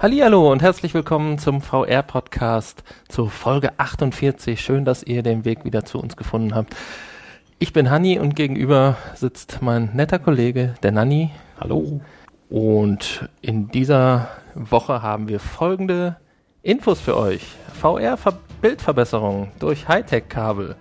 Hallihallo 0.00 0.50
und 0.50 0.62
herzlich 0.62 0.94
willkommen 0.94 1.38
zum 1.38 1.60
VR 1.60 2.02
Podcast 2.02 2.84
zu 3.10 3.26
Folge 3.26 3.78
48. 3.78 4.58
Schön, 4.58 4.86
dass 4.86 5.02
ihr 5.02 5.22
den 5.22 5.44
Weg 5.44 5.66
wieder 5.66 5.84
zu 5.84 5.98
uns 5.98 6.16
gefunden 6.16 6.54
habt. 6.54 6.74
Ich 7.58 7.74
bin 7.74 7.90
Hanni 7.90 8.18
und 8.18 8.34
gegenüber 8.34 8.96
sitzt 9.14 9.58
mein 9.60 9.90
netter 9.92 10.18
Kollege, 10.18 10.72
der 10.82 10.92
Nanni. 10.92 11.32
Hallo. 11.60 12.00
Und 12.48 13.28
in 13.42 13.68
dieser 13.68 14.30
Woche 14.54 15.02
haben 15.02 15.28
wir 15.28 15.38
folgende 15.38 16.16
Infos 16.62 16.98
für 16.98 17.18
euch. 17.18 17.42
VR-Bildverbesserung 17.78 19.48
durch 19.58 19.86
Hightech-Kabel. 19.86 20.76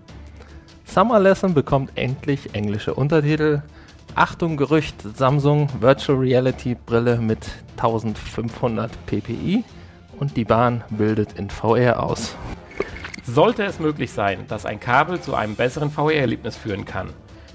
Summer 0.86 1.20
Lesson 1.20 1.54
bekommt 1.54 1.92
endlich 1.96 2.56
englische 2.56 2.94
Untertitel. 2.94 3.64
Achtung 4.20 4.58
Gerücht, 4.58 5.02
Samsung 5.16 5.70
Virtual 5.80 6.18
Reality 6.18 6.76
Brille 6.76 7.20
mit 7.20 7.40
1500 7.78 8.92
ppi 9.06 9.64
und 10.20 10.36
die 10.36 10.44
Bahn 10.44 10.84
bildet 10.90 11.40
in 11.40 11.50
VR 11.50 12.04
aus. 12.04 12.36
Sollte 13.24 13.64
es 13.64 13.80
möglich 13.80 14.12
sein, 14.12 14.40
dass 14.50 14.66
ein 14.66 14.82
Kabel 14.82 15.22
zu 15.22 15.36
einem 15.36 15.56
besseren 15.56 15.90
VR-Erlebnis 15.90 16.58
führen 16.58 16.84
kann. 16.84 17.12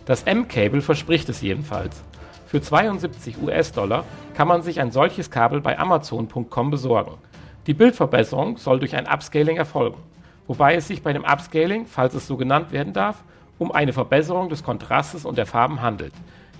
Das 0.07 0.23
M-Cable 0.23 0.81
verspricht 0.81 1.29
es 1.29 1.43
jedenfalls. 1.43 2.03
Für 2.47 2.63
72 2.63 3.43
US-Dollar 3.43 4.07
kann 4.33 4.49
man 4.49 4.63
sich 4.63 4.81
ein 4.81 4.91
solches 4.91 5.31
Kabel 5.31 5.61
bei 5.61 5.79
Amazon.com 5.79 6.71
besorgen. 6.71 7.19
Die 7.67 7.75
Bildverbesserung 7.75 8.57
soll 8.57 8.79
durch 8.79 8.97
ein 8.97 9.07
Upscaling 9.07 9.59
erfolgen, 9.59 9.99
wobei 10.47 10.77
es 10.77 10.89
sich 10.89 11.03
bei 11.03 11.13
dem 11.13 11.27
Upscaling, 11.27 11.85
falls 11.85 12.15
es 12.15 12.27
so 12.27 12.39
genannt 12.39 12.73
werden 12.73 12.95
darf, 12.95 13.23
um 13.59 13.71
eine 13.71 13.93
Verbesserung 13.93 14.49
des 14.49 14.65
Kontrastes 14.65 15.27
und 15.27 15.37
der 15.37 15.45
Farben 15.45 15.83
handelt. 15.83 16.15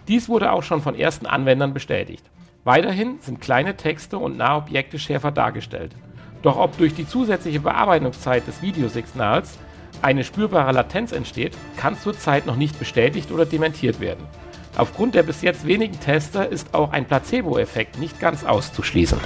Dies 0.09 0.29
wurde 0.29 0.53
auch 0.53 0.63
schon 0.63 0.83
von 0.83 0.95
ersten 0.95 1.27
Anwendern 1.27 1.73
bestätigt. 1.73 2.25
Weiterhin 2.65 3.19
sind 3.21 3.41
kleine 3.41 3.77
Texte 3.77 4.19
und 4.19 4.37
Nahobjekte 4.37 4.99
schärfer 4.99 5.31
dargestellt. 5.31 5.93
Doch 6.43 6.59
ob 6.59 6.77
durch 6.77 6.95
die 6.95 7.09
zusätzliche 7.09 7.61
Bearbeitungszeit 7.61 8.47
des 8.47 8.61
Videosignals 8.61 9.59
eine 10.03 10.25
spürbare 10.25 10.73
Latenz 10.73 11.13
entsteht, 11.13 11.57
kann 11.77 11.99
zurzeit 11.99 12.45
noch 12.47 12.57
nicht 12.57 12.79
bestätigt 12.79 13.33
oder 13.33 13.47
dementiert 13.47 14.01
werden. 14.01 14.27
Aufgrund 14.77 15.15
der 15.15 15.23
bis 15.23 15.41
jetzt 15.41 15.67
wenigen 15.67 15.99
Tester 16.01 16.49
ist 16.49 16.75
auch 16.75 16.93
ein 16.93 17.07
Placebo-Effekt 17.07 17.99
nicht 17.99 18.21
ganz 18.21 18.45
auszuschließen. 18.45 19.19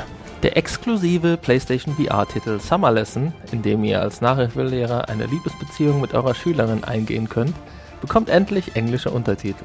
Der 0.45 0.57
exklusive 0.57 1.37
PlayStation 1.37 1.97
VR-Titel 1.97 2.61
Summer 2.61 2.93
Lesson, 2.93 3.33
in 3.51 3.63
dem 3.63 3.83
ihr 3.83 4.01
als 4.01 4.21
Nachhilfelehrer 4.21 5.09
eine 5.09 5.27
Liebesbeziehung 5.27 6.01
mit 6.01 6.15
eurer 6.15 6.35
Schülerin 6.35 6.85
eingehen 6.85 7.29
könnt, 7.29 7.55
bekommt 8.01 8.29
endlich 8.29 8.77
englische 8.77 9.11
Untertitel. 9.11 9.65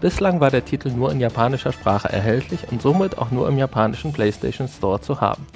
Bislang 0.00 0.40
war 0.40 0.50
der 0.50 0.64
Titel 0.64 0.90
nur 0.90 1.12
in 1.12 1.20
japanischer 1.20 1.72
Sprache 1.72 2.10
erhältlich 2.10 2.60
und 2.70 2.80
somit 2.80 3.18
auch 3.18 3.30
nur 3.30 3.46
im 3.48 3.58
japanischen 3.58 4.14
PlayStation 4.14 4.66
Store 4.66 5.00
zu 5.02 5.20
haben. 5.20 5.46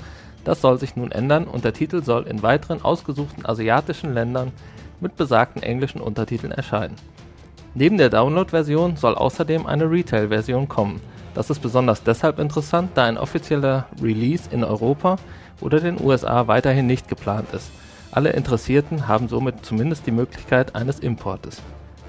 Das 0.44 0.60
soll 0.60 0.78
sich 0.78 0.96
nun 0.96 1.10
ändern 1.12 1.44
und 1.44 1.64
der 1.64 1.72
Titel 1.72 2.02
soll 2.02 2.26
in 2.26 2.42
weiteren 2.42 2.82
ausgesuchten 2.82 3.46
asiatischen 3.46 4.12
Ländern 4.12 4.52
mit 5.00 5.16
besagten 5.16 5.62
englischen 5.62 6.02
Untertiteln 6.02 6.52
erscheinen. 6.52 6.96
Neben 7.74 7.96
der 7.96 8.10
Download-Version 8.10 8.96
soll 8.96 9.14
außerdem 9.14 9.66
eine 9.66 9.90
Retail-Version 9.90 10.68
kommen. 10.68 11.00
Das 11.34 11.48
ist 11.48 11.60
besonders 11.60 12.02
deshalb 12.02 12.38
interessant, 12.38 12.90
da 12.94 13.04
ein 13.04 13.16
offizieller 13.16 13.86
Release 14.02 14.50
in 14.50 14.62
Europa 14.62 15.16
oder 15.62 15.80
den 15.80 15.98
USA 16.00 16.46
weiterhin 16.46 16.86
nicht 16.86 17.08
geplant 17.08 17.48
ist. 17.54 17.70
Alle 18.12 18.30
Interessierten 18.30 19.08
haben 19.08 19.28
somit 19.28 19.64
zumindest 19.64 20.06
die 20.06 20.12
Möglichkeit 20.12 20.76
eines 20.76 21.00
Importes. 21.00 21.62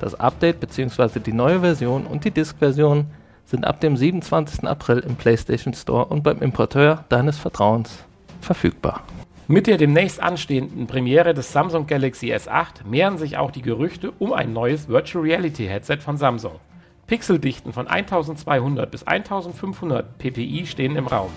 Das 0.05 0.13
Update 0.13 0.59
bzw. 0.59 1.19
die 1.19 1.33
neue 1.33 1.61
Version 1.61 2.05
und 2.05 2.25
die 2.25 2.29
Disk-Version 2.29 3.07
sind 3.43 3.65
ab 3.65 3.79
dem 3.79 3.97
27. 3.97 4.63
April 4.63 4.99
im 4.99 5.15
PlayStation 5.15 5.73
Store 5.73 6.05
und 6.05 6.21
beim 6.21 6.43
Importeur 6.43 7.05
deines 7.09 7.39
Vertrauens 7.39 8.05
verfügbar. 8.39 9.01
Mit 9.47 9.65
der 9.65 9.79
demnächst 9.79 10.21
anstehenden 10.21 10.85
Premiere 10.85 11.33
des 11.33 11.51
Samsung 11.51 11.87
Galaxy 11.87 12.31
S8 12.31 12.85
mehren 12.87 13.17
sich 13.17 13.37
auch 13.37 13.49
die 13.49 13.63
Gerüchte 13.63 14.11
um 14.19 14.31
ein 14.31 14.53
neues 14.53 14.89
Virtual 14.89 15.23
Reality 15.23 15.65
Headset 15.65 15.97
von 16.01 16.17
Samsung. 16.17 16.59
Pixeldichten 17.07 17.73
von 17.73 17.87
1200 17.87 18.91
bis 18.91 19.07
1500 19.07 20.19
ppi 20.19 20.67
stehen 20.67 20.97
im 20.97 21.07
Raum. 21.07 21.31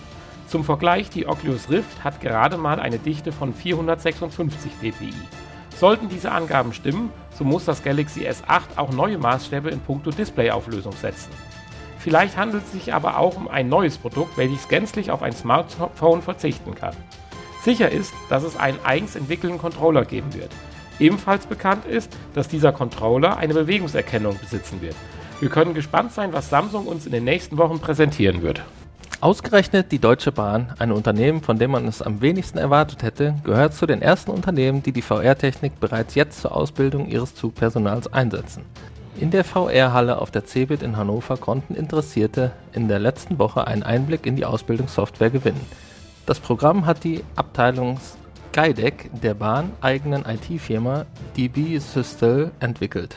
Zum 0.46 0.62
Vergleich, 0.62 1.08
die 1.08 1.26
Oculus 1.26 1.70
Rift 1.70 2.04
hat 2.04 2.20
gerade 2.20 2.58
mal 2.58 2.80
eine 2.80 2.98
Dichte 2.98 3.32
von 3.32 3.54
456 3.54 4.72
ppi. 4.78 5.14
Sollten 5.78 6.08
diese 6.08 6.32
Angaben 6.32 6.72
stimmen, 6.72 7.12
so 7.30 7.44
muss 7.44 7.64
das 7.64 7.84
Galaxy 7.84 8.26
S8 8.26 8.76
auch 8.76 8.90
neue 8.90 9.16
Maßstäbe 9.16 9.70
in 9.70 9.78
puncto 9.78 10.10
Displayauflösung 10.10 10.92
setzen. 10.92 11.30
Vielleicht 12.00 12.36
handelt 12.36 12.64
es 12.64 12.72
sich 12.72 12.92
aber 12.92 13.16
auch 13.18 13.36
um 13.36 13.46
ein 13.46 13.68
neues 13.68 13.96
Produkt, 13.96 14.36
welches 14.36 14.66
gänzlich 14.68 15.12
auf 15.12 15.22
ein 15.22 15.32
Smartphone 15.32 16.20
verzichten 16.22 16.74
kann. 16.74 16.96
Sicher 17.62 17.92
ist, 17.92 18.12
dass 18.28 18.42
es 18.42 18.56
einen 18.56 18.78
eigens 18.84 19.14
entwickelten 19.14 19.58
Controller 19.58 20.04
geben 20.04 20.34
wird. 20.34 20.50
Ebenfalls 20.98 21.46
bekannt 21.46 21.84
ist, 21.84 22.10
dass 22.34 22.48
dieser 22.48 22.72
Controller 22.72 23.36
eine 23.36 23.54
Bewegungserkennung 23.54 24.36
besitzen 24.36 24.80
wird. 24.80 24.96
Wir 25.38 25.48
können 25.48 25.74
gespannt 25.74 26.12
sein, 26.12 26.32
was 26.32 26.50
Samsung 26.50 26.88
uns 26.88 27.06
in 27.06 27.12
den 27.12 27.22
nächsten 27.22 27.56
Wochen 27.56 27.78
präsentieren 27.78 28.42
wird. 28.42 28.62
Ausgerechnet 29.20 29.90
die 29.90 29.98
Deutsche 29.98 30.30
Bahn, 30.30 30.72
ein 30.78 30.92
Unternehmen, 30.92 31.42
von 31.42 31.58
dem 31.58 31.72
man 31.72 31.88
es 31.88 32.02
am 32.02 32.20
wenigsten 32.20 32.56
erwartet 32.56 33.02
hätte, 33.02 33.34
gehört 33.42 33.74
zu 33.74 33.84
den 33.84 34.00
ersten 34.00 34.30
Unternehmen, 34.30 34.80
die 34.84 34.92
die 34.92 35.02
VR-Technik 35.02 35.80
bereits 35.80 36.14
jetzt 36.14 36.40
zur 36.40 36.54
Ausbildung 36.54 37.08
ihres 37.08 37.34
Zugpersonals 37.34 38.12
einsetzen. 38.12 38.62
In 39.18 39.32
der 39.32 39.42
VR-Halle 39.42 40.20
auf 40.20 40.30
der 40.30 40.44
CeBIT 40.44 40.84
in 40.84 40.96
Hannover 40.96 41.36
konnten 41.36 41.74
Interessierte 41.74 42.52
in 42.72 42.86
der 42.86 43.00
letzten 43.00 43.40
Woche 43.40 43.66
einen 43.66 43.82
Einblick 43.82 44.24
in 44.24 44.36
die 44.36 44.44
Ausbildungssoftware 44.44 45.30
gewinnen. 45.30 45.66
Das 46.24 46.38
Programm 46.38 46.86
hat 46.86 47.02
die 47.02 47.24
Abteilung 47.34 47.98
Skydeck 48.52 49.10
der 49.20 49.34
bahneigenen 49.34 50.26
IT-Firma 50.26 51.06
DB 51.36 51.78
Systel 51.78 52.52
entwickelt. 52.60 53.16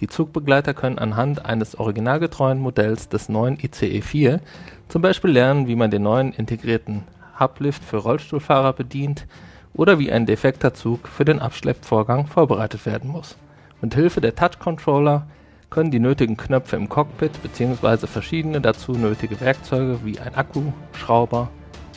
Die 0.00 0.08
Zugbegleiter 0.08 0.74
können 0.74 0.98
anhand 0.98 1.46
eines 1.46 1.78
originalgetreuen 1.78 2.58
Modells 2.58 3.08
des 3.08 3.28
neuen 3.28 3.58
ICE 3.58 4.02
4 4.02 4.40
zum 4.88 5.02
Beispiel 5.02 5.30
lernen, 5.30 5.68
wie 5.68 5.76
man 5.76 5.90
den 5.90 6.02
neuen 6.02 6.32
integrierten 6.32 7.04
Hublift 7.40 7.82
für 7.82 7.98
Rollstuhlfahrer 7.98 8.72
bedient 8.72 9.26
oder 9.74 9.98
wie 9.98 10.12
ein 10.12 10.26
defekter 10.26 10.74
Zug 10.74 11.08
für 11.08 11.24
den 11.24 11.40
Abschleppvorgang 11.40 12.26
vorbereitet 12.26 12.86
werden 12.86 13.10
muss. 13.10 13.36
Mit 13.80 13.94
Hilfe 13.94 14.20
der 14.20 14.34
Touch-Controller 14.34 15.26
können 15.70 15.90
die 15.90 15.98
nötigen 15.98 16.36
Knöpfe 16.36 16.76
im 16.76 16.88
Cockpit 16.88 17.42
bzw. 17.42 18.06
verschiedene 18.06 18.60
dazu 18.60 18.92
nötige 18.92 19.40
Werkzeuge 19.40 20.00
wie 20.04 20.18
ein 20.18 20.34
Akku, 20.34 20.72
Schrauber 20.92 21.48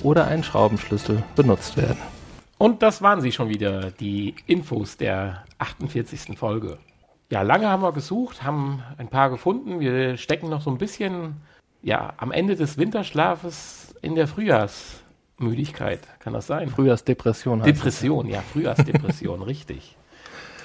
oder 0.03 0.27
ein 0.27 0.43
Schraubenschlüssel 0.43 1.23
benutzt 1.35 1.77
werden. 1.77 1.97
Und 2.57 2.81
das 2.81 3.01
waren 3.01 3.21
sie 3.21 3.31
schon 3.31 3.49
wieder, 3.49 3.91
die 3.91 4.35
Infos 4.45 4.97
der 4.97 5.45
48. 5.59 6.37
Folge. 6.37 6.77
Ja, 7.31 7.43
lange 7.43 7.67
haben 7.67 7.83
wir 7.83 7.91
gesucht, 7.91 8.43
haben 8.43 8.81
ein 8.97 9.07
paar 9.07 9.29
gefunden. 9.29 9.79
Wir 9.79 10.17
stecken 10.17 10.49
noch 10.49 10.61
so 10.61 10.71
ein 10.71 10.79
bisschen 10.79 11.35
ja, 11.83 12.13
am 12.17 12.31
Ende 12.31 12.55
des 12.55 12.79
Winterschlafes 12.79 13.93
in 14.01 14.15
der 14.15 14.27
Frühjahrsmüdigkeit. 14.27 15.99
Kann 16.19 16.33
das 16.33 16.47
sein? 16.47 16.69
Frühjahrsdepression. 16.69 17.61
Depression, 17.61 18.27
ja, 18.27 18.41
Frühjahrsdepression, 18.41 19.41
richtig. 19.43 19.95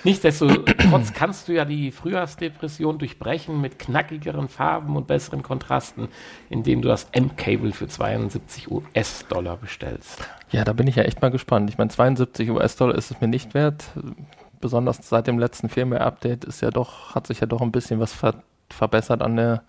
Nichtsdestotrotz 0.05 1.13
kannst 1.15 1.49
du 1.49 1.53
ja 1.53 1.67
die 1.67 1.91
Frühjahrsdepression 1.91 2.99
durchbrechen 2.99 3.61
mit 3.61 3.79
knackigeren 3.79 4.49
Farben 4.49 4.97
und 4.97 5.07
besseren 5.07 5.43
Kontrasten, 5.43 6.09
indem 6.51 6.83
du 6.83 6.89
das 6.89 7.09
M-Cable 7.13 7.73
für 7.73 7.89
72 7.89 8.71
US-Dollar 8.71 9.57
bestellst. 9.57 10.27
Ja, 10.51 10.65
da 10.65 10.75
bin 10.75 10.87
ich 10.87 10.97
ja 10.97 11.05
echt 11.05 11.23
mal 11.23 11.31
gespannt. 11.31 11.71
Ich 11.71 11.79
meine, 11.79 11.91
72 11.91 12.51
US-Dollar 12.51 12.95
ist 12.97 13.11
es 13.11 13.21
mir 13.21 13.29
nicht 13.29 13.55
wert 13.55 13.85
besonders 14.65 14.97
seit 15.07 15.27
dem 15.27 15.39
letzten 15.39 15.69
Firmware-Update 15.69 16.47
ist 16.47 16.63
ja 16.63 16.71
doch, 16.71 17.15
hat 17.15 17.27
sich 17.27 17.41
ja 17.41 17.47
doch 17.47 17.61
ein 17.61 17.71
bisschen 17.71 18.01
was 18.01 18.15
ver 18.15 18.43
verbessert 18.71 19.21
an 19.21 19.37
der 19.37 19.63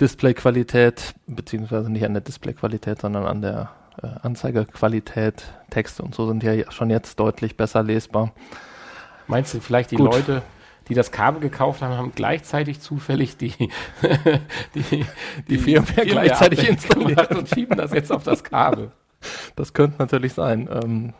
Displayqualität, 0.00 1.14
beziehungsweise 1.28 1.92
nicht 1.92 2.04
an 2.04 2.14
der 2.14 2.20
Displayqualität, 2.20 3.00
sondern 3.00 3.24
an 3.24 3.40
der 3.40 3.70
äh, 4.02 4.08
Anzeigequalität. 4.22 5.44
Texte 5.70 6.02
und 6.02 6.12
so 6.12 6.26
sind 6.26 6.42
ja 6.42 6.72
schon 6.72 6.90
jetzt 6.90 7.20
deutlich 7.20 7.56
besser 7.56 7.84
lesbar. 7.84 8.32
Meinst 9.28 9.54
du 9.54 9.60
vielleicht 9.60 9.92
die 9.92 9.96
Gut. 9.96 10.12
Leute, 10.12 10.42
die 10.88 10.94
das 10.94 11.12
Kabel 11.12 11.40
gekauft 11.40 11.80
haben, 11.80 11.96
haben 11.96 12.12
gleichzeitig 12.12 12.80
zufällig 12.80 13.36
die, 13.36 13.52
die, 14.74 14.82
die, 14.82 15.06
die 15.48 15.58
Firmware 15.58 16.04
gleichzeitig 16.04 16.68
installiert 16.68 17.30
und 17.30 17.48
schieben 17.48 17.78
das 17.78 17.92
jetzt 17.92 18.10
auf 18.10 18.24
das 18.24 18.42
Kabel? 18.42 18.90
Das 19.56 19.74
könnte 19.74 19.96
natürlich 19.98 20.32
sein. 20.32 20.68
Ähm, 20.70 21.12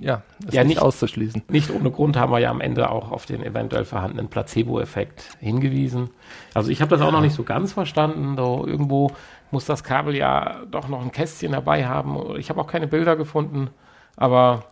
ja, 0.00 0.22
ist 0.46 0.54
ja, 0.54 0.62
nicht, 0.62 0.76
nicht 0.76 0.82
auszuschließen. 0.82 1.42
Nicht 1.48 1.70
ohne 1.70 1.90
Grund 1.90 2.16
haben 2.16 2.32
wir 2.32 2.38
ja 2.38 2.50
am 2.50 2.60
Ende 2.60 2.90
auch 2.90 3.10
auf 3.10 3.26
den 3.26 3.42
eventuell 3.42 3.84
vorhandenen 3.84 4.28
Placebo-Effekt 4.28 5.36
hingewiesen. 5.40 6.10
Also 6.54 6.70
ich 6.70 6.80
habe 6.80 6.90
das 6.90 7.00
ja. 7.00 7.06
auch 7.06 7.12
noch 7.12 7.20
nicht 7.20 7.34
so 7.34 7.42
ganz 7.42 7.72
verstanden. 7.72 8.36
So 8.36 8.66
irgendwo 8.66 9.10
muss 9.50 9.66
das 9.66 9.84
Kabel 9.84 10.14
ja 10.16 10.62
doch 10.70 10.88
noch 10.88 11.02
ein 11.02 11.12
Kästchen 11.12 11.52
dabei 11.52 11.86
haben. 11.86 12.36
Ich 12.36 12.50
habe 12.50 12.60
auch 12.60 12.66
keine 12.66 12.86
Bilder 12.86 13.16
gefunden, 13.16 13.70
aber 14.16 14.64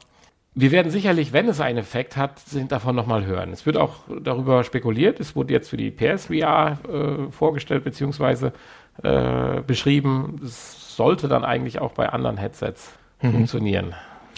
wir 0.54 0.70
werden 0.70 0.90
sicherlich, 0.90 1.34
wenn 1.34 1.48
es 1.48 1.60
einen 1.60 1.76
Effekt 1.76 2.16
hat, 2.16 2.38
sind 2.38 2.72
davon 2.72 2.96
nochmal 2.96 3.26
hören. 3.26 3.52
Es 3.52 3.66
wird 3.66 3.76
auch 3.76 3.96
darüber 4.22 4.64
spekuliert. 4.64 5.20
Es 5.20 5.36
wurde 5.36 5.52
jetzt 5.52 5.68
für 5.68 5.76
die 5.76 5.90
PSVR 5.90 6.78
äh, 6.88 7.30
vorgestellt, 7.30 7.84
beziehungsweise 7.84 8.54
äh, 9.02 9.60
beschrieben. 9.60 10.40
Es 10.42 10.85
sollte 10.96 11.28
dann 11.28 11.44
eigentlich 11.44 11.78
auch 11.80 11.92
bei 11.92 12.08
anderen 12.08 12.38
Headsets 12.38 12.92
Mhm. 13.22 13.32
funktionieren. 13.32 13.94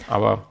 Aber 0.09 0.45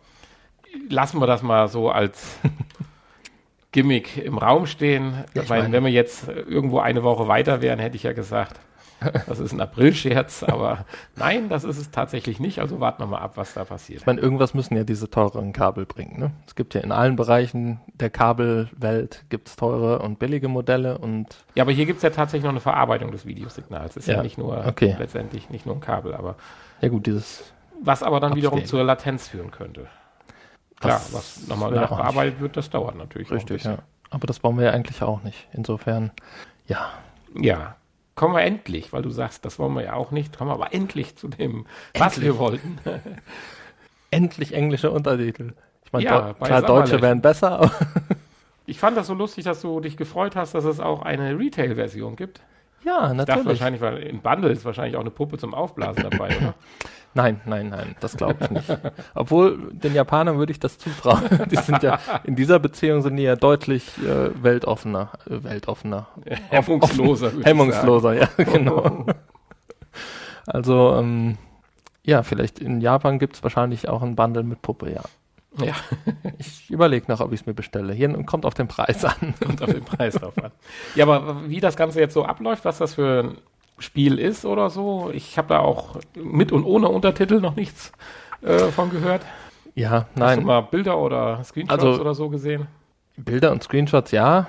lassen 0.90 1.20
wir 1.22 1.28
das 1.28 1.42
mal 1.44 1.68
so 1.70 1.90
als 1.92 2.38
Gimmick 3.72 4.18
im 4.18 4.38
Raum 4.38 4.66
stehen. 4.68 5.24
Ja, 5.34 5.44
ich 5.44 5.50
meine- 5.50 5.72
wenn 5.72 5.84
wir 5.84 5.92
jetzt 5.92 6.28
irgendwo 6.28 6.80
eine 6.80 7.04
Woche 7.04 7.28
weiter 7.28 7.62
wären, 7.62 7.80
hätte 7.80 7.96
ich 7.96 8.04
ja 8.04 8.14
gesagt, 8.14 8.60
das 9.28 9.40
ist 9.40 9.54
ein 9.54 9.62
April-Scherz, 9.62 10.44
aber 10.44 10.86
nein, 11.16 11.50
das 11.50 11.64
ist 11.64 11.78
es 11.78 11.92
tatsächlich 11.92 12.40
nicht. 12.40 12.60
Also 12.60 12.80
warten 12.80 13.02
wir 13.04 13.08
mal 13.08 13.20
ab, 13.20 13.34
was 13.36 13.54
da 13.54 13.64
passiert. 13.64 14.02
Ich 14.02 14.06
meine, 14.06 14.20
irgendwas 14.22 14.54
müssen 14.54 14.76
ja 14.76 14.84
diese 14.84 15.10
teureren 15.10 15.54
Kabel 15.54 15.86
bringen. 15.86 16.20
Ne? 16.20 16.32
Es 16.48 16.56
gibt 16.56 16.74
ja 16.74 16.82
in 16.82 16.92
allen 16.92 17.16
Bereichen 17.16 17.80
der 17.94 18.10
Kabelwelt 18.10 19.26
gibt's 19.30 19.56
teure 19.56 20.00
und 20.00 20.20
billige 20.20 20.48
Modelle 20.48 20.98
und 20.98 21.28
Ja, 21.56 21.64
aber 21.64 21.72
hier 21.72 21.86
gibt 21.86 21.98
es 21.98 22.04
ja 22.04 22.10
tatsächlich 22.10 22.44
noch 22.44 22.52
eine 22.52 22.60
Verarbeitung 22.60 23.12
des 23.12 23.26
Videosignals. 23.26 23.98
Ist 23.98 24.08
ja, 24.08 24.16
Ja, 24.16 24.24
nicht 24.24 24.38
nur 24.38 24.66
okay. 24.66 24.96
letztendlich 24.98 25.50
nicht 25.50 25.66
nur 25.66 25.76
ein 25.76 25.82
Kabel, 25.82 26.14
aber 26.14 26.36
ja 26.82 26.90
gut, 26.90 27.06
dieses 27.08 27.44
was 27.82 28.02
aber 28.02 28.20
dann 28.20 28.36
wiederum 28.36 28.58
Abstehen. 28.60 28.70
zur 28.70 28.84
Latenz 28.84 29.28
führen 29.28 29.52
könnte. 29.52 29.88
Klar, 30.80 30.94
Das 30.94 31.14
was 31.14 31.48
nochmal 31.48 31.72
nachbearbeitet 31.72 32.40
wird, 32.40 32.58
das 32.58 32.70
dauert 32.70 32.96
natürlich. 32.96 33.32
richtig, 33.32 33.64
ja. 33.64 33.80
Aber 34.10 34.26
das 34.26 34.44
wollen 34.44 34.58
wir 34.58 34.66
ja 34.66 34.72
eigentlich 34.72 35.02
auch 35.04 35.22
nicht. 35.24 35.48
Insofern, 35.54 36.12
ja, 36.68 36.92
Ja, 37.40 37.76
kommen 38.18 38.36
wir 38.36 38.42
endlich, 38.42 38.92
weil 38.92 39.04
du 39.04 39.12
sagst, 39.12 39.46
das 39.46 39.60
wollen 39.60 39.76
wir 39.76 39.84
ja 39.84 39.94
auch 39.94 40.12
nicht, 40.12 40.38
kommen 40.38 40.50
wir 40.50 40.56
aber 40.56 40.74
endlich 40.74 41.16
zu 41.16 41.30
dem, 41.30 41.66
was 41.98 42.20
wir 42.20 42.38
wollten. 42.38 42.80
endlich 44.12 44.54
englische 44.54 44.92
Untertitel. 44.92 45.54
Ich 45.86 45.94
meine, 45.94 46.04
Ja, 46.04 46.34
klar, 46.34 46.62
Deutsche 46.64 47.02
wären 47.02 47.22
besser, 47.22 47.72
Ich 48.66 48.80
fand 48.80 48.98
das 48.98 49.08
so 49.08 49.14
lustig, 49.14 49.46
dass 49.46 49.62
du 49.62 49.80
dich 49.80 49.96
gefreut 49.96 50.36
hast, 50.36 50.54
dass 50.54 50.66
es 50.66 50.82
auch 50.82 51.02
eine 51.02 51.40
Retail-Version 51.40 52.18
gibt. 52.18 52.42
Ja, 52.84 52.94
Ich 52.94 53.08
dachte 53.08 53.16
natürlich. 53.16 53.46
wahrscheinlich, 53.48 53.82
weil 53.82 53.98
in 53.98 54.22
Bundle 54.22 54.52
ist 54.52 54.66
wahrscheinlich 54.66 54.96
auch 54.96 55.02
eine 55.02 55.12
Puppe 55.12 55.38
zum 55.38 55.54
Aufblasen 55.54 56.04
dabei, 56.10 56.38
oder? 56.38 56.54
Nein, 57.14 57.42
nein, 57.46 57.70
nein, 57.70 57.96
das 58.00 58.16
glaube 58.16 58.36
ich 58.44 58.50
nicht. 58.52 58.78
Obwohl, 59.16 59.72
den 59.72 59.96
Japanern 59.96 60.38
würde 60.38 60.52
ich 60.52 60.60
das 60.60 60.78
zutrauen. 60.78 61.24
Die 61.52 61.56
sind 61.56 61.82
ja, 61.82 61.98
in 62.26 62.36
dieser 62.36 62.60
Beziehung 62.60 63.02
sind 63.02 63.16
die 63.16 63.24
ja 63.24 63.36
deutlich 63.36 63.98
äh, 64.04 64.30
weltoffener, 64.44 65.10
äh, 65.26 65.44
weltoffener, 65.44 66.10
Hemmungsloser. 66.50 67.32
ich 67.40 67.44
hemmungsloser, 67.44 68.14
ja, 68.14 68.28
genau. 68.38 69.08
Also, 70.46 70.96
ähm, 70.96 71.40
ja, 72.04 72.22
vielleicht 72.22 72.60
in 72.60 72.82
Japan 72.82 73.18
gibt 73.18 73.36
es 73.38 73.42
wahrscheinlich 73.42 73.90
auch 73.90 74.04
ein 74.04 74.16
Bundle 74.16 74.44
mit 74.44 74.62
Puppe, 74.62 74.92
ja. 74.94 75.02
Ja, 75.64 75.74
Ich 76.38 76.70
überlege 76.70 77.06
noch, 77.12 77.20
ob 77.20 77.34
ich 77.34 77.42
es 77.42 77.46
mir 77.46 77.54
bestelle. 77.54 77.94
Hier 77.94 78.12
kommt 78.24 78.46
auf 78.46 78.54
den 78.54 78.68
Preis 78.68 79.04
an. 79.06 79.34
kommt 79.46 79.62
auf 79.62 79.72
den 79.72 79.84
Preis 79.84 80.16
drauf 80.16 80.38
an. 80.44 80.52
Ja, 80.96 81.06
aber 81.06 81.50
wie 81.50 81.60
das 81.60 81.76
Ganze 81.76 82.00
jetzt 82.00 82.14
so 82.14 82.26
abläuft, 82.26 82.66
was 82.66 82.78
das 82.78 82.96
für 82.96 83.24
ein 83.24 83.38
Spiel 83.80 84.20
ist 84.20 84.46
oder 84.46 84.70
so, 84.70 85.12
ich 85.14 85.38
habe 85.38 85.50
da 85.50 85.60
auch 85.60 85.98
mit 86.16 86.52
und 86.52 86.64
ohne 86.64 86.90
Untertitel 86.90 87.40
noch 87.40 87.56
nichts 87.56 87.92
äh, 88.42 88.58
von 88.72 88.90
gehört. 88.90 89.22
Ja, 89.76 89.92
Hast 89.92 90.16
du 90.16 90.20
nein, 90.20 90.44
mal 90.44 90.62
Bilder 90.62 90.98
oder 90.98 91.44
Screenshots 91.44 91.84
Also- 91.84 92.02
oder 92.02 92.16
so 92.16 92.30
gesehen? 92.30 92.68
Bilder 93.18 93.52
und 93.52 93.64
Screenshots, 93.64 94.12
ja, 94.12 94.46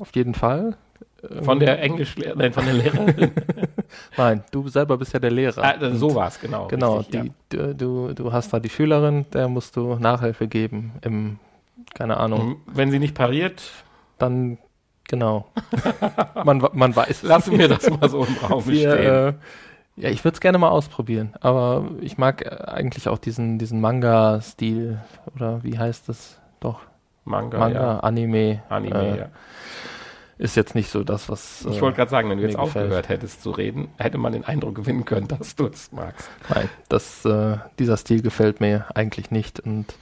auf 0.00 0.14
jeden 0.14 0.34
Fall. 0.34 0.76
Von 1.42 1.60
der 1.60 1.80
Englisch, 1.80 2.16
nein, 2.34 2.52
von 2.52 2.64
der 2.64 2.74
Lehrerin. 2.74 3.30
Nein, 4.16 4.44
du 4.50 4.68
selber 4.68 4.96
bist 4.96 5.12
ja 5.12 5.18
der 5.20 5.30
Lehrer. 5.30 5.62
ah, 5.62 5.94
so 5.94 6.14
war 6.14 6.28
es, 6.28 6.40
genau. 6.40 6.66
Genau, 6.68 6.98
richtig, 6.98 7.32
die, 7.52 7.56
du, 7.56 7.74
du, 7.74 8.14
du 8.14 8.32
hast 8.32 8.52
da 8.52 8.60
die 8.60 8.70
Schülerin, 8.70 9.26
der 9.32 9.48
musst 9.48 9.76
du 9.76 9.96
Nachhilfe 9.96 10.48
geben 10.48 10.92
im, 11.02 11.38
keine 11.94 12.14
ja. 12.14 12.20
Ahnung, 12.20 12.56
Wenn 12.66 12.90
sie 12.90 12.98
nicht 12.98 13.14
pariert, 13.14 13.62
dann, 14.18 14.58
genau. 15.08 15.46
man, 16.44 16.66
man 16.72 16.96
weiß. 16.96 17.08
es 17.10 17.22
lassen 17.22 17.58
wir 17.58 17.68
das 17.68 17.88
mal 17.90 18.08
so 18.08 18.24
im 18.24 18.36
Raum 18.36 18.66
Wir, 18.66 18.92
stehen. 18.92 19.06
äh, 19.06 19.32
ja, 19.96 20.08
ich 20.08 20.24
würde 20.24 20.34
es 20.34 20.40
gerne 20.40 20.56
mal 20.58 20.70
ausprobieren, 20.70 21.34
aber 21.40 21.90
ich 22.00 22.16
mag 22.16 22.42
äh, 22.46 22.64
eigentlich 22.70 23.08
auch 23.08 23.18
diesen, 23.18 23.58
diesen 23.58 23.80
Manga-Stil, 23.80 24.98
oder 25.34 25.62
wie 25.64 25.78
heißt 25.78 26.08
das? 26.08 26.40
Doch, 26.60 26.80
Manga, 27.24 27.58
Manga, 27.58 27.80
ja. 27.80 28.00
Anime. 28.00 28.62
Anime, 28.68 29.02
äh, 29.02 29.18
ja. 29.18 29.26
Ist 30.42 30.56
jetzt 30.56 30.74
nicht 30.74 30.90
so 30.90 31.04
das, 31.04 31.28
was. 31.28 31.64
Ich 31.70 31.78
äh, 31.78 31.80
wollte 31.80 31.98
gerade 31.98 32.10
sagen, 32.10 32.28
wenn 32.28 32.38
du 32.38 32.42
jetzt 32.42 32.56
gefällt. 32.56 32.86
aufgehört 32.86 33.08
hättest 33.08 33.44
zu 33.44 33.52
reden, 33.52 33.86
hätte 33.96 34.18
man 34.18 34.32
den 34.32 34.44
Eindruck 34.44 34.74
gewinnen 34.74 35.04
können, 35.04 35.28
dass 35.38 35.54
du 35.54 35.68
es 35.68 35.92
magst. 35.92 36.28
Nein, 36.52 36.68
das, 36.88 37.24
äh, 37.24 37.58
dieser 37.78 37.96
Stil 37.96 38.22
gefällt 38.22 38.60
mir 38.60 38.86
eigentlich 38.96 39.30
nicht. 39.30 39.60
Und, 39.60 39.94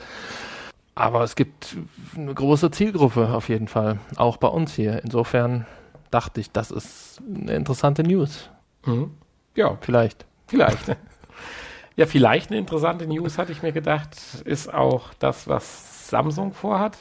aber 0.94 1.24
es 1.24 1.36
gibt 1.36 1.76
eine 2.16 2.32
große 2.32 2.70
Zielgruppe 2.70 3.34
auf 3.34 3.50
jeden 3.50 3.68
Fall, 3.68 3.98
auch 4.16 4.38
bei 4.38 4.48
uns 4.48 4.72
hier. 4.72 5.04
Insofern 5.04 5.66
dachte 6.10 6.40
ich, 6.40 6.50
das 6.50 6.70
ist 6.70 7.20
eine 7.28 7.52
interessante 7.52 8.02
News. 8.02 8.48
Mhm. 8.86 9.10
Ja, 9.54 9.76
Vielleicht. 9.82 10.24
vielleicht. 10.46 10.96
ja, 11.96 12.06
vielleicht 12.06 12.48
eine 12.50 12.58
interessante 12.60 13.06
News, 13.06 13.36
hatte 13.36 13.52
ich 13.52 13.62
mir 13.62 13.72
gedacht, 13.72 14.16
ist 14.46 14.72
auch 14.72 15.12
das, 15.18 15.48
was 15.48 16.08
Samsung 16.08 16.54
vorhat. 16.54 16.96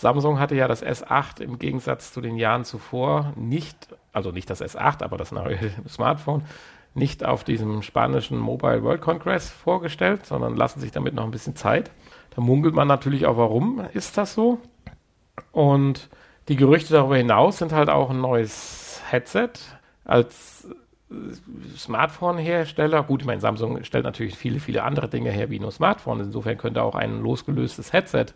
Samsung 0.00 0.38
hatte 0.38 0.54
ja 0.54 0.68
das 0.68 0.84
S8 0.84 1.40
im 1.40 1.58
Gegensatz 1.58 2.12
zu 2.12 2.20
den 2.20 2.36
Jahren 2.36 2.64
zuvor 2.64 3.32
nicht, 3.36 3.88
also 4.12 4.30
nicht 4.30 4.50
das 4.50 4.62
S8, 4.62 5.02
aber 5.02 5.16
das 5.16 5.32
neue 5.32 5.58
Smartphone, 5.88 6.44
nicht 6.94 7.24
auf 7.24 7.44
diesem 7.44 7.82
spanischen 7.82 8.38
Mobile 8.38 8.82
World 8.82 9.00
Congress 9.00 9.50
vorgestellt, 9.50 10.26
sondern 10.26 10.56
lassen 10.56 10.80
sich 10.80 10.90
damit 10.90 11.14
noch 11.14 11.24
ein 11.24 11.30
bisschen 11.30 11.56
Zeit. 11.56 11.90
Da 12.34 12.40
munkelt 12.40 12.74
man 12.74 12.88
natürlich 12.88 13.26
auch, 13.26 13.36
warum 13.36 13.82
ist 13.92 14.18
das 14.18 14.34
so? 14.34 14.58
Und 15.52 16.08
die 16.48 16.56
Gerüchte 16.56 16.94
darüber 16.94 17.16
hinaus 17.16 17.58
sind 17.58 17.72
halt 17.72 17.90
auch 17.90 18.10
ein 18.10 18.20
neues 18.20 19.02
Headset 19.10 19.50
als 20.04 20.68
äh, 21.10 21.14
Smartphone-Hersteller. 21.76 23.02
Gut, 23.02 23.20
ich 23.20 23.26
meine, 23.26 23.40
Samsung 23.40 23.84
stellt 23.84 24.04
natürlich 24.04 24.36
viele, 24.36 24.60
viele 24.60 24.82
andere 24.82 25.08
Dinge 25.08 25.30
her 25.30 25.50
wie 25.50 25.60
nur 25.60 25.72
Smartphone. 25.72 26.20
Insofern 26.20 26.58
könnte 26.58 26.82
auch 26.82 26.94
ein 26.94 27.20
losgelöstes 27.22 27.92
Headset 27.92 28.26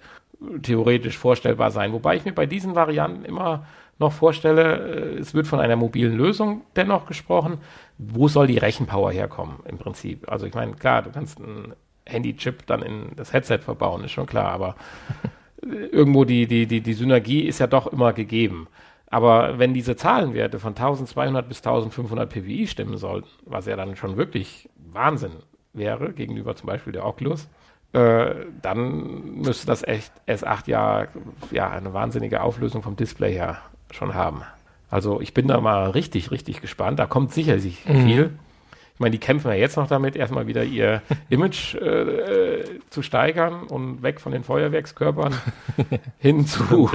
theoretisch 0.63 1.19
vorstellbar 1.19 1.71
sein. 1.71 1.93
Wobei 1.93 2.17
ich 2.17 2.25
mir 2.25 2.33
bei 2.33 2.47
diesen 2.47 2.75
Varianten 2.75 3.25
immer 3.25 3.67
noch 3.99 4.13
vorstelle, 4.13 5.17
äh, 5.17 5.19
es 5.19 5.35
wird 5.35 5.47
von 5.47 5.61
einer 5.61 5.77
mobilen 5.77 6.17
Lösung 6.17 6.63
dennoch 6.77 7.07
gesprochen. 7.07 7.59
Wo 7.99 8.29
soll 8.29 8.47
die 8.47 8.59
Rechenpower 8.59 9.13
herkommen 9.13 9.57
im 9.65 9.79
Prinzip? 9.79 10.31
Also 10.31 10.47
ich 10.47 10.55
meine, 10.55 10.73
klar, 10.73 11.03
du 11.03 11.11
kannst 11.11 11.41
einen 11.41 11.75
Handy-Chip 12.07 12.67
dann 12.67 12.83
in 12.83 13.13
das 13.17 13.33
Headset 13.33 13.59
verbauen, 13.59 14.05
ist 14.05 14.13
schon 14.13 14.27
klar, 14.27 14.51
aber 14.51 14.77
irgendwo 15.63 16.25
die, 16.25 16.47
die, 16.47 16.67
die, 16.67 16.81
die 16.81 16.95
Synergie 16.95 17.43
ist 17.43 17.61
ja 17.61 17.67
doch 17.67 17.87
immer 17.87 18.13
gegeben. 18.13 18.67
Aber 19.07 19.59
wenn 19.59 19.75
diese 19.75 19.95
Zahlenwerte 19.95 20.59
von 20.59 20.71
1200 20.71 21.47
bis 21.47 21.59
1500 21.59 22.31
PWI 22.31 22.67
stimmen 22.67 22.97
sollten, 22.97 23.29
was 23.45 23.67
ja 23.67 23.77
dann 23.77 23.95
schon 23.95 24.17
wirklich 24.17 24.71
Wahnsinn 24.77 25.33
wäre 25.75 26.13
gegenüber 26.13 26.57
zum 26.57 26.67
Beispiel 26.67 26.95
der 26.95 27.07
Oculus, 27.07 27.49
äh, 27.93 28.35
dann 28.63 29.43
müsste 29.43 29.67
das 29.67 29.83
echt 29.83 30.13
S8 30.27 30.63
ja, 30.67 31.07
ja 31.51 31.71
eine 31.71 31.93
wahnsinnige 31.93 32.43
Auflösung 32.43 32.83
vom 32.83 32.97
Display 32.97 33.33
her 33.33 33.59
schon 33.91 34.15
haben. 34.15 34.43
Also 34.91 35.21
ich 35.21 35.35
bin 35.35 35.49
da 35.49 35.61
mal 35.61 35.91
richtig, 35.91 36.31
richtig 36.31 36.61
gespannt. 36.61 36.99
Da 36.99 37.07
kommt 37.07 37.33
sicherlich 37.33 37.81
viel. 37.81 38.31
Ich 38.95 39.01
meine, 39.01 39.13
die 39.13 39.19
kämpfen 39.19 39.49
ja 39.49 39.55
jetzt 39.55 39.77
noch 39.77 39.89
damit, 39.89 40.17
erstmal 40.17 40.47
wieder 40.47 40.65
ihr 40.65 41.01
Image 41.31 41.75
äh, 41.75 42.63
zu 42.91 43.03
steigern 43.03 43.65
und 43.65 44.03
weg 44.03 44.21
von 44.21 44.33
den 44.33 44.45
Feuerwerkskörpern 44.45 45.35
hin 46.19 46.47
zu 46.47 46.91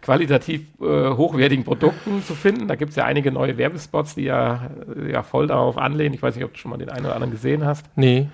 qualitativ 0.00 0.62
äh, 0.80 1.10
hochwertigen 1.10 1.64
Produkten 1.64 2.22
zu 2.22 2.34
finden. 2.34 2.68
Da 2.68 2.76
gibt 2.76 2.90
es 2.90 2.96
ja 2.96 3.04
einige 3.04 3.32
neue 3.32 3.58
Werbespots, 3.58 4.14
die 4.14 4.24
ja, 4.24 4.70
ja 5.10 5.22
voll 5.24 5.48
darauf 5.48 5.76
anlehnen. 5.76 6.14
Ich 6.14 6.22
weiß 6.22 6.36
nicht, 6.36 6.44
ob 6.44 6.52
du 6.52 6.58
schon 6.58 6.70
mal 6.70 6.78
den 6.78 6.88
einen 6.88 7.04
oder 7.04 7.14
anderen 7.14 7.32
gesehen 7.32 7.64
hast, 7.64 7.84
Nee, 7.96 8.28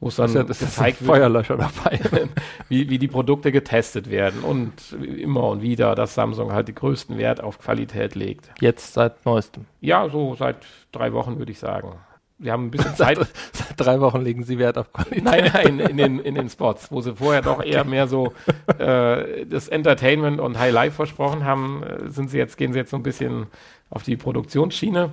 wo 0.00 0.08
es 0.08 0.16
dann 0.16 0.32
ja, 0.32 0.42
gezeigt 0.42 1.00
wird, 1.00 1.10
Feuerlöscher 1.10 1.56
dabei. 1.56 2.00
wie, 2.68 2.90
wie 2.90 2.98
die 2.98 3.08
Produkte 3.08 3.52
getestet 3.52 4.10
werden 4.10 4.42
und 4.42 4.72
immer 4.92 5.44
und 5.44 5.62
wieder, 5.62 5.94
dass 5.94 6.14
Samsung 6.14 6.52
halt 6.52 6.68
den 6.68 6.74
größten 6.74 7.18
Wert 7.18 7.42
auf 7.42 7.58
Qualität 7.58 8.14
legt. 8.14 8.50
Jetzt 8.60 8.94
seit 8.94 9.24
neuestem. 9.24 9.64
Ja, 9.80 10.08
so 10.08 10.34
seit 10.34 10.58
drei 10.92 11.12
Wochen 11.12 11.38
würde 11.38 11.52
ich 11.52 11.58
sagen. 11.58 11.92
Wir 12.38 12.52
haben 12.52 12.66
ein 12.66 12.70
bisschen 12.70 12.94
Zeit. 12.96 13.16
Seit, 13.16 13.28
seit 13.52 13.80
drei 13.80 14.00
Wochen 14.00 14.20
legen 14.20 14.44
sie 14.44 14.58
Wert 14.58 14.76
auf 14.76 14.92
Qualität. 14.92 15.24
Nein, 15.24 15.50
nein, 15.52 15.78
in 15.78 15.96
den, 15.96 16.18
in 16.18 16.34
den 16.34 16.50
Spots, 16.50 16.90
wo 16.92 17.00
sie 17.00 17.14
vorher 17.14 17.40
doch 17.40 17.62
eher 17.62 17.84
mehr 17.84 18.08
so 18.08 18.34
äh, 18.78 19.46
das 19.46 19.68
Entertainment 19.68 20.40
und 20.40 20.58
High 20.58 20.72
Life 20.72 20.96
versprochen 20.96 21.44
haben, 21.44 21.82
äh, 21.82 22.10
sind 22.10 22.30
sie 22.30 22.36
jetzt, 22.36 22.58
gehen 22.58 22.72
sie 22.72 22.78
jetzt 22.78 22.90
so 22.90 22.96
ein 22.98 23.02
bisschen 23.02 23.46
auf 23.88 24.02
die 24.02 24.16
Produktionsschiene. 24.16 25.12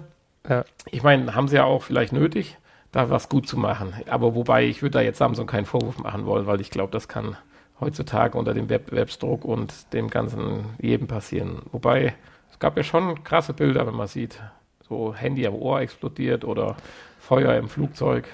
Ja. 0.49 0.65
Ich 0.91 1.03
meine, 1.03 1.33
haben 1.33 1.47
sie 1.47 1.55
ja 1.55 1.63
auch 1.63 1.83
vielleicht 1.83 2.11
nötig, 2.11 2.57
da 2.93 3.09
was 3.09 3.27
gut 3.27 3.47
zu 3.47 3.57
machen. 3.57 3.93
Aber 4.07 4.35
wobei, 4.35 4.63
ich 4.65 4.81
würde 4.81 4.99
da 4.99 5.01
jetzt 5.01 5.17
Samsung 5.17 5.47
keinen 5.47 5.65
Vorwurf 5.65 5.97
machen 5.99 6.25
wollen, 6.25 6.47
weil 6.47 6.61
ich 6.61 6.69
glaube, 6.69 6.91
das 6.91 7.09
kann 7.09 7.35
heutzutage 7.81 8.37
unter 8.37 8.53
dem 8.53 8.69
Wettbewerbsdruck 8.69 9.43
und 9.43 9.91
dem 9.93 10.09
ganzen 10.09 10.65
jedem 10.79 11.07
passieren. 11.07 11.63
Wobei, 11.71 12.13
es 12.51 12.59
gab 12.59 12.77
ja 12.77 12.83
schon 12.83 13.23
krasse 13.23 13.53
Bilder, 13.53 13.85
wenn 13.85 13.95
man 13.95 14.07
sieht, 14.07 14.39
so 14.87 15.13
Handy 15.13 15.45
am 15.45 15.55
Ohr 15.55 15.81
explodiert 15.81 16.45
oder 16.45 16.77
Feuer 17.19 17.55
im 17.55 17.67
Flugzeug. 17.67 18.27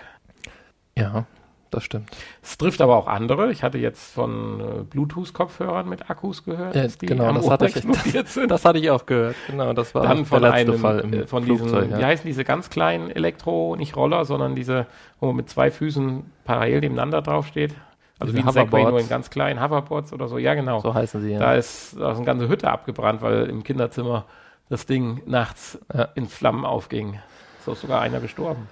Ja, 0.98 1.26
das 1.72 1.84
stimmt. 1.84 2.10
Es 2.42 2.58
trifft 2.58 2.82
aber 2.82 2.96
auch 2.98 3.08
andere. 3.08 3.52
Ich 3.52 3.64
hatte 3.64 3.78
jetzt 3.78 4.14
von 4.14 4.60
äh, 4.60 4.64
Bluetooth-Kopfhörern 4.84 5.88
mit 5.88 6.10
Akkus 6.10 6.44
gehört, 6.44 6.76
Ja, 6.76 6.88
die 6.88 7.06
genau, 7.06 7.26
am 7.26 7.36
das 7.36 7.50
hatte 7.50 7.68
ich- 7.68 7.76
explodiert 7.76 8.28
sind. 8.28 8.50
Das 8.52 8.66
hatte 8.66 8.80
ich 8.80 8.90
auch 8.92 9.06
gehört. 9.06 9.36
Genau, 9.48 9.74
das 9.74 9.94
war 9.96 10.04
Dann 10.04 10.26
von 10.26 10.42
der 10.42 10.52
letzte 10.52 10.72
einem, 10.72 10.82
Fall 10.82 11.00
im 11.00 11.14
äh, 11.14 11.28
von 11.28 11.46
diesen, 11.46 11.70
Flugzeug. 11.70 11.96
wie 11.96 12.02
Ja. 12.02 12.08
heißen 12.08 12.26
diese 12.26 12.44
ganz 12.44 12.70
kleinen 12.70 13.12
Elektro, 13.12 13.76
nicht 13.76 13.96
Roller, 13.96 14.26
sondern 14.26 14.56
diese, 14.56 14.88
wo 15.20 15.28
man 15.28 15.36
mit 15.36 15.50
zwei 15.50 15.72
Füßen 15.72 16.24
parallel 16.46 16.82
nebeneinander 16.82 17.22
draufsteht. 17.22 17.74
Also 18.22 18.34
wie 18.34 18.40
ein 18.42 18.50
Segway, 18.52 18.84
nur 18.84 19.00
in 19.00 19.08
ganz 19.08 19.30
kleinen 19.30 19.62
Hoverboards 19.64 20.12
oder 20.12 20.28
so. 20.28 20.38
Ja, 20.38 20.54
genau. 20.54 20.82
So 20.82 20.94
heißen 20.94 21.22
sie. 21.22 21.34
Da 21.36 21.54
Ja. 21.54 21.54
ist, 21.54 21.96
da 21.98 22.12
ist 22.12 22.18
eine 22.18 22.26
ganze 22.26 22.50
Hütte 22.50 22.70
abgebrannt, 22.70 23.22
weil 23.22 23.46
im 23.46 23.64
Kinderzimmer 23.64 24.26
das 24.70 24.86
Ding 24.86 25.22
nachts 25.26 25.80
Ja. 25.94 26.10
in 26.16 26.28
Flammen 26.28 26.66
aufging. 26.66 27.20
So 27.66 27.72
ist 27.72 27.82
sogar 27.82 28.02
einer 28.02 28.20
gestorben. 28.20 28.68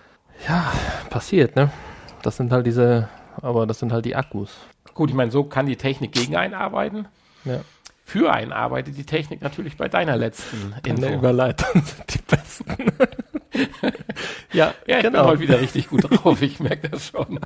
ja, 0.47 0.65
passiert, 1.09 1.55
ne? 1.55 1.69
Das 2.21 2.37
sind 2.37 2.51
halt 2.51 2.65
diese, 2.65 3.09
aber 3.41 3.65
das 3.67 3.79
sind 3.79 3.91
halt 3.91 4.05
die 4.05 4.15
Akkus. 4.15 4.57
Gut, 4.93 5.09
ich 5.09 5.15
meine, 5.15 5.31
so 5.31 5.43
kann 5.43 5.65
die 5.65 5.75
Technik 5.75 6.11
gegen 6.11 6.35
einen 6.35 6.53
arbeiten. 6.53 7.07
Ja. 7.45 7.61
Für 8.03 8.31
einen 8.33 8.51
arbeitet 8.53 8.97
die 8.97 9.05
Technik 9.05 9.41
natürlich 9.41 9.75
bei 9.77 9.89
deiner 9.89 10.15
letzten 10.17 10.73
In 10.85 10.95
der. 11.01 11.13
Überleitung 11.15 11.83
sind 11.83 12.13
die 12.13 12.19
besten. 12.35 12.65
ja, 14.53 14.73
Ja, 14.87 14.97
ich 14.97 15.03
bin 15.03 15.13
genau. 15.13 15.25
heute 15.25 15.41
wieder 15.41 15.59
richtig 15.59 15.89
gut 15.89 16.09
drauf, 16.09 16.41
ich 16.41 16.59
merke 16.59 16.89
das 16.89 17.07
schon. 17.09 17.39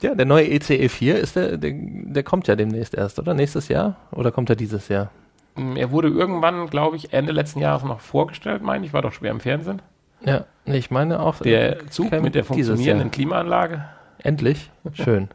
Ja, 0.00 0.14
der 0.14 0.26
neue 0.26 0.48
ECE 0.48 0.88
4 0.88 1.18
ist 1.18 1.36
der, 1.36 1.56
der, 1.56 1.72
der 1.74 2.22
kommt 2.22 2.46
ja 2.46 2.56
demnächst 2.56 2.94
erst, 2.94 3.18
oder? 3.18 3.34
Nächstes 3.34 3.68
Jahr? 3.68 3.96
Oder 4.12 4.30
kommt 4.32 4.50
er 4.50 4.56
dieses 4.56 4.88
Jahr? 4.88 5.10
Mm, 5.56 5.76
Er 5.76 5.90
wurde 5.90 6.08
irgendwann, 6.08 6.68
glaube 6.68 6.96
ich, 6.96 7.12
Ende 7.12 7.32
letzten 7.32 7.60
Jahres 7.60 7.84
noch 7.84 8.00
vorgestellt, 8.00 8.62
meine 8.62 8.84
ich, 8.86 8.92
war 8.92 9.02
doch 9.02 9.12
schwer 9.12 9.30
im 9.30 9.40
Fernsehen. 9.40 9.80
Ja, 10.24 10.44
nee, 10.64 10.78
ich 10.78 10.90
meine 10.90 11.20
auch. 11.20 11.36
Der 11.40 11.86
Zug 11.88 12.10
käme 12.10 12.22
mit 12.22 12.34
der 12.34 12.44
funktionierenden. 12.44 13.10
Klimaanlage. 13.10 13.84
Endlich? 14.18 14.70
Schön. 14.92 15.28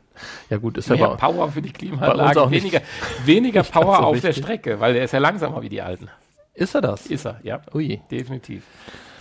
Ja 0.50 0.58
gut, 0.58 0.77
ist 0.77 0.89
Mehr 0.89 1.05
aber 1.05 1.15
Power 1.17 1.50
für 1.51 1.62
die 1.62 1.72
Klimaanlage, 1.72 2.51
weniger, 2.51 2.81
weniger 3.24 3.63
Power 3.72 3.98
so 3.98 4.03
auf 4.03 4.19
der 4.19 4.29
wichtig. 4.29 4.43
Strecke, 4.43 4.79
weil 4.79 4.93
der 4.93 5.03
ist 5.05 5.13
ja 5.13 5.19
langsamer 5.19 5.62
wie 5.62 5.69
die 5.69 5.81
alten. 5.81 6.10
Ist 6.53 6.75
er 6.75 6.81
das? 6.81 7.05
Ist 7.05 7.25
er, 7.25 7.39
ja, 7.43 7.62
Ui. 7.74 8.01
definitiv. 8.12 8.63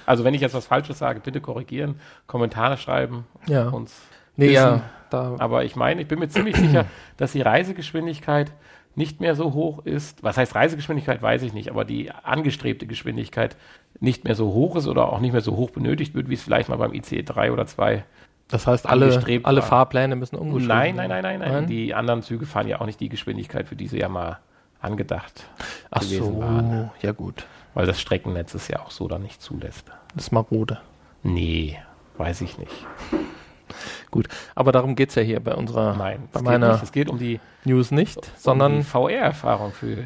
Also 0.07 0.25
wenn 0.25 0.35
ich 0.35 0.41
jetzt 0.41 0.55
was 0.55 0.67
Falsches 0.67 0.99
sage, 0.99 1.21
bitte 1.21 1.41
korrigieren, 1.41 2.01
Kommentare 2.27 2.79
schreiben, 2.79 3.27
Ja. 3.47 3.69
uns 3.69 3.95
Nee, 4.37 4.47
wissen. 4.47 4.55
ja. 4.55 4.83
Da, 5.11 5.37
Aber 5.39 5.65
ich 5.65 5.75
meine, 5.77 6.03
ich 6.03 6.09
bin 6.09 6.19
mir 6.19 6.29
ziemlich 6.29 6.57
sicher, 6.57 6.87
dass 7.17 7.33
die 7.33 7.41
Reisegeschwindigkeit 7.43 8.53
nicht 8.95 9.21
mehr 9.21 9.35
so 9.37 9.53
hoch 9.55 9.85
ist. 9.87 10.23
Was 10.25 10.37
heißt 10.37 10.55
Reisegeschwindigkeit, 10.55 11.23
weiß 11.23 11.43
ich 11.43 11.53
nicht, 11.53 11.71
aber 11.71 11.85
die 11.85 12.11
angestrebte 12.11 12.87
Geschwindigkeit 12.87 13.57
nicht 14.01 14.25
mehr 14.25 14.35
so 14.35 14.53
hoch 14.53 14.77
ist 14.77 14.87
oder 14.87 15.13
auch 15.13 15.21
nicht 15.21 15.33
mehr 15.33 15.41
so 15.41 15.57
hoch 15.57 15.71
benötigt 15.71 16.15
wird, 16.15 16.29
wie 16.29 16.35
es 16.35 16.43
vielleicht 16.43 16.69
mal 16.69 16.77
beim 16.77 16.93
ICE 16.95 17.23
3 17.23 17.53
oder 17.53 17.67
2. 17.67 18.05
das 18.49 18.67
heißt, 18.67 18.87
alle, 18.89 19.21
alle 19.43 19.61
war. 19.61 19.67
Fahrpläne 19.67 20.15
müssen 20.17 20.37
umgeschrieben 20.37 20.69
Nein, 20.69 20.97
nein, 20.97 21.09
nein, 21.09 21.23
nein, 21.23 21.41
nein, 21.41 21.53
Nein? 21.53 21.67
Die 21.67 21.95
anderen 21.95 22.23
Züge 22.23 22.47
fahren 22.47 22.69
ja 22.69 22.81
auch 22.81 22.87
nicht 22.87 23.01
die 23.01 23.09
Geschwindigkeit, 23.09 23.67
für 23.67 23.77
die 23.77 23.89
sie 23.89 23.99
ja 23.99 24.09
mal 24.09 24.39
angedacht 24.81 25.45
Ach 25.91 26.01
gewesen 26.01 26.35
so, 26.35 26.41
waren. 26.41 26.91
ja 27.03 27.13
gut. 27.13 27.47
Weil 27.75 27.87
das 27.87 28.01
Streckennetz 28.01 28.55
es 28.55 28.69
ja 28.69 28.81
auch 28.81 28.91
so 28.91 29.09
dann 29.09 29.23
nicht 29.23 29.43
zulässt. 29.43 29.85
Das 30.15 30.25
ist 30.25 30.33
marode. 30.33 30.79
Nee, 31.23 31.79
weiß 32.17 32.41
ich 32.41 32.59
nicht. 32.59 32.73
Gut, 34.11 34.29
aber 34.55 34.73
darum 34.73 34.97
geht's 34.97 35.15
ja 35.15 35.23
hier 35.23 35.41
bei 35.41 35.55
unserer, 35.55 35.95
Nein, 35.95 36.21
bei 36.33 36.39
es 36.41 36.45
geht, 36.45 36.45
meiner 36.45 36.73
nicht. 36.73 36.83
es 36.83 36.93
geht 36.93 37.11
um 37.11 37.19
die, 37.19 37.39
News 37.65 37.91
nicht, 37.91 38.17
um 38.17 38.23
sondern 38.39 38.83
VR-Erfahrung 38.83 39.73
für 39.73 40.05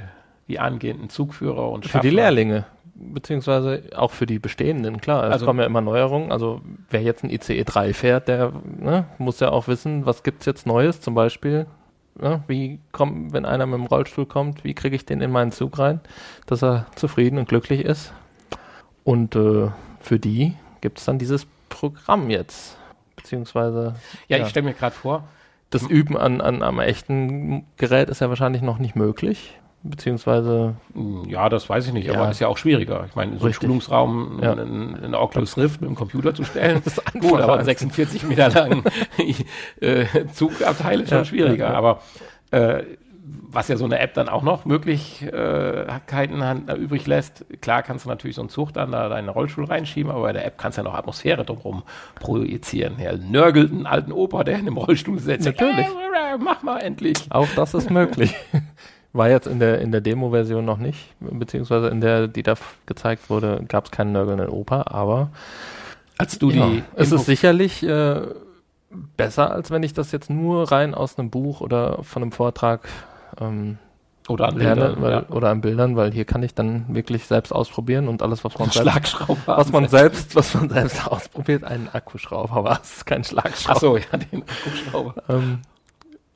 die 0.48 0.58
angehenden 0.58 1.08
Zugführer 1.08 1.70
und 1.70 1.84
für 1.86 2.00
die 2.00 2.08
Schaffner. 2.08 2.10
Lehrlinge, 2.10 2.64
beziehungsweise 2.94 3.82
auch 3.96 4.10
für 4.10 4.26
die 4.26 4.38
bestehenden, 4.38 5.00
klar. 5.00 5.24
Es 5.24 5.32
Also- 5.34 5.46
kommen 5.46 5.60
ja 5.60 5.66
immer 5.66 5.80
Neuerungen. 5.80 6.30
Also 6.32 6.60
wer 6.90 7.02
jetzt 7.02 7.24
ein 7.24 7.30
ICE 7.30 7.64
3 7.64 7.92
fährt, 7.94 8.28
der 8.28 8.52
ne, 8.78 9.06
muss 9.18 9.40
ja 9.40 9.50
auch 9.50 9.68
wissen, 9.68 10.06
was 10.06 10.22
gibt's 10.22 10.46
jetzt 10.46 10.66
Neues, 10.66 11.00
zum 11.00 11.14
Beispiel. 11.14 11.66
Ne, 12.20 12.42
wie 12.46 12.78
kommt, 12.92 13.32
wenn 13.32 13.46
einer 13.46 13.64
mit 13.66 13.78
dem 13.78 13.86
Rollstuhl 13.86 14.26
kommt, 14.26 14.64
wie 14.64 14.74
kriege 14.74 14.94
ich 14.94 15.06
den 15.06 15.22
in 15.22 15.30
meinen 15.30 15.50
Zug 15.52 15.78
rein, 15.78 16.00
dass 16.46 16.62
er 16.62 16.86
zufrieden 16.94 17.38
und 17.38 17.48
glücklich 17.48 17.84
ist. 17.84 18.12
Und 19.04 19.34
äh, 19.34 19.68
für 20.00 20.18
die 20.18 20.54
gibt's 20.82 21.06
dann 21.06 21.18
dieses 21.18 21.46
Programm 21.70 22.28
jetzt. 22.28 22.76
Beziehungsweise 23.16 23.94
Ja, 24.28 24.36
Ja. 24.36 24.44
ich 24.44 24.50
stelle 24.50 24.66
mir 24.66 24.74
gerade 24.74 24.94
vor, 24.94 25.24
das 25.70 25.82
Üben 25.84 26.18
an, 26.18 26.42
an 26.42 26.62
am 26.62 26.80
echten 26.80 27.64
Gerät 27.78 28.10
ist 28.10 28.20
ja 28.20 28.28
wahrscheinlich 28.28 28.60
noch 28.60 28.78
nicht 28.78 28.94
möglich. 28.94 29.58
Beziehungsweise 29.84 30.76
mh, 30.94 31.28
ja, 31.28 31.48
das 31.48 31.68
weiß 31.68 31.88
ich 31.88 31.92
nicht, 31.92 32.06
Ja. 32.06 32.14
aber 32.14 32.30
ist 32.30 32.38
ja 32.40 32.48
auch 32.48 32.56
schwieriger. 32.58 33.04
Ich 33.08 33.16
meine, 33.16 33.32
in 33.32 33.38
so 33.38 33.44
einem 33.44 33.48
Richtig. 33.48 33.66
Schulungsraum 33.66 34.38
Ja. 34.42 34.52
einen, 34.52 34.94
einen 34.96 35.14
Oculus 35.14 35.56
Rift 35.56 35.80
mit 35.80 35.90
dem 35.90 35.96
Computer 35.96 36.34
zu 36.34 36.44
stellen, 36.44 36.80
Das 36.84 36.98
ist 36.98 37.04
gut, 37.14 37.22
einfacher 37.24 37.42
aber 37.44 37.56
als- 37.58 37.64
46 37.66 38.22
Meter 38.24 38.48
lang 38.50 38.84
äh, 39.80 40.04
Zugabteil 40.32 41.00
ist 41.00 41.08
schon 41.08 41.18
Ja, 41.18 41.24
schwieriger. 41.24 41.68
ja. 41.70 41.74
Aber 41.74 42.00
äh, 42.52 42.84
was 43.54 43.68
ja 43.68 43.76
so 43.76 43.84
eine 43.84 43.98
App 43.98 44.14
dann 44.14 44.28
auch 44.28 44.42
noch 44.42 44.64
Möglichkeiten 44.64 46.42
han- 46.44 46.68
äh, 46.68 46.74
übrig 46.74 47.06
lässt, 47.06 47.44
klar 47.60 47.82
kannst 47.82 48.04
du 48.04 48.08
natürlich 48.08 48.36
so 48.36 48.42
einen 48.42 48.48
Zug 48.48 48.72
dann 48.72 48.92
da 48.92 49.08
deinen 49.08 49.28
Rollstuhl 49.28 49.64
reinschieben, 49.64 50.10
aber 50.10 50.22
bei 50.22 50.32
der 50.32 50.46
App 50.46 50.58
kannst 50.58 50.78
du 50.78 50.82
ja 50.82 50.88
noch 50.88 50.94
Atmosphäre 50.94 51.44
drumherum 51.44 51.82
projizieren. 52.20 52.96
Ja, 52.98 53.16
nörgelt 53.16 53.70
einen 53.72 53.86
alten 53.86 54.12
Opa, 54.12 54.42
der 54.44 54.58
in 54.58 54.64
dem 54.64 54.76
Rollstuhl 54.76 55.18
sitzt. 55.18 55.44
Natürlich. 55.46 55.86
Äh, 55.86 56.38
mach 56.38 56.62
mal 56.62 56.78
endlich. 56.78 57.16
Auch 57.30 57.48
das 57.56 57.74
ist 57.74 57.90
möglich. 57.90 58.34
War 59.14 59.28
jetzt 59.28 59.46
in 59.46 59.58
der, 59.58 59.80
in 59.80 59.92
der 59.92 60.00
Demo-Version 60.00 60.64
noch 60.64 60.78
nicht, 60.78 61.14
beziehungsweise 61.20 61.88
in 61.88 62.00
der, 62.00 62.28
die 62.28 62.42
da 62.42 62.54
gezeigt 62.86 63.28
wurde, 63.28 63.62
gab 63.68 63.84
es 63.84 63.90
keinen 63.90 64.12
nörgelnden 64.12 64.48
Opa, 64.48 64.84
aber 64.86 65.30
Als 66.16 66.38
du 66.38 66.50
ja, 66.50 66.66
die 66.66 66.82
es 66.94 67.10
Info- 67.10 67.16
ist 67.16 67.26
sicherlich 67.26 67.82
äh, 67.82 68.22
besser, 69.18 69.50
als 69.50 69.70
wenn 69.70 69.82
ich 69.82 69.92
das 69.92 70.12
jetzt 70.12 70.30
nur 70.30 70.72
rein 70.72 70.94
aus 70.94 71.18
einem 71.18 71.28
Buch 71.28 71.60
oder 71.60 72.02
von 72.02 72.22
einem 72.22 72.32
Vortrag 72.32 72.88
ähm, 73.38 73.76
oder 74.28 74.48
an 74.48 74.56
lerne 74.56 74.80
Bildern, 74.80 75.02
weil, 75.02 75.12
ja. 75.12 75.24
oder 75.28 75.50
an 75.50 75.60
Bildern, 75.60 75.96
weil 75.96 76.12
hier 76.12 76.24
kann 76.24 76.42
ich 76.42 76.54
dann 76.54 76.86
wirklich 76.88 77.26
selbst 77.26 77.52
ausprobieren 77.52 78.08
und 78.08 78.22
alles, 78.22 78.44
was 78.44 78.58
man 78.58 78.70
selbst, 78.70 79.18
was 79.46 79.72
man 79.72 79.88
selbst, 79.88 80.36
was 80.36 80.54
man 80.54 80.70
selbst 80.70 81.06
ausprobiert, 81.06 81.64
einen 81.64 81.88
Akkuschrauber 81.92 82.64
war 82.64 82.80
es, 82.82 83.04
kein 83.04 83.24
Schlagschrauber. 83.24 83.76
Achso, 83.76 83.96
ja, 83.98 84.16
den 84.16 84.42
Akkuschrauber. 84.42 85.14
Ähm, 85.28 85.58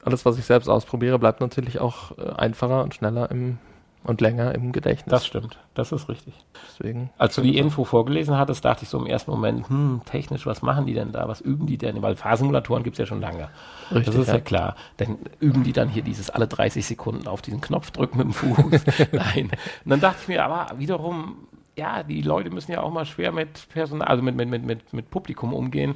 alles, 0.06 0.24
was 0.24 0.38
ich 0.38 0.44
selbst 0.44 0.68
ausprobiere, 0.68 1.18
bleibt 1.18 1.40
natürlich 1.40 1.80
auch 1.80 2.16
äh, 2.18 2.30
einfacher 2.36 2.82
und 2.82 2.94
schneller 2.94 3.30
im 3.30 3.58
und 4.06 4.20
länger 4.20 4.54
im 4.54 4.70
Gedächtnis. 4.70 5.10
Das 5.10 5.26
stimmt, 5.26 5.58
das 5.74 5.90
ist 5.90 6.08
richtig. 6.08 6.32
Deswegen. 6.68 7.10
Als 7.18 7.34
du 7.34 7.42
die 7.42 7.58
Info 7.58 7.84
vorgelesen 7.84 8.38
hattest, 8.38 8.64
dachte 8.64 8.84
ich 8.84 8.88
so 8.88 8.98
im 8.98 9.06
ersten 9.06 9.32
Moment, 9.32 9.68
hm, 9.68 10.02
technisch, 10.04 10.46
was 10.46 10.62
machen 10.62 10.86
die 10.86 10.94
denn 10.94 11.10
da? 11.10 11.26
Was 11.26 11.40
üben 11.40 11.66
die 11.66 11.76
denn? 11.76 12.00
Weil 12.02 12.14
Fahrsimulatoren 12.14 12.84
gibt 12.84 12.94
es 12.94 12.98
ja 12.98 13.06
schon 13.06 13.20
lange. 13.20 13.48
Richtig, 13.90 14.06
das 14.06 14.14
ist 14.14 14.28
ja. 14.28 14.34
ja. 14.34 14.40
klar. 14.40 14.76
Dann 14.98 15.18
üben 15.40 15.64
die 15.64 15.72
dann 15.72 15.88
hier 15.88 16.02
dieses 16.02 16.30
alle 16.30 16.46
30 16.46 16.86
Sekunden 16.86 17.26
auf 17.26 17.42
diesen 17.42 17.60
Knopf 17.60 17.90
drücken 17.90 18.18
mit 18.18 18.26
dem 18.28 18.32
Fuß. 18.32 18.84
Nein. 19.12 19.50
Und 19.84 19.90
dann 19.90 20.00
dachte 20.00 20.18
ich 20.22 20.28
mir, 20.28 20.44
aber 20.44 20.78
wiederum, 20.78 21.48
ja, 21.76 22.02
die 22.02 22.22
Leute 22.22 22.50
müssen 22.50 22.72
ja 22.72 22.80
auch 22.82 22.90
mal 22.90 23.04
schwer 23.04 23.32
mit 23.32 23.68
Personal, 23.68 24.08
also 24.08 24.22
mit, 24.22 24.34
mit, 24.34 24.48
mit, 24.48 24.64
mit, 24.64 24.92
mit 24.92 25.10
Publikum 25.10 25.52
umgehen. 25.52 25.94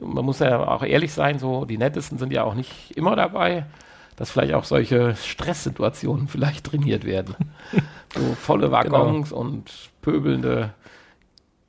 Man 0.00 0.24
muss 0.24 0.38
ja 0.40 0.66
auch 0.68 0.82
ehrlich 0.82 1.12
sein, 1.12 1.38
so 1.38 1.64
die 1.64 1.78
nettesten 1.78 2.18
sind 2.18 2.32
ja 2.32 2.44
auch 2.44 2.54
nicht 2.54 2.96
immer 2.96 3.16
dabei. 3.16 3.64
Dass 4.16 4.30
vielleicht 4.30 4.52
auch 4.52 4.64
solche 4.64 5.16
Stresssituationen 5.16 6.28
vielleicht 6.28 6.66
trainiert 6.66 7.04
werden. 7.04 7.34
So 8.14 8.20
volle 8.34 8.70
Waggons 8.70 9.32
und 9.32 9.72
pöbelnde 10.02 10.74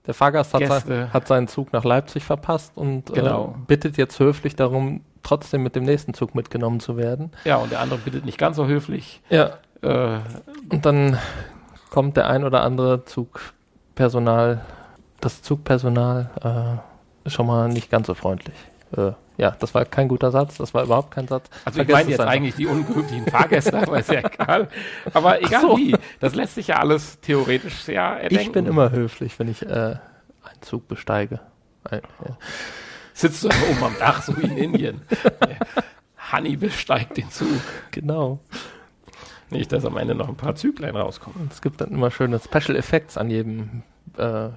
Der 0.06 0.14
Fahrgast 0.14 0.54
hat, 0.54 0.68
sein, 0.68 1.14
hat 1.14 1.26
seinen 1.26 1.48
Zug 1.48 1.72
nach 1.72 1.86
Leipzig 1.86 2.26
verpasst 2.26 2.74
und 2.76 3.14
Genau. 3.14 3.56
äh, 3.58 3.66
bittet 3.66 3.96
jetzt 3.96 4.20
höflich 4.20 4.58
darum, 4.58 5.06
trotzdem 5.24 5.64
mit 5.64 5.78
dem 5.78 5.86
nächsten 5.86 6.14
Zug 6.14 6.36
mitgenommen 6.36 6.82
zu 6.82 6.98
werden. 6.98 7.32
Ja, 7.46 7.56
und 7.56 7.72
der 7.72 7.80
andere 7.80 8.00
bittet 8.00 8.26
nicht 8.26 8.38
ganz 8.38 8.58
so 8.58 8.68
höflich. 8.68 9.22
Ja. 9.30 9.52
Äh, 9.82 10.20
Und 10.68 10.86
dann 10.86 11.18
kommt 11.94 12.18
der 12.18 12.28
ein 12.28 12.44
oder 12.44 12.64
andere 12.64 13.06
Zugpersonal, 13.06 14.66
das 15.22 15.44
Zugpersonal 15.44 16.82
äh, 17.26 17.30
schon 17.30 17.46
mal 17.46 17.70
nicht 17.70 17.92
ganz 17.92 18.08
so 18.08 18.16
freundlich. 18.16 18.56
Äh, 18.98 19.12
ja, 19.38 19.56
das 19.60 19.76
war 19.76 19.86
kein 19.86 20.08
guter 20.08 20.32
Satz, 20.32 20.58
das 20.58 20.74
war 20.74 20.86
überhaupt 20.86 21.12
kein 21.12 21.28
Satz. 21.28 21.52
also 21.66 21.82
ich 21.82 21.86
Vergesst 21.86 21.94
meine 21.94 22.04
es 22.06 22.10
jetzt 22.10 22.20
einfach. 22.22 22.34
eigentlich 22.34 22.56
die 22.56 22.66
unglücklichen 22.66 23.28
Fahrgäste, 23.28 23.78
aber 23.78 24.00
ist 24.00 24.12
ja 24.12 24.22
egal. 24.34 24.70
Aber 25.14 25.40
egal 25.44 25.62
so. 25.62 25.78
wie, 25.78 25.96
das 26.20 26.34
lässt 26.34 26.56
sich 26.56 26.68
ja 26.70 26.78
alles 26.78 27.20
theoretisch 27.22 27.84
sehr 27.84 28.02
erdenken. 28.02 28.44
Ich 28.44 28.52
bin 28.52 28.66
immer 28.66 28.90
höflich, 28.90 29.38
wenn 29.38 29.48
ich 29.48 29.62
äh, 29.62 29.70
einen 29.70 30.62
Zug 30.62 30.88
besteige. 30.88 31.42
Ein, 31.84 32.02
ja. 32.26 32.38
Sitzt 33.14 33.44
du 33.44 33.50
da 33.50 33.56
oben 33.70 33.84
am 33.84 33.96
Dach, 34.00 34.24
so 34.24 34.36
wie 34.36 34.48
in 34.48 34.58
Indien. 34.58 35.02
Honey 36.32 36.56
besteigt 36.56 37.18
den 37.18 37.30
Zug. 37.30 37.62
Genau. 37.92 38.40
Nicht, 39.54 39.72
dass 39.72 39.86
am 39.86 39.98
Ende 39.98 40.16
noch 40.16 40.30
ein 40.30 40.36
paar 40.36 40.56
Züglein 40.56 40.96
rauskommen. 40.96 41.50
Es 41.52 41.62
gibt 41.62 41.82
dann 41.82 41.90
immer 41.92 42.12
schöne 42.12 42.40
Special 42.40 42.76
Effects 42.76 43.18
an 43.18 43.30
jedem 43.30 43.84
äh, 44.18 44.50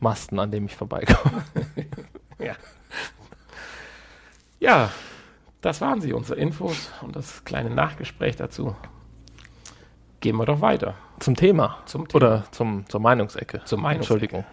Masten, 0.00 0.38
an 0.38 0.50
dem 0.50 0.66
ich 0.66 0.76
vorbeikomme. 0.76 1.44
Ja. 2.38 2.56
Ja, 4.58 4.90
das 5.60 5.80
waren 5.80 6.00
sie, 6.00 6.12
unsere 6.12 6.38
Infos 6.40 6.90
und 7.02 7.14
das 7.14 7.44
kleine 7.44 7.70
Nachgespräch 7.70 8.34
dazu. 8.34 8.74
Gehen 10.20 10.36
wir 10.36 10.44
doch 10.44 10.60
weiter 10.60 10.94
Zum 11.20 11.36
Thema. 11.36 11.78
zum 11.84 12.08
Thema. 12.08 12.16
Oder 12.16 12.44
zum, 12.50 12.84
zur 12.88 13.00
Meinungsecke. 13.00 13.62
Zur 13.64 13.78
Meinungsecke. 13.78 14.14
Entschuldigung. 14.14 14.44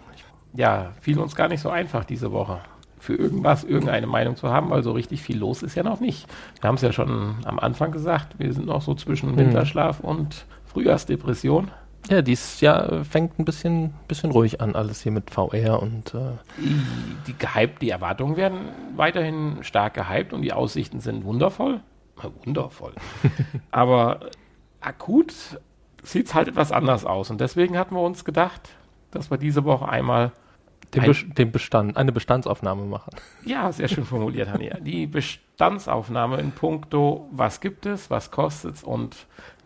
Ja, 0.53 0.93
fiel 1.01 1.17
uns 1.19 1.35
gar 1.35 1.47
nicht 1.47 1.61
so 1.61 1.69
einfach 1.71 2.05
diese 2.05 2.31
Woche. 2.31 2.61
Für 2.99 3.15
irgendwas 3.15 3.63
irgendeine 3.63 4.07
Meinung 4.07 4.35
zu 4.35 4.49
haben, 4.49 4.69
weil 4.69 4.83
so 4.83 4.91
richtig 4.91 5.21
viel 5.21 5.37
los 5.37 5.63
ist 5.63 5.75
ja 5.75 5.83
noch 5.83 5.99
nicht. 5.99 6.27
Wir 6.61 6.67
haben 6.67 6.75
es 6.75 6.81
ja 6.81 6.91
schon 6.91 7.35
am 7.45 7.59
Anfang 7.59 7.91
gesagt, 7.91 8.37
wir 8.37 8.53
sind 8.53 8.67
noch 8.67 8.81
so 8.81 8.93
zwischen 8.93 9.37
Winterschlaf 9.37 10.01
und 10.01 10.45
Frühjahrsdepression. 10.65 11.71
Ja, 12.09 12.21
dieses 12.21 12.61
Jahr 12.61 13.03
fängt 13.03 13.39
ein 13.39 13.45
bisschen, 13.45 13.93
bisschen 14.07 14.31
ruhig 14.31 14.61
an, 14.61 14.75
alles 14.75 15.01
hier 15.01 15.11
mit 15.11 15.29
VR 15.31 15.81
und 15.81 16.13
äh, 16.13 16.31
Die, 16.57 16.81
die, 17.27 17.37
gehypt, 17.37 17.81
die 17.81 17.89
Erwartungen 17.89 18.35
werden 18.37 18.59
weiterhin 18.95 19.57
stark 19.61 19.95
gehypt 19.95 20.33
und 20.33 20.41
die 20.41 20.53
Aussichten 20.53 21.01
sind 21.01 21.25
wundervoll. 21.25 21.81
Äh, 22.21 22.29
Wundervoll. 22.45 22.93
Aber 23.71 24.21
akut 24.81 25.33
sieht 26.03 26.27
es 26.27 26.33
halt 26.33 26.47
etwas 26.47 26.71
anders 26.71 27.05
aus. 27.05 27.29
Und 27.29 27.41
deswegen 27.41 27.77
hatten 27.77 27.95
wir 27.95 28.01
uns 28.01 28.25
gedacht, 28.25 28.69
dass 29.11 29.29
wir 29.29 29.37
diese 29.37 29.65
Woche 29.65 29.87
einmal 29.87 30.31
den, 30.95 31.03
Ein- 31.03 31.33
den 31.37 31.51
Bestand, 31.51 31.97
eine 31.97 32.11
Bestandsaufnahme 32.11 32.83
machen. 32.85 33.11
Ja, 33.45 33.71
sehr 33.71 33.87
schön 33.87 34.05
formuliert, 34.05 34.49
Hania. 34.51 34.77
Die 34.79 35.05
Bestandsaufnahme 35.07 36.37
in 36.37 36.51
puncto, 36.51 37.27
was 37.31 37.61
gibt 37.61 37.85
es, 37.85 38.09
was 38.09 38.31
kostet 38.31 38.75
es 38.75 38.83
und 38.83 39.15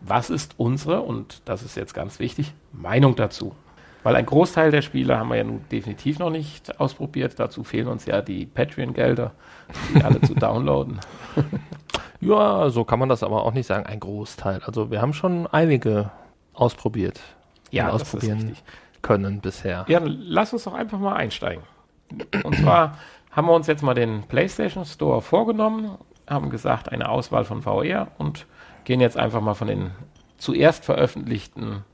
was 0.00 0.28
ist 0.30 0.54
unsere, 0.58 1.00
und 1.00 1.40
das 1.46 1.62
ist 1.62 1.76
jetzt 1.76 1.94
ganz 1.94 2.18
wichtig, 2.18 2.52
Meinung 2.72 3.16
dazu. 3.16 3.54
Weil 4.02 4.16
ein 4.16 4.26
Großteil 4.26 4.70
der 4.70 4.82
Spiele 4.82 5.16
haben 5.18 5.28
wir 5.30 5.36
ja 5.36 5.44
nun 5.44 5.64
definitiv 5.72 6.18
noch 6.18 6.28
nicht 6.28 6.78
ausprobiert. 6.78 7.40
Dazu 7.40 7.64
fehlen 7.64 7.88
uns 7.88 8.04
ja 8.04 8.20
die 8.20 8.44
Patreon-Gelder, 8.44 9.32
die 9.94 10.02
alle 10.04 10.20
zu 10.20 10.34
downloaden. 10.34 11.00
Ja, 12.20 12.70
so 12.70 12.84
kann 12.84 12.98
man 12.98 13.10
das 13.10 13.22
aber 13.22 13.44
auch 13.44 13.52
nicht 13.52 13.66
sagen, 13.66 13.84
ein 13.84 14.00
Großteil. 14.00 14.62
Also 14.64 14.90
wir 14.90 15.02
haben 15.02 15.12
schon 15.12 15.46
einige 15.46 16.10
ausprobiert 16.54 17.20
Ja, 17.70 17.90
das 17.90 18.02
ist 18.02 18.14
ausprobieren 18.14 18.38
richtig. 18.48 18.64
Können 19.04 19.40
bisher. 19.40 19.84
Ja, 19.86 20.00
dann 20.00 20.08
lass 20.08 20.52
uns 20.52 20.64
doch 20.64 20.74
einfach 20.74 20.98
mal 20.98 21.14
einsteigen. 21.14 21.62
Und 22.42 22.56
zwar 22.56 22.98
haben 23.30 23.46
wir 23.46 23.54
uns 23.54 23.68
jetzt 23.68 23.82
mal 23.82 23.94
den 23.94 24.22
PlayStation 24.24 24.84
Store 24.84 25.22
vorgenommen, 25.22 25.96
haben 26.28 26.50
gesagt, 26.50 26.90
eine 26.90 27.08
Auswahl 27.08 27.44
von 27.44 27.62
VR 27.62 28.08
und 28.18 28.46
gehen 28.84 29.00
jetzt 29.00 29.16
einfach 29.16 29.40
mal 29.40 29.54
von 29.54 29.68
den 29.68 29.90
zuerst 30.38 30.84
veröffentlichten 30.84 31.84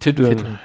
Titeln 0.00 0.36
Titeln. 0.36 0.58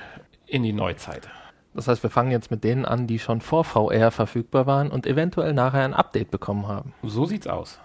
in 0.47 0.63
die 0.63 0.73
Neuzeit. 0.73 1.29
Das 1.73 1.88
heißt, 1.88 2.03
wir 2.03 2.09
fangen 2.09 2.31
jetzt 2.31 2.51
mit 2.51 2.63
denen 2.63 2.85
an, 2.85 3.07
die 3.07 3.19
schon 3.19 3.41
vor 3.41 3.63
VR 3.63 4.12
verfügbar 4.12 4.67
waren 4.67 4.91
und 4.91 5.07
eventuell 5.07 5.53
nachher 5.53 5.83
ein 5.83 5.93
Update 5.93 6.29
bekommen 6.29 6.67
haben. 6.67 6.93
So 7.01 7.25
sieht's 7.25 7.47
aus. 7.47 7.79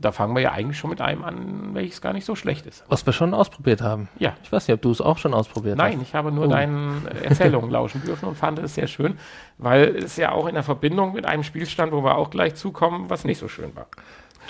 Da 0.00 0.12
fangen 0.12 0.34
wir 0.36 0.42
ja 0.42 0.52
eigentlich 0.52 0.78
schon 0.78 0.90
mit 0.90 1.00
einem 1.00 1.24
an, 1.24 1.70
welches 1.74 2.00
gar 2.00 2.12
nicht 2.12 2.24
so 2.24 2.36
schlecht 2.36 2.66
ist. 2.66 2.84
Was 2.88 3.04
wir 3.04 3.12
schon 3.12 3.34
ausprobiert 3.34 3.82
haben. 3.82 4.08
Ja. 4.20 4.34
Ich 4.44 4.52
weiß 4.52 4.68
nicht, 4.68 4.74
ob 4.74 4.82
du 4.82 4.92
es 4.92 5.00
auch 5.00 5.18
schon 5.18 5.34
ausprobiert 5.34 5.76
Nein, 5.76 5.94
hast. 5.98 6.02
ich 6.02 6.14
habe 6.14 6.30
nur 6.30 6.46
Oh. 6.46 6.50
deinen 6.50 7.06
Erzählungen 7.24 7.68
lauschen 7.70 8.02
dürfen 8.04 8.28
und 8.28 8.36
fand 8.36 8.60
es 8.60 8.76
sehr 8.76 8.86
schön, 8.86 9.18
weil 9.58 9.96
es 9.96 10.16
ja 10.16 10.30
auch 10.30 10.46
in 10.46 10.54
der 10.54 10.62
Verbindung 10.62 11.14
mit 11.14 11.26
einem 11.26 11.42
Spielstand, 11.42 11.90
wo 11.92 12.04
wir 12.04 12.16
auch 12.16 12.30
gleich 12.30 12.54
zukommen, 12.54 13.10
was 13.10 13.24
nicht 13.24 13.38
so 13.38 13.48
schön 13.48 13.74
war. 13.74 13.86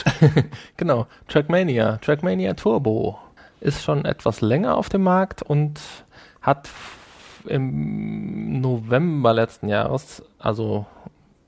Genau, 0.76 1.06
Trackmania, 1.28 1.96
Trackmania 1.98 2.54
Turbo 2.54 3.18
ist 3.60 3.82
schon 3.82 4.04
etwas 4.04 4.40
länger 4.40 4.76
auf 4.76 4.88
dem 4.88 5.02
Markt 5.02 5.42
und 5.42 5.80
hat 6.42 6.68
im 7.46 8.60
November 8.60 9.32
letzten 9.32 9.68
Jahres, 9.68 10.22
also 10.38 10.86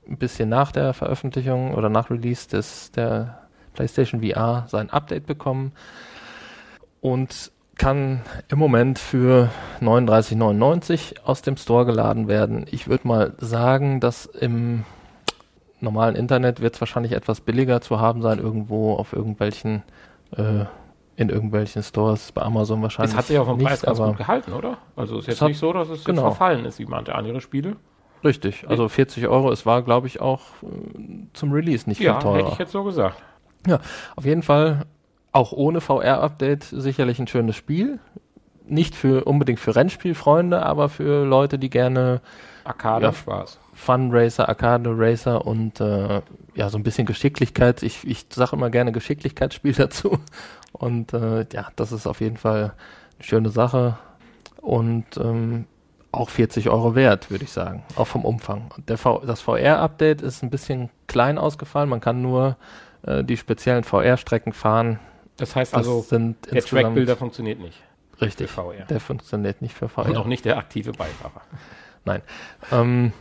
ein 0.09 0.17
bisschen 0.17 0.49
nach 0.49 0.71
der 0.71 0.93
Veröffentlichung 0.93 1.73
oder 1.75 1.87
nach 1.89 2.09
Release 2.09 2.49
des 2.49 2.91
der 2.91 3.40
PlayStation 3.73 4.21
VR 4.21 4.65
sein 4.67 4.89
Update 4.89 5.25
bekommen 5.25 5.71
und 7.01 7.51
kann 7.77 8.21
im 8.49 8.59
Moment 8.59 8.99
für 8.99 9.49
39,99 9.81 11.21
aus 11.23 11.41
dem 11.41 11.57
Store 11.57 11.85
geladen 11.85 12.27
werden. 12.27 12.65
Ich 12.71 12.87
würde 12.87 13.07
mal 13.07 13.33
sagen, 13.39 13.99
dass 13.99 14.25
im 14.25 14.83
normalen 15.79 16.15
Internet 16.15 16.61
wird 16.61 16.75
es 16.75 16.81
wahrscheinlich 16.81 17.13
etwas 17.13 17.41
billiger 17.41 17.81
zu 17.81 17.99
haben 17.99 18.21
sein, 18.21 18.37
irgendwo 18.37 18.93
auf 18.95 19.13
irgendwelchen, 19.13 19.81
äh, 20.37 20.65
in 21.15 21.29
irgendwelchen 21.29 21.81
Stores, 21.81 22.31
bei 22.31 22.43
Amazon 22.43 22.81
wahrscheinlich. 22.83 23.13
Es 23.13 23.17
hat 23.17 23.25
sich 23.25 23.39
auch 23.39 23.45
vom 23.47 23.57
nicht, 23.57 23.67
Preis 23.67 23.81
ganz 23.81 23.97
gut 23.97 24.17
gehalten, 24.17 24.53
oder? 24.53 24.77
Also 24.95 25.15
es 25.17 25.27
ist 25.27 25.33
Es 25.33 25.39
jetzt 25.39 25.47
nicht 25.47 25.59
so, 25.59 25.73
dass 25.73 25.89
es 25.89 26.03
genau. 26.03 26.21
verfallen 26.23 26.65
ist, 26.65 26.77
wie 26.77 26.85
manche 26.85 27.15
andere 27.15 27.41
Spiele. 27.41 27.77
Richtig, 28.23 28.69
also 28.69 28.87
40 28.87 29.27
Euro, 29.27 29.51
es 29.51 29.65
war, 29.65 29.81
glaube 29.81 30.05
ich, 30.05 30.21
auch 30.21 30.41
äh, 30.61 30.67
zum 31.33 31.51
Release 31.51 31.89
nicht 31.89 31.97
viel 31.97 32.05
Ja, 32.07 32.19
teurer. 32.19 32.37
hätte 32.37 32.49
ich 32.51 32.59
jetzt 32.59 32.71
so 32.71 32.83
gesagt. 32.83 33.15
Auf 34.15 34.25
jeden 34.25 34.43
Fall 34.43 34.85
auch 35.31 35.51
ohne 35.51 35.81
VR-Update 35.81 36.63
sicherlich 36.63 37.19
ein 37.19 37.27
schönes 37.27 37.55
Spiel. 37.55 37.99
Nicht 38.67 38.95
für 38.95 39.25
unbedingt 39.25 39.59
für 39.59 39.75
Rennspielfreunde, 39.75 40.63
aber 40.63 40.89
für 40.89 41.25
Leute, 41.25 41.59
die 41.59 41.69
gerne 41.69 42.21
Arcade 42.63 43.05
Ja. 43.05 43.13
Spaß. 43.13 43.59
Fun 43.73 44.09
Racer, 44.11 44.47
Arcade 44.47 44.91
Racer 44.95 45.45
und 45.45 45.79
äh, 45.79 46.21
ja, 46.53 46.69
so 46.69 46.77
ein 46.77 46.83
bisschen 46.83 47.05
Geschicklichkeit. 47.07 47.81
Ich, 47.83 48.07
ich 48.07 48.27
sage 48.31 48.55
immer 48.55 48.69
gerne 48.69 48.91
Geschicklichkeitsspiel 48.91 49.73
dazu. 49.77 50.19
Und 50.71 51.13
äh, 51.13 51.45
ja, 51.51 51.67
das 51.75 51.91
ist 51.91 52.07
auf 52.07 52.21
jeden 52.21 52.37
Fall 52.37 52.73
eine 53.17 53.23
schöne 53.23 53.49
Sache. 53.49 53.97
Und 54.61 55.05
ähm, 55.17 55.65
auch 56.11 56.29
40 56.29 56.69
Euro 56.69 56.93
wert, 56.93 57.31
würde 57.31 57.45
ich 57.45 57.51
sagen. 57.51 57.83
Auch 57.95 58.07
vom 58.07 58.25
Umfang. 58.25 58.71
Der 58.87 58.97
v 58.97 59.23
das 59.25 59.41
VR-Update 59.41 60.21
ist 60.21 60.43
ein 60.43 60.49
bisschen 60.49 60.89
klein 61.07 61.37
ausgefallen. 61.37 61.89
Man 61.89 62.01
kann 62.01 62.21
nur 62.21 62.57
äh, 63.03 63.23
die 63.23 63.37
speziellen 63.37 63.83
VR-Strecken 63.83 64.53
fahren. 64.53 64.99
Das 65.37 65.55
heißt 65.55 65.73
Das 65.73 65.79
also, 65.79 66.05
der 66.11 66.19
insgesamt 66.19 66.69
Trackbilder 66.69 67.15
funktioniert 67.15 67.59
nicht 67.59 67.81
richtig. 68.21 68.49
für 68.49 68.61
VR. 68.61 68.85
Der 68.85 68.99
funktioniert 68.99 69.61
nicht 69.61 69.73
für 69.75 69.89
VR. 69.89 70.05
Und 70.09 70.17
auch 70.17 70.27
nicht 70.27 70.45
der 70.45 70.57
aktive 70.57 70.91
Beifahrer. 70.91 71.41
Ähm, 72.71 73.13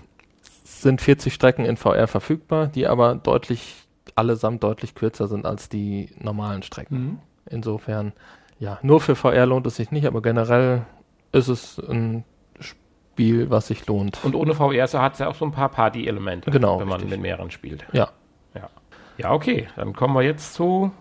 es 0.43 0.81
sind 0.81 1.03
40 1.03 1.35
Strecken 1.35 1.67
in 1.67 1.77
VR 1.77 2.07
verfügbar, 2.07 2.67
die 2.69 2.87
aber 2.87 3.15
deutlich, 3.15 3.75
allesamt 4.15 4.63
deutlich 4.63 4.95
kürzer 4.95 5.29
sind 5.29 5.45
als 5.45 5.69
die 5.69 6.09
normalen 6.19 6.63
Strecken. 6.63 7.21
Insofern, 7.45 8.15
ja, 8.59 8.79
nur 8.83 9.01
für 9.03 9.17
VR 9.17 9.45
lohnt 9.45 9.67
es 9.67 9.77
sich 9.77 9.91
nicht, 9.91 10.07
aber 10.07 10.23
generell 10.23 10.87
ist 11.33 11.49
es 11.49 11.79
ein 11.79 12.25
Spiel, 12.59 13.51
was 13.51 13.67
sich 13.67 13.87
lohnt. 13.87 14.25
Und 14.25 14.35
ohne 14.35 14.55
VR 14.55 14.87
so 14.89 15.01
hat 15.01 15.13
es 15.13 15.19
ja 15.19 15.29
auch 15.29 15.35
so 15.35 15.45
ein 15.45 15.53
paar 15.53 15.69
Party-Elemente, 15.69 16.51
Genau, 16.51 16.81
wenn 16.81 16.89
man 16.89 17.01
richtig. 17.01 17.11
mit 17.11 17.21
mehreren 17.21 17.51
spielt. 17.51 17.85
Ja, 17.93 18.09
Ja, 18.55 18.71
okay, 19.25 19.69
dann 19.77 19.93
kommen 19.93 20.15
wir 20.15 20.23
jetzt 20.23 20.55
zu 20.55 20.93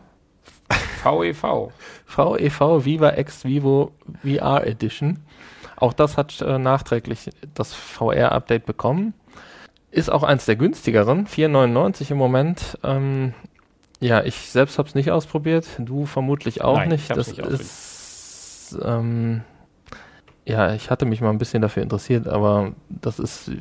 E 0.71 1.33
VEV. 1.33 1.71
VEV 2.07 2.59
Viva 2.85 3.17
X 3.17 3.45
Vivo 3.45 3.91
VR 4.23 4.65
Edition. 4.65 5.19
Auch 5.77 5.93
das 5.93 6.17
hat 6.17 6.41
äh, 6.41 6.57
nachträglich 6.57 7.29
das 7.53 7.73
VR-Update 7.73 8.65
bekommen. 8.65 9.13
Ist 9.91 10.11
auch 10.11 10.23
eins 10.23 10.45
der 10.45 10.57
günstigeren, 10.57 11.25
4,99 11.25 12.11
im 12.11 12.17
Moment. 12.17 12.77
Ähm, 12.83 13.33
ja, 14.01 14.23
ich 14.23 14.49
selbst 14.49 14.77
habe 14.77 14.87
es 14.87 14.95
nicht 14.95 15.11
ausprobiert, 15.11 15.67
du 15.79 16.05
vermutlich 16.05 16.61
auch 16.61 16.77
Nein, 16.77 16.91
ich 16.91 17.09
nicht. 17.09 17.17
Das 17.17 17.27
nicht 17.29 17.39
ist, 17.39 18.77
ähm, 18.83 19.41
ja, 20.45 20.73
ich 20.73 20.89
hatte 20.89 21.05
mich 21.05 21.21
mal 21.21 21.29
ein 21.29 21.37
bisschen 21.37 21.61
dafür 21.61 21.83
interessiert, 21.83 22.27
aber 22.27 22.73
das 22.89 23.19
ist, 23.19 23.51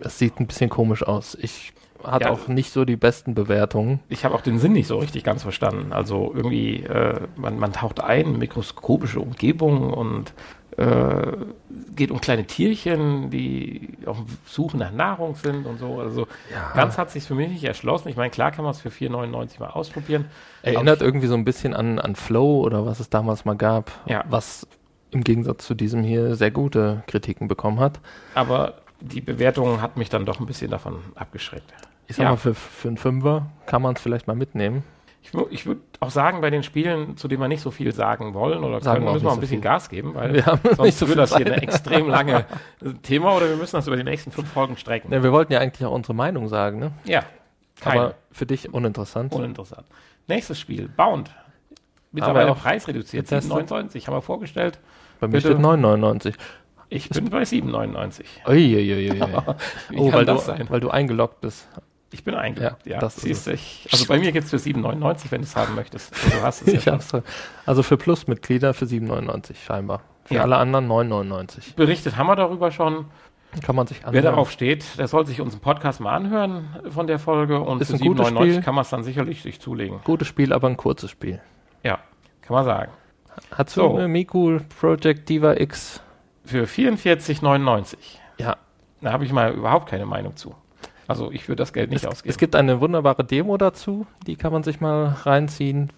es 0.00 0.18
sieht 0.18 0.40
ein 0.40 0.46
bisschen 0.46 0.70
komisch 0.70 1.02
aus. 1.02 1.36
Ich 1.40 1.72
hat 2.04 2.22
Ja. 2.22 2.30
auch 2.30 2.48
nicht 2.48 2.72
so 2.72 2.84
die 2.84 2.96
besten 2.96 3.34
Bewertungen. 3.34 4.00
Ich 4.08 4.24
habe 4.24 4.34
auch 4.34 4.40
den 4.40 4.58
Sinn 4.58 4.72
nicht 4.72 4.86
so 4.86 4.98
richtig 4.98 5.24
ganz 5.24 5.42
verstanden. 5.42 5.92
Also 5.92 6.32
irgendwie, 6.34 6.82
äh, 6.84 7.20
man, 7.36 7.58
man 7.58 7.72
taucht 7.72 8.00
ein, 8.00 8.38
mikroskopische 8.38 9.20
Umgebung 9.20 9.92
und 9.92 10.32
äh, 10.76 11.32
geht 11.96 12.10
um 12.12 12.20
kleine 12.20 12.44
Tierchen, 12.46 13.28
die 13.30 13.90
auf 14.06 14.18
Suche 14.46 14.76
nach 14.76 14.92
Nahrung 14.92 15.34
sind 15.34 15.66
und 15.66 15.78
so. 15.78 15.98
Also 16.00 16.26
ganz 16.74 16.96
hat 16.96 17.10
sich 17.10 17.24
für 17.24 17.34
mich 17.34 17.48
nicht 17.50 17.64
erschlossen. 17.64 18.08
Ich 18.08 18.16
meine, 18.16 18.30
klar 18.30 18.50
kann 18.52 18.64
man 18.64 18.70
es 18.72 18.80
für 18.80 18.88
4,99 18.88 19.58
mal 19.60 19.70
ausprobieren. 19.70 20.26
Erinnert 20.62 21.02
irgendwie 21.02 21.26
so 21.26 21.34
ein 21.34 21.44
bisschen 21.44 21.74
an, 21.74 21.98
an 21.98 22.14
Flow 22.14 22.60
oder 22.60 22.86
was 22.86 23.00
es 23.00 23.10
damals 23.10 23.44
mal 23.44 23.56
gab, 23.56 23.90
Ja. 24.06 24.24
was 24.30 24.66
im 25.10 25.24
Gegensatz 25.24 25.66
zu 25.66 25.74
diesem 25.74 26.04
hier 26.04 26.36
sehr 26.36 26.52
gute 26.52 27.02
Kritiken 27.08 27.48
bekommen 27.48 27.80
hat. 27.80 27.98
Aber 28.34 28.74
die 29.00 29.20
Bewertung 29.20 29.82
hat 29.82 29.96
mich 29.96 30.08
dann 30.08 30.24
doch 30.24 30.38
ein 30.38 30.46
bisschen 30.46 30.70
davon 30.70 30.98
abgeschreckt. 31.16 31.72
Ich 32.10 32.16
sag 32.16 32.24
Ja. 32.24 32.30
mal, 32.30 32.36
für, 32.36 32.54
für 32.54 32.88
einen 32.88 32.96
Fünfer 32.96 33.46
kann 33.66 33.80
man 33.82 33.94
es 33.94 34.02
vielleicht 34.02 34.26
mal 34.26 34.34
mitnehmen. 34.34 34.82
Ich, 35.22 35.32
ich 35.50 35.66
würde 35.66 35.80
auch 36.00 36.10
sagen, 36.10 36.40
bei 36.40 36.50
den 36.50 36.62
Spielen, 36.62 37.16
zu 37.16 37.28
denen 37.28 37.40
wir 37.40 37.48
nicht 37.48 37.60
so 37.60 37.70
viel 37.70 37.92
sagen 37.92 38.34
wollen 38.34 38.64
oder 38.64 38.80
Sagen 38.80 38.96
können, 38.96 39.06
wir 39.06 39.12
müssen 39.12 39.24
wir 39.26 39.30
ein 39.30 39.34
so 39.36 39.40
bisschen 39.40 39.58
viel. 39.58 39.62
Gas 39.62 39.88
geben, 39.88 40.14
weil 40.14 40.34
Wir 40.34 40.46
haben 40.46 40.60
sonst 40.64 40.80
nicht 40.80 40.98
so 40.98 41.06
wird 41.06 41.16
viel 41.16 41.16
das 41.18 41.36
hier 41.36 41.46
eine 41.46 41.62
extrem 41.62 42.08
lange 42.08 42.46
äh, 42.82 42.92
Thema 43.02 43.36
oder 43.36 43.48
wir 43.48 43.56
müssen 43.56 43.76
das 43.76 43.86
über 43.86 43.96
die 43.96 44.02
nächsten 44.02 44.32
fünf 44.32 44.50
Folgen 44.50 44.76
strecken. 44.76 45.12
Ja, 45.12 45.22
wir 45.22 45.30
wollten 45.30 45.52
ja 45.52 45.60
eigentlich 45.60 45.86
auch 45.86 45.92
unsere 45.92 46.14
Meinung 46.14 46.48
sagen, 46.48 46.78
ne? 46.80 46.90
Ja, 47.04 47.22
keine. 47.80 48.00
Aber 48.00 48.14
für 48.32 48.46
dich 48.46 48.72
uninteressant. 48.72 49.32
uninteressant. 49.32 49.86
Nächstes 50.26 50.58
Spiel, 50.58 50.88
Bound. 50.88 51.30
Mittlerweile 52.12 52.54
preisreduziert, 52.54 53.28
getestet. 53.28 53.52
7,99 53.52 54.06
haben 54.06 54.14
wir 54.14 54.22
vorgestellt. 54.22 54.80
Bei 55.20 55.28
mir 55.28 55.34
bitte. 55.34 55.48
steht 55.48 55.58
9,99. 55.58 56.34
Ich 56.88 57.08
bin 57.08 57.30
bei 57.30 57.42
7,99. 57.42 58.24
Uiuiuiui. 58.48 59.20
Wie 59.90 59.96
Oh, 59.96 60.12
weil 60.12 60.24
du, 60.24 60.36
weil 60.70 60.80
du 60.80 60.90
eingeloggt 60.90 61.40
bist. 61.40 61.68
Ich 62.12 62.24
bin 62.24 62.34
eingeloggt, 62.34 62.84
Ja, 62.86 62.94
ja. 62.94 62.98
das 62.98 63.16
ist 63.18 63.22
Siehst 63.22 63.46
ich, 63.48 63.88
also 63.92 64.04
bei 64.06 64.18
mir 64.18 64.32
gibt 64.32 64.44
es 64.44 64.50
für 64.50 64.56
7,99, 64.56 65.30
wenn 65.30 65.42
du 65.42 65.46
es 65.46 65.54
haben 65.54 65.74
möchtest. 65.76 66.12
Du 66.12 66.42
hast 66.42 66.62
es 66.62 66.66
ja 66.72 66.74
Ich 66.78 66.82
schon. 66.84 66.92
hab's. 66.94 67.12
Also 67.66 67.82
für 67.84 67.96
Plus-Mitglieder 67.96 68.74
für 68.74 68.84
7,99 68.86 69.54
scheinbar. 69.64 70.02
Für 70.24 70.34
Ja. 70.34 70.42
alle 70.42 70.56
anderen 70.56 70.88
9,99. 70.88 71.76
Berichtet 71.76 72.16
haben 72.16 72.26
wir 72.26 72.36
darüber 72.36 72.70
schon. 72.72 73.06
Kann 73.64 73.74
man 73.74 73.86
sich 73.88 74.00
Wer 74.02 74.08
anhören. 74.08 74.24
darauf 74.26 74.50
steht, 74.52 74.96
der 74.98 75.08
soll 75.08 75.26
sich 75.26 75.40
unseren 75.40 75.60
Podcast 75.60 76.00
mal 76.00 76.14
anhören 76.14 76.68
von 76.90 77.06
der 77.08 77.18
Folge 77.18 77.58
und 77.60 77.80
Ist 77.82 77.88
für 77.90 77.94
ein 77.96 78.00
gutes 78.00 78.26
7,99 78.28 78.36
Spiel. 78.38 78.62
kann 78.62 78.74
man 78.76 78.82
es 78.82 78.90
dann 78.90 79.02
sicherlich 79.02 79.42
sich 79.42 79.60
zulegen. 79.60 79.98
Gutes 80.04 80.28
Spiel, 80.28 80.52
aber 80.52 80.68
ein 80.68 80.76
kurzes 80.76 81.10
Spiel. 81.10 81.40
Ja, 81.82 81.98
kann 82.42 82.54
man 82.54 82.64
sagen. 82.64 82.92
Hatsune 83.56 84.02
So. 84.02 84.08
Miku 84.08 84.58
Project 84.80 85.28
Diva 85.28 85.54
X. 85.54 86.00
Für 86.44 86.64
44,99. 86.66 87.96
Ja, 88.38 88.56
Da 89.00 89.12
habe 89.12 89.24
ich 89.24 89.32
mal 89.32 89.52
überhaupt 89.52 89.88
keine 89.88 90.06
Meinung 90.06 90.36
zu. 90.36 90.54
Also 91.10 91.32
ich 91.32 91.48
würde 91.48 91.56
das 91.56 91.72
Geld 91.72 91.90
nicht 91.90 92.04
es, 92.04 92.08
ausgeben. 92.08 92.30
es 92.30 92.38
gibt 92.38 92.54
eine 92.54 92.80
wunderbare 92.80 93.24
Demo 93.24 93.56
dazu, 93.56 94.06
die 94.26 94.36
kann 94.36 94.52
man 94.52 94.62
sich 94.62 94.80
mal 94.80 95.16
reinziehen, 95.24 95.90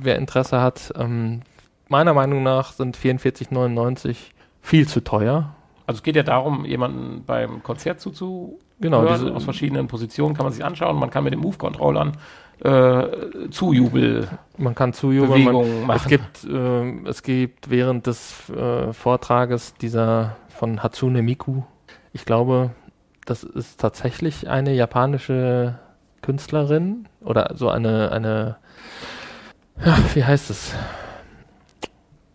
wer 0.00 0.16
Interesse 0.16 0.60
hat. 0.60 0.92
Ähm, 0.98 1.42
meiner 1.88 2.12
Meinung 2.12 2.42
nach 2.42 2.72
sind 2.72 2.96
44,99 2.96 4.16
viel 4.60 4.88
zu 4.88 5.00
teuer. 5.02 5.54
Also 5.86 5.98
es 5.98 6.02
geht 6.02 6.16
ja 6.16 6.22
darum, 6.24 6.64
jemanden 6.64 7.24
beim 7.24 7.62
Konzert 7.62 8.00
zuzuhören. 8.00 8.56
Genau, 8.80 9.04
diese- 9.06 9.32
aus 9.32 9.44
verschiedenen 9.44 9.86
Positionen 9.86 10.34
kann 10.34 10.44
man 10.44 10.52
sich 10.52 10.64
anschauen. 10.64 10.98
Man 10.98 11.10
kann 11.10 11.22
mit 11.22 11.32
den 11.32 11.40
Move-Controllern 11.40 12.16
äh, 12.64 13.04
Zujubel 13.50 14.28
Man 14.56 14.74
kann 14.74 14.92
zujubeln. 14.92 15.44
Man, 15.44 15.86
machen. 15.86 15.96
es, 16.02 16.06
gibt, 16.08 16.46
ähm, 16.48 17.06
es 17.06 17.22
gibt 17.22 17.70
während 17.70 18.06
des 18.06 18.48
äh, 18.50 18.92
Vortrages 18.92 19.74
dieser 19.74 20.36
von 20.48 20.82
Hatsune 20.82 21.22
Miku, 21.22 21.62
ich 22.12 22.24
glaube, 22.24 22.70
das 23.24 23.42
ist 23.44 23.80
tatsächlich 23.80 24.48
eine 24.48 24.72
japanische 24.74 25.78
Künstlerin 26.22 27.06
oder 27.20 27.52
so 27.54 27.68
eine, 27.68 28.12
eine 28.12 28.56
ja, 29.84 29.96
wie 30.14 30.24
heißt 30.24 30.50
es? 30.50 30.74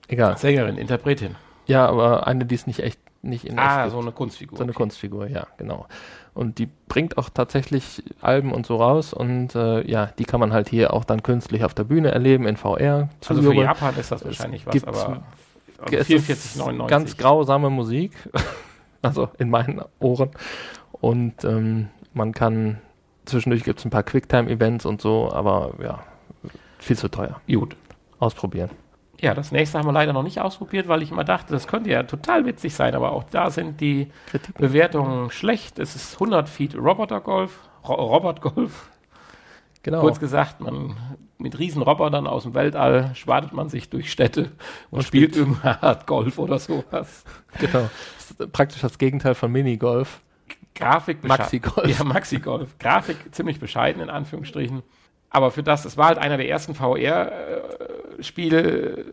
Egal. 0.07 0.37
Sängerin, 0.37 0.77
Interpretin. 0.77 1.35
Ja, 1.65 1.87
aber 1.87 2.27
eine, 2.27 2.45
die 2.45 2.55
es 2.55 2.65
nicht 2.67 2.79
echt, 2.79 2.99
nicht 3.21 3.45
in 3.45 3.57
echt 3.57 3.67
Ah, 3.67 3.81
gibt. 3.83 3.91
so 3.93 3.99
eine 3.99 4.11
Kunstfigur. 4.11 4.57
So 4.57 4.63
eine 4.63 4.71
okay. 4.71 4.77
Kunstfigur, 4.77 5.27
ja, 5.27 5.47
genau. 5.57 5.85
Und 6.33 6.59
die 6.59 6.67
bringt 6.87 7.17
auch 7.17 7.29
tatsächlich 7.29 8.03
Alben 8.21 8.53
und 8.53 8.65
so 8.65 8.77
raus 8.77 9.13
und 9.13 9.55
äh, 9.55 9.81
ja, 9.89 10.05
die 10.17 10.23
kann 10.25 10.39
man 10.39 10.53
halt 10.53 10.69
hier 10.69 10.93
auch 10.93 11.03
dann 11.03 11.23
künstlich 11.23 11.63
auf 11.65 11.73
der 11.73 11.83
Bühne 11.83 12.11
erleben 12.11 12.45
in 12.47 12.57
VR. 12.57 13.09
Also 13.27 13.41
für. 13.41 13.53
Japan 13.53 13.95
ist 13.97 14.11
das 14.11 14.21
Es 14.21 14.27
wahrscheinlich 14.27 14.65
was, 14.65 14.73
gibt- 14.73 14.87
aber 14.87 15.23
es 15.91 16.09
ist 16.09 16.29
44,99. 16.59 16.87
ganz 16.87 17.17
grausame 17.17 17.69
Musik, 17.69 18.13
also 19.01 19.29
in 19.37 19.49
meinen 19.49 19.81
Ohren. 19.99 20.31
Und 20.91 21.43
ähm, 21.43 21.89
man 22.13 22.33
kann, 22.33 22.79
zwischendurch 23.25 23.63
gibt 23.63 23.79
es 23.79 23.85
ein 23.85 23.91
paar 23.91 24.03
Quicktime-Events 24.03 24.85
und 24.85 25.01
so, 25.01 25.31
aber 25.31 25.73
ja, 25.81 26.03
viel 26.79 26.97
zu 26.97 27.09
teuer. 27.09 27.41
Gut. 27.47 27.75
Ausprobieren. 28.19 28.71
Ja, 29.19 29.33
das 29.33 29.51
nächste 29.51 29.79
haben 29.79 29.87
wir 29.87 29.93
leider 29.93 30.13
noch 30.13 30.23
nicht 30.23 30.39
ausprobiert, 30.39 30.87
weil 30.87 31.01
ich 31.01 31.11
immer 31.11 31.23
dachte, 31.23 31.51
das 31.51 31.67
könnte 31.67 31.89
ja 31.89 32.03
total 32.03 32.45
witzig 32.45 32.75
sein, 32.75 32.93
aber 32.93 33.13
auch 33.13 33.23
da 33.23 33.49
sind 33.49 33.81
die 33.81 34.11
Kritik. 34.29 34.55
Bewertungen 34.57 35.31
schlecht. 35.31 35.79
Es 35.79 35.95
ist 35.95 36.13
100 36.15 36.47
Feet 36.47 36.75
Roboter-Golf, 36.75 37.59
Ro 37.87 37.93
Robot-Golf. 37.93 38.89
Genau. 39.87 40.01
Kurz 40.01 40.19
gesagt, 40.19 40.59
man 40.59 40.95
mit 41.37 41.57
Riesenrobotern 41.59 42.27
aus 42.27 42.43
dem 42.43 42.53
Weltall 42.55 43.11
schwadet 43.15 43.53
man 43.53 43.69
sich 43.69 43.89
durch 43.89 44.11
Städte 44.11 44.51
und, 44.89 44.99
Und 44.99 45.03
spielt 45.03 45.35
irgendeine 45.37 45.81
Art 45.81 46.05
Golf 46.07 46.37
oder 46.39 46.59
sowas. 46.59 47.23
genau. 47.59 47.89
Das 48.17 48.31
ist 48.31 48.51
praktisch 48.51 48.81
das 48.81 48.97
Gegenteil 48.97 49.33
von 49.35 49.51
Minigolf. 49.51 50.19
Grafik 50.75 51.19
besche- 51.23 51.27
Maxi-Golf. 51.29 51.97
Ja, 51.99 52.03
Maxi-Golf. 52.03 52.77
Grafik 52.79 53.17
ziemlich 53.33 53.59
bescheiden 53.59 54.01
in 54.01 54.09
Anführungsstrichen. 54.09 54.83
Aber 55.29 55.51
für 55.51 55.63
das, 55.63 55.85
es 55.85 55.95
war 55.97 56.07
halt 56.07 56.17
einer 56.17 56.37
der 56.37 56.49
ersten 56.49 56.73
VR-Spiele 58.17 59.05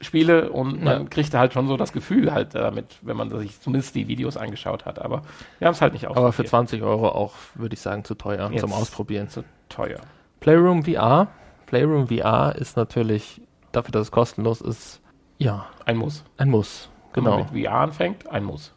Spiele 0.00 0.50
und 0.50 0.82
man 0.82 1.02
Ja. 1.04 1.08
kriegte 1.08 1.38
halt 1.38 1.52
schon 1.52 1.68
so 1.68 1.76
das 1.76 1.92
Gefühl 1.92 2.32
halt 2.32 2.56
damit, 2.56 2.98
wenn 3.02 3.16
man 3.16 3.30
sich 3.30 3.60
zumindest 3.60 3.94
die 3.94 4.08
Videos 4.08 4.36
angeschaut 4.36 4.84
hat. 4.84 4.98
Aber 4.98 5.22
wir 5.60 5.66
haben 5.68 5.74
es 5.74 5.80
halt 5.80 5.92
nicht 5.92 6.06
Aber 6.06 6.14
für 6.16 6.42
ausprobiert. 6.42 6.48
20 6.50 6.82
Euro 6.82 7.08
auch, 7.08 7.34
würde 7.54 7.74
ich 7.74 7.80
sagen, 7.80 8.02
zu 8.04 8.16
teuer 8.16 8.50
Jetzt. 8.50 8.62
zum 8.62 8.72
Ausprobieren. 8.72 9.28
zu 9.28 9.44
teuer. 9.74 10.00
Playroom 10.40 10.84
VR. 10.84 11.28
Playroom 11.66 12.08
VR 12.08 12.54
ist 12.56 12.76
natürlich, 12.76 13.40
dafür, 13.72 13.92
dass 13.92 14.02
es 14.02 14.10
kostenlos 14.10 14.60
ist, 14.60 15.00
ja, 15.38 15.66
Ein 15.86 15.96
Muss. 15.96 16.24
ein 16.36 16.50
Muss. 16.50 16.88
Wenn 17.14 17.24
Genau. 17.24 17.38
man 17.38 17.52
mit 17.52 17.64
VR 17.64 17.74
anfängt, 17.74 18.28
ein 18.28 18.44
Muss. 18.44 18.74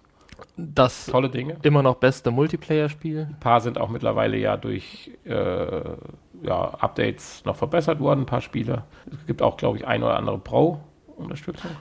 Das 0.58 1.05
Tolle 1.05 1.29
Dinge. 1.29 1.58
immer 1.62 1.81
noch 1.84 1.95
beste 1.95 2.31
Multiplayer-Spiel. 2.31 3.27
Ein 3.29 3.39
paar 3.39 3.62
sind 3.62 3.77
auch 3.79 3.89
mittlerweile 3.89 4.38
ja 4.38 4.58
durch 4.58 5.12
äh, 5.25 5.81
ja, 6.43 6.62
Updates 6.79 7.43
noch 7.45 7.55
verbessert 7.55 7.99
worden, 7.99 8.21
ein 8.21 8.25
paar 8.25 8.41
Spiele. 8.41 8.84
Es 9.12 9.25
gibt 9.27 9.41
auch, 9.41 9.55
glaube 9.58 9.77
ich, 9.77 9.88
ein 9.88 10.03
oder 10.03 10.17
andere 10.17 10.38
Pro-Unterstützung. 10.39 11.71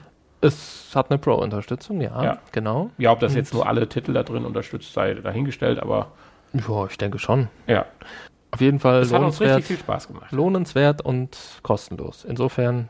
Es 0.41 0.91
hat 0.95 1.09
eine 1.09 1.17
Pro-Unterstützung, 1.17 1.99
ja, 2.01 2.23
Ja. 2.23 2.37
genau. 2.51 2.91
Ja, 2.97 3.11
ob 3.11 3.19
das 3.19 3.31
Und- 3.33 3.37
jetzt 3.37 3.53
nur 3.53 3.67
alle 3.67 3.87
Titel 3.89 4.13
da 4.13 4.23
drin 4.23 4.45
unterstützt, 4.45 4.93
sei 4.93 5.13
dahingestellt, 5.15 5.79
aber 5.79 6.07
Ja, 6.53 6.85
ich 6.85 6.97
denke 6.97 7.19
schon. 7.19 7.49
ja, 7.67 7.85
Auf 8.55 8.61
jeden 8.61 8.79
Fall 8.79 9.01
uns 9.01 9.11
lohnenswert, 9.11 9.57
richtig 9.57 9.65
viel 9.65 9.77
Spaß 9.77 10.07
gemacht. 10.07 10.31
lohnenswert 10.31 11.01
und 11.01 11.37
kostenlos. 11.61 12.23
Insofern, 12.23 12.87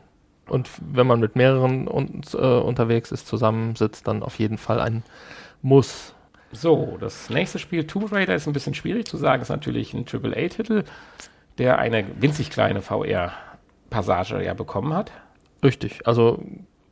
und 0.48 0.70
wenn 0.80 1.06
man 1.08 1.18
mit 1.20 1.34
mehreren 1.34 1.88
un 1.88 2.22
äh, 2.34 2.36
unterwegs 2.36 3.10
ist, 3.10 3.26
zusammensitzt, 3.26 4.06
dann 4.06 4.22
auf 4.22 4.38
jeden 4.38 4.58
Fall 4.58 4.80
ein 4.80 5.02
Muss. 5.62 6.14
So, 6.52 6.96
das 7.00 7.28
nächste 7.30 7.58
Spiel, 7.58 7.86
Tomb 7.86 8.12
Raider, 8.12 8.34
ist 8.34 8.46
ein 8.46 8.52
bisschen 8.52 8.74
schwierig 8.74 9.06
zu 9.06 9.16
sagen, 9.16 9.42
ist 9.42 9.48
natürlich 9.48 9.92
ein 9.92 10.04
AAA-Titel, 10.10 10.84
der 11.58 11.78
eine 11.78 12.04
winzig 12.20 12.50
kleine 12.50 12.80
VR-Passage 12.82 14.42
ja 14.44 14.54
bekommen 14.54 14.94
hat. 14.94 15.10
Richtig, 15.64 16.06
also 16.06 16.40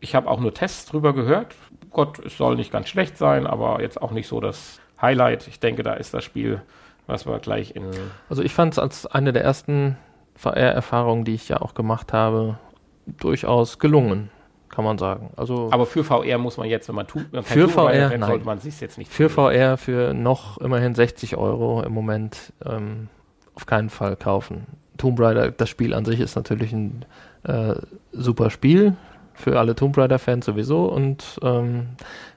Ich 0.00 0.14
habe 0.14 0.28
auch 0.28 0.40
nur 0.40 0.52
Tests 0.52 0.86
drüber 0.86 1.14
gehört. 1.14 1.54
Gott, 1.90 2.18
es 2.18 2.36
soll 2.36 2.56
nicht 2.56 2.72
ganz 2.72 2.88
schlecht 2.88 3.16
sein, 3.16 3.46
aber 3.46 3.80
jetzt 3.80 4.02
auch 4.02 4.10
nicht 4.10 4.26
so 4.28 4.40
das 4.40 4.80
Highlight. 5.00 5.46
Ich 5.48 5.60
denke, 5.60 5.82
da 5.82 5.94
ist 5.94 6.12
das 6.12 6.24
Spiel, 6.24 6.60
was 7.06 7.26
wir 7.26 7.38
gleich 7.38 7.74
in. 7.76 7.84
Also 8.28 8.42
ich 8.42 8.52
fand 8.52 8.72
es 8.74 8.78
als 8.78 9.06
eine 9.06 9.32
der 9.32 9.44
ersten 9.44 9.96
VR-Erfahrungen, 10.36 11.24
die 11.24 11.34
ich 11.34 11.48
ja 11.48 11.60
auch 11.60 11.74
gemacht 11.74 12.12
habe, 12.12 12.58
durchaus 13.06 13.78
gelungen, 13.78 14.30
kann 14.68 14.84
man 14.84 14.98
sagen. 14.98 15.30
Also 15.36 15.68
Aber 15.72 15.86
für 15.86 16.02
VR 16.04 16.38
muss 16.38 16.56
man 16.56 16.68
jetzt, 16.68 16.88
wenn 16.88 16.94
man 16.96 17.06
tut, 17.06 17.26
wenn 17.32 17.42
Für 17.42 17.68
VR, 17.68 18.08
nein. 18.10 18.22
sollte 18.22 18.44
man 18.46 18.58
sich 18.58 18.80
jetzt 18.80 18.98
nicht 18.98 19.12
für 19.12 19.28
zulegen. 19.28 19.60
VR 19.60 19.76
für 19.76 20.14
noch 20.14 20.58
immerhin 20.58 20.94
60 20.94 21.36
Euro 21.36 21.82
im 21.82 21.92
Moment 21.92 22.52
ähm, 22.64 23.08
auf 23.54 23.66
keinen 23.66 23.90
Fall 23.90 24.16
kaufen. 24.16 24.66
Tomb 24.96 25.20
Raider, 25.20 25.50
das 25.50 25.68
Spiel 25.68 25.92
an 25.94 26.04
sich 26.04 26.20
ist 26.20 26.36
natürlich 26.36 26.72
ein 26.72 27.04
äh, 27.44 27.74
super 28.12 28.50
Spiel 28.50 28.96
für 29.34 29.58
alle 29.58 29.74
Tomb 29.74 29.96
Raider-Fans 29.98 30.46
sowieso 30.46 30.86
und 30.86 31.38
ähm, 31.42 31.88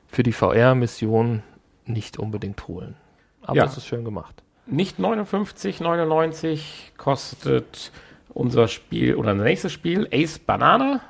für 0.07 0.23
die 0.23 0.31
VR-Mission 0.33 1.43
nicht 1.85 2.17
unbedingt 2.19 2.67
holen. 2.67 2.95
Aber 3.43 3.55
Ja. 3.57 3.65
es 3.65 3.77
ist 3.77 3.85
schön 3.87 4.03
gemacht. 4.03 4.43
Nicht 4.69 4.99
59,99 4.99 6.59
kostet 6.97 7.91
unser 8.29 8.67
Spiel 8.67 9.15
oder 9.15 9.33
nächstes 9.33 9.71
Spiel 9.71 10.07
Ace 10.11 10.39
Banana. 10.39 11.01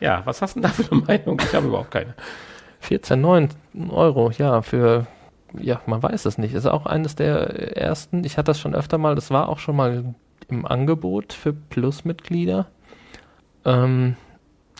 Ja, 0.00 0.22
was 0.24 0.42
hast 0.42 0.56
du 0.56 0.60
denn 0.60 0.70
da 0.70 0.74
für 0.74 0.90
eine 0.92 1.02
Meinung? 1.02 1.40
Ich 1.40 1.54
habe 1.54 1.68
überhaupt 1.68 1.90
keine. 1.90 2.14
14,9 2.82 3.90
Euro, 3.90 4.30
ja, 4.30 4.62
für, 4.62 5.06
ja, 5.58 5.80
man 5.86 6.02
weiß 6.02 6.24
es 6.24 6.38
nicht. 6.38 6.54
Ist 6.54 6.66
auch 6.66 6.86
eines 6.86 7.14
der 7.14 7.76
ersten, 7.76 8.24
ich 8.24 8.38
hatte 8.38 8.46
das 8.46 8.60
schon 8.60 8.74
öfter 8.74 8.98
mal, 8.98 9.14
das 9.14 9.30
war 9.30 9.48
auch 9.48 9.58
schon 9.58 9.76
mal 9.76 10.14
im 10.48 10.66
Angebot 10.66 11.32
für 11.32 11.52
Plus-Mitglieder. 11.52 12.66
Ähm, 13.64 14.16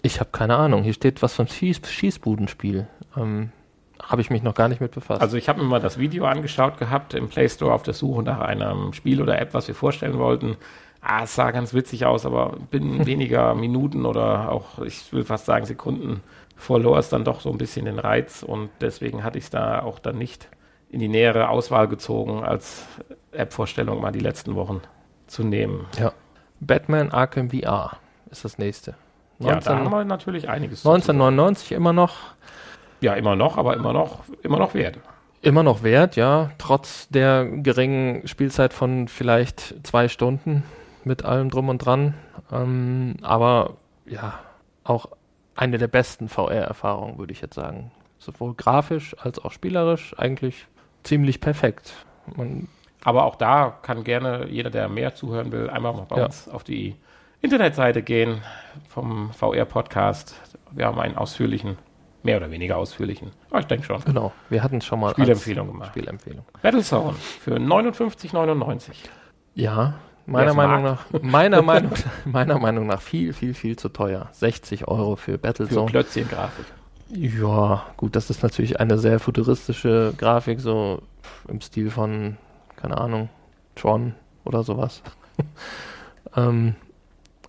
ich 0.03 0.21
habe 0.21 0.31
keine 0.33 0.57
Ahnung, 0.57 0.83
hier 0.83 0.95
steht 0.95 1.23
was 1.23 1.35
von 1.35 1.47
Schieß 1.47 1.83
Schießbudenspiel. 1.87 2.89
Ähm, 3.17 3.53
habe 4.03 4.21
ich 4.21 4.31
mich 4.31 4.43
noch 4.43 4.55
gar 4.55 4.69
nicht 4.69 4.81
mit 4.81 4.93
befasst. 4.93 5.21
Also 5.21 5.37
ich 5.37 5.49
habe 5.49 5.61
mir 5.61 5.69
mal 5.69 5.81
das 5.81 5.99
Video 5.99 6.25
angeschaut 6.27 6.79
gehabt 6.79 7.15
im 7.15 7.29
Play 7.29 7.49
Store 7.49 7.73
auf 7.73 7.83
der 7.83 7.95
Suche 7.95 8.23
nach 8.23 8.41
einem 8.41 8.93
Spiel 8.93 9.21
oder 9.23 9.41
App, 9.41 9.55
was 9.55 9.69
wir 9.69 9.75
vorstellen 9.75 10.19
wollten. 10.19 10.57
Ah, 11.01 11.23
es 11.25 11.35
sah 11.35 11.51
ganz 11.51 11.73
witzig 11.73 12.05
aus, 12.07 12.27
aber 12.27 12.57
binnen 12.71 13.07
weniger 13.07 13.55
Minuten 13.55 14.05
oder 14.07 14.53
auch, 14.53 14.81
ich 14.81 15.13
will 15.13 15.25
fast 15.25 15.47
sagen 15.47 15.65
Sekunden, 15.67 16.23
verlor 16.57 16.99
es 16.99 17.09
dann 17.09 17.25
doch 17.25 17.41
so 17.41 17.51
ein 17.51 17.59
bisschen 17.59 17.87
den 17.87 17.99
Reiz 17.99 18.43
und 18.43 18.69
deswegen 18.81 19.25
hatte 19.25 19.39
ich 19.39 19.45
es 19.45 19.51
da 19.51 19.81
auch 19.81 19.99
dann 19.99 20.19
nicht 20.19 20.49
in 20.91 21.01
die 21.01 21.09
nähere 21.09 21.49
Auswahl 21.49 21.89
gezogen, 21.89 22.43
als 22.43 22.87
App-Vorstellung 23.33 24.01
mal 24.01 24.13
die 24.13 24.21
letzten 24.21 24.55
Wochen 24.57 24.81
zu 25.27 25.45
nehmen. 25.45 25.87
ja. 25.99 26.13
Batman 26.63 27.11
Arkham 27.11 27.51
VR 27.51 27.97
ist 28.31 28.45
das 28.45 28.59
nächste. 28.59 28.95
Ja, 29.39 29.53
19, 29.53 29.61
da 29.65 29.79
haben 29.79 29.91
wir 29.91 30.05
natürlich 30.05 30.51
einiges. 30.51 30.81
zu 30.81 30.85
sagen. 30.85 30.97
1999 30.97 31.73
immer 31.73 31.95
noch, 31.95 32.17
Ja, 33.01 33.15
immer 33.15 33.37
noch, 33.37 33.57
aber 33.57 33.75
immer 33.77 33.93
noch, 33.93 34.21
immer 34.43 34.59
noch 34.59 34.75
wert. 34.75 34.99
immer 35.43 35.63
noch 35.63 35.83
wert, 35.83 36.17
ja, 36.17 36.51
trotz 36.59 37.09
der 37.09 37.47
geringen 37.47 38.27
Spielzeit 38.29 38.73
von 38.75 39.09
vielleicht 39.09 39.75
zwei 39.87 40.09
Stunden 40.09 40.63
mit 41.05 41.25
allem 41.25 41.51
drum 41.51 41.69
und 41.71 41.79
dran. 41.79 42.15
Ähm, 42.53 43.17
aber 43.23 43.77
ja, 44.07 44.39
auch 44.85 45.07
eine 45.57 45.79
der 45.79 45.89
besten 45.89 46.29
VR-Erfahrungen, 46.29 47.19
würde 47.19 47.33
ich 47.33 47.41
jetzt 47.41 47.55
sagen. 47.55 47.91
Sowohl 48.19 48.55
grafisch 48.55 49.17
als 49.19 49.39
auch 49.43 49.53
spielerisch 49.53 50.15
eigentlich 50.19 50.67
ziemlich 51.05 51.41
perfekt. 51.41 51.95
Man, 52.37 52.69
Aber 53.03 53.25
auch 53.25 53.37
da 53.37 53.79
kann 53.83 54.05
gerne 54.05 54.47
jeder, 54.51 54.69
der 54.69 54.89
mehr 54.91 55.15
zuhören 55.15 55.53
will, 55.53 55.71
einmal 55.71 55.95
mal 55.95 56.07
bei 56.09 56.19
Ja. 56.19 56.27
uns 56.27 56.49
auf 56.49 56.65
die 56.65 56.97
Internetseite 57.41 58.03
gehen 58.03 58.43
vom 58.91 59.33
VR-Podcast. 59.33 60.35
Wir 60.71 60.85
haben 60.87 61.01
einen 61.01 61.17
ausführlichen 61.17 61.79
mehr 62.23 62.37
oder 62.37 62.51
weniger 62.51 62.77
ausführlichen. 62.77 63.31
Aber 63.51 63.61
ich 63.61 63.67
denke 63.67 63.87
schon. 63.87 64.01
Genau, 64.05 64.33
wir 64.49 64.63
hatten 64.63 64.79
es 64.79 64.85
schon 64.87 65.01
mal 65.01 65.11
Spielempfehlung 65.13 65.69
gemacht. 65.69 65.91
Spielempfehlung. 65.91 66.45
Battlezone 66.63 67.15
für 67.15 67.57
59,99. 67.57 68.91
Ja, 69.55 69.95
meiner 70.27 70.55
Meinung 70.55 70.83
mag. 70.83 70.99
nach, 71.13 71.23
meiner 71.23 71.63
Meinung, 71.63 71.93
meiner 72.25 72.59
Meinung 72.59 72.87
nach 72.87 73.01
viel, 73.01 73.33
viel, 73.33 73.55
viel 73.55 73.77
zu 73.77 73.89
teuer. 73.89 74.29
60 74.33 74.87
Euro 74.89 75.17
für 75.17 75.33
Für 75.33 75.39
Battlezone. 75.39 75.91
Klötzchen-Grafik. 75.91 76.67
Ja, 77.13 77.87
gut, 77.97 78.15
das 78.15 78.31
ist 78.31 78.43
natürlich 78.43 78.79
eine 78.79 78.97
sehr 78.99 79.19
futuristische 79.19 80.15
Grafik, 80.17 80.61
so 80.61 81.03
im 81.49 81.61
Stil 81.61 81.91
von, 81.91 82.37
keine 82.77 82.99
Ahnung, 82.99 83.29
Tron 83.75 84.15
oder 84.45 84.63
sowas. 84.63 85.03
ähm, 86.37 86.77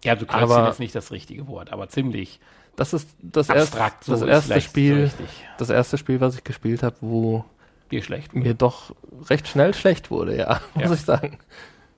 Ja, 0.03 0.15
du 0.15 0.25
Klötzchen 0.25 0.51
Aber- 0.51 0.69
ist 0.69 0.79
nicht 0.79 0.95
das 0.95 1.11
richtige 1.11 1.47
Wort, 1.47 1.71
aber 1.71 1.89
ziemlich 1.89 2.39
das 2.75 2.93
ist 2.93 3.09
das, 3.21 3.49
erst, 3.49 3.73
abstrakt. 3.73 4.07
das 4.07 4.21
erste 4.21 4.53
so 4.55 4.59
Spiel, 4.61 5.03
richtig. 5.03 5.29
das 5.57 5.69
erste 5.69 5.97
Spiel, 5.97 6.21
was 6.21 6.35
ich 6.35 6.43
gespielt 6.43 6.83
habe, 6.83 6.95
wo 7.01 7.45
Dir 7.91 8.01
schlecht. 8.03 8.33
mir 8.33 8.53
doch 8.53 8.95
recht 9.29 9.47
schnell 9.47 9.73
schlecht 9.73 10.09
wurde, 10.11 10.37
ja, 10.37 10.61
muss 10.73 10.85
Ja. 10.85 10.93
ich 10.93 11.01
sagen. 11.01 11.39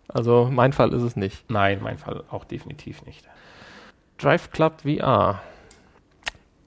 Also 0.08 0.50
mein 0.52 0.74
Fall 0.74 0.94
ist 0.94 1.02
es 1.04 1.16
nicht. 1.16 1.50
Nein, 1.50 1.80
mein 1.82 1.98
Fall 1.98 2.24
auch 2.30 2.44
definitiv 2.46 3.04
nicht. 3.06 3.24
Drive 4.18 4.52
Club 4.52 4.82
VR 4.82 5.42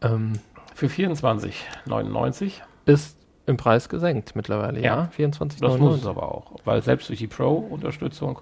ähm, 0.03 0.35
Für 0.75 0.87
24,99. 0.87 2.53
ist 2.87 3.16
im 3.47 3.57
Preis 3.57 3.89
gesenkt 3.89 4.35
mittlerweile, 4.37 4.81
ja, 4.81 4.85
Ja. 5.03 5.11
24,99. 5.17 5.61
Das 5.61 5.79
muss 5.79 5.97
es 5.99 6.07
aber 6.07 6.23
auch, 6.35 6.53
weil 6.65 6.83
selbst 6.83 7.09
durch 7.09 7.19
die 7.21 7.27
Pro-Unterstützung 7.29 8.41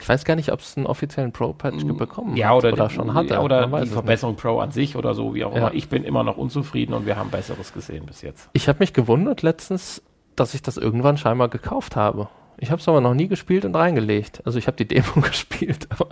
Ich 0.00 0.08
weiß 0.08 0.24
gar 0.24 0.36
nicht, 0.36 0.52
ob 0.52 0.60
es 0.60 0.76
einen 0.76 0.86
offiziellen 0.86 1.32
Pro-Patch 1.32 1.84
bekommen 1.84 2.34
Mm, 2.34 2.36
ja, 2.36 2.48
hat 2.50 2.56
oder, 2.58 2.72
oder 2.72 2.88
die, 2.88 2.94
schon 2.94 3.14
hatte. 3.14 3.34
ja, 3.34 3.40
oder 3.42 3.66
die 3.66 3.74
es 3.88 3.92
Verbesserung 3.92 4.36
Pro 4.36 4.58
an 4.60 4.70
sich 4.70 4.96
oder 4.96 5.14
so, 5.14 5.34
wie 5.34 5.44
auch 5.44 5.54
immer. 5.54 5.74
Ich 5.74 5.88
bin 5.88 6.04
immer 6.04 6.22
noch 6.22 6.36
unzufrieden 6.36 6.92
und 6.94 7.06
wir 7.06 7.16
haben 7.16 7.30
Besseres 7.30 7.72
gesehen 7.72 8.06
bis 8.06 8.22
jetzt. 8.22 8.48
Ich 8.52 8.68
habe 8.68 8.78
mich 8.80 8.92
gewundert 8.92 9.42
letztens, 9.42 10.02
dass 10.36 10.54
ich 10.54 10.62
das 10.62 10.76
irgendwann 10.76 11.16
scheinbar 11.16 11.48
gekauft 11.48 11.96
habe. 11.96 12.28
Ich 12.58 12.70
habe 12.70 12.80
es 12.80 12.88
aber 12.88 13.00
noch 13.00 13.14
nie 13.14 13.28
gespielt 13.28 13.64
und 13.64 13.74
reingelegt. 13.74 14.42
Also 14.46 14.58
ich 14.58 14.66
habe 14.66 14.76
die 14.76 14.86
Demo 14.88 15.12
gespielt, 15.22 15.86
aber 15.90 16.08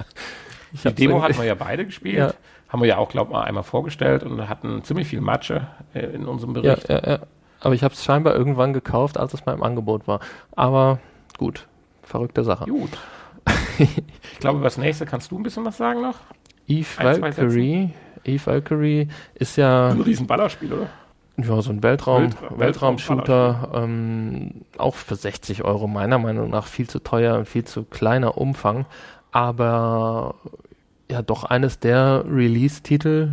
ich 0.73 0.83
Die 0.83 0.93
Demo 0.95 1.23
hatten 1.23 1.37
wir 1.39 1.45
ja 1.45 1.55
beide 1.55 1.85
gespielt. 1.87 2.17
Ja. 2.19 2.35
Haben 2.69 2.83
wir 2.83 2.89
ja 2.89 2.97
auch, 2.99 3.09
glaube 3.09 3.29
ich, 3.31 3.33
mal 3.37 3.43
einmal 3.45 3.63
vorgestellt 3.63 4.25
und 4.25 4.49
hatten 4.49 4.83
ziemlich 4.83 5.07
viel 5.07 5.21
Matsche 5.21 5.69
äh, 5.95 6.01
in 6.07 6.27
unserem 6.27 6.55
Bericht. 6.55 6.89
ja, 6.89 7.07
ja. 7.09 7.19
Aber 7.65 7.75
ich 7.75 7.83
habe 7.83 7.95
es 7.95 8.05
scheinbar 8.05 8.35
irgendwann 8.35 8.73
gekauft, 8.73 9.19
als 9.19 9.35
es 9.35 9.47
mal 9.47 9.53
im 9.55 9.63
Angebot 9.63 10.07
war. 10.07 10.21
Aber 10.55 10.99
gut, 11.39 11.67
verrückte 12.03 12.45
Sache. 12.45 12.67
Gut. 12.67 12.91
ich 13.79 14.39
glaube, 14.39 14.59
über 14.59 14.67
das 14.67 14.79
nächste 14.79 15.07
kannst 15.07 15.31
du 15.31 15.39
ein 15.39 15.43
bisschen 15.43 15.65
was 15.65 15.77
sagen 15.77 16.01
noch? 16.03 16.17
Eve 16.67 16.87
Ein, 16.99 17.23
Valkyrie, 17.23 17.91
Eve 18.25 18.47
Valkyrie 18.47 19.09
ist 19.35 19.57
ja 19.57 19.89
Ein 19.89 20.01
riesen 20.01 20.27
Ballerspiel, 20.27 20.73
oder? 20.73 20.89
Ja, 21.37 21.61
so 21.61 21.71
ein 21.71 21.83
Weltraum, 21.83 22.27
Weltra- 22.29 22.59
Weltraum-Shooter, 22.59 23.71
ähm, 23.75 24.63
auch 24.79 24.95
für 24.95 25.17
60 25.17 25.65
Euro 25.65 25.89
meiner 25.89 26.19
Meinung 26.19 26.49
nach 26.49 26.67
viel 26.67 26.89
zu 26.89 27.01
teuer 27.01 27.37
und 27.39 27.49
viel 27.49 27.65
zu 27.65 27.83
kleiner 27.85 28.39
Umfang, 28.39 28.87
aber 29.33 30.37
ja 31.11 31.23
doch 31.23 31.45
eines 31.45 31.81
der 31.81 32.25
Release-Titel, 32.29 33.33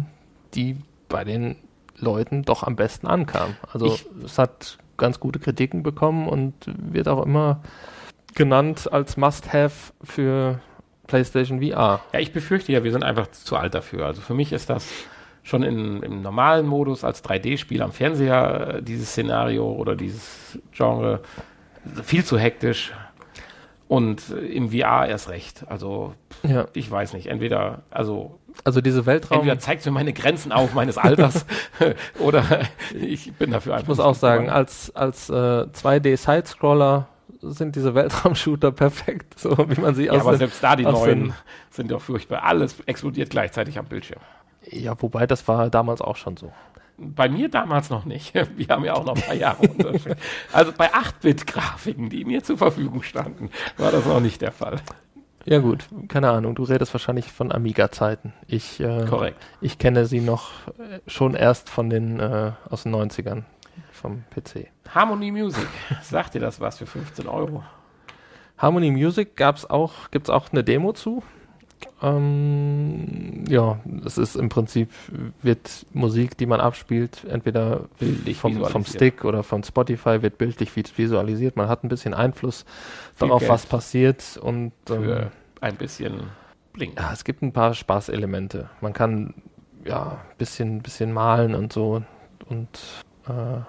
die 0.55 0.77
bei 1.09 1.23
den 1.23 1.57
Leuten 2.01 2.43
doch 2.43 2.63
am 2.63 2.75
besten 2.75 3.07
ankam. 3.07 3.55
Also 3.71 3.87
Ich- 3.87 4.05
es 4.25 4.37
hat 4.37 4.77
ganz 4.97 5.19
gute 5.19 5.39
Kritiken 5.39 5.83
bekommen 5.83 6.27
und 6.27 6.53
wird 6.67 7.07
auch 7.07 7.25
immer 7.25 7.61
genannt 8.35 8.91
als 8.91 9.17
Must-Have 9.17 9.93
für 10.03 10.59
PlayStation 11.07 11.59
VR. 11.61 12.01
Ja, 12.13 12.19
ich 12.19 12.31
befürchte 12.33 12.71
ja, 12.71 12.83
wir 12.83 12.91
sind 12.91 13.03
einfach 13.03 13.27
zu 13.31 13.57
alt 13.57 13.73
dafür. 13.73 14.05
Also 14.05 14.21
für 14.21 14.33
mich 14.33 14.53
ist 14.53 14.69
das 14.69 14.87
schon 15.43 15.63
in, 15.63 16.03
im 16.03 16.21
normalen 16.21 16.67
Modus 16.67 17.03
als 17.03 17.23
3D-Spiel 17.23 17.81
am 17.81 17.91
Fernseher 17.91 18.75
äh, 18.75 18.83
dieses 18.83 19.09
Szenario 19.09 19.69
oder 19.71 19.95
dieses 19.95 20.59
Genre 20.71 21.21
viel 22.03 22.23
zu 22.23 22.37
hektisch 22.37 22.93
und 23.87 24.29
äh, 24.29 24.35
im 24.45 24.69
VR 24.69 25.07
erst 25.07 25.29
recht. 25.29 25.65
Also 25.67 26.13
Ja, 26.43 26.67
ich 26.73 26.89
weiß 26.89 27.13
nicht, 27.13 27.27
entweder 27.27 27.81
also 27.89 28.39
also 28.63 28.81
diese 28.81 29.05
Weltraum... 29.05 29.39
entweder 29.39 29.59
zeigt 29.59 29.85
mir 29.85 29.91
meine 29.91 30.13
Grenzen 30.13 30.51
auf 30.51 30.73
meines 30.73 30.97
Alters 30.97 31.45
oder 32.19 32.43
ich 32.93 33.33
bin 33.33 33.51
dafür 33.51 33.73
einfach. 33.73 33.83
Ich 33.83 33.89
muss 33.89 33.99
auch 33.99 34.15
sagen, 34.15 34.45
geworden. 34.45 34.57
als, 34.57 34.95
als 34.95 35.29
äh, 35.29 35.33
2D-Sidescroller 35.33 37.07
sind 37.41 37.75
diese 37.75 37.95
Weltraumshooter 37.95 38.71
perfekt, 38.71 39.39
so 39.39 39.57
wie 39.69 39.79
man 39.79 39.95
sie 39.95 40.05
ja, 40.05 40.13
aus 40.13 40.21
aber 40.21 40.31
den, 40.31 40.39
selbst 40.39 40.63
da 40.63 40.75
die 40.75 40.83
neuen 40.83 41.33
sind 41.69 41.91
doch 41.91 42.01
furchtbar. 42.01 42.43
Alles 42.43 42.79
explodiert 42.85 43.29
gleichzeitig 43.29 43.79
am 43.79 43.85
Bildschirm. 43.85 44.19
Ja, 44.69 44.95
wobei 45.01 45.25
das 45.25 45.47
war 45.47 45.69
damals 45.69 46.01
auch 46.01 46.15
schon 46.15 46.37
so. 46.37 46.51
Bei 46.97 47.27
mir 47.29 47.49
damals 47.49 47.89
noch 47.89 48.05
nicht. 48.05 48.33
Wir 48.55 48.67
haben 48.69 48.85
ja 48.85 48.93
auch 48.93 49.05
noch 49.05 49.15
ein 49.15 49.21
paar 49.21 49.35
Jahre 49.35 49.67
Unterschied. 49.67 50.15
Also 50.53 50.71
bei 50.71 50.93
8-Bit-Grafiken, 50.93 52.09
die 52.09 52.25
mir 52.25 52.43
zur 52.43 52.57
Verfügung 52.57 53.01
standen, 53.01 53.49
war 53.77 53.91
das 53.91 54.05
noch 54.05 54.19
nicht 54.19 54.41
der 54.41 54.51
Fall. 54.51 54.79
Ja 55.45 55.59
gut, 55.59 55.87
keine 56.07 56.29
Ahnung, 56.29 56.55
du 56.55 56.63
redest 56.63 56.93
wahrscheinlich 56.93 57.31
von 57.31 57.51
Amiga-Zeiten. 57.51 58.33
Ich, 58.47 58.79
äh, 58.79 59.05
Korrekt. 59.09 59.41
ich 59.59 59.77
kenne 59.79 60.05
sie 60.05 60.21
noch 60.21 60.67
äh, 60.67 60.99
schon 61.07 61.33
erst 61.33 61.69
von 61.69 61.89
den 61.89 62.19
äh, 62.19 62.51
aus 62.69 62.83
den 62.83 62.93
90ern 62.93 63.43
vom 63.91 64.23
PC. 64.29 64.67
Harmony 64.93 65.31
Music, 65.31 65.67
sagt 66.03 66.35
dir 66.35 66.39
das 66.41 66.59
was 66.59 66.77
für 66.77 66.85
15 66.85 67.27
Euro? 67.27 67.63
Harmony 68.57 68.91
Music 68.91 69.35
gab's 69.35 69.65
auch, 69.65 70.11
gibt's 70.11 70.29
auch 70.29 70.51
eine 70.51 70.63
Demo 70.63 70.93
zu. 70.93 71.23
Ähm, 72.01 73.43
ja, 73.47 73.79
es 74.05 74.17
ist 74.17 74.35
im 74.35 74.49
Prinzip, 74.49 74.89
wird 75.41 75.85
Musik, 75.93 76.37
die 76.37 76.45
man 76.45 76.59
abspielt, 76.59 77.23
entweder 77.29 77.85
Bildlich 77.99 78.37
vom, 78.37 78.63
vom. 78.65 78.85
Stick 78.85 79.23
oder 79.25 79.43
von 79.43 79.63
Spotify 79.63 80.21
wird 80.21 80.37
bildlich 80.37 80.71
vis- 80.71 80.97
visualisiert. 80.97 81.55
Man 81.55 81.67
hat 81.67 81.83
ein 81.83 81.89
bisschen 81.89 82.13
Einfluss 82.13 82.65
Viel 83.15 83.27
darauf, 83.27 83.39
Geld 83.41 83.51
was 83.51 83.65
passiert 83.65 84.37
und 84.41 84.71
ähm, 84.89 85.27
ein 85.61 85.75
bisschen 85.75 86.21
Bling. 86.73 86.93
ja, 86.97 87.11
es 87.13 87.23
gibt 87.23 87.41
ein 87.41 87.51
paar 87.53 87.73
Spaßelemente. 87.73 88.69
Man 88.81 88.93
kann 88.93 89.33
ja 89.85 90.11
ein 90.11 90.37
bisschen, 90.37 90.81
bisschen 90.81 91.11
malen 91.13 91.53
und 91.55 91.73
so 91.73 92.01
und 92.47 92.79
äh, 93.27 93.61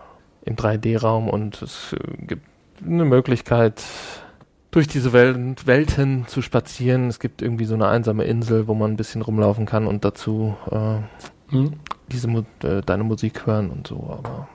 im 0.45 0.57
3D-Raum 0.57 1.29
und 1.29 1.61
es 1.63 1.93
äh, 1.95 2.25
gibt 2.27 2.47
eine 2.85 3.05
Möglichkeit, 3.05 3.83
durch 4.73 4.89
diese 4.89 5.13
Wel 5.13 5.55
Welten 5.65 6.27
zu 6.27 6.43
spazieren. 6.43 7.07
Es 7.09 7.21
gibt 7.21 7.41
irgendwie 7.41 7.67
so 7.67 7.75
eine 7.75 7.87
einsame 7.87 8.25
Insel, 8.25 8.67
wo 8.67 8.75
man 8.75 8.91
ein 8.93 8.97
bisschen 8.97 9.23
rumlaufen 9.23 9.65
kann 9.67 9.87
und 9.87 10.05
dazu 10.05 10.57
äh, 10.71 10.99
Hm? 11.53 11.75
diese 12.09 12.29
äh, 12.65 12.81
deine 12.81 13.05
Musik 13.05 13.47
hören 13.47 13.71
und 13.71 13.87
so, 13.87 13.97
aber 14.19 14.49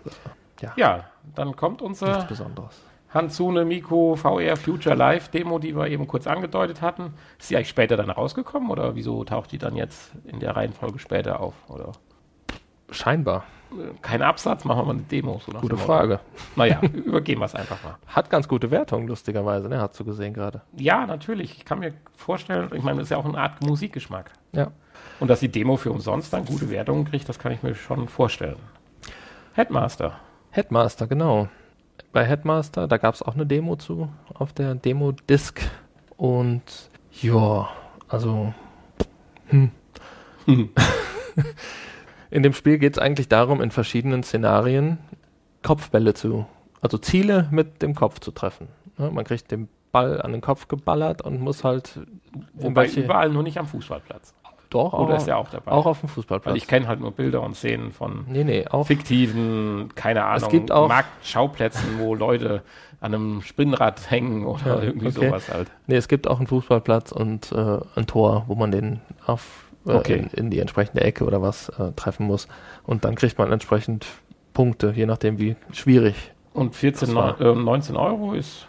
äh, 0.61 0.67
Ja, 0.75 1.05
dann 1.35 1.55
kommt 1.55 1.81
unsere 1.81 2.25
Besonderes. 2.27 2.81
Hansune 3.13 3.63
Miko 3.63 4.15
VR 4.15 4.57
Future 4.57 4.95
Live 4.95 5.29
Demo, 5.29 5.59
die 5.59 5.75
wir 5.75 5.87
eben 5.87 6.07
kurz 6.07 6.27
angedeutet 6.27 6.81
hatten. 6.81 7.13
Ist 7.39 7.49
die 7.49 7.55
eigentlich 7.55 7.69
später 7.69 7.95
dann 7.95 8.09
rausgekommen 8.09 8.69
oder 8.69 8.95
wieso 8.95 9.23
taucht 9.23 9.51
die 9.51 9.57
dann 9.57 9.75
jetzt 9.75 10.11
in 10.25 10.39
der 10.39 10.55
Reihenfolge 10.55 10.99
später 10.99 11.39
auf? 11.39 11.53
Oder 11.69 11.93
Scheinbar. 12.91 13.45
Kein 14.01 14.21
Absatz, 14.21 14.63
machen 14.63 14.79
wir 14.79 14.85
mal 14.85 14.91
eine 14.91 15.03
Demo. 15.03 15.41
So 15.45 15.51
Gute. 15.51 15.77
Frage. 15.77 16.19
Naja, 16.55 16.81
übergehen 16.93 17.39
wir 17.39 17.45
es 17.45 17.55
einfach 17.55 17.83
mal. 17.83 17.95
Hat 18.07 18.29
ganz 18.29 18.47
gute 18.47 18.71
Wertung, 18.71 19.07
lustigerweise, 19.07 19.67
ne? 19.67 19.79
Hast 19.79 19.99
du 19.99 20.05
gesehen 20.05 20.33
gerade. 20.33 20.61
Ja, 20.75 21.05
natürlich. 21.05 21.57
Ich 21.57 21.65
kann 21.65 21.79
mir 21.79 21.93
vorstellen, 22.15 22.69
ich 22.73 22.83
meine, 22.83 22.97
das 22.97 23.07
ist 23.07 23.11
ja 23.11 23.17
auch 23.17 23.25
eine 23.25 23.37
Art 23.37 23.61
Musikgeschmack. 23.61 24.31
Ja. 24.53 24.71
Und 25.19 25.29
dass 25.29 25.39
die 25.39 25.49
Demo 25.49 25.77
für 25.77 25.91
umsonst 25.91 26.33
dann 26.33 26.45
gute 26.45 26.69
Wertungen 26.69 27.05
kriegt, 27.05 27.27
das 27.27 27.39
kann 27.39 27.51
ich 27.51 27.63
mir 27.63 27.75
schon 27.75 28.07
vorstellen. 28.07 28.57
Headmaster. 29.53 30.19
Headmaster, 30.51 31.07
genau. 31.07 31.49
Bei 32.13 32.23
Headmaster, 32.23 32.87
da 32.87 32.97
gab 32.97 33.15
es 33.15 33.21
auch 33.21 33.35
eine 33.35 33.45
Demo 33.45 33.75
zu, 33.75 34.09
auf 34.33 34.53
der 34.53 34.75
Demo-Disc. 34.75 35.61
Und 36.15 36.63
ja, 37.21 37.67
also. 38.07 38.53
Hm. 39.47 39.71
in 42.29 42.43
dem 42.43 42.53
Spiel 42.53 42.77
geht 42.77 42.93
es 42.97 42.99
eigentlich 42.99 43.27
darum, 43.27 43.61
in 43.61 43.71
verschiedenen 43.71 44.23
Szenarien 44.23 44.97
Kopfbälle 45.63 46.13
zu, 46.13 46.45
also 46.81 46.97
Ziele 46.97 47.47
mit 47.51 47.81
dem 47.81 47.95
Kopf 47.95 48.19
zu 48.19 48.31
treffen. 48.31 48.67
Ne, 48.97 49.11
man 49.11 49.25
kriegt 49.25 49.51
den 49.51 49.67
Ball 49.91 50.21
an 50.21 50.31
den 50.31 50.41
Kopf 50.41 50.67
geballert 50.67 51.21
und 51.21 51.39
muss 51.41 51.63
halt 51.63 51.99
Wobei 52.53 52.87
überall 52.87 53.29
nur 53.29 53.43
nicht 53.43 53.57
am 53.57 53.65
Fußballplatz. 53.67 54.33
doch 54.69 54.93
Oder 54.93 55.13
auch, 55.13 55.17
ist 55.17 55.27
er 55.27 55.37
auch 55.37 55.49
dabei? 55.49 55.71
auch 55.71 55.85
auf 55.85 56.01
dem 56.01 56.09
Fußballplatz. 56.09 56.51
Weil 56.51 56.57
ich 56.57 56.67
kenne 56.67 56.87
halt 56.87 56.99
nur 56.99 57.11
Bilder 57.11 57.41
und 57.41 57.55
Szenen 57.55 57.91
von 57.91 58.25
nee, 58.27 58.43
nee, 58.43 58.65
fiktiven, 58.83 59.89
keine 59.95 60.25
Ahnung, 60.25 60.49
gibt 60.49 60.71
auch- 60.71 60.87
Marktschauplätzen, 60.87 61.99
wo 61.99 62.15
Leute 62.15 62.63
an 62.99 63.13
einem 63.13 63.41
Spinnrad 63.43 64.09
hängen 64.11 64.45
oder 64.45 64.77
Ja, 64.77 64.81
irgendwie 64.81 65.07
okay. 65.07 65.27
sowas 65.27 65.49
halt. 65.53 65.71
Nee, 65.85 65.95
es 65.95 66.07
gibt 66.07 66.27
auch 66.27 66.37
einen 66.39 66.47
Fußballplatz 66.47 67.11
und 67.11 67.51
äh, 67.51 67.79
ein 67.95 68.07
Tor, 68.07 68.43
wo 68.47 68.55
man 68.55 68.71
den 68.71 69.01
auf 69.25 69.65
Okay. 69.95 70.17
in, 70.17 70.27
in 70.45 70.49
die 70.49 70.59
entsprechende 70.59 71.01
Ecke 71.03 71.23
oder 71.25 71.41
was 71.41 71.69
äh, 71.69 71.91
treffen 71.95 72.25
muss. 72.27 72.47
Und 72.83 73.05
dann 73.05 73.15
kriegt 73.15 73.37
man 73.37 73.51
entsprechend 73.51 74.05
Punkte, 74.53 74.91
je 74.95 75.05
nachdem 75.05 75.39
wie 75.39 75.55
schwierig. 75.71 76.15
Und 76.53 76.75
14, 76.75 77.07
Das 77.09 77.15
war- 77.15 77.39
äh, 77.41 77.55
19 77.55 77.95
Euro 77.95 78.33
ist, 78.33 78.67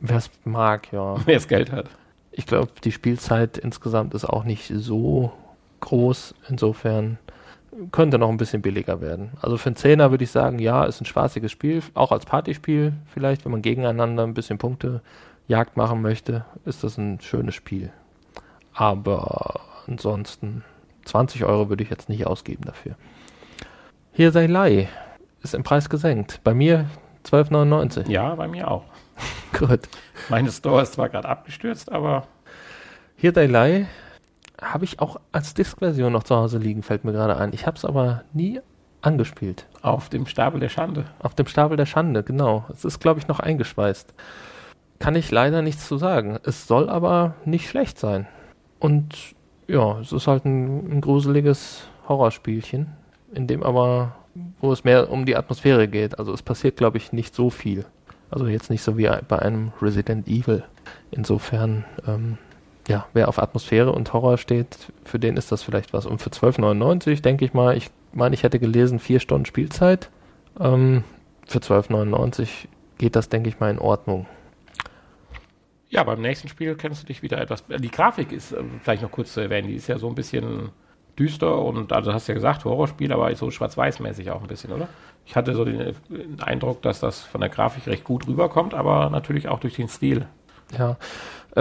Wer 0.00 0.16
es 0.16 0.30
mag, 0.44 0.92
ja. 0.92 1.16
wer 1.26 1.34
das 1.34 1.48
Geld 1.48 1.72
hat. 1.72 1.86
Ich 2.32 2.46
glaube, 2.46 2.68
die 2.82 2.92
Spielzeit 2.92 3.56
insgesamt 3.58 4.12
ist 4.14 4.24
auch 4.24 4.44
nicht 4.44 4.70
so 4.74 5.32
groß. 5.80 6.34
Insofern 6.48 7.18
könnte 7.92 8.18
noch 8.18 8.28
ein 8.28 8.36
bisschen 8.36 8.60
billiger 8.60 9.00
werden. 9.00 9.30
Also 9.40 9.56
für 9.56 9.68
einen 9.68 9.76
Zehner 9.76 10.10
würde 10.10 10.24
ich 10.24 10.30
sagen, 10.30 10.58
ja, 10.58 10.84
ist 10.84 11.00
ein 11.00 11.06
spaßiges 11.06 11.50
Spiel, 11.50 11.82
auch 11.94 12.12
als 12.12 12.24
Partyspiel 12.26 12.92
vielleicht, 13.12 13.44
wenn 13.44 13.52
man 13.52 13.62
gegeneinander 13.62 14.24
ein 14.24 14.34
bisschen 14.34 14.58
Punkte 14.58 15.00
Jagd 15.48 15.76
machen 15.76 16.02
möchte, 16.02 16.44
ist 16.64 16.84
das 16.84 16.98
ein 16.98 17.20
schönes 17.20 17.54
Spiel. 17.54 17.90
Aber 18.74 19.60
ansonsten 19.86 20.64
20 21.04 21.44
Euro 21.44 21.68
würde 21.68 21.84
ich 21.84 21.90
jetzt 21.90 22.08
nicht 22.08 22.26
ausgeben 22.26 22.64
dafür. 22.64 22.96
Hier 24.12 24.32
sei 24.32 24.46
Lei 24.46 24.88
ist 25.42 25.54
im 25.54 25.62
Preis 25.62 25.88
gesenkt. 25.88 26.40
Bei 26.44 26.54
mir 26.54 26.86
12,99. 27.24 28.10
Ja, 28.10 28.34
bei 28.34 28.48
mir 28.48 28.70
auch. 28.70 28.84
Gut. 29.58 29.80
Meine 30.28 30.50
Store 30.50 30.82
ist 30.82 30.94
zwar 30.94 31.08
gerade 31.08 31.28
abgestürzt, 31.28 31.90
aber. 31.90 32.26
Hier 33.16 33.32
Lei 33.32 33.86
habe 34.60 34.84
ich 34.84 35.00
auch 35.00 35.20
als 35.32 35.54
Disk-Version 35.54 36.12
noch 36.12 36.24
zu 36.24 36.36
Hause 36.36 36.58
liegen, 36.58 36.82
fällt 36.82 37.04
mir 37.04 37.12
gerade 37.12 37.36
ein. 37.36 37.52
Ich 37.52 37.66
habe 37.66 37.76
es 37.76 37.84
aber 37.84 38.24
nie 38.32 38.60
angespielt. 39.02 39.66
Auf 39.82 40.08
dem 40.08 40.26
Stapel 40.26 40.60
der 40.60 40.68
Schande. 40.68 41.04
Auf 41.20 41.34
dem 41.34 41.46
Stapel 41.46 41.76
der 41.76 41.86
Schande, 41.86 42.22
genau. 42.22 42.64
Es 42.72 42.84
ist, 42.84 43.00
glaube 43.00 43.20
ich, 43.20 43.28
noch 43.28 43.40
eingeschweißt. 43.40 44.14
Kann 44.98 45.16
ich 45.16 45.30
leider 45.30 45.60
nichts 45.60 45.86
zu 45.86 45.98
sagen. 45.98 46.38
Es 46.44 46.66
soll 46.66 46.88
aber 46.88 47.34
nicht 47.44 47.68
schlecht 47.68 47.98
sein. 47.98 48.26
Und 48.84 49.34
ja, 49.66 49.98
es 50.00 50.12
ist 50.12 50.26
halt 50.26 50.44
ein, 50.44 50.98
ein 50.98 51.00
gruseliges 51.00 51.84
Horrorspielchen, 52.06 52.88
in 53.32 53.46
dem 53.46 53.62
aber, 53.62 54.14
wo 54.60 54.72
es 54.72 54.84
mehr 54.84 55.10
um 55.10 55.24
die 55.24 55.36
Atmosphäre 55.36 55.88
geht. 55.88 56.18
Also 56.18 56.34
es 56.34 56.42
passiert, 56.42 56.76
glaube 56.76 56.98
ich, 56.98 57.10
nicht 57.10 57.34
so 57.34 57.48
viel. 57.48 57.86
Also 58.30 58.46
jetzt 58.46 58.68
nicht 58.68 58.82
so 58.82 58.98
wie 58.98 59.08
bei 59.26 59.38
einem 59.38 59.72
Resident 59.80 60.28
Evil. 60.28 60.64
Insofern 61.10 61.86
ähm, 62.06 62.36
ja, 62.86 63.06
wer 63.14 63.28
auf 63.28 63.38
Atmosphäre 63.38 63.90
und 63.90 64.12
Horror 64.12 64.36
steht, 64.36 64.76
für 65.02 65.18
den 65.18 65.38
ist 65.38 65.50
das 65.50 65.62
vielleicht 65.62 65.94
was. 65.94 66.04
Und 66.04 66.20
für 66.20 66.28
12,99 66.28 67.22
denke 67.22 67.46
ich 67.46 67.54
mal, 67.54 67.78
ich 67.78 67.88
meine, 68.12 68.34
ich 68.34 68.42
hätte 68.42 68.58
gelesen, 68.58 68.98
vier 68.98 69.18
Stunden 69.18 69.46
Spielzeit. 69.46 70.10
Ähm, 70.60 71.04
für 71.46 71.60
12,99 71.60 72.68
geht 72.98 73.16
das, 73.16 73.30
denke 73.30 73.48
ich 73.48 73.60
mal, 73.60 73.70
in 73.70 73.78
Ordnung. 73.78 74.26
Ja, 75.94 76.02
beim 76.02 76.20
nächsten 76.20 76.48
Spiel 76.48 76.74
kennst 76.74 77.04
du 77.04 77.06
dich 77.06 77.22
wieder 77.22 77.40
etwas. 77.40 77.62
Die 77.68 77.90
Grafik 77.90 78.32
ist 78.32 78.50
äh, 78.50 78.64
vielleicht 78.82 79.02
noch 79.02 79.12
kurz 79.12 79.32
zu 79.32 79.38
erwähnen, 79.38 79.68
die 79.68 79.76
ist 79.76 79.86
ja 79.86 79.96
so 79.96 80.08
ein 80.08 80.16
bisschen 80.16 80.70
düster 81.16 81.56
und 81.56 81.92
also 81.92 82.12
hast 82.12 82.26
ja 82.26 82.34
gesagt, 82.34 82.64
Horrorspiel, 82.64 83.12
aber 83.12 83.32
so 83.36 83.52
schwarz-weiß-mäßig 83.52 84.32
auch 84.32 84.40
ein 84.42 84.48
bisschen, 84.48 84.72
oder? 84.72 84.88
Ich 85.24 85.36
hatte 85.36 85.54
so 85.54 85.64
den, 85.64 85.94
Eindruck, 86.40 86.82
dass 86.82 86.98
das 86.98 87.20
von 87.20 87.40
der 87.40 87.48
Grafik 87.48 87.86
recht 87.86 88.02
gut 88.02 88.26
rüberkommt, 88.26 88.74
aber 88.74 89.08
natürlich 89.08 89.46
auch 89.46 89.60
durch 89.60 89.76
den 89.76 89.86
Stil. 89.86 90.26
Ja, 90.76 90.96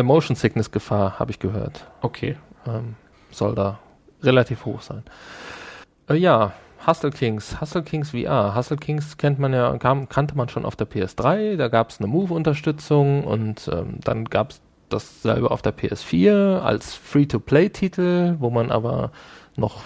Motion 0.01 0.35
Sickness 0.35 0.71
Gefahr, 0.71 1.19
habe 1.19 1.29
ich 1.29 1.37
gehört. 1.37 1.85
Okay. 2.01 2.35
Ähm, 2.65 2.95
soll 3.29 3.53
da 3.53 3.77
relativ 4.23 4.65
hoch 4.65 4.81
sein. 4.81 5.03
Äh, 6.09 6.15
ja, 6.15 6.53
Hustle 6.85 7.11
Kings, 7.11 7.61
Hustle 7.61 7.83
Kings 7.83 8.11
VR. 8.11 8.55
Hustle 8.55 8.77
Kings 8.77 9.17
kennt 9.17 9.39
man 9.39 9.53
ja, 9.53 9.77
kam, 9.77 10.09
kannte 10.09 10.35
man 10.35 10.49
schon 10.49 10.65
auf 10.65 10.75
der 10.75 10.87
PS3, 10.89 11.55
da 11.55 11.67
gab 11.69 11.89
es 11.89 11.99
eine 11.99 12.07
Move-Unterstützung 12.07 13.23
und 13.23 13.69
ähm, 13.71 13.99
dann 14.03 14.25
gab 14.25 14.51
es 14.51 14.61
dasselbe 14.89 15.51
auf 15.51 15.61
der 15.61 15.75
PS4 15.75 16.59
als 16.59 16.93
Free-to-Play-Titel, 16.95 18.35
wo 18.39 18.49
man 18.49 18.71
aber 18.71 19.11
noch 19.55 19.81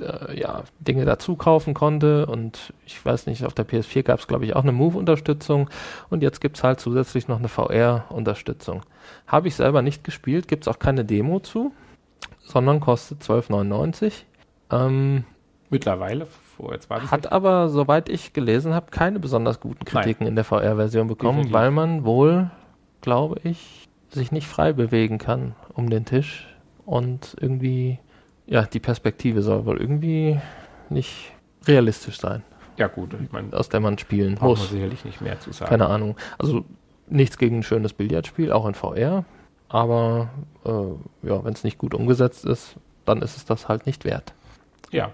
äh, 0.00 0.38
ja, 0.38 0.64
Dinge 0.80 1.04
dazu 1.04 1.36
kaufen 1.36 1.74
konnte. 1.74 2.26
Und 2.26 2.72
ich 2.86 3.04
weiß 3.04 3.26
nicht, 3.26 3.44
auf 3.44 3.54
der 3.54 3.66
PS4 3.66 4.02
gab 4.02 4.20
es, 4.20 4.26
glaube 4.26 4.44
ich, 4.44 4.56
auch 4.56 4.62
eine 4.62 4.72
Move-Unterstützung. 4.72 5.70
Und 6.10 6.22
jetzt 6.22 6.40
gibt 6.40 6.56
es 6.56 6.64
halt 6.64 6.80
zusätzlich 6.80 7.28
noch 7.28 7.38
eine 7.38 7.48
VR-Unterstützung. 7.48 8.82
Habe 9.26 9.48
ich 9.48 9.54
selber 9.54 9.82
nicht 9.82 10.04
gespielt, 10.04 10.48
gibt 10.48 10.64
es 10.64 10.68
auch 10.68 10.78
keine 10.78 11.04
Demo 11.04 11.40
zu, 11.40 11.72
sondern 12.40 12.80
kostet 12.80 13.22
12,99. 13.22 14.12
Ähm, 14.70 15.24
Mittlerweile, 15.70 16.26
vor 16.26 16.78
zwei 16.80 17.00
Hat 17.00 17.30
aber, 17.30 17.68
soweit 17.68 18.08
ich 18.08 18.32
gelesen 18.32 18.74
habe, 18.74 18.90
keine 18.90 19.18
besonders 19.20 19.60
guten 19.60 19.84
Kritiken 19.84 20.24
Nein. 20.24 20.28
in 20.28 20.34
der 20.36 20.44
VR-Version 20.44 21.08
bekommen, 21.08 21.38
Definitiv. 21.38 21.54
weil 21.54 21.70
man 21.70 22.04
wohl, 22.04 22.50
glaube 23.00 23.40
ich, 23.44 23.88
sich 24.08 24.32
nicht 24.32 24.46
frei 24.46 24.72
bewegen 24.72 25.18
kann 25.18 25.54
um 25.74 25.90
den 25.90 26.04
Tisch 26.06 26.46
und 26.86 27.36
irgendwie 27.38 27.98
ja, 28.48 28.62
die 28.62 28.80
Perspektive 28.80 29.42
soll 29.42 29.66
wohl 29.66 29.78
irgendwie 29.78 30.40
nicht 30.88 31.32
realistisch 31.66 32.18
sein. 32.18 32.42
Ja, 32.78 32.86
gut, 32.86 33.14
ich 33.22 33.30
meine, 33.30 33.52
aus 33.52 33.68
der 33.68 33.80
man 33.80 33.98
spielen 33.98 34.38
muss. 34.40 34.60
Man 34.60 34.68
sicherlich 34.68 35.04
nicht 35.04 35.20
mehr 35.20 35.38
zu 35.38 35.52
sagen. 35.52 35.68
Keine 35.68 35.86
Ahnung. 35.86 36.16
Also 36.38 36.64
nichts 37.08 37.36
gegen 37.36 37.58
ein 37.58 37.62
schönes 37.62 37.92
Billardspiel, 37.92 38.52
auch 38.52 38.66
in 38.66 38.74
VR. 38.74 39.24
Aber 39.68 40.30
äh, 40.64 41.28
ja, 41.28 41.44
wenn 41.44 41.52
es 41.52 41.64
nicht 41.64 41.76
gut 41.76 41.92
umgesetzt 41.92 42.46
ist, 42.46 42.76
dann 43.04 43.20
ist 43.20 43.36
es 43.36 43.44
das 43.44 43.68
halt 43.68 43.84
nicht 43.84 44.04
wert. 44.04 44.32
Ja, 44.90 45.10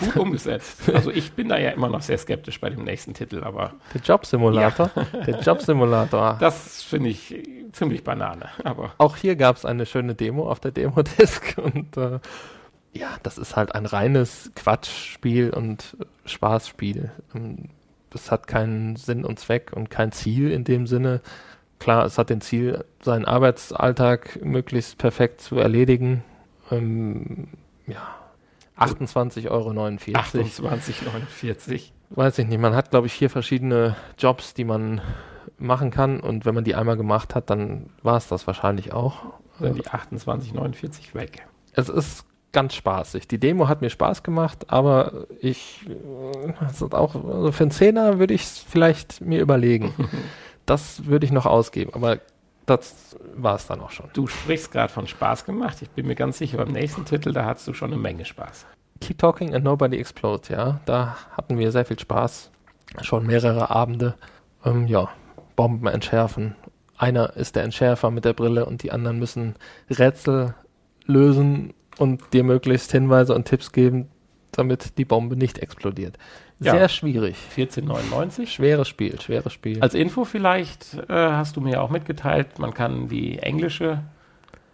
gut 0.00 0.16
umgesetzt. 0.16 0.82
Also 0.94 1.10
ich 1.10 1.32
bin 1.32 1.48
da 1.48 1.58
ja 1.58 1.70
immer 1.70 1.88
noch 1.88 2.02
sehr 2.02 2.18
skeptisch 2.18 2.60
bei 2.60 2.70
dem 2.70 2.84
nächsten 2.84 3.14
Titel, 3.14 3.42
aber. 3.44 3.74
Der 3.94 4.00
Jobsimulator? 4.00 4.90
Ja. 4.94 5.20
Der 5.26 5.40
Jobsimulator. 5.40 6.36
Das 6.40 6.82
finde 6.82 7.10
ich 7.10 7.34
ziemlich 7.72 8.04
Banane. 8.04 8.48
Aber 8.64 8.92
auch 8.98 9.16
hier 9.16 9.36
gab 9.36 9.56
es 9.56 9.64
eine 9.64 9.86
schöne 9.86 10.14
Demo 10.14 10.50
auf 10.50 10.60
der 10.60 10.72
Demo-Disc 10.72 11.56
und 11.62 11.96
äh, 11.96 12.18
ja, 12.92 13.08
das 13.22 13.38
ist 13.38 13.56
halt 13.56 13.74
ein 13.74 13.86
reines 13.86 14.50
Quatschspiel 14.56 15.50
und 15.50 15.96
Spaßspiel. 16.24 17.12
Das 18.10 18.30
hat 18.32 18.48
keinen 18.48 18.96
Sinn 18.96 19.24
und 19.24 19.38
Zweck 19.38 19.70
und 19.74 19.90
kein 19.90 20.10
Ziel 20.10 20.50
in 20.50 20.64
dem 20.64 20.86
Sinne. 20.88 21.20
Klar, 21.78 22.04
es 22.04 22.18
hat 22.18 22.30
den 22.30 22.40
Ziel, 22.40 22.84
seinen 23.00 23.24
Arbeitsalltag 23.24 24.44
möglichst 24.44 24.98
perfekt 24.98 25.40
zu 25.40 25.56
erledigen. 25.56 26.24
Ähm, 26.70 27.48
ja, 27.86 28.19
28,49 28.80 29.50
Euro. 29.50 29.70
28,49. 29.70 31.90
Weiß 32.10 32.38
ich 32.38 32.46
nicht. 32.46 32.60
Man 32.60 32.74
hat, 32.74 32.90
glaube 32.90 33.06
ich, 33.06 33.12
vier 33.12 33.30
verschiedene 33.30 33.96
Jobs, 34.18 34.54
die 34.54 34.64
man 34.64 35.00
machen 35.58 35.90
kann. 35.90 36.20
Und 36.20 36.46
wenn 36.46 36.54
man 36.54 36.64
die 36.64 36.74
einmal 36.74 36.96
gemacht 36.96 37.34
hat, 37.34 37.50
dann 37.50 37.90
war 38.02 38.16
es 38.16 38.28
das 38.28 38.46
wahrscheinlich 38.46 38.92
auch. 38.92 39.18
Sind 39.58 39.76
die 39.76 39.82
28,49 39.82 41.14
weg. 41.14 41.46
Es 41.72 41.88
ist 41.88 42.24
ganz 42.52 42.74
spaßig. 42.74 43.28
Die 43.28 43.38
Demo 43.38 43.68
hat 43.68 43.80
mir 43.80 43.90
Spaß 43.90 44.22
gemacht, 44.22 44.66
aber 44.68 45.26
ich 45.40 45.86
äh, 45.88 46.94
auch 46.94 47.14
also 47.14 47.52
für 47.52 47.64
einen 47.64 47.70
Zehner 47.70 48.18
würde 48.18 48.34
ich 48.34 48.42
es 48.42 48.58
vielleicht 48.58 49.20
mir 49.20 49.40
überlegen. 49.40 49.94
das 50.66 51.06
würde 51.06 51.26
ich 51.26 51.32
noch 51.32 51.46
ausgeben, 51.46 51.92
aber 51.94 52.18
das 52.70 53.16
war 53.34 53.56
es 53.56 53.66
dann 53.66 53.80
auch 53.80 53.90
schon. 53.90 54.08
Du 54.12 54.26
sprichst 54.26 54.70
gerade 54.70 54.92
von 54.92 55.06
Spaß 55.06 55.44
gemacht. 55.44 55.82
Ich 55.82 55.90
bin 55.90 56.06
mir 56.06 56.14
ganz 56.14 56.38
sicher, 56.38 56.58
beim 56.58 56.72
nächsten 56.72 57.04
Titel, 57.04 57.32
da 57.32 57.44
hattest 57.44 57.68
du 57.68 57.74
schon 57.74 57.92
eine 57.92 58.00
Menge 58.00 58.24
Spaß. 58.24 58.66
Keep 59.00 59.18
Talking 59.18 59.54
and 59.54 59.64
Nobody 59.64 59.98
Explode, 59.98 60.52
ja. 60.52 60.80
Da 60.84 61.16
hatten 61.32 61.58
wir 61.58 61.72
sehr 61.72 61.84
viel 61.84 61.98
Spaß. 61.98 62.50
Schon 63.02 63.26
mehrere 63.26 63.70
Abende. 63.70 64.14
Ähm, 64.64 64.86
ja, 64.86 65.08
Bomben 65.56 65.86
entschärfen. 65.86 66.54
Einer 66.96 67.36
ist 67.36 67.56
der 67.56 67.64
Entschärfer 67.64 68.10
mit 68.10 68.24
der 68.24 68.34
Brille 68.34 68.66
und 68.66 68.82
die 68.82 68.92
anderen 68.92 69.18
müssen 69.18 69.56
Rätsel 69.88 70.54
lösen 71.06 71.72
und 71.98 72.32
dir 72.32 72.44
möglichst 72.44 72.92
Hinweise 72.92 73.34
und 73.34 73.46
Tipps 73.46 73.72
geben, 73.72 74.08
damit 74.52 74.98
die 74.98 75.04
Bombe 75.04 75.36
nicht 75.36 75.58
explodiert. 75.58 76.18
Sehr 76.58 76.74
ja. 76.74 76.88
schwierig. 76.88 77.36
14,99. 77.56 78.46
Schweres 78.46 78.88
Spiel, 78.88 79.20
schweres 79.20 79.52
Spiel. 79.52 79.80
Als 79.80 79.94
Info 79.94 80.24
vielleicht 80.24 80.94
äh, 81.08 81.14
hast 81.14 81.56
du 81.56 81.60
mir 81.60 81.82
auch 81.82 81.90
mitgeteilt, 81.90 82.58
man 82.58 82.74
kann 82.74 83.08
die 83.08 83.38
englische 83.38 84.02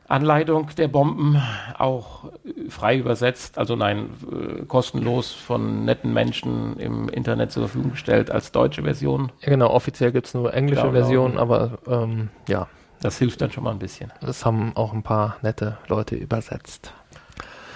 Anleitung 0.09 0.71
der 0.77 0.89
Bomben 0.89 1.41
auch 1.79 2.31
frei 2.69 2.97
übersetzt, 2.97 3.59
also 3.59 3.75
nein, 3.77 4.11
äh, 4.31 4.65
kostenlos 4.65 5.33
von 5.33 5.85
netten 5.85 6.13
Menschen 6.13 6.77
im 6.79 7.09
Internet 7.09 7.53
zur 7.53 7.65
Verfügung 7.65 7.93
gestellt 7.93 8.31
als 8.31 8.53
deutsche 8.53 8.83
Version. 8.83 9.33
Ja, 9.41 9.51
genau, 9.51 9.71
offiziell 9.71 10.13
gibt 10.13 10.27
es 10.29 10.35
nur 10.35 10.55
englische 10.55 10.83
genau, 10.83 10.93
Version, 10.93 11.39
aber 11.39 11.79
ähm, 11.87 12.29
ja. 12.49 12.69
Das 13.03 13.19
hilft 13.19 13.43
dann 13.43 13.53
schon 13.53 13.63
mal 13.63 13.73
ein 13.73 13.79
bisschen. 13.79 14.11
Das 14.23 14.47
haben 14.47 14.75
auch 14.75 14.93
ein 14.95 15.03
paar 15.03 15.37
nette 15.43 15.77
Leute 15.87 16.17
übersetzt. 16.17 16.95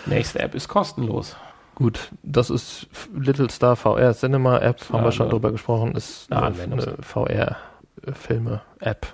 Nächste 0.07 0.39
App 0.39 0.55
ist 0.55 0.69
kostenlos. 0.69 1.37
Gut, 1.81 2.11
das 2.23 2.51
ist 2.51 2.89
Little 3.15 3.49
Star 3.49 3.75
VR 3.75 4.13
Cinema 4.13 4.59
App, 4.59 4.83
haben 4.91 4.99
ja, 4.99 5.05
wir 5.05 5.13
schon 5.13 5.29
ne. 5.29 5.33
drüber 5.33 5.51
gesprochen, 5.51 5.95
ist 5.95 6.31
eine, 6.31 6.55
eine 6.63 6.97
VR-Filme-App. 7.01 9.07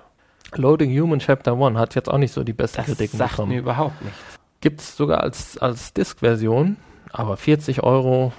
Loading 0.57 0.90
Human 1.00 1.20
Chapter 1.20 1.52
1 1.52 1.79
hat 1.79 1.94
jetzt 1.94 2.09
auch 2.09 2.18
nicht 2.18 2.33
so 2.33 2.42
die 2.42 2.52
besten 2.52 2.79
das 2.79 2.87
Kritiken 2.87 3.18
sagt 3.18 3.35
bekommen. 3.35 3.52
mir 3.52 3.61
überhaupt 3.61 4.02
nichts. 4.02 4.19
Gibt 4.60 4.81
es 4.81 4.96
sogar 4.96 5.21
als, 5.21 5.56
als 5.58 5.94
Disk-Version, 5.94 6.77
aber 7.12 7.37
40 7.37 7.85
Euro, 7.85 8.33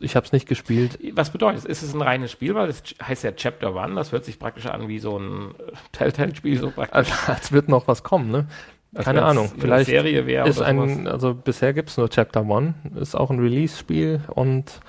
ich 0.00 0.16
habe 0.16 0.26
es 0.26 0.32
nicht 0.32 0.48
gespielt. 0.48 0.98
Was 1.12 1.30
bedeutet 1.30 1.60
es? 1.60 1.66
Ist 1.66 1.82
es 1.82 1.94
ein 1.94 2.02
reines 2.02 2.32
Spiel, 2.32 2.56
weil 2.56 2.68
es 2.68 2.82
heißt 3.00 3.22
ja 3.22 3.30
Chapter 3.30 3.76
1, 3.76 3.94
das 3.94 4.10
hört 4.10 4.24
sich 4.24 4.40
praktisch 4.40 4.66
an 4.66 4.88
wie 4.88 4.98
so 4.98 5.20
ein 5.20 5.54
Telltale-Spiel, 5.92 6.58
so 6.58 6.72
praktisch. 6.72 7.12
Als, 7.12 7.28
als 7.28 7.52
wird 7.52 7.68
noch 7.68 7.86
was 7.86 8.02
kommen, 8.02 8.32
ne? 8.32 8.48
Keine 8.94 9.24
Ahnung, 9.24 9.50
vielleicht 9.58 9.86
Serie 9.86 10.26
wäre 10.26 10.48
ist 10.48 10.60
ein, 10.60 11.08
also 11.08 11.34
bisher 11.34 11.72
gibt 11.72 11.90
es 11.90 11.96
nur 11.96 12.08
Chapter 12.08 12.46
One, 12.46 12.74
ist 12.94 13.14
auch 13.14 13.30
ein 13.30 13.38
Release-Spiel 13.38 14.20
und, 14.28 14.80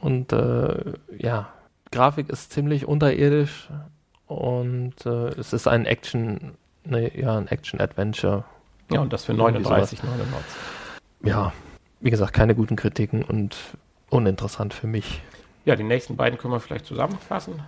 und 0.00 0.32
äh, 0.32 0.94
ja, 1.16 1.48
Grafik 1.90 2.30
ist 2.30 2.52
ziemlich 2.52 2.86
unterirdisch 2.86 3.68
und 4.26 4.94
äh, 5.04 5.28
es 5.38 5.52
ist 5.52 5.68
ein 5.68 5.86
Action, 5.86 6.54
ne, 6.84 7.16
ja, 7.18 7.36
ein 7.36 7.48
Action-Adventure. 7.48 8.44
Ja, 8.90 9.00
und 9.00 9.12
das 9.12 9.24
für 9.24 9.32
39,99. 9.32 9.96
Ja, 11.22 11.52
wie 12.00 12.10
gesagt, 12.10 12.32
keine 12.32 12.54
guten 12.54 12.76
Kritiken 12.76 13.22
und 13.22 13.56
uninteressant 14.10 14.74
für 14.74 14.86
mich. 14.86 15.22
Ja, 15.64 15.76
die 15.76 15.84
nächsten 15.84 16.16
beiden 16.16 16.38
können 16.38 16.52
wir 16.52 16.60
vielleicht 16.60 16.86
zusammenfassen. 16.86 17.62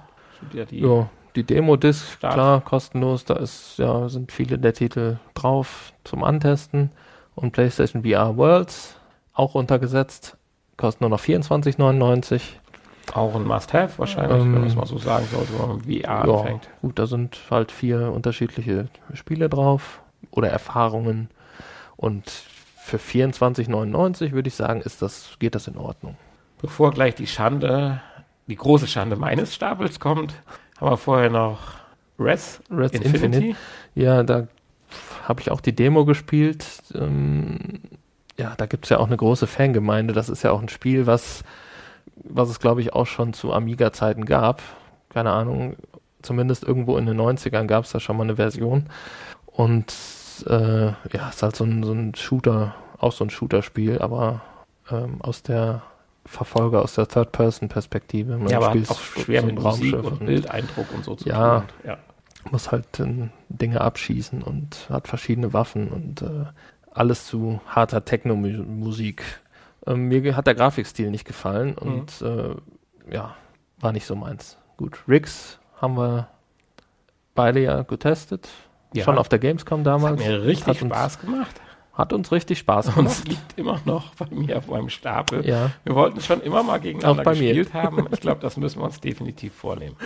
Ja, 0.53 0.64
die, 0.64 0.80
ja, 0.80 1.09
die 1.37 1.45
Demo-Disc, 1.45 2.18
klar, 2.20 2.61
kostenlos, 2.62 3.24
da 3.24 3.34
ist, 3.34 3.78
ja, 3.78 4.09
sind 4.09 4.32
viele 4.32 4.59
der 4.59 4.72
Titel 4.72 5.18
drauf 5.34 5.93
zum 6.05 6.24
Antesten. 6.24 6.91
Und 7.34 7.53
PlayStation 7.53 8.03
VR 8.03 8.37
Worlds, 8.39 8.97
auch 9.34 9.55
untergesetzt, 9.55 10.39
kostet 10.78 11.03
nur 11.03 11.11
noch 11.11 11.20
24,99. 11.20 12.41
Auch 13.12 13.34
ein 13.37 13.45
Must-Have 13.45 13.99
wahrscheinlich, 13.99 14.41
ähm, 14.41 14.55
wenn 14.55 14.61
man 14.62 14.68
es 14.68 14.74
mal 14.74 14.87
so 14.87 14.99
sagen 14.99 15.26
sollte, 15.30 15.53
wenn 15.59 15.68
man 15.68 15.80
VR 15.82 16.26
ja, 16.26 16.34
anfängt. 16.39 16.68
Gut, 16.80 16.99
da 16.99 17.07
sind 17.07 17.39
halt 17.51 17.70
vier 17.70 18.11
unterschiedliche 18.12 18.89
Spiele 19.12 19.49
drauf 19.49 20.01
oder 20.30 20.49
Erfahrungen. 20.49 21.28
Und 21.97 22.28
für 22.78 22.97
24,99 22.97 24.32
würde 24.32 24.49
ich 24.49 24.55
sagen, 24.55 24.80
ist 24.80 25.03
das, 25.03 25.37
geht 25.39 25.55
das 25.55 25.68
in 25.68 25.76
Ordnung. 25.76 26.16
Bevor 26.61 26.91
gleich 26.91 27.14
die 27.14 27.26
Schande, 27.26 28.01
die 28.47 28.57
große 28.57 28.87
Schande 28.87 29.16
meines 29.16 29.55
Stapels 29.55 30.01
kommt, 30.01 30.34
haben 30.79 30.91
wir 30.91 30.97
vorher 30.97 31.31
noch 31.31 31.59
Res, 32.18 32.61
Res 32.70 32.93
Infinity. 32.93 33.24
Infinite. 33.24 33.59
Ja, 33.95 34.22
da 34.22 34.47
habe 35.24 35.41
ich 35.41 35.51
auch 35.51 35.61
die 35.61 35.74
Demo 35.74 36.05
gespielt. 36.05 36.66
Ähm, 36.95 37.81
ja, 38.39 38.55
da 38.57 38.66
gibt 38.66 38.85
es 38.85 38.91
ja 38.91 38.99
auch 38.99 39.07
eine 39.07 39.16
große 39.16 39.47
Fangemeinde. 39.47 40.12
Das 40.12 40.29
ist 40.29 40.43
ja 40.43 40.53
auch 40.53 40.61
ein 40.61 40.68
Spiel, 40.68 41.07
was, 41.07 41.43
was 42.16 42.49
es, 42.49 42.61
glaube 42.61 42.81
ich, 42.81 42.93
auch 42.93 43.07
schon 43.07 43.33
zu 43.33 43.53
Amiga-Zeiten 43.53 44.24
gab. 44.24 44.62
Keine 45.09 45.33
Ahnung, 45.33 45.77
zumindest 46.22 46.64
irgendwo 46.64 46.99
in 46.99 47.07
den 47.07 47.18
90ern 47.18 47.66
gab 47.66 47.85
es 47.85 47.93
da 47.93 48.01
schon 48.01 48.16
mal 48.16 48.24
eine 48.24 48.37
Version. 48.37 48.87
Und 49.47 49.95
äh, 50.47 50.87
ja, 50.87 51.29
ist 51.31 51.43
halt 51.43 51.57
so 51.57 51.64
ein, 51.64 51.83
so 51.83 51.93
ein 51.93 52.14
Shooter, 52.14 52.74
auch 52.99 53.12
so 53.12 53.24
ein 53.24 53.31
Shooter-Spiel, 53.31 54.01
aber 54.01 54.43
ähm, 54.91 55.22
aus 55.22 55.43
der 55.43 55.83
Verfolger 56.27 56.83
aus 56.83 56.95
der 56.95 57.09
Third-Person-Perspektive. 57.09 58.39
Ja, 58.49 58.59
aber 58.59 58.74
auch 58.89 59.01
schwer 59.01 59.41
so 59.41 59.47
mit 59.47 59.61
Musik 59.61 59.95
und, 59.95 60.27
Bildeindruck 60.27 60.87
und 60.95 61.05
so 61.05 61.14
zu 61.14 61.29
ja, 61.29 61.61
tun. 61.61 61.68
Ja, 61.85 61.99
muss 62.51 62.70
halt 62.70 63.01
äh, 63.01 63.29
Dinge 63.49 63.81
abschießen 63.81 64.43
und 64.43 64.89
hat 64.91 65.09
verschiedene 65.09 65.53
Waffen 65.53 65.89
und 65.89 66.22
äh, 66.22 66.47
alles 66.91 67.27
zu 67.27 67.61
harter 67.66 68.05
Techno-Musik. 68.05 69.22
Ähm, 69.87 70.09
mir 70.09 70.37
hat 70.37 70.47
der 70.47 70.55
Grafikstil 70.55 71.11
nicht 71.11 71.27
gefallen 71.27 71.77
und 71.77 72.20
mhm. 72.20 72.57
äh, 73.09 73.14
ja, 73.14 73.37
war 73.79 73.93
nicht 73.93 74.07
so 74.07 74.16
meins. 74.16 74.59
Gut, 74.77 74.99
Riggs 75.09 75.59
haben 75.81 75.97
wir 75.97 76.29
beide 77.35 77.61
ja 77.61 77.83
getestet. 77.83 78.49
Ja. 78.95 79.05
Schon 79.05 79.18
auf 79.18 79.29
der 79.29 79.39
Gamescom 79.39 79.85
damals. 79.85 80.20
Hat 80.20 80.29
mir 80.29 80.45
richtig 80.45 80.81
hat 80.81 80.89
Spaß 80.89 81.20
gemacht. 81.20 81.61
Hat 81.97 82.12
uns 82.12 82.30
richtig 82.30 82.59
Spaß 82.59 82.86
gemacht. 82.86 82.99
Und 82.99 83.07
es 83.07 83.24
liegt 83.24 83.59
immer 83.59 83.80
noch 83.86 84.14
bei 84.16 84.26
mir 84.30 84.59
auf 84.59 84.68
meinem 84.68 84.90
Stapel. 84.90 85.47
Ja. 85.49 85.70
Wir 85.84 85.94
wollten 85.94 86.20
schon 86.20 86.42
immer 86.42 86.62
mal 86.62 86.78
gegeneinander 86.78 87.24
gespielt 87.24 87.72
mir. 87.72 87.82
haben. 87.82 88.07
Ich 88.12 88.20
glaube, 88.20 88.40
das 88.42 88.59
müssen 88.59 88.80
wir 88.80 88.84
uns 88.84 89.01
definitiv 89.01 89.55
vornehmen. 89.55 89.97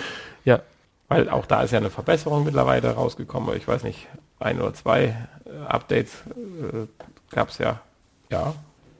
Ja. 0.44 0.60
Weil 1.08 1.28
auch 1.28 1.46
da 1.46 1.62
ist 1.62 1.72
ja 1.72 1.78
eine 1.78 1.90
Verbesserung 1.90 2.44
mittlerweile 2.44 2.94
rausgekommen. 2.94 3.56
Ich 3.56 3.66
weiß 3.66 3.82
nicht, 3.82 4.06
ein 4.38 4.60
oder 4.60 4.72
zwei 4.72 5.16
äh, 5.44 5.66
Updates 5.66 6.22
äh, 6.28 6.86
gab 7.34 7.48
es 7.48 7.58
ja. 7.58 7.80
Ja. 8.30 8.54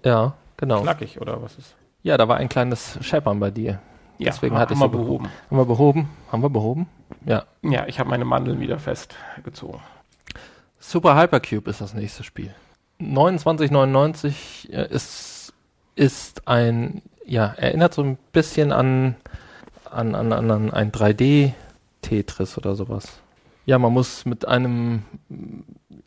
Ja, 0.05 0.35
genau. 0.57 0.83
Knackig, 0.83 1.21
oder 1.21 1.41
was 1.41 1.57
ist? 1.59 1.77
Ja, 2.03 2.17
da 2.17 2.27
war 2.27 2.39
ein 2.39 2.49
kleines 2.49 2.99
Scheppern 3.03 3.39
bei 3.39 3.53
dir. 3.53 3.79
Ja, 4.19 4.33
Deswegen 4.33 4.59
hatte 4.59 4.75
ich 4.75 4.81
wir 4.81 4.89
behoben. 4.89 5.29
Haben 5.49 5.57
wir 5.57 5.65
behoben? 5.65 6.11
Haben 6.33 6.43
wir 6.43 6.51
behoben? 6.51 6.89
Ja. 7.25 7.45
Ja, 7.63 7.87
ich 7.87 8.01
habe 8.01 8.11
meine 8.11 8.25
Mandeln 8.25 8.59
wieder 8.59 8.79
festgezogen. 8.81 9.81
Super 10.81 11.17
Hypercube 11.17 11.71
ist 11.71 11.81
das 11.81 11.95
nächste 11.95 12.25
Spiel. 12.25 12.53
2999 13.01 14.69
äh, 14.73 14.87
ist, 14.91 15.53
ist 15.95 16.47
ein, 16.47 17.03
ja, 17.25 17.47
erinnert 17.57 17.95
so 17.95 18.03
ein 18.03 18.19
bisschen 18.33 18.73
an, 18.73 19.17
an, 19.91 20.15
an, 20.15 20.33
an 20.33 20.71
ein 20.71 20.93
3D-Tetris 20.93 22.59
oder 22.59 22.75
sowas. 22.75 23.21
Ja, 23.67 23.79
man 23.79 23.93
muss 23.93 24.25
mit 24.27 24.47
einem, 24.47 25.05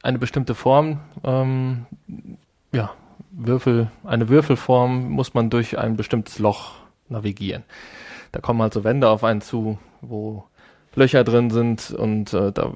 eine 0.01 0.19
bestimmte 0.19 0.55
Form, 0.55 0.99
ähm, 1.23 1.85
ja, 2.71 2.91
Würfel, 3.31 3.89
eine 4.03 4.29
Würfelform 4.29 5.09
muss 5.09 5.33
man 5.33 5.49
durch 5.49 5.77
ein 5.77 5.97
bestimmtes 5.97 6.37
Loch 6.39 6.73
navigieren. 7.09 7.63
Da 8.31 8.39
kommen 8.39 8.61
also 8.61 8.83
Wände 8.83 9.09
auf 9.09 9.23
einen 9.23 9.41
zu, 9.41 9.79
wo 10.01 10.43
Löcher 10.95 11.23
drin 11.23 11.49
sind 11.49 11.91
und 11.91 12.33
äh, 12.33 12.51
da 12.51 12.71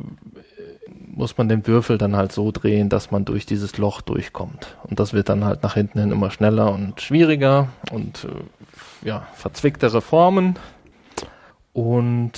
muss 1.18 1.38
man 1.38 1.50
den 1.50 1.66
Würfel 1.66 1.98
dann 1.98 2.16
halt 2.16 2.32
so 2.32 2.52
drehen, 2.52 2.90
dass 2.90 3.10
man 3.10 3.26
durch 3.26 3.48
dieses 3.48 3.78
Loch 3.78 4.02
durchkommt. 4.02 4.78
Und 4.84 5.00
das 5.00 5.14
wird 5.14 5.30
dann 5.30 5.44
halt 5.44 5.64
nach 5.64 5.74
hinten 5.74 6.00
hin 6.00 6.12
immer 6.12 6.30
schneller 6.30 6.72
und 6.72 7.02
schwieriger 7.02 7.70
und 7.92 8.26
äh, 8.26 9.08
ja, 9.08 9.28
verzwicktere 9.34 10.02
Formen. 10.02 10.58
Und 11.74 12.34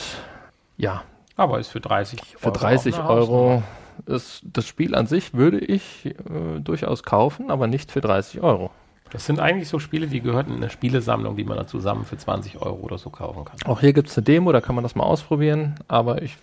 ja. 0.77 1.03
Aber 1.36 1.59
ist 1.59 1.67
für 1.67 1.82
30 1.82 2.19
Euro. 2.21 2.39
Für 2.39 2.51
30 2.51 2.99
Euro 2.99 3.63
ist 4.05 4.43
das 4.43 4.65
Spiel 4.65 4.95
an 4.95 5.07
sich 5.07 5.34
würde 5.34 5.59
ich 5.59 6.05
äh, 6.05 6.59
durchaus 6.61 7.03
kaufen, 7.03 7.51
aber 7.51 7.67
nicht 7.67 7.91
für 7.91 7.99
30 7.99 8.41
Euro. 8.41 8.71
Das 9.11 9.25
sind 9.25 9.39
eigentlich 9.39 9.67
so 9.67 9.80
Spiele, 9.80 10.07
die 10.07 10.21
gehören 10.21 10.47
in 10.47 10.57
eine 10.57 10.69
Spielesammlung, 10.69 11.36
die 11.36 11.43
man 11.43 11.57
dann 11.57 11.67
zusammen 11.67 12.05
für 12.05 12.17
20 12.17 12.61
Euro 12.61 12.77
oder 12.77 12.97
so 12.97 13.09
kaufen 13.09 13.43
kann. 13.43 13.57
Auch 13.65 13.82
hier 13.82 13.91
gibt 13.91 14.07
es 14.07 14.17
eine 14.17 14.23
Demo, 14.23 14.53
da 14.53 14.61
kann 14.61 14.75
man 14.75 14.84
das 14.84 14.95
mal 14.95 15.03
ausprobieren, 15.03 15.75
aber 15.88 16.21
ich, 16.21 16.38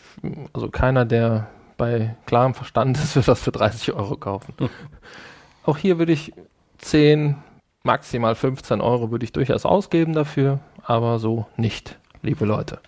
also 0.53 0.69
keiner, 0.69 1.05
der 1.05 1.47
bei 1.77 2.17
klarem 2.27 2.55
Verstand 2.55 2.97
ist, 3.03 3.17
wird 3.17 3.29
das 3.29 3.43
für 3.43 3.53
30 3.53 3.93
Euro 3.93 4.17
kaufen. 4.17 4.55
Auch 5.65 5.79
hier 5.79 5.99
würde 5.99 6.13
ich 6.13 6.33
10, 6.79 7.37
maximal 7.83 8.35
15 8.35 8.81
Euro 8.81 9.11
würde 9.11 9.25
ich 9.25 9.33
durchaus 9.33 9.65
ausgeben 9.67 10.13
dafür, 10.13 10.61
aber 10.83 11.19
so 11.19 11.47
nicht, 11.57 11.99
liebe 12.23 12.45
Leute. 12.45 12.81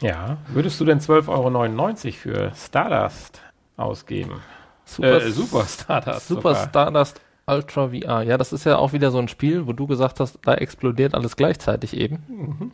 Ja, 0.00 0.36
würdest 0.48 0.78
du 0.80 0.84
denn 0.84 1.00
12,99 1.00 1.28
Euro 1.28 2.12
für 2.12 2.52
Stardust 2.54 3.40
ausgeben? 3.76 4.42
Super, 4.84 5.22
äh, 5.22 5.30
Super 5.30 5.64
Stardust. 5.64 6.28
Super 6.28 6.54
sogar. 6.54 6.68
Stardust 6.68 7.20
Ultra 7.46 7.88
VR. 7.88 8.22
Ja, 8.22 8.38
das 8.38 8.52
ist 8.52 8.64
ja 8.64 8.76
auch 8.76 8.92
wieder 8.92 9.10
so 9.10 9.18
ein 9.18 9.28
Spiel, 9.28 9.66
wo 9.66 9.72
du 9.72 9.86
gesagt 9.86 10.20
hast, 10.20 10.38
da 10.44 10.54
explodiert 10.54 11.14
alles 11.14 11.36
gleichzeitig 11.36 11.96
eben. 11.96 12.22
Mhm. 12.28 12.72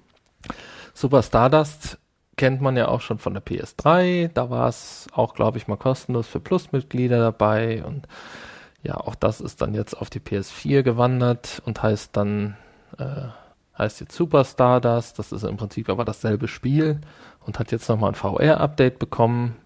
Super 0.94 1.22
Stardust 1.22 1.98
kennt 2.40 2.62
man 2.62 2.74
ja 2.74 2.88
auch 2.88 3.02
schon 3.02 3.18
von 3.18 3.34
der 3.34 3.44
PS3. 3.44 4.28
Da 4.32 4.48
war 4.48 4.66
es 4.66 5.08
auch, 5.12 5.34
glaube 5.34 5.58
ich, 5.58 5.68
mal 5.68 5.76
kostenlos 5.76 6.26
für 6.26 6.40
Plusmitglieder 6.40 7.18
dabei. 7.18 7.84
Und 7.84 8.08
ja, 8.82 8.96
auch 8.96 9.14
das 9.14 9.42
ist 9.42 9.60
dann 9.60 9.74
jetzt 9.74 9.92
auf 9.92 10.08
die 10.08 10.20
PS4 10.20 10.82
gewandert 10.82 11.60
und 11.66 11.82
heißt 11.82 12.16
dann, 12.16 12.56
äh, 12.96 13.26
heißt 13.76 14.00
jetzt 14.00 14.16
Super 14.16 14.46
Stardust. 14.46 15.18
Das 15.18 15.32
ist 15.32 15.42
im 15.42 15.58
Prinzip 15.58 15.90
aber 15.90 16.06
dasselbe 16.06 16.48
Spiel 16.48 17.02
und 17.44 17.58
hat 17.58 17.72
jetzt 17.72 17.90
nochmal 17.90 18.12
ein 18.12 18.14
VR-Update 18.14 18.98
bekommen. 18.98 19.56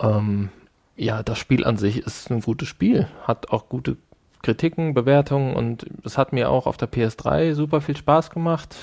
Ähm, 0.00 0.48
ja, 0.96 1.22
das 1.22 1.36
Spiel 1.36 1.66
an 1.66 1.76
sich 1.76 1.98
ist 1.98 2.30
ein 2.30 2.40
gutes 2.40 2.66
Spiel, 2.66 3.08
hat 3.24 3.50
auch 3.50 3.68
gute 3.68 3.98
Kritiken, 4.40 4.94
Bewertungen 4.94 5.54
und 5.54 5.84
es 6.02 6.16
hat 6.16 6.32
mir 6.32 6.48
auch 6.48 6.66
auf 6.66 6.78
der 6.78 6.90
PS3 6.90 7.52
super 7.52 7.82
viel 7.82 7.96
Spaß 7.96 8.30
gemacht. 8.30 8.74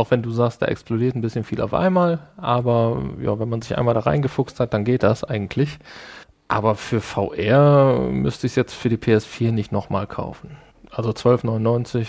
Auch 0.00 0.10
wenn 0.10 0.22
du 0.22 0.30
sagst, 0.30 0.62
da 0.62 0.66
explodiert 0.66 1.14
ein 1.14 1.20
bisschen 1.20 1.44
viel 1.44 1.60
auf 1.60 1.74
einmal, 1.74 2.20
aber 2.38 3.02
ja, 3.20 3.38
wenn 3.38 3.50
man 3.50 3.60
sich 3.60 3.76
einmal 3.76 3.92
da 3.92 4.00
reingefuchst 4.00 4.58
hat, 4.58 4.72
dann 4.72 4.82
geht 4.82 5.02
das 5.02 5.24
eigentlich. 5.24 5.78
Aber 6.48 6.74
für 6.74 7.02
VR 7.02 8.08
müsste 8.10 8.46
ich 8.46 8.52
es 8.52 8.56
jetzt 8.56 8.72
für 8.72 8.88
die 8.88 8.96
PS4 8.96 9.52
nicht 9.52 9.72
nochmal 9.72 10.06
kaufen. 10.06 10.56
Also 10.90 11.10
12,99 11.10 12.06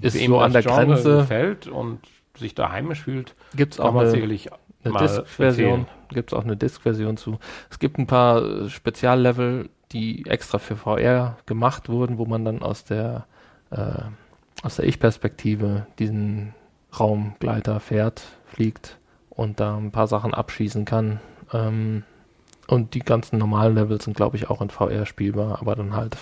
ist 0.00 0.16
so 0.16 0.38
an 0.38 0.52
der 0.52 0.62
Grenze. 0.62 1.16
gefällt 1.16 1.66
und 1.66 1.98
sich 2.38 2.54
da 2.54 2.70
heimisch 2.70 3.02
fühlt, 3.02 3.34
gibt's 3.56 3.80
auch 3.80 3.92
eine, 3.92 4.08
sicherlich 4.08 4.50
eine 4.84 4.96
Disk-Version. 4.96 5.88
Gibt 6.10 6.30
es 6.30 6.38
auch 6.38 6.44
eine 6.44 6.56
Disk-Version 6.56 7.16
zu. 7.16 7.40
Es 7.68 7.80
gibt 7.80 7.98
ein 7.98 8.06
paar 8.06 8.68
Speziallevel, 8.68 9.70
die 9.90 10.24
extra 10.26 10.58
für 10.58 10.76
VR 10.76 11.36
gemacht 11.46 11.88
wurden, 11.88 12.16
wo 12.16 12.26
man 12.26 12.44
dann 12.44 12.62
aus 12.62 12.84
der 12.84 13.26
äh, 13.72 14.02
aus 14.62 14.76
der 14.76 14.86
Ich-Perspektive 14.86 15.88
diesen 15.98 16.54
Raumgleiter 16.98 17.80
fährt, 17.80 18.22
fliegt 18.46 18.98
und 19.30 19.60
da 19.60 19.76
ein 19.76 19.90
paar 19.90 20.06
Sachen 20.06 20.34
abschießen 20.34 20.84
kann. 20.84 21.20
Ähm, 21.52 22.04
und 22.66 22.94
die 22.94 23.00
ganzen 23.00 23.38
normalen 23.38 23.74
Levels 23.76 24.04
sind, 24.04 24.16
glaube 24.16 24.36
ich, 24.36 24.50
auch 24.50 24.60
in 24.60 24.70
VR 24.70 25.06
spielbar, 25.06 25.60
aber 25.60 25.76
dann 25.76 25.94
halt 25.94 26.16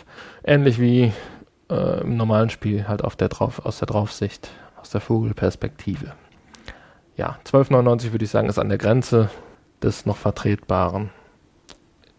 ähnlich 0.45 0.79
wie 0.79 1.12
äh, 1.70 2.01
im 2.03 2.16
normalen 2.16 2.51
Spiel, 2.51 2.87
halt 2.87 3.03
auf 3.03 3.16
der 3.16 3.29
drauf, 3.29 3.64
aus 3.64 3.79
der 3.79 3.87
Draufsicht, 3.87 4.51
aus 4.81 4.91
der 4.91 5.01
Vogelperspektive. 5.01 6.12
Ja, 7.16 7.39
12,99 7.47 8.12
würde 8.12 8.25
ich 8.25 8.31
sagen, 8.31 8.49
ist 8.49 8.59
an 8.59 8.68
der 8.68 8.79
Grenze 8.79 9.31
des 9.83 10.05
noch 10.05 10.16
Vertretbaren. 10.16 11.11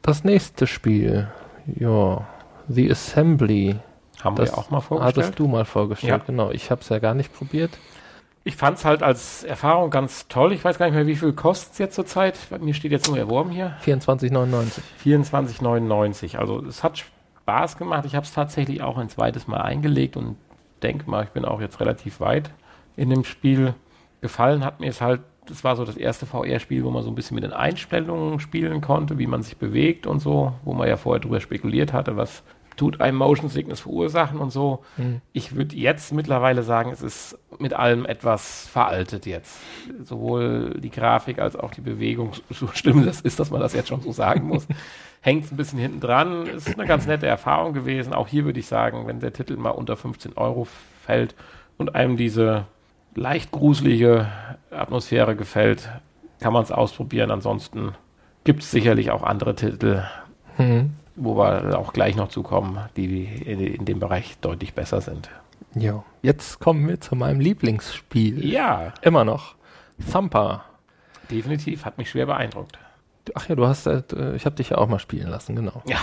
Das 0.01 0.23
nächste 0.23 0.67
Spiel, 0.67 1.27
ja, 1.65 2.27
The 2.67 2.91
Assembly. 2.91 3.79
Haben 4.23 4.35
das 4.37 4.51
wir 4.51 4.57
auch 4.57 4.69
mal 4.69 4.81
vorgestellt? 4.81 5.25
Hattest 5.25 5.39
du 5.39 5.47
mal 5.47 5.65
vorgestellt, 5.65 6.11
ja. 6.11 6.25
genau. 6.25 6.51
Ich 6.51 6.71
habe 6.71 6.81
es 6.81 6.89
ja 6.89 6.99
gar 6.99 7.13
nicht 7.13 7.33
probiert. 7.33 7.71
Ich 8.47 8.57
fand 8.57 8.77
es 8.77 8.85
halt 8.85 9.01
als 9.01 9.43
Erfahrung 9.43 9.89
ganz 9.89 10.27
toll. 10.27 10.53
Ich 10.53 10.63
weiß 10.63 10.77
gar 10.77 10.85
nicht 10.85 10.93
mehr, 10.93 11.07
wie 11.07 11.15
viel 11.15 11.33
kostet 11.33 11.73
es 11.73 11.79
jetzt 11.79 11.95
zurzeit. 11.95 12.37
Bei 12.51 12.59
mir 12.59 12.75
steht 12.75 12.91
jetzt 12.91 13.07
nur 13.07 13.17
erworben 13.17 13.49
hier. 13.49 13.75
24,99. 13.83 14.81
24,99. 15.03 16.37
Also 16.37 16.63
es 16.63 16.83
hat 16.83 16.99
Spaß 16.99 17.75
gemacht. 17.75 18.05
Ich 18.05 18.13
habe 18.13 18.23
es 18.23 18.33
tatsächlich 18.33 18.83
auch 18.83 18.99
ein 18.99 19.09
zweites 19.09 19.47
Mal 19.47 19.61
eingelegt 19.61 20.15
und 20.15 20.37
denke 20.83 21.09
mal, 21.09 21.23
ich 21.23 21.31
bin 21.31 21.43
auch 21.43 21.59
jetzt 21.59 21.79
relativ 21.79 22.19
weit 22.19 22.51
in 22.95 23.09
dem 23.09 23.23
Spiel. 23.23 23.73
Gefallen 24.21 24.63
hat 24.63 24.79
mir 24.79 24.89
es 24.89 25.01
halt, 25.01 25.21
das 25.47 25.63
war 25.63 25.75
so 25.75 25.83
das 25.83 25.97
erste 25.97 26.27
VR-Spiel, 26.27 26.83
wo 26.83 26.91
man 26.91 27.01
so 27.01 27.09
ein 27.09 27.15
bisschen 27.15 27.33
mit 27.33 27.43
den 27.43 27.53
Einstellungen 27.53 28.39
spielen 28.39 28.79
konnte, 28.79 29.17
wie 29.17 29.25
man 29.25 29.41
sich 29.41 29.57
bewegt 29.57 30.05
und 30.05 30.19
so, 30.19 30.53
wo 30.63 30.75
man 30.75 30.87
ja 30.87 30.97
vorher 30.97 31.19
drüber 31.19 31.39
spekuliert 31.39 31.93
hatte, 31.93 32.15
was 32.15 32.43
tut 32.75 33.01
einem 33.01 33.17
Motion 33.17 33.49
Sickness 33.49 33.81
verursachen 33.81 34.39
und 34.39 34.51
so. 34.51 34.83
Mhm. 34.97 35.21
Ich 35.33 35.55
würde 35.55 35.75
jetzt 35.75 36.13
mittlerweile 36.13 36.63
sagen, 36.63 36.91
es 36.91 37.01
ist 37.01 37.37
mit 37.59 37.73
allem 37.73 38.05
etwas 38.05 38.67
veraltet 38.67 39.25
jetzt. 39.25 39.59
Sowohl 40.03 40.75
die 40.79 40.89
Grafik 40.89 41.39
als 41.39 41.55
auch 41.55 41.71
die 41.71 41.81
Bewegung, 41.81 42.31
so 42.49 42.67
schlimm 42.73 43.05
das 43.05 43.21
ist, 43.21 43.39
dass 43.39 43.51
man 43.51 43.61
das 43.61 43.73
jetzt 43.73 43.89
schon 43.89 44.01
so 44.01 44.11
sagen 44.11 44.47
muss, 44.47 44.67
hängt 45.21 45.51
ein 45.51 45.57
bisschen 45.57 45.79
hinten 45.79 45.99
dran. 45.99 46.47
Ist 46.47 46.77
eine 46.77 46.87
ganz 46.87 47.07
nette 47.07 47.27
Erfahrung 47.27 47.73
gewesen. 47.73 48.13
Auch 48.13 48.27
hier 48.27 48.45
würde 48.45 48.59
ich 48.59 48.67
sagen, 48.67 49.07
wenn 49.07 49.19
der 49.19 49.33
Titel 49.33 49.55
mal 49.57 49.71
unter 49.71 49.95
15 49.95 50.33
Euro 50.35 50.67
fällt 51.03 51.35
und 51.77 51.95
einem 51.95 52.17
diese 52.17 52.65
leicht 53.15 53.51
gruselige 53.51 54.27
Atmosphäre 54.69 55.35
gefällt, 55.35 55.89
kann 56.41 56.53
man 56.53 56.63
es 56.63 56.71
ausprobieren. 56.71 57.31
Ansonsten 57.31 57.93
gibt 58.43 58.61
es 58.61 58.71
sicherlich 58.71 59.11
auch 59.11 59.23
andere 59.23 59.55
Titel. 59.55 60.03
Mhm 60.57 60.93
wo 61.15 61.37
wir 61.37 61.77
auch 61.77 61.93
gleich 61.93 62.15
noch 62.15 62.29
zukommen, 62.29 62.79
die 62.95 63.23
in, 63.23 63.85
dem 63.85 63.99
Bereich 63.99 64.37
deutlich 64.39 64.73
besser 64.73 65.01
sind. 65.01 65.29
Ja, 65.73 66.03
jetzt 66.21 66.59
kommen 66.59 66.87
wir 66.87 66.99
zu 67.01 67.15
meinem 67.15 67.39
Lieblingsspiel. 67.39 68.45
Ja. 68.45 68.93
Immer 69.01 69.25
noch. 69.25 69.55
Thumper. 70.11 70.65
Definitiv, 71.29 71.85
hat 71.85 71.97
mich 71.97 72.09
schwer 72.09 72.25
beeindruckt. 72.25 72.77
Ach 73.33 73.49
ja, 73.49 73.55
du 73.55 73.65
hast, 73.65 73.87
äh, 73.87 74.03
ich 74.35 74.45
habe 74.45 74.55
dich 74.55 74.69
ja 74.69 74.77
auch 74.77 74.87
mal 74.87 74.99
spielen 74.99 75.29
lassen, 75.29 75.55
genau. 75.55 75.81
Ja, 75.87 75.97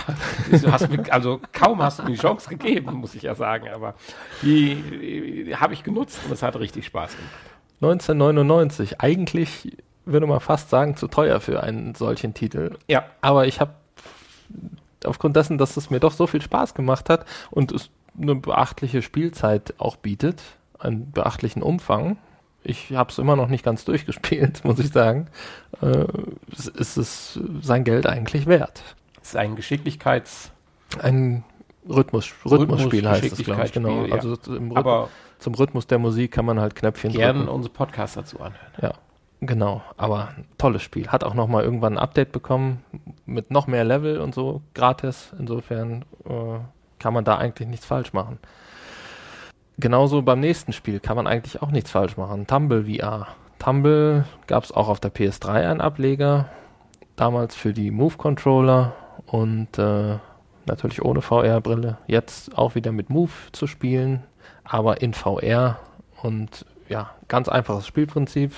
du 0.51 0.71
hast 0.71 0.89
mir, 0.89 1.11
also 1.13 1.39
kaum 1.53 1.81
hast 1.81 1.99
du 1.99 2.03
mir 2.03 2.11
die 2.11 2.17
Chance 2.17 2.49
gegeben, 2.49 2.93
muss 2.95 3.15
ich 3.15 3.23
ja 3.23 3.33
sagen, 3.33 3.69
aber 3.69 3.93
die, 4.41 5.45
die 5.45 5.55
habe 5.55 5.73
ich 5.73 5.83
genutzt 5.83 6.19
und 6.25 6.33
es 6.33 6.43
hat 6.43 6.57
richtig 6.57 6.85
Spaß 6.85 7.15
gemacht. 7.15 7.33
1999, 7.81 8.99
eigentlich 8.99 9.77
würde 10.05 10.27
man 10.27 10.41
fast 10.41 10.69
sagen, 10.69 10.97
zu 10.97 11.07
teuer 11.07 11.39
für 11.39 11.63
einen 11.63 11.95
solchen 11.95 12.33
Titel. 12.33 12.77
Ja. 12.87 13.05
Aber 13.21 13.47
ich 13.47 13.61
habe 13.61 13.73
aufgrund 15.05 15.35
dessen, 15.35 15.57
dass 15.57 15.77
es 15.77 15.89
mir 15.89 15.99
doch 15.99 16.13
so 16.13 16.27
viel 16.27 16.41
Spaß 16.41 16.73
gemacht 16.73 17.09
hat 17.09 17.25
und 17.51 17.71
es 17.71 17.89
eine 18.19 18.35
beachtliche 18.35 19.01
Spielzeit 19.01 19.73
auch 19.77 19.95
bietet, 19.95 20.41
einen 20.79 21.11
beachtlichen 21.11 21.63
Umfang. 21.63 22.17
Ich 22.63 22.93
habe 22.93 23.11
es 23.11 23.17
immer 23.17 23.35
noch 23.35 23.47
nicht 23.47 23.65
ganz 23.65 23.85
durchgespielt, 23.85 24.63
muss 24.63 24.79
ich 24.79 24.89
sagen. 24.89 25.27
Äh, 25.81 26.05
ist 26.51 26.97
es 26.97 27.39
sein 27.61 27.83
Geld 27.83 28.07
eigentlich 28.07 28.45
wert? 28.45 28.83
Es 29.21 29.29
ist 29.29 29.35
ein 29.37 29.55
Geschicklichkeits... 29.55 30.51
Ein 31.01 31.43
Rhythmus, 31.89 32.31
Rhythmusspiel 32.45 33.09
heißt 33.09 33.33
es, 33.33 33.43
glaube 33.43 33.65
ich, 33.65 33.71
genau. 33.71 34.05
Ja. 34.05 34.15
Also 34.15 34.37
Aber 34.75 35.09
zum 35.39 35.55
Rhythmus 35.55 35.87
der 35.87 35.99
Musik 35.99 36.31
kann 36.31 36.45
man 36.45 36.59
halt 36.59 36.75
Knöpfchen 36.75 37.11
gerne 37.11 37.39
drücken. 37.39 37.51
unsere 37.53 37.73
Podcast 37.73 38.15
dazu 38.15 38.39
anhören. 38.39 38.71
Ja. 38.81 38.93
Genau, 39.45 39.81
aber 39.97 40.29
tolles 40.57 40.83
Spiel. 40.83 41.09
Hat 41.09 41.25
auch 41.25 41.33
nochmal 41.33 41.65
irgendwann 41.65 41.97
ein 41.97 42.03
Update 42.03 42.31
bekommen 42.31 42.81
mit 43.25 43.51
noch 43.51 43.67
mehr 43.67 43.83
Level 43.83 44.21
und 44.21 44.33
so 44.33 44.61
gratis. 44.73 45.33
Insofern 45.37 46.05
äh, 46.25 46.59
kann 46.97 47.13
man 47.13 47.25
da 47.25 47.37
eigentlich 47.37 47.67
nichts 47.67 47.85
falsch 47.85 48.13
machen. 48.13 48.39
Genauso 49.77 50.21
beim 50.21 50.39
nächsten 50.39 50.71
Spiel 50.71 51.01
kann 51.01 51.17
man 51.17 51.27
eigentlich 51.27 51.61
auch 51.61 51.71
nichts 51.71 51.91
falsch 51.91 52.15
machen. 52.15 52.47
Tumble 52.47 52.85
VR. 52.85 53.27
Tumble 53.59 54.23
gab 54.47 54.63
es 54.63 54.71
auch 54.71 54.87
auf 54.87 55.01
der 55.01 55.13
PS3 55.13 55.69
einen 55.69 55.81
Ableger. 55.81 56.47
Damals 57.17 57.53
für 57.53 57.73
die 57.73 57.91
Move 57.91 58.15
Controller 58.15 58.93
und 59.25 59.77
äh, 59.77 60.19
natürlich 60.65 61.03
ohne 61.03 61.21
VR-Brille. 61.21 61.97
Jetzt 62.07 62.57
auch 62.57 62.75
wieder 62.75 62.93
mit 62.93 63.09
Move 63.09 63.31
zu 63.51 63.67
spielen, 63.67 64.23
aber 64.63 65.01
in 65.01 65.13
VR 65.13 65.79
und 66.21 66.65
ja, 66.87 67.11
ganz 67.27 67.49
einfaches 67.49 67.85
Spielprinzip 67.85 68.53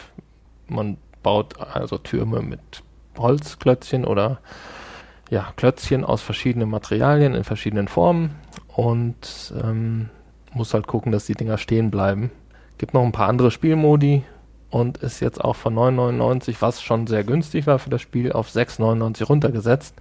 man 0.68 0.97
baut 1.24 1.59
also 1.59 1.97
Türme 1.97 2.41
mit 2.41 2.84
Holzklötzchen 3.18 4.05
oder 4.05 4.39
ja, 5.30 5.53
Klötzchen 5.55 6.03
aus 6.03 6.22
verschiedenen 6.22 6.70
Materialien 6.70 7.34
in 7.34 7.43
verschiedenen 7.43 7.88
Formen 7.88 8.36
und 8.76 9.53
ähm, 9.61 10.09
muss 10.53 10.74
halt 10.74 10.88
gucken, 10.88 11.11
dass 11.11 11.26
die 11.26 11.34
Dinger 11.34 11.57
stehen 11.57 11.91
bleiben. 11.91 12.32
Gibt 12.78 12.93
noch 12.93 13.03
ein 13.03 13.11
paar 13.11 13.30
andere 13.30 13.51
Spielmodi 13.51 14.24
und 14.70 14.97
ist 14.97 15.20
jetzt 15.20 15.43
auch 15.43 15.55
von 15.55 15.76
9,99, 15.76 16.57
was 16.59 16.82
schon 16.82 17.07
sehr 17.07 17.24
günstig 17.24 17.68
war 17.68 17.80
für 17.80 17.89
das 17.89 18.01
Spiel, 18.01 18.32
auf 18.32 18.49
6,99 18.49 19.24
runtergesetzt. 19.24 19.95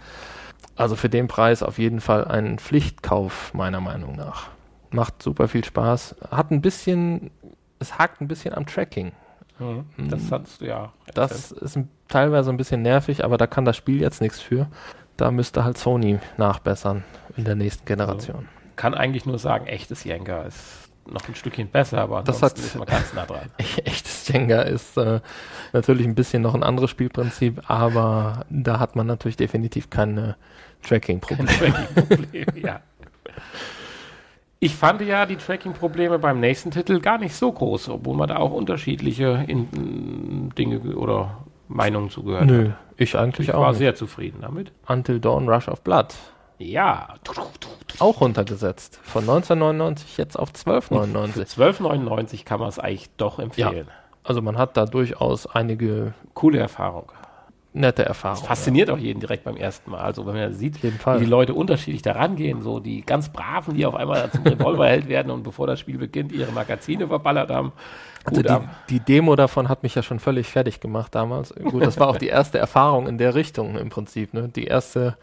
Also 0.76 0.96
für 0.96 1.08
den 1.08 1.28
Preis 1.28 1.62
auf 1.62 1.78
jeden 1.78 2.00
Fall 2.00 2.24
ein 2.24 2.58
Pflichtkauf, 2.58 3.54
meiner 3.54 3.80
Meinung 3.80 4.16
nach. 4.16 4.48
Macht 4.90 5.22
super 5.22 5.48
viel 5.48 5.64
Spaß. 5.64 6.16
Hat 6.30 6.50
ein 6.50 6.60
bisschen, 6.60 7.30
es 7.78 7.98
hakt 7.98 8.20
ein 8.20 8.28
bisschen 8.28 8.54
am 8.54 8.66
Tracking. 8.66 9.12
Mhm. 9.58 10.10
Das 10.10 10.30
hast 10.30 10.60
du 10.60 10.66
ja. 10.66 10.92
Das 11.14 11.52
ist 11.52 11.78
teilweise 12.08 12.50
ein 12.50 12.56
bisschen 12.56 12.82
nervig, 12.82 13.24
aber 13.24 13.36
da 13.36 13.46
kann 13.46 13.64
das 13.64 13.76
Spiel 13.76 14.00
jetzt 14.00 14.20
nichts 14.20 14.40
für. 14.40 14.68
Da 15.16 15.30
müsste 15.30 15.64
halt 15.64 15.78
Sony 15.78 16.18
nachbessern 16.36 17.04
in 17.36 17.44
der 17.44 17.54
nächsten 17.54 17.84
Generation. 17.84 18.36
Also, 18.36 18.48
kann 18.76 18.94
eigentlich 18.94 19.26
nur 19.26 19.38
sagen, 19.38 19.66
echtes 19.66 20.04
Jenga 20.04 20.42
ist 20.42 20.88
noch 21.06 21.28
ein 21.28 21.34
Stückchen 21.34 21.68
besser, 21.68 21.98
aber 21.98 22.22
das 22.22 22.42
hat, 22.42 22.58
ist 22.58 22.76
man 22.76 22.86
ganz 22.86 23.12
nah 23.12 23.26
dran. 23.26 23.50
echtes 23.58 24.26
Jenga 24.28 24.62
ist 24.62 24.96
äh, 24.96 25.20
natürlich 25.72 26.06
ein 26.06 26.14
bisschen 26.14 26.42
noch 26.42 26.54
ein 26.54 26.62
anderes 26.62 26.90
Spielprinzip, 26.90 27.62
aber 27.68 28.46
da 28.50 28.78
hat 28.80 28.96
man 28.96 29.06
natürlich 29.06 29.36
definitiv 29.36 29.90
keine 29.90 30.36
Tracking-Probleme. 30.82 31.46
Tracking-Probleme, 31.46 32.52
ja. 32.60 32.80
Ich 34.64 34.76
fand 34.76 35.02
ja 35.02 35.26
die 35.26 35.36
Tracking-Probleme 35.36 36.18
beim 36.18 36.40
nächsten 36.40 36.70
Titel 36.70 36.98
gar 36.98 37.18
nicht 37.18 37.34
so 37.34 37.52
groß, 37.52 37.90
obwohl 37.90 38.16
man 38.16 38.28
da 38.28 38.36
auch 38.36 38.50
unterschiedliche 38.50 39.44
in, 39.46 40.48
Dinge 40.56 40.80
oder 40.96 41.44
Meinungen 41.68 42.08
zugehört 42.08 42.46
Nö, 42.46 42.70
hat. 42.70 42.76
ich 42.96 43.14
eigentlich 43.14 43.48
ich 43.48 43.54
auch. 43.54 43.58
Ich 43.58 43.62
war 43.62 43.70
nicht. 43.72 43.78
sehr 43.80 43.94
zufrieden 43.94 44.38
damit. 44.40 44.72
Until 44.88 45.20
Dawn 45.20 45.50
Rush 45.50 45.68
of 45.68 45.82
Blood. 45.82 46.14
Ja. 46.56 47.08
Auch 47.98 48.22
runtergesetzt. 48.22 49.00
Von 49.02 49.24
1999 49.24 50.16
jetzt 50.16 50.38
auf 50.38 50.50
12,99. 50.52 51.44
12,99 51.44 52.44
kann 52.46 52.60
man 52.60 52.70
es 52.70 52.78
eigentlich 52.78 53.10
doch 53.18 53.38
empfehlen. 53.38 53.88
Ja. 53.88 53.94
Also 54.22 54.40
man 54.40 54.56
hat 54.56 54.78
da 54.78 54.86
durchaus 54.86 55.46
einige 55.46 56.14
coole 56.32 56.58
Erfahrungen 56.58 57.10
nette 57.74 58.04
Erfahrung. 58.04 58.38
Das 58.38 58.46
fasziniert 58.46 58.88
ja. 58.88 58.94
auch 58.94 58.98
jeden 58.98 59.20
direkt 59.20 59.44
beim 59.44 59.56
ersten 59.56 59.90
Mal. 59.90 60.00
Also 60.00 60.24
wenn 60.26 60.34
man 60.34 60.54
sieht, 60.54 60.82
wie 60.82 60.92
die 61.18 61.24
Leute 61.24 61.54
unterschiedlich 61.54 62.02
da 62.02 62.12
rangehen, 62.12 62.62
so 62.62 62.78
die 62.80 63.02
ganz 63.02 63.30
Braven, 63.30 63.74
die 63.74 63.84
auf 63.84 63.96
einmal 63.96 64.30
zum 64.30 64.44
Revolverheld 64.44 65.08
werden 65.08 65.30
und 65.30 65.42
bevor 65.42 65.66
das 65.66 65.80
Spiel 65.80 65.98
beginnt, 65.98 66.32
ihre 66.32 66.52
Magazine 66.52 67.08
verballert 67.08 67.50
haben. 67.50 67.72
Also 68.24 68.42
die, 68.42 68.56
die, 68.88 69.00
Demo 69.00 69.36
davon 69.36 69.68
hat 69.68 69.82
mich 69.82 69.96
ja 69.96 70.02
schon 70.02 70.18
völlig 70.18 70.46
fertig 70.46 70.80
gemacht 70.80 71.14
damals. 71.14 71.54
Gut, 71.54 71.84
das 71.84 72.00
war 72.00 72.08
auch 72.08 72.16
die 72.16 72.28
erste 72.28 72.56
Erfahrung 72.58 73.06
in 73.06 73.18
der 73.18 73.34
Richtung 73.34 73.76
im 73.76 73.90
Prinzip. 73.90 74.32
Ne? 74.32 74.48
Die 74.48 74.64
erste 74.64 75.18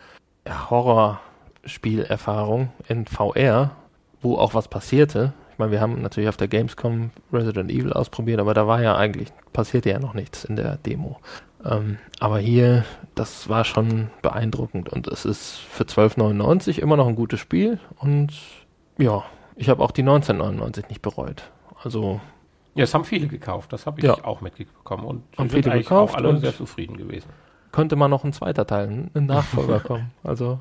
Horrorspielerfahrung 0.69 2.69
in 2.87 3.07
VR, 3.07 3.71
wo 4.21 4.37
auch 4.37 4.53
was 4.53 4.67
passierte. 4.67 5.33
Ich 5.53 5.57
meine, 5.57 5.71
wir 5.71 5.81
haben 5.81 5.99
natürlich 6.01 6.29
auf 6.29 6.37
der 6.37 6.47
Gamescom 6.47 7.09
Resident 7.33 7.71
Evil 7.71 7.91
ausprobiert, 7.93 8.39
aber 8.39 8.53
da 8.53 8.67
war 8.67 8.81
ja 8.81 8.95
eigentlich, 8.95 9.29
passierte 9.53 9.89
ja 9.89 9.97
noch 9.99 10.13
nichts 10.13 10.43
in 10.43 10.55
der 10.55 10.77
Demo. 10.77 11.19
Ähm, 11.63 11.97
aber 12.19 12.39
hier, 12.39 12.85
das 13.15 13.49
war 13.49 13.65
schon 13.65 14.09
beeindruckend 14.21 14.89
und 14.89 15.07
es 15.07 15.25
ist 15.25 15.57
für 15.57 15.83
12,99 15.83 16.79
immer 16.79 16.97
noch 16.97 17.07
ein 17.07 17.15
gutes 17.15 17.39
Spiel 17.39 17.79
und 17.97 18.33
ja, 18.97 19.23
ich 19.55 19.69
habe 19.69 19.83
auch 19.83 19.91
die 19.91 20.01
1999 20.01 20.89
nicht 20.89 21.01
bereut. 21.01 21.43
Also 21.83 22.19
ja, 22.73 22.83
es 22.83 22.93
haben 22.93 23.05
viele 23.05 23.27
gekauft, 23.27 23.73
das 23.73 23.85
habe 23.85 23.99
ich 23.99 24.05
ja. 24.05 24.23
auch 24.23 24.41
mitbekommen 24.41 25.05
und 25.05 25.23
haben 25.37 25.49
viele 25.49 25.71
gekauft 25.71 26.15
auch 26.15 26.17
alle 26.17 26.37
sehr 26.39 26.55
zufrieden 26.55 26.97
gewesen. 26.97 27.29
Könnte 27.71 27.95
mal 27.95 28.07
noch 28.07 28.23
ein 28.23 28.33
zweiter 28.33 28.65
Teil, 28.65 29.09
ein 29.13 29.25
Nachfolger 29.25 29.79
kommen. 29.83 30.11
Also 30.23 30.59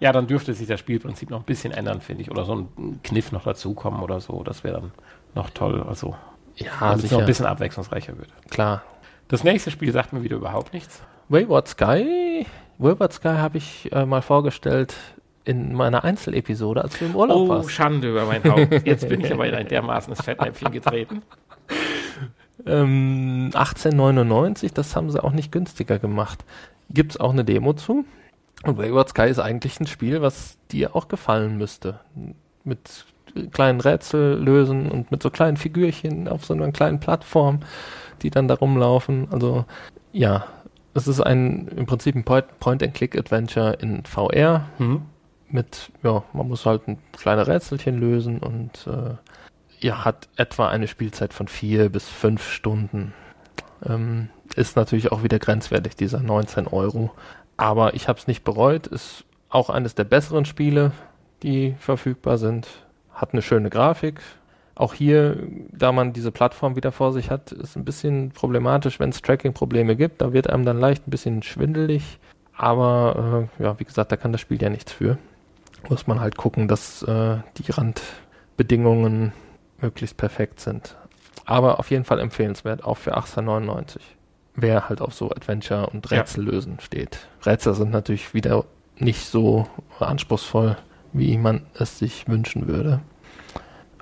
ja, 0.00 0.12
dann 0.12 0.26
dürfte 0.26 0.54
sich 0.54 0.68
das 0.68 0.78
Spielprinzip 0.80 1.30
noch 1.30 1.40
ein 1.40 1.44
bisschen 1.44 1.72
ändern, 1.72 2.00
finde 2.00 2.22
ich, 2.22 2.30
oder 2.30 2.44
so 2.44 2.54
ein 2.54 3.00
Kniff 3.02 3.32
noch 3.32 3.44
dazukommen 3.44 4.00
oder 4.00 4.20
so. 4.20 4.42
Das 4.44 4.62
wäre 4.62 4.80
dann 4.80 4.92
noch 5.34 5.50
toll. 5.50 5.82
Also 5.88 6.14
ja, 6.56 6.70
damit 6.80 7.04
es 7.04 7.10
noch 7.10 7.20
ein 7.20 7.26
bisschen 7.26 7.46
abwechslungsreicher 7.46 8.16
wird. 8.16 8.30
Klar, 8.50 8.82
das 9.28 9.44
nächste 9.44 9.70
Spiel 9.70 9.92
sagt 9.92 10.12
mir 10.12 10.22
wieder 10.22 10.36
überhaupt 10.36 10.72
nichts. 10.72 11.02
Wayward 11.28 11.68
Sky. 11.68 12.46
Wayward 12.78 13.12
Sky 13.12 13.28
habe 13.28 13.58
ich 13.58 13.92
äh, 13.92 14.06
mal 14.06 14.22
vorgestellt 14.22 14.94
in 15.44 15.72
meiner 15.74 16.04
Einzelepisode, 16.04 16.82
als 16.82 17.00
wir 17.00 17.08
im 17.08 17.16
Urlaub 17.16 17.38
oh, 17.38 17.48
waren. 17.48 17.64
Oh, 17.64 17.68
Schande 17.68 18.10
über 18.10 18.24
mein 18.26 18.44
Haupt. 18.44 18.86
Jetzt 18.86 19.08
bin 19.08 19.20
ich 19.20 19.32
aber 19.32 19.46
in 19.46 19.54
ein 19.54 19.68
dermaßenes 19.68 20.22
Fettnäpfchen 20.22 20.72
getreten. 20.72 21.22
Ähm, 22.66 23.50
1899, 23.54 24.72
das 24.74 24.96
haben 24.96 25.10
sie 25.10 25.22
auch 25.22 25.32
nicht 25.32 25.52
günstiger 25.52 25.98
gemacht. 25.98 26.44
Gibt 26.90 27.12
es 27.12 27.20
auch 27.20 27.32
eine 27.32 27.44
Demo 27.44 27.72
zu? 27.74 28.04
Und 28.64 28.78
Wayward 28.78 29.10
Sky 29.10 29.28
ist 29.28 29.38
eigentlich 29.38 29.78
ein 29.80 29.86
Spiel, 29.86 30.20
was 30.20 30.58
dir 30.70 30.96
auch 30.96 31.08
gefallen 31.08 31.56
müsste. 31.56 32.00
Mit 32.64 33.06
kleinen 33.52 33.80
Rätsel 33.80 34.38
lösen 34.38 34.90
und 34.90 35.10
mit 35.10 35.22
so 35.22 35.30
kleinen 35.30 35.56
Figürchen 35.56 36.28
auf 36.28 36.44
so 36.44 36.54
einer 36.54 36.70
kleinen 36.72 36.98
Plattform 36.98 37.60
die 38.22 38.30
dann 38.30 38.48
da 38.48 38.54
rumlaufen. 38.54 39.28
Also 39.30 39.64
ja, 40.12 40.46
es 40.94 41.08
ist 41.08 41.20
ein 41.20 41.68
im 41.68 41.86
Prinzip 41.86 42.14
ein 42.14 42.24
Point-and-Click-Adventure 42.24 43.74
in 43.80 44.04
VR 44.04 44.66
mhm. 44.78 45.02
mit, 45.48 45.90
ja, 46.02 46.22
man 46.32 46.48
muss 46.48 46.66
halt 46.66 46.88
ein 46.88 46.98
kleine 47.12 47.46
Rätselchen 47.46 47.98
lösen 47.98 48.38
und 48.38 48.86
äh, 48.86 49.14
ja, 49.80 50.04
hat 50.04 50.28
etwa 50.36 50.68
eine 50.68 50.88
Spielzeit 50.88 51.32
von 51.32 51.48
vier 51.48 51.88
bis 51.88 52.08
fünf 52.08 52.50
Stunden. 52.50 53.14
Ähm, 53.86 54.28
ist 54.56 54.76
natürlich 54.76 55.12
auch 55.12 55.22
wieder 55.22 55.38
grenzwertig, 55.38 55.94
dieser 55.94 56.20
19 56.20 56.66
Euro. 56.66 57.12
Aber 57.56 57.94
ich 57.94 58.08
habe 58.08 58.18
es 58.18 58.26
nicht 58.26 58.44
bereut. 58.44 58.86
Ist 58.86 59.24
auch 59.48 59.70
eines 59.70 59.94
der 59.94 60.04
besseren 60.04 60.44
Spiele, 60.44 60.92
die 61.42 61.76
verfügbar 61.78 62.38
sind. 62.38 62.66
Hat 63.12 63.32
eine 63.32 63.42
schöne 63.42 63.70
Grafik. 63.70 64.20
Auch 64.78 64.94
hier, 64.94 65.36
da 65.72 65.90
man 65.90 66.12
diese 66.12 66.30
Plattform 66.30 66.76
wieder 66.76 66.92
vor 66.92 67.12
sich 67.12 67.32
hat, 67.32 67.50
ist 67.50 67.76
ein 67.76 67.84
bisschen 67.84 68.30
problematisch, 68.30 69.00
wenn 69.00 69.10
es 69.10 69.20
Tracking-Probleme 69.22 69.96
gibt. 69.96 70.22
Da 70.22 70.32
wird 70.32 70.48
einem 70.48 70.64
dann 70.64 70.78
leicht 70.78 71.08
ein 71.08 71.10
bisschen 71.10 71.42
schwindelig. 71.42 72.20
Aber 72.56 73.48
äh, 73.58 73.62
ja, 73.64 73.80
wie 73.80 73.84
gesagt, 73.84 74.12
da 74.12 74.16
kann 74.16 74.30
das 74.30 74.40
Spiel 74.40 74.62
ja 74.62 74.70
nichts 74.70 74.92
für. 74.92 75.18
Muss 75.88 76.06
man 76.06 76.20
halt 76.20 76.36
gucken, 76.36 76.68
dass 76.68 77.02
äh, 77.02 77.38
die 77.56 77.72
Randbedingungen 77.72 79.32
möglichst 79.80 80.16
perfekt 80.16 80.60
sind. 80.60 80.94
Aber 81.44 81.80
auf 81.80 81.90
jeden 81.90 82.04
Fall 82.04 82.20
empfehlenswert, 82.20 82.84
auch 82.84 82.98
für 82.98 83.16
1899. 83.16 84.00
Wer 84.54 84.88
halt 84.88 85.00
auf 85.00 85.12
so 85.12 85.32
Adventure 85.32 85.90
und 85.90 86.08
Rätsel 86.08 86.44
lösen 86.44 86.74
ja. 86.78 86.84
steht. 86.84 87.26
Rätsel 87.44 87.74
sind 87.74 87.90
natürlich 87.90 88.32
wieder 88.32 88.64
nicht 88.96 89.26
so 89.26 89.66
anspruchsvoll, 89.98 90.76
wie 91.12 91.36
man 91.36 91.66
es 91.74 91.98
sich 91.98 92.28
wünschen 92.28 92.68
würde. 92.68 93.00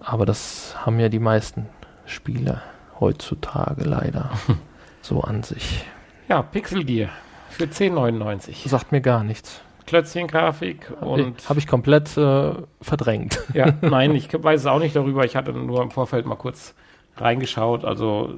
Aber 0.01 0.27
das 0.27 0.75
haben 0.85 1.01
ja 1.01 1.09
die 1.09 1.19
meisten 1.19 1.67
Spiele 2.05 2.63
heutzutage 3.01 3.85
leider 3.85 4.31
so 5.03 5.21
an 5.21 5.43
sich. 5.43 5.85
Ja, 6.29 6.43
Pixel 6.43 6.85
Gear 6.85 7.11
für 7.51 7.65
10,99. 7.65 8.69
Sagt 8.69 8.93
mir 8.93 9.01
gar 9.01 9.25
nichts. 9.25 9.61
Klötzchen-Grafik 9.87 10.93
und. 11.01 11.49
Habe 11.49 11.61
ich 11.61 11.67
komplett 11.67 12.17
äh, 12.17 12.55
verdrängt. 12.81 13.41
Ja, 13.55 13.73
nein, 13.81 14.15
ich 14.15 14.33
weiß 14.33 14.63
es 14.63 14.67
auch 14.67 14.81
nicht 14.81 14.97
darüber. 14.97 15.25
Ich 15.25 15.37
hatte 15.37 15.53
nur 15.53 15.83
im 15.83 15.91
Vorfeld 15.91 16.27
mal 16.27 16.37
kurz 16.37 16.75
reingeschaut. 17.17 17.85
Also 17.85 18.35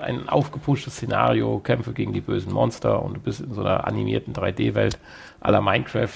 ein 0.00 0.28
aufgepushtes 0.28 0.96
Szenario, 0.96 1.60
Kämpfe 1.60 1.92
gegen 1.92 2.12
die 2.12 2.20
bösen 2.20 2.52
Monster 2.52 3.02
und 3.02 3.14
du 3.14 3.20
bist 3.20 3.40
in 3.40 3.54
so 3.54 3.60
einer 3.60 3.86
animierten 3.86 4.34
3D-Welt 4.34 4.98
aller 5.40 5.60
Minecraft. 5.60 6.08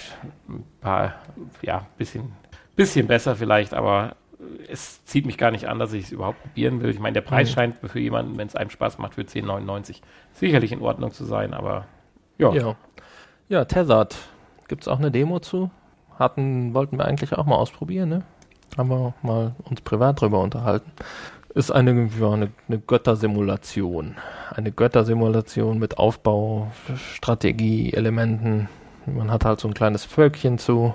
Ein 0.49 0.65
paar, 0.81 1.15
ja, 1.63 1.87
bisschen, 1.97 2.33
bisschen 2.77 3.07
besser 3.07 3.37
vielleicht, 3.37 3.75
aber 3.75 4.17
es 4.69 5.05
zieht 5.05 5.27
mich 5.27 5.39
gar 5.39 5.51
nicht 5.51 5.69
an, 5.69 5.79
dass 5.79 5.93
ich 5.93 6.05
es 6.05 6.13
überhaupt 6.13 6.43
probieren 6.43 6.83
will. 6.83 6.91
Ich 6.91 6.99
meine, 6.99 7.15
der 7.15 7.21
Preis 7.21 7.51
mhm. 7.51 7.55
scheint 7.55 7.77
für 7.79 8.01
jemanden, 8.01 8.39
wenn 8.39 8.49
es 8.49 8.57
einem 8.57 8.71
Spaß 8.71 8.99
macht, 8.99 9.15
für 9.15 9.23
10,99 9.23 10.01
sicherlich 10.33 10.73
in 10.73 10.81
Ordnung 10.81 11.13
zu 11.13 11.25
sein, 11.25 11.55
aber 11.55 11.87
ja. 12.39 12.53
Ja, 12.53 12.77
ja 13.49 13.65
Tethered 13.65 14.17
Gibt 14.73 14.85
es 14.85 14.89
auch 14.89 14.99
eine 14.99 15.11
Demo 15.11 15.39
zu? 15.39 15.71
Hatten, 16.19 16.73
wollten 16.73 16.97
wir 16.97 17.05
eigentlich 17.05 17.35
auch 17.35 17.45
mal 17.45 17.57
ausprobieren, 17.57 18.09
ne? 18.09 18.23
Haben 18.79 18.89
wir 18.89 19.13
mal 19.21 19.55
uns 19.65 19.83
privat 19.83 20.19
drüber 20.19 20.41
unterhalten. 20.41 20.91
Ist 21.55 21.71
eine, 21.71 22.09
ja, 22.19 22.31
eine, 22.31 22.51
eine 22.69 22.79
Göttersimulation. 22.79 24.17
Eine 24.51 24.73
Göttersimulation 24.73 25.79
mit 25.79 25.99
Aufbau, 25.99 26.73
Strategie, 26.97 27.93
Elementen. 27.93 28.71
Man 29.05 29.31
hat 29.31 29.45
halt 29.45 29.61
so 29.61 29.69
ein 29.69 29.75
kleines 29.75 30.07
Völkchen 30.07 30.57
zu 30.57 30.95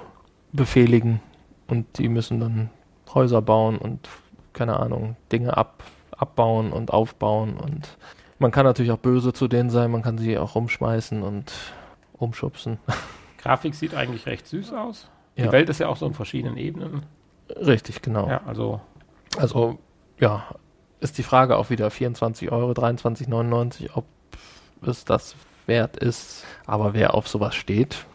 befehligen 0.53 1.19
und 1.67 1.99
die 1.99 2.09
müssen 2.09 2.39
dann 2.39 2.71
Häuser 3.14 3.41
bauen 3.41 3.78
und 3.78 4.10
keine 4.53 4.80
Ahnung, 4.80 5.16
Dinge 5.32 5.55
ab, 5.55 5.84
abbauen 6.12 6.72
und 6.72 6.91
aufbauen 6.91 7.58
und 7.58 7.97
man 8.39 8.51
kann 8.51 8.66
natürlich 8.66 8.91
auch 8.91 8.97
böse 8.97 9.34
zu 9.34 9.47
denen 9.47 9.70
sein, 9.70 9.91
man 9.91 10.03
kann 10.03 10.18
sie 10.18 10.38
auch 10.38 10.55
rumschmeißen 10.55 11.24
und 11.24 11.53
umschubsen. 12.14 12.80
Grafik 13.38 13.76
sieht 13.76 13.95
eigentlich 13.95 14.26
recht 14.26 14.47
süß 14.47 14.74
aus. 14.74 15.10
Die 15.38 15.43
ja. 15.43 15.51
Welt 15.51 15.70
ist 15.70 15.80
ja 15.80 15.88
auch 15.88 15.97
so 15.97 16.05
in 16.08 16.14
verschiedenen 16.14 16.58
Ebenen. 16.58 17.03
Richtig, 17.49 18.01
genau. 18.01 18.28
Ja, 18.28 18.41
also. 18.45 18.82
Also, 19.38 19.78
ja, 20.20 20.45
ist 20.99 21.18
die 21.18 21.24
Frage 21.24 21.58
auch 21.58 21.70
wieder 21.70 21.91
24 21.91 22.51
Euro, 22.51 22.72
23,99, 22.72 23.91
ob 23.93 24.05
es 24.82 25.05
das 25.05 25.36
wert 25.68 25.97
ist. 25.97 26.43
Aber 26.66 26.93
wer 26.93 27.14
auf 27.14 27.28
sowas 27.28 27.55
steht, 27.55 28.05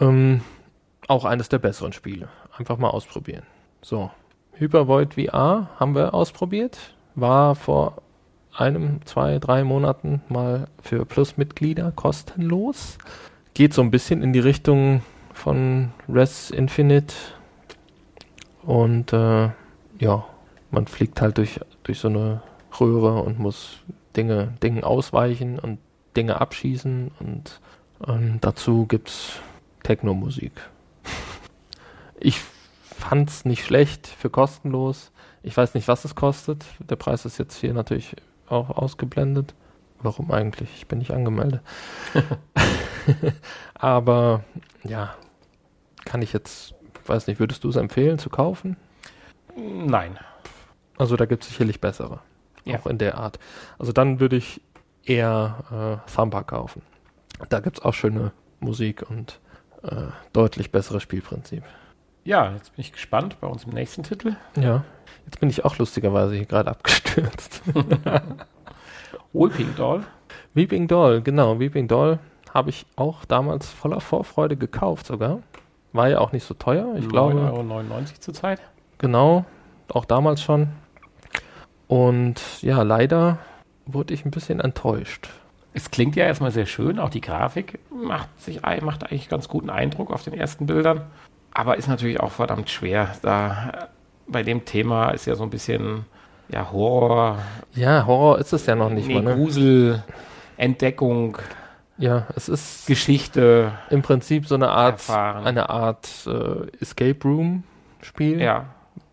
ähm, 0.00 0.42
auch 1.06 1.24
eines 1.24 1.48
der 1.48 1.58
besseren 1.58 1.92
Spiele. 1.92 2.28
Einfach 2.56 2.78
mal 2.78 2.90
ausprobieren. 2.90 3.44
So, 3.84 4.10
Hypervoid 4.54 5.12
VR 5.12 5.68
haben 5.78 5.94
wir 5.94 6.14
ausprobiert. 6.14 6.94
War 7.16 7.54
vor 7.54 8.00
einem, 8.56 9.04
zwei, 9.04 9.38
drei 9.38 9.62
Monaten 9.62 10.22
mal 10.30 10.68
für 10.80 11.04
Plus-Mitglieder 11.04 11.92
kostenlos 11.92 12.96
geht 13.52 13.74
so 13.74 13.82
ein 13.82 13.90
bisschen 13.90 14.22
in 14.22 14.32
die 14.32 14.40
Richtung 14.40 15.02
von 15.34 15.92
Res 16.08 16.50
Infinite. 16.50 17.14
Und 18.62 19.12
äh, 19.12 19.50
ja, 19.98 20.24
man 20.70 20.86
fliegt 20.86 21.20
halt 21.20 21.36
durch, 21.36 21.60
durch 21.82 21.98
so 21.98 22.08
eine 22.08 22.40
Röhre 22.80 23.22
und 23.22 23.38
muss 23.38 23.82
Dinge, 24.16 24.54
Dinge 24.62 24.84
ausweichen 24.84 25.58
und 25.58 25.78
Dinge 26.16 26.40
abschießen 26.40 27.10
und 27.20 27.60
ähm, 28.08 28.38
dazu 28.40 28.86
gibt's 28.86 29.40
Techno-Musik. 29.82 30.52
ich 32.18 32.40
fand's 32.98 33.44
nicht 33.44 33.64
schlecht 33.64 34.06
für 34.06 34.30
kostenlos. 34.30 35.12
Ich 35.42 35.56
weiß 35.56 35.74
nicht, 35.74 35.88
was 35.88 36.04
es 36.04 36.14
kostet. 36.14 36.64
Der 36.78 36.96
Preis 36.96 37.24
ist 37.24 37.38
jetzt 37.38 37.56
hier 37.56 37.74
natürlich 37.74 38.16
auch 38.48 38.70
ausgeblendet. 38.70 39.54
Warum 40.00 40.30
eigentlich? 40.30 40.70
Ich 40.76 40.86
bin 40.86 40.98
nicht 40.98 41.12
angemeldet. 41.12 41.60
Aber 43.74 44.44
ja, 44.82 45.14
kann 46.04 46.22
ich 46.22 46.32
jetzt, 46.32 46.74
weiß 47.06 47.26
nicht, 47.26 47.40
würdest 47.40 47.64
du 47.64 47.68
es 47.68 47.76
empfehlen 47.76 48.18
zu 48.18 48.30
kaufen? 48.30 48.76
Nein. 49.56 50.18
Also 50.96 51.16
da 51.16 51.26
gibt 51.26 51.42
es 51.42 51.50
sicherlich 51.50 51.80
bessere. 51.80 52.20
Ja. 52.64 52.78
Auch 52.78 52.86
in 52.86 52.98
der 52.98 53.18
Art. 53.18 53.38
Also 53.78 53.92
dann 53.92 54.20
würde 54.20 54.36
ich 54.36 54.60
eher 55.04 56.00
äh, 56.06 56.10
Thumper 56.10 56.44
kaufen. 56.44 56.82
Da 57.48 57.60
gibt 57.60 57.78
es 57.78 57.84
auch 57.84 57.94
schöne 57.94 58.32
Musik 58.60 59.08
und 59.08 59.40
äh, 59.82 60.06
deutlich 60.32 60.72
besseres 60.72 61.02
Spielprinzip. 61.02 61.62
Ja, 62.24 62.52
jetzt 62.52 62.74
bin 62.74 62.80
ich 62.80 62.92
gespannt 62.92 63.36
bei 63.40 63.46
uns 63.46 63.64
im 63.64 63.74
nächsten 63.74 64.02
Titel. 64.02 64.36
Ja, 64.58 64.82
jetzt 65.26 65.40
bin 65.40 65.50
ich 65.50 65.64
auch 65.64 65.76
lustigerweise 65.76 66.34
hier 66.34 66.46
gerade 66.46 66.70
abgestürzt. 66.70 67.62
Weeping 69.34 69.74
Doll. 69.76 70.04
Weeping 70.54 70.88
Doll, 70.88 71.20
genau. 71.20 71.60
Weeping 71.60 71.86
Doll 71.86 72.18
habe 72.52 72.70
ich 72.70 72.86
auch 72.96 73.26
damals 73.26 73.68
voller 73.68 74.00
Vorfreude 74.00 74.56
gekauft 74.56 75.06
sogar. 75.06 75.40
War 75.92 76.08
ja 76.08 76.18
auch 76.18 76.32
nicht 76.32 76.46
so 76.46 76.54
teuer. 76.54 76.94
Ich 76.96 77.04
9,99 77.04 77.08
glaube. 77.08 77.40
9,99 77.40 77.90
Euro 77.90 78.04
zurzeit. 78.20 78.60
Genau, 78.98 79.44
auch 79.88 80.06
damals 80.06 80.40
schon. 80.40 80.68
Und 81.88 82.62
ja, 82.62 82.82
leider 82.82 83.38
wurde 83.84 84.14
ich 84.14 84.24
ein 84.24 84.30
bisschen 84.30 84.60
enttäuscht. 84.60 85.28
Es 85.74 85.90
klingt 85.90 86.16
ja 86.16 86.24
erstmal 86.24 86.52
sehr 86.52 86.66
schön, 86.66 86.98
auch 86.98 87.10
die 87.10 87.20
Grafik 87.20 87.80
macht, 87.90 88.28
sich, 88.40 88.62
macht 88.62 89.04
eigentlich 89.04 89.28
ganz 89.28 89.48
guten 89.48 89.70
Eindruck 89.70 90.10
auf 90.12 90.22
den 90.22 90.32
ersten 90.32 90.66
Bildern, 90.66 91.02
aber 91.54 91.76
ist 91.76 91.88
natürlich 91.88 92.20
auch 92.20 92.32
verdammt 92.32 92.68
schwer. 92.68 93.10
Da 93.22 93.88
bei 94.26 94.42
dem 94.42 94.64
Thema 94.64 95.10
ist 95.10 95.26
ja 95.26 95.36
so 95.36 95.44
ein 95.44 95.50
bisschen 95.50 96.04
ja, 96.48 96.70
Horror. 96.70 97.38
Ja, 97.74 98.06
Horror 98.06 98.38
ist 98.38 98.52
es 98.52 98.66
ja 98.66 98.74
noch 98.74 98.90
nicht 98.90 99.08
nee, 99.08 99.14
mal. 99.14 99.22
Ne? 99.22 99.34
Grusel, 99.34 100.02
Entdeckung. 100.56 101.38
Ja, 101.96 102.26
es 102.36 102.48
ist 102.48 102.86
Geschichte. 102.86 103.72
Im 103.88 104.02
Prinzip 104.02 104.46
so 104.46 104.56
eine 104.56 104.68
Art, 104.68 104.94
erfahren. 104.94 105.46
eine 105.46 105.70
Art 105.70 106.08
äh, 106.26 106.66
Escape 106.80 107.16
Room 107.24 107.62
Spiel. 108.02 108.40
Ja. 108.40 108.66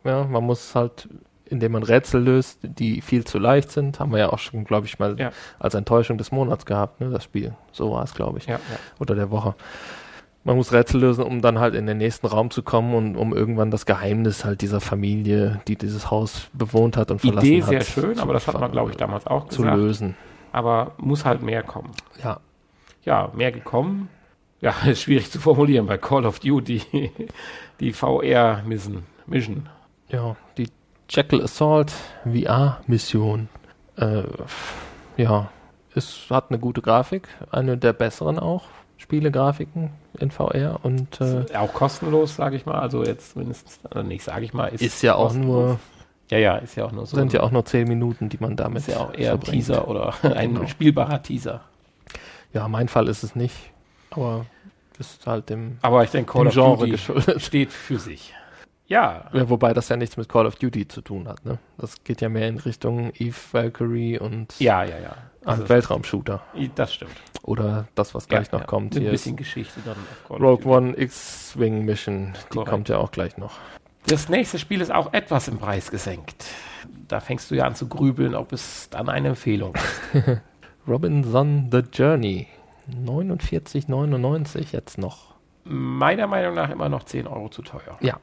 Ja, 0.04 0.24
man 0.24 0.44
muss 0.44 0.74
halt, 0.74 1.08
indem 1.46 1.74
man 1.74 1.84
Rätsel 1.84 2.24
löst, 2.24 2.60
die 2.64 3.02
viel 3.02 3.24
zu 3.24 3.38
leicht 3.38 3.72
sind, 3.72 4.00
haben 4.00 4.12
wir 4.12 4.18
ja 4.18 4.34
auch 4.34 4.40
schon, 4.40 4.64
glaube 4.64 4.88
ich, 4.88 4.98
mal 4.98 5.20
ja. 5.20 5.32
als 5.60 5.76
Enttäuschung 5.76 6.18
des 6.18 6.32
Monats 6.32 6.66
gehabt, 6.66 7.00
ne, 7.00 7.12
das 7.12 7.24
Spiel. 7.24 7.54
So 7.72 7.92
war 7.92 8.04
es, 8.04 8.16
glaube 8.16 8.40
ich. 8.40 8.48
Ja, 8.48 8.56
ja. 8.56 8.80
Oder 9.00 9.14
der 9.14 9.30
Woche. 9.30 9.54
Man 10.44 10.56
muss 10.56 10.74
Rätsel 10.74 11.02
lösen, 11.02 11.24
um 11.24 11.42
dann 11.42 11.60
halt 11.60 11.76
in 11.76 11.86
den 11.86 12.00
nächsten 12.00 12.26
Raum 12.26 12.50
zu 12.50 12.64
kommen 12.64 12.96
und 12.96 13.16
um 13.16 13.34
irgendwann 13.34 13.70
das 13.70 13.86
Geheimnis 13.86 14.44
halt 14.44 14.62
dieser 14.62 14.82
Familie, 14.82 15.62
die 15.68 15.76
dieses 15.76 16.10
Haus 16.10 16.50
bewohnt 16.54 16.98
hat 16.98 17.12
und 17.12 17.20
verlassen 17.20 17.46
Idee 17.46 17.62
hat. 17.62 17.72
Idee 17.72 17.82
sehr 17.82 18.04
schön, 18.04 18.20
aber 18.20 18.34
das 18.34 18.48
hat 18.48 18.60
man, 18.60 18.72
glaube 18.72 18.92
ich, 18.92 18.98
damals 18.98 19.28
auch 19.28 19.50
zu 19.50 19.62
gesagt. 19.62 19.78
lösen. 19.78 20.16
Aber 20.52 20.94
muss 20.98 21.26
halt 21.26 21.44
mehr 21.44 21.62
kommen. 21.62 21.92
Ja. 22.24 22.40
Ja, 23.04 23.32
mehr 23.36 23.52
gekommen. 23.52 24.10
Ja, 24.62 24.74
ist 24.86 25.02
schwierig 25.02 25.30
zu 25.32 25.40
formulieren 25.40 25.86
bei 25.86 25.98
Call 25.98 26.26
of 26.26 26.40
Duty. 26.40 27.12
die 27.80 27.94
VR-Mission. 27.94 29.04
Mission. 29.28 29.70
Ja, 30.10 30.36
die 30.58 30.70
Jackal 31.10 31.44
Assault 31.44 31.94
VR-Mission. 32.24 33.50
Äh, 33.98 34.24
ja, 35.18 35.50
es 35.94 36.26
hat 36.30 36.50
eine 36.50 36.60
gute 36.60 36.82
Grafik, 36.82 37.28
eine 37.52 37.78
der 37.78 37.94
besseren 37.94 38.40
auch. 38.40 38.66
Spielegrafiken 39.02 39.90
in 40.20 40.30
VR 40.30 40.80
und 40.84 41.20
äh, 41.20 41.44
auch 41.56 41.74
kostenlos, 41.74 42.36
sage 42.36 42.56
ich 42.56 42.66
mal. 42.66 42.80
Also 42.80 43.04
jetzt 43.04 43.36
mindestens, 43.36 43.80
also 43.90 44.08
nicht 44.08 44.24
sage 44.24 44.46
ich 44.46 44.54
mal, 44.54 44.68
ist, 44.68 44.82
ist 44.82 45.02
ja 45.02 45.16
auch 45.16 45.34
nur 45.34 45.80
ja, 46.30 46.38
ja, 46.38 46.56
ist 46.58 46.76
ja 46.76 46.86
auch 46.86 46.92
nur 46.94 47.06
so. 47.06 47.18
Sind 47.18 47.34
ja 47.34 47.42
auch 47.42 47.52
nur 47.52 47.66
zehn 47.66 47.88
Minuten, 47.88 48.30
die 48.30 48.38
man 48.40 48.56
damit. 48.56 48.84
Ist 48.84 48.88
ja 48.88 48.98
auch 48.98 49.14
eher 49.14 49.32
verbringt. 49.32 49.66
Teaser 49.66 49.88
oder 49.88 50.14
ein 50.24 50.54
genau. 50.54 50.68
spielbarer 50.68 51.22
Teaser. 51.22 51.62
Ja, 52.54 52.68
mein 52.68 52.88
Fall 52.88 53.10
ist 53.10 53.24
es 53.24 53.36
nicht. 53.36 53.56
Aber 54.12 54.46
ist 54.98 55.26
halt 55.26 55.50
dem, 55.50 55.78
Aber 55.82 56.04
ich 56.04 56.12
denke, 56.12 56.32
Call 56.32 56.44
dem 56.44 56.48
of 56.50 56.54
Genre 56.54 56.78
Duty 56.78 56.92
geschuldet. 56.92 57.42
steht 57.42 57.74
für 57.74 57.98
sich. 58.00 58.34
Ja, 58.92 59.30
Ja, 59.32 59.50
wobei 59.50 59.74
das 59.74 59.88
ja 59.88 59.96
nichts 59.96 60.18
mit 60.18 60.28
Call 60.28 60.46
of 60.46 60.58
Duty 60.58 60.86
zu 60.86 61.00
tun 61.00 61.30
hat. 61.30 61.46
Ne? 61.46 61.60
Das 61.78 62.04
geht 62.04 62.20
ja 62.20 62.28
mehr 62.28 62.50
in 62.50 62.58
Richtung 62.58 63.14
Eve 63.18 63.38
Valkyrie 63.54 64.20
und 64.20 64.60
ja, 64.60 64.84
ja, 64.84 65.00
ja. 65.00 65.16
Also, 65.46 65.70
Weltraumshooter. 65.70 66.42
das 66.76 66.94
stimmt. 66.94 67.14
Oder 67.42 67.88
das, 67.96 68.14
was 68.14 68.28
gleich 68.28 68.48
ja, 68.48 68.52
noch 68.52 68.60
ja. 68.62 68.68
kommt. 68.68 68.98
Ein 68.98 69.04
Hier 69.04 69.12
bisschen 69.12 69.38
Geschichte 69.38 69.80
dann 69.86 69.96
auf 69.96 70.28
Call 70.28 70.44
of 70.44 70.66
Rogue. 70.66 70.78
One 70.78 70.98
X-Wing 70.98 71.86
Mission. 71.86 72.34
Die 72.34 72.56
Korrekt. 72.56 72.70
kommt 72.70 72.90
ja 72.90 72.98
auch 72.98 73.12
gleich 73.12 73.38
noch. 73.38 73.54
Das 74.08 74.28
nächste 74.28 74.60
Spiel 74.60 74.82
ist 74.82 74.92
auch 74.92 75.14
etwas 75.14 75.48
im 75.48 75.58
Preis 75.58 75.90
gesenkt. 75.90 76.46
Da 77.08 77.22
fängst 77.22 77.50
du 77.50 77.56
ja 77.56 77.66
an 77.66 77.76
zu 77.76 77.88
grübeln, 77.88 78.36
ob 78.36 78.52
es 78.52 78.90
dann 78.90 79.08
eine 79.08 79.30
Empfehlung 79.30 79.74
ist. 79.74 80.42
Robinson 80.88 81.70
The 81.72 81.80
Journey. 81.94 82.48
49,99 83.06 84.74
jetzt 84.74 84.98
noch. 84.98 85.36
Meiner 85.64 86.28
Meinung 86.28 86.56
nach 86.56 86.70
immer 86.70 86.90
noch 86.90 87.04
10 87.04 87.28
Euro 87.28 87.48
zu 87.48 87.62
teuer. 87.62 87.98
Ja, 88.02 88.20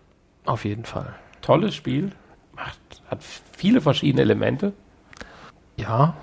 auf 0.49 0.65
jeden 0.65 0.85
Fall. 0.85 1.15
Tolles 1.43 1.75
Spiel, 1.75 2.11
macht, 2.55 2.79
hat 3.11 3.23
viele 3.57 3.81
verschiedene 3.81 4.23
Elemente, 4.23 4.73
Ja, 5.77 6.15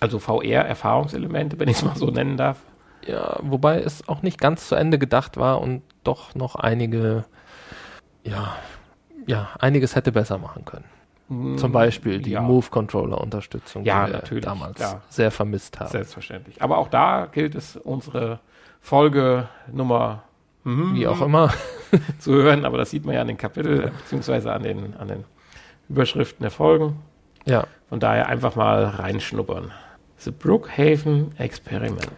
also 0.00 0.18
VR-Erfahrungselemente, 0.18 1.58
wenn 1.58 1.68
ich 1.68 1.76
es 1.78 1.84
mal 1.84 1.96
so 1.96 2.06
nennen 2.10 2.36
darf. 2.36 2.58
ja, 3.06 3.36
wobei 3.42 3.80
es 3.80 4.08
auch 4.08 4.22
nicht 4.22 4.40
ganz 4.40 4.68
zu 4.68 4.74
Ende 4.74 4.98
gedacht 4.98 5.36
war 5.36 5.60
und 5.60 5.82
doch 6.04 6.34
noch 6.34 6.56
einige, 6.56 7.24
ja, 8.22 8.56
ja, 9.26 9.50
einiges 9.58 9.94
hätte 9.96 10.12
besser 10.12 10.38
machen 10.38 10.64
können. 10.64 10.84
Zum 11.56 11.72
Beispiel 11.72 12.20
die 12.20 12.32
ja. 12.32 12.42
Move-Controller-Unterstützung, 12.42 13.84
Ja, 13.84 14.04
die 14.06 14.12
wir 14.12 14.18
natürlich, 14.18 14.44
damals 14.44 14.76
klar. 14.76 15.02
sehr 15.08 15.30
vermisst 15.30 15.80
haben. 15.80 15.88
Selbstverständlich. 15.90 16.60
Aber 16.60 16.76
auch 16.76 16.88
da 16.88 17.26
gilt 17.32 17.54
es, 17.54 17.76
unsere 17.76 18.40
Folge 18.80 19.48
Nummer 19.72 20.22
mhm, 20.64 20.94
Wie 20.94 21.06
auch 21.06 21.20
immer. 21.20 21.52
zu 22.18 22.32
hören, 22.34 22.64
aber 22.64 22.78
das 22.78 22.90
sieht 22.90 23.04
man 23.04 23.14
ja 23.14 23.20
an 23.20 23.28
den 23.28 23.36
Kapiteln, 23.36 23.92
beziehungsweise 23.98 24.52
an 24.52 24.62
den, 24.62 24.94
an 24.96 25.08
den 25.08 25.24
Überschriften 25.88 26.42
der 26.42 26.50
Folgen. 26.50 26.96
Ja, 27.46 27.66
Von 27.88 28.00
daher 28.00 28.28
einfach 28.28 28.56
mal 28.56 28.84
reinschnuppern. 28.84 29.70
The 30.16 30.30
Brookhaven 30.30 31.32
Experiment. 31.38 32.08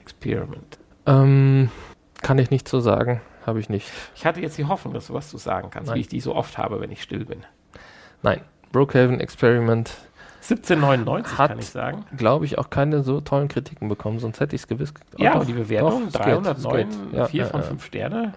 Experiment. 0.00 0.78
ähm, 1.06 1.70
kann 2.22 2.38
ich 2.38 2.50
nicht 2.50 2.68
so 2.68 2.80
sagen. 2.80 3.20
Habe 3.44 3.60
ich 3.60 3.68
nicht. 3.68 3.90
Ich 4.14 4.24
hatte 4.24 4.40
jetzt 4.40 4.56
die 4.58 4.64
Hoffnung, 4.64 4.94
dass 4.94 5.08
du 5.08 5.14
was 5.14 5.28
zu 5.28 5.38
sagen 5.38 5.70
kannst, 5.70 5.88
Nein. 5.88 5.96
wie 5.96 6.00
ich 6.00 6.08
die 6.08 6.20
so 6.20 6.34
oft 6.34 6.56
habe, 6.58 6.80
wenn 6.80 6.90
ich 6.90 7.02
still 7.02 7.24
bin. 7.24 7.44
Nein, 8.22 8.40
Brookhaven 8.72 9.20
Experiment 9.20 9.92
1799 10.50 11.38
Hat- 11.38 11.50
kann 11.50 11.58
ich 11.58 11.66
sagen. 11.66 12.04
glaube 12.16 12.44
ich, 12.44 12.58
auch 12.58 12.70
keine 12.70 13.02
so 13.02 13.20
tollen 13.20 13.48
Kritiken 13.48 13.88
bekommen, 13.88 14.18
sonst 14.18 14.40
hätte 14.40 14.54
ich 14.56 14.62
es 14.62 14.68
gewiss. 14.68 14.92
Ja, 15.18 15.34
doch, 15.34 15.44
die 15.44 15.52
Bewertung 15.52 16.02
doch, 16.02 16.06
es 16.08 16.12
geht, 16.14 16.44
309, 16.44 16.88
es 16.88 16.98
geht. 17.10 17.12
Ja, 17.12 17.26
4 17.26 17.40
ja, 17.44 17.46
von 17.48 17.60
ja. 17.60 17.66
5 17.66 17.84
Sterne. 17.84 18.32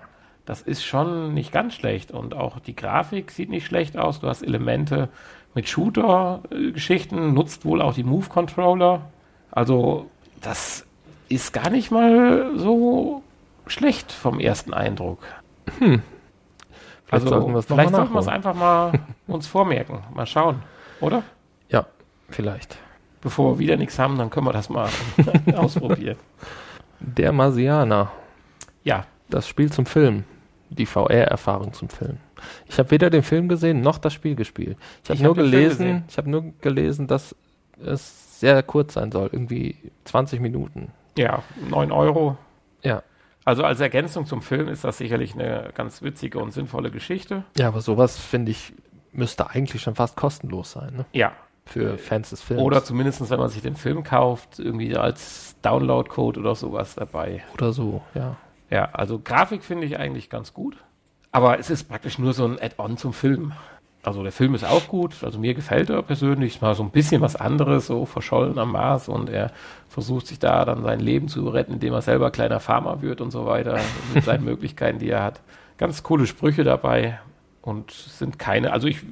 Das 0.45 0.61
ist 0.61 0.83
schon 0.83 1.33
nicht 1.35 1.51
ganz 1.51 1.75
schlecht. 1.75 2.11
Und 2.11 2.33
auch 2.35 2.59
die 2.59 2.75
Grafik 2.75 3.29
sieht 3.31 3.49
nicht 3.49 3.65
schlecht 3.67 3.97
aus. 3.97 4.19
Du 4.19 4.27
hast 4.27 4.41
Elemente 4.41 5.09
mit 5.53 5.69
Shooter-Geschichten, 5.69 7.33
nutzt 7.33 7.65
wohl 7.65 7.81
auch 7.81 7.93
die 7.93 8.03
Move-Controller. 8.03 9.01
Also, 9.51 10.07
das 10.41 10.85
ist 11.27 11.53
gar 11.53 11.69
nicht 11.69 11.91
mal 11.91 12.51
so 12.57 13.21
schlecht 13.67 14.11
vom 14.11 14.39
ersten 14.39 14.73
Eindruck. 14.73 15.19
Vielleicht 15.67 16.01
Also, 17.11 17.27
sollten 17.29 17.51
wir 17.51 17.59
es 17.59 17.69
noch 17.69 17.75
vielleicht 17.77 17.95
sollten 17.95 18.13
wir 18.13 18.19
es 18.19 18.27
einfach 18.27 18.53
mal 18.55 18.91
uns 19.27 19.47
vormerken. 19.47 19.99
Mal 20.13 20.25
schauen, 20.25 20.61
oder? 21.01 21.23
Vielleicht. 22.29 22.77
Bevor 23.21 23.55
wir 23.55 23.59
wieder 23.59 23.77
nichts 23.77 23.99
haben, 23.99 24.17
dann 24.17 24.29
können 24.29 24.45
wir 24.45 24.53
das 24.53 24.69
mal 24.69 24.89
ausprobieren. 25.55 26.17
Der 26.99 27.31
Marsianer, 27.31 28.11
Ja, 28.83 29.05
das 29.29 29.47
Spiel 29.47 29.71
zum 29.71 29.85
Film. 29.85 30.23
Die 30.69 30.85
VR-Erfahrung 30.85 31.73
zum 31.73 31.89
Film. 31.89 32.17
Ich 32.67 32.77
habe 32.77 32.91
weder 32.91 33.09
den 33.09 33.23
Film 33.23 33.49
gesehen 33.49 33.81
noch 33.81 33.97
das 33.97 34.13
Spiel 34.13 34.35
gespielt. 34.35 34.77
Ich 35.03 35.09
habe 35.09 35.23
nur 35.23 35.35
gelesen, 35.35 36.03
ich 36.07 36.17
habe 36.17 36.29
nur 36.29 36.53
gelesen, 36.61 37.07
dass 37.07 37.35
es 37.83 38.39
sehr 38.39 38.61
kurz 38.63 38.93
sein 38.93 39.11
soll, 39.11 39.29
irgendwie 39.31 39.75
20 40.05 40.39
Minuten. 40.39 40.91
ja, 41.17 41.41
9 41.69 41.91
Euro. 41.91 42.37
Ja. 42.83 43.01
Also 43.45 43.63
als 43.63 43.79
Ergänzung 43.79 44.25
zum 44.27 44.41
Film 44.43 44.67
ist 44.67 44.83
das 44.83 44.99
sicherlich 44.99 45.33
eine 45.33 45.71
ganz 45.73 46.01
witzige 46.03 46.37
und 46.39 46.51
sinnvolle 46.51 46.91
Geschichte. 46.91 47.43
Ja, 47.57 47.67
aber 47.69 47.81
sowas 47.81 48.17
finde 48.17 48.51
ich 48.51 48.73
müsste 49.11 49.49
eigentlich 49.49 49.81
schon 49.81 49.95
fast 49.95 50.15
kostenlos 50.15 50.71
sein, 50.71 50.93
ne? 50.95 51.05
Ja. 51.13 51.31
Für 51.69 51.97
Fans 51.97 52.31
des 52.31 52.41
Films. 52.41 52.61
Oder 52.63 52.83
zumindest, 52.83 53.29
wenn 53.29 53.39
man 53.39 53.49
sich 53.49 53.61
den 53.61 53.75
Film 53.75 54.03
kauft, 54.03 54.59
irgendwie 54.59 54.95
als 54.97 55.55
Download-Code 55.61 56.39
oder 56.39 56.55
sowas 56.55 56.95
dabei. 56.95 57.43
oder 57.53 57.73
so, 57.73 58.01
ja. 58.15 58.37
Ja, 58.69 58.89
also 58.93 59.19
Grafik 59.19 59.63
finde 59.63 59.85
ich 59.85 59.97
eigentlich 59.97 60.29
ganz 60.29 60.53
gut. 60.53 60.77
Aber 61.31 61.59
es 61.59 61.69
ist 61.69 61.85
praktisch 61.89 62.19
nur 62.19 62.33
so 62.33 62.45
ein 62.45 62.59
Add-on 62.59 62.97
zum 62.97 63.13
Film. 63.13 63.53
Also 64.01 64.23
der 64.23 64.31
Film 64.31 64.55
ist 64.55 64.63
auch 64.63 64.87
gut, 64.87 65.23
also 65.23 65.39
mir 65.39 65.53
gefällt 65.53 65.89
er 65.89 66.01
persönlich, 66.01 66.55
ist 66.55 66.61
mal 66.61 66.73
so 66.73 66.83
ein 66.83 66.89
bisschen 66.89 67.21
was 67.21 67.35
anderes, 67.35 67.87
so 67.87 68.05
verschollen 68.05 68.57
am 68.57 68.71
Mars 68.71 69.09
und 69.09 69.29
er 69.29 69.51
versucht 69.89 70.27
sich 70.27 70.39
da 70.39 70.63
dann 70.63 70.83
sein 70.83 71.01
Leben 71.01 71.27
zu 71.27 71.49
retten, 71.49 71.73
indem 71.73 71.93
er 71.93 72.01
selber 72.01 72.31
kleiner 72.31 72.61
Farmer 72.61 73.01
wird 73.01 73.19
und 73.19 73.31
so 73.31 73.45
weiter, 73.45 73.77
mit 74.13 74.23
seinen 74.23 74.45
Möglichkeiten, 74.45 74.99
die 74.99 75.09
er 75.09 75.23
hat. 75.23 75.41
Ganz 75.77 76.01
coole 76.01 76.27
Sprüche 76.27 76.63
dabei 76.63 77.19
und 77.61 77.91
sind 77.91 78.39
keine, 78.39 78.71
also 78.71 78.87
ich, 78.87 79.03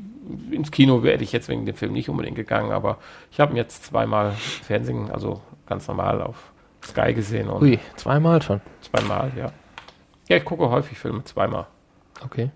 ins 0.51 0.71
Kino 0.71 1.03
wäre 1.03 1.21
ich 1.21 1.31
jetzt 1.31 1.49
wegen 1.49 1.65
dem 1.65 1.75
Film 1.75 1.93
nicht 1.93 2.09
unbedingt 2.09 2.35
gegangen, 2.35 2.71
aber 2.71 2.97
ich 3.31 3.39
habe 3.39 3.53
ihn 3.53 3.57
jetzt 3.57 3.85
zweimal 3.85 4.29
im 4.29 4.35
Fernsehen, 4.35 5.11
also 5.11 5.41
ganz 5.65 5.87
normal 5.87 6.21
auf 6.21 6.51
Sky 6.83 7.13
gesehen 7.13 7.49
und 7.49 7.61
Ui, 7.61 7.79
zweimal 7.95 8.41
schon. 8.41 8.61
zweimal, 8.81 9.31
ja. 9.35 9.51
Ja, 10.27 10.37
ich 10.37 10.45
gucke 10.45 10.69
häufig 10.69 10.97
Filme 10.97 11.23
zweimal. 11.23 11.67
Okay. 12.23 12.51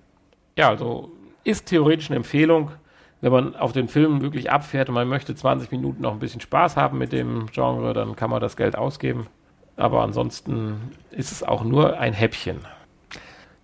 Ja, 0.58 0.70
also 0.70 1.12
ist 1.44 1.68
theoretisch 1.68 2.10
eine 2.10 2.18
Empfehlung, 2.18 2.72
wenn 3.22 3.32
man 3.32 3.56
auf 3.56 3.72
den 3.72 3.88
Film 3.88 4.22
wirklich 4.22 4.52
abfährt 4.52 4.90
und 4.90 4.96
man 4.96 5.08
möchte 5.08 5.36
20 5.36 5.72
Minuten 5.72 6.02
noch 6.02 6.12
ein 6.12 6.20
bisschen 6.20 6.42
Spaß 6.42 6.76
haben 6.76 6.98
mit 6.98 7.12
dem 7.12 7.48
Genre, 7.48 7.94
dann 7.94 8.16
kann 8.16 8.30
man 8.30 8.42
das 8.42 8.58
Geld 8.58 8.76
ausgeben. 8.78 9.28
Aber 9.78 10.02
ansonsten 10.02 10.92
ist 11.12 11.32
es 11.32 11.44
auch 11.44 11.64
nur 11.64 11.98
ein 11.98 12.14
Häppchen. 12.14 12.60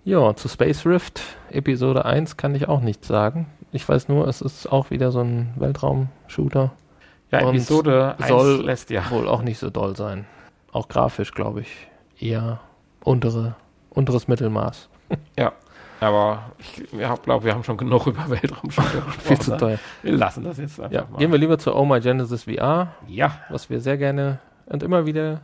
Ja, 0.04 0.36
zu 0.36 0.48
Space 0.48 0.86
Rift 0.86 1.22
Episode 1.52 2.06
1 2.06 2.38
kann 2.38 2.56
ich 2.56 2.68
auch 2.68 2.80
nichts 2.82 3.08
sagen. 3.08 3.48
Ich 3.78 3.88
weiß 3.88 4.08
nur, 4.10 4.28
es 4.28 4.42
ist 4.42 4.66
auch 4.72 4.90
wieder 4.90 5.12
so 5.12 5.20
ein 5.22 5.54
Weltraum-Shooter. 5.56 6.72
Ja, 7.32 7.42
Und 7.46 7.50
Episode 7.56 8.16
1 8.18 8.28
soll 8.28 8.66
lässt 8.66 8.90
ja. 8.90 9.04
Wohl 9.12 9.28
auch 9.28 9.44
nicht 9.44 9.60
so 9.60 9.70
doll 9.70 9.96
sein. 9.96 10.26
Auch 10.72 10.88
grafisch, 10.88 11.32
glaube 11.32 11.62
ich. 11.62 11.88
Eher 12.20 12.60
untere, 13.04 13.56
unteres 13.92 14.28
Mittelmaß. 14.28 14.90
Ja. 15.38 15.52
Aber 16.00 16.52
ich 16.58 16.84
glaube, 17.24 17.46
wir 17.46 17.54
haben 17.54 17.64
schon 17.64 17.78
genug 17.78 18.08
über 18.08 18.28
Weltraumschooter 18.32 18.90
gesprochen. 19.06 19.20
Viel 19.22 19.40
zu 19.40 19.52
ne? 19.52 19.58
teuer. 19.58 19.80
Wir 20.02 20.14
lassen 20.14 20.44
das 20.44 20.58
jetzt 20.58 20.80
einfach 20.80 20.92
Ja, 20.96 21.06
mal. 21.12 21.20
gehen 21.20 21.32
wir 21.32 21.38
lieber 21.38 21.60
zu 21.60 21.76
Oh 21.76 21.86
My 21.86 22.00
Genesis 22.00 22.46
VR, 22.46 22.94
ja, 23.08 23.32
was 23.50 23.70
wir 23.70 23.80
sehr 23.80 23.98
gerne 24.00 24.40
und 24.66 24.82
immer 24.82 25.06
wieder. 25.06 25.42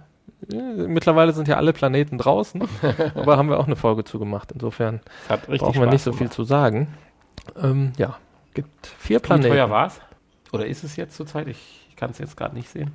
äh, 0.52 0.56
Mittlerweile 0.88 1.34
sind 1.34 1.48
ja 1.48 1.58
alle 1.58 1.72
Planeten 1.74 2.18
draußen, 2.18 2.64
aber 3.16 3.38
haben 3.38 3.50
wir 3.50 3.60
auch 3.60 3.68
eine 3.68 3.76
Folge 3.76 4.04
zu 4.04 4.18
gemacht. 4.18 4.52
Insofern 4.54 5.02
brauchen 5.28 5.80
wir 5.82 5.88
nicht 5.88 6.02
so 6.04 6.12
viel 6.12 6.20
gemacht. 6.28 6.34
zu 6.34 6.44
sagen. 6.44 6.88
Ähm, 7.62 7.94
ja, 7.98 8.18
gibt 8.54 8.88
vier 9.00 9.18
Wie 9.20 9.24
Planeten. 9.24 9.50
teuer 9.54 9.70
war 9.70 9.88
es? 9.88 10.00
Oder 10.52 10.66
ist 10.68 10.84
es 10.84 10.96
jetzt 10.96 11.16
zurzeit? 11.16 11.48
Ich, 11.48 11.88
ich 11.90 11.96
kann 11.96 12.12
es 12.12 12.18
jetzt 12.20 12.38
gerade 12.38 12.56
nicht 12.56 12.70
sehen. 12.70 12.92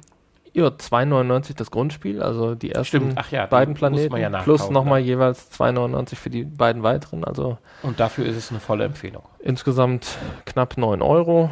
Ja, 0.54 0.66
2,99 0.68 1.54
das 1.56 1.70
Grundspiel, 1.70 2.22
also 2.22 2.54
die 2.54 2.72
ersten 2.72 3.14
ja, 3.30 3.46
beiden 3.46 3.74
Planeten 3.74 4.10
man 4.10 4.20
ja 4.20 4.28
plus 4.30 4.60
nachkaufen, 4.60 4.74
nochmal 4.74 5.00
ne? 5.02 5.06
jeweils 5.06 5.52
2,99 5.52 6.16
für 6.16 6.30
die 6.30 6.42
beiden 6.44 6.82
weiteren, 6.82 7.22
also 7.24 7.58
Und 7.82 8.00
dafür 8.00 8.24
ist 8.26 8.36
es 8.36 8.50
eine 8.50 8.58
volle 8.58 8.84
Empfehlung. 8.84 9.22
insgesamt 9.40 10.18
knapp 10.46 10.76
9 10.78 11.02
Euro 11.02 11.50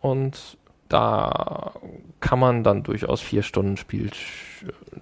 und 0.00 0.58
da 0.88 1.72
kann 2.20 2.38
man 2.38 2.62
dann 2.62 2.82
durchaus 2.82 3.20
vier 3.22 3.42
Stunden 3.42 3.76
Spiel, 3.76 4.10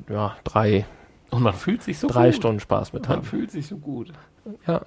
ja, 0.08 0.36
drei, 0.44 0.86
Und 1.30 1.42
man 1.42 1.52
fühlt 1.54 1.82
sich 1.82 1.98
so 1.98 2.06
drei 2.08 2.26
gut. 2.26 2.36
Stunden 2.36 2.60
Spaß 2.60 2.92
mit 2.92 3.08
Man 3.08 3.18
haben. 3.18 3.22
fühlt 3.24 3.50
sich 3.50 3.66
so 3.66 3.76
gut. 3.76 4.12
Ja, 4.66 4.82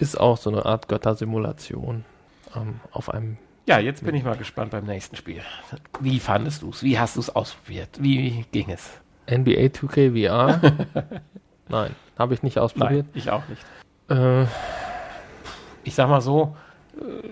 ist 0.00 0.18
auch 0.18 0.36
so 0.36 0.50
eine 0.50 0.64
Art 0.66 0.88
Göttersimulation 0.88 2.04
ähm, 2.56 2.80
auf 2.90 3.08
einem 3.12 3.36
Ja, 3.66 3.78
jetzt 3.78 4.04
bin 4.04 4.14
ich 4.14 4.24
mal 4.24 4.36
gespannt 4.36 4.72
beim 4.72 4.84
nächsten 4.86 5.16
Spiel. 5.16 5.42
Wie 6.00 6.18
fandest 6.18 6.62
du 6.62 6.70
es? 6.70 6.82
Wie 6.82 6.98
hast 6.98 7.16
du 7.16 7.20
es 7.20 7.34
ausprobiert? 7.34 7.90
Wie 8.00 8.44
ging 8.52 8.70
es? 8.70 8.90
NBA 9.30 9.66
2K 9.68 10.10
VR. 10.28 10.60
Nein, 11.68 11.94
habe 12.18 12.34
ich 12.34 12.42
nicht 12.42 12.58
ausprobiert. 12.58 13.06
Nein, 13.06 13.14
ich 13.14 13.30
auch 13.30 13.42
nicht. 13.48 13.64
Äh, 14.08 14.46
Ich 15.84 15.94
sag 15.94 16.08
mal 16.08 16.20
so, 16.20 16.56
äh, 16.96 17.28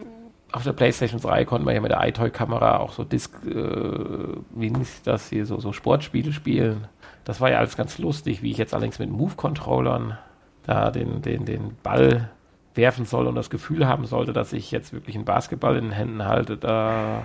auf 0.53 0.62
der 0.64 0.73
PlayStation 0.73 1.21
3 1.21 1.45
konnte 1.45 1.64
man 1.64 1.75
ja 1.75 1.81
mit 1.81 1.91
der 1.91 2.07
iToy-Kamera 2.07 2.79
auch 2.79 2.93
so 2.93 3.05
Disc, 3.05 3.35
äh, 3.45 3.51
wie 3.51 4.71
nennt 4.71 4.87
das 5.05 5.29
hier, 5.29 5.45
so, 5.45 5.59
so 5.61 5.73
Sportspiele 5.73 6.33
spielen. 6.33 6.87
Das 7.25 7.41
war 7.41 7.51
ja 7.51 7.59
alles 7.59 7.77
ganz 7.77 7.99
lustig, 7.99 8.43
wie 8.43 8.51
ich 8.53 8.57
jetzt 8.59 8.73
allerdings 8.73 8.99
mit 8.99 9.11
Move-Controllern 9.11 10.16
da 10.62 10.91
den, 10.91 11.21
den, 11.21 11.45
den 11.45 11.77
Ball 11.83 12.31
werfen 12.79 13.05
soll 13.05 13.26
und 13.26 13.35
das 13.35 13.51
Gefühl 13.51 13.87
haben 13.87 14.07
sollte, 14.07 14.33
dass 14.33 14.55
ich 14.55 14.70
jetzt 14.70 14.95
wirklich 14.95 15.16
einen 15.16 15.26
Basketball 15.26 15.76
in 15.76 15.85
den 15.85 15.93
Händen 15.93 16.24
halte. 16.24 16.57
Da 16.57 17.24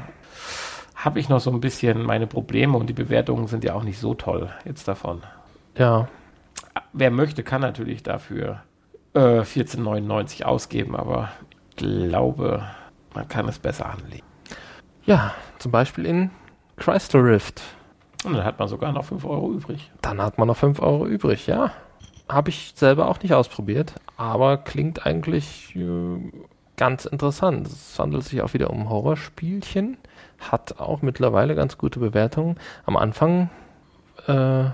habe 0.95 1.19
ich 1.19 1.29
noch 1.29 1.39
so 1.39 1.51
ein 1.51 1.61
bisschen 1.61 2.03
meine 2.03 2.27
Probleme 2.27 2.77
und 2.77 2.87
die 2.87 2.93
Bewertungen 2.93 3.47
sind 3.47 3.63
ja 3.63 3.73
auch 3.73 3.83
nicht 3.83 3.99
so 3.99 4.13
toll 4.13 4.49
jetzt 4.65 4.87
davon. 4.89 5.21
ja, 5.77 6.09
wer 6.91 7.11
möchte, 7.11 7.43
kann 7.43 7.61
natürlich 7.61 8.03
dafür 8.03 8.63
äh, 9.13 9.41
14,99 9.41 10.43
ausgeben, 10.43 10.95
aber 10.95 11.29
ich 11.69 11.75
glaube, 11.77 12.63
man 13.13 13.27
kann 13.27 13.47
es 13.47 13.59
besser 13.59 13.89
anlegen. 13.89 14.25
Ja, 15.05 15.33
zum 15.59 15.71
Beispiel 15.71 16.05
in 16.05 16.31
Crystal 16.77 17.21
Rift. 17.21 17.61
Und 18.23 18.33
dann 18.33 18.45
hat 18.45 18.57
man 18.57 18.67
sogar 18.67 18.91
noch 18.91 19.05
5 19.05 19.25
Euro 19.25 19.51
übrig. 19.51 19.91
Dann 20.01 20.21
hat 20.21 20.37
man 20.37 20.47
noch 20.47 20.57
5 20.57 20.81
Euro 20.81 21.05
übrig, 21.05 21.47
ja. 21.47 21.71
Habe 22.29 22.49
ich 22.49 22.73
selber 22.75 23.07
auch 23.09 23.21
nicht 23.21 23.33
ausprobiert, 23.33 23.95
aber 24.17 24.57
klingt 24.57 25.05
eigentlich 25.05 25.75
äh, 25.75 26.31
ganz 26.77 27.05
interessant. 27.05 27.67
Es 27.67 27.99
handelt 27.99 28.23
sich 28.23 28.41
auch 28.41 28.53
wieder 28.53 28.69
um 28.69 28.89
Horrorspielchen, 28.89 29.97
hat 30.39 30.79
auch 30.79 31.01
mittlerweile 31.01 31.55
ganz 31.55 31.77
gute 31.77 31.99
Bewertungen. 31.99 32.57
Am 32.85 32.97
Anfang 32.97 33.49
äh, 34.27 34.65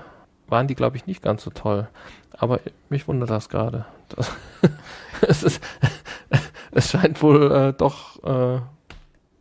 waren 0.48 0.68
die, 0.68 0.76
glaube 0.76 0.98
ich, 0.98 1.06
nicht 1.06 1.22
ganz 1.22 1.44
so 1.44 1.52
toll. 1.52 1.88
Aber 2.32 2.60
mich 2.90 3.08
wundert 3.08 3.30
das 3.30 3.50
gerade. 3.50 3.86
es, 5.22 5.44
es 6.72 6.90
scheint 6.90 7.22
wohl 7.22 7.52
äh, 7.52 7.74
doch 7.74 8.24
äh, 8.24 8.62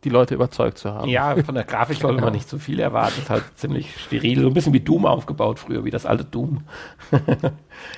die 0.03 0.09
Leute 0.09 0.35
überzeugt 0.35 0.77
zu 0.77 0.93
haben. 0.93 1.09
Ja, 1.09 1.35
von 1.43 1.55
der 1.55 1.65
Grafik 1.65 1.97
sollte 1.97 2.15
genau. 2.15 2.27
man 2.27 2.33
nicht 2.33 2.47
zu 2.47 2.57
so 2.57 2.61
viel 2.61 2.79
erwarten. 2.79 3.19
Ist 3.19 3.29
halt 3.29 3.43
ziemlich 3.55 3.99
steril, 3.99 4.41
so 4.41 4.47
ein 4.47 4.53
bisschen 4.53 4.73
wie 4.73 4.79
Doom 4.79 5.05
aufgebaut 5.05 5.59
früher, 5.59 5.83
wie 5.83 5.91
das 5.91 6.05
alte 6.05 6.23
Doom. 6.23 6.63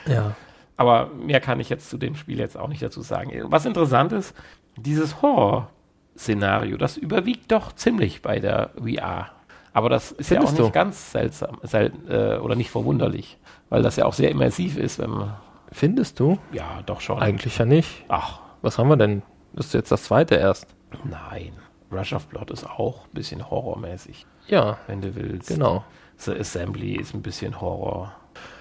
ja. 0.07 0.35
Aber 0.77 1.11
mehr 1.13 1.39
kann 1.39 1.59
ich 1.59 1.69
jetzt 1.69 1.89
zu 1.89 1.97
dem 1.97 2.15
Spiel 2.15 2.39
jetzt 2.39 2.57
auch 2.57 2.67
nicht 2.67 2.81
dazu 2.81 3.01
sagen. 3.01 3.31
Was 3.45 3.65
interessant 3.65 4.13
ist, 4.13 4.35
dieses 4.77 5.21
Horror-Szenario, 5.21 6.77
das 6.77 6.97
überwiegt 6.97 7.51
doch 7.51 7.73
ziemlich 7.73 8.23
bei 8.23 8.39
der 8.39 8.71
VR. 8.75 9.29
Aber 9.73 9.89
das 9.89 10.11
ist 10.11 10.29
Findest 10.29 10.31
ja 10.31 10.41
auch 10.41 10.51
nicht 10.65 10.69
du? 10.69 10.71
ganz 10.71 11.11
seltsam 11.11 11.59
selten, 11.61 12.09
äh, 12.09 12.37
oder 12.37 12.55
nicht 12.55 12.71
verwunderlich, 12.71 13.37
weil 13.69 13.83
das 13.83 13.95
ja 13.95 14.05
auch 14.05 14.13
sehr 14.13 14.31
immersiv 14.31 14.77
ist, 14.77 14.99
wenn 14.99 15.11
man. 15.11 15.35
Findest 15.71 16.19
du? 16.19 16.37
Ja, 16.51 16.81
doch 16.85 16.99
schon. 16.99 17.19
Eigentlich 17.19 17.57
ja 17.57 17.65
nicht. 17.65 18.03
Ach. 18.09 18.39
Was 18.61 18.77
haben 18.77 18.89
wir 18.89 18.97
denn? 18.97 19.21
Das 19.53 19.67
ist 19.67 19.73
jetzt 19.73 19.91
das 19.91 20.03
zweite 20.03 20.35
erst. 20.35 20.67
Nein. 21.03 21.53
Rush 21.91 22.13
of 22.13 22.27
Blood 22.27 22.51
ist 22.51 22.65
auch 22.65 23.05
ein 23.05 23.13
bisschen 23.13 23.49
horrormäßig. 23.49 24.25
Ja. 24.47 24.77
Wenn 24.87 25.01
du 25.01 25.15
willst. 25.15 25.49
Genau. 25.49 25.83
The 26.17 26.39
Assembly 26.39 26.95
ist 26.95 27.13
ein 27.13 27.21
bisschen 27.21 27.59
Horror. 27.59 28.13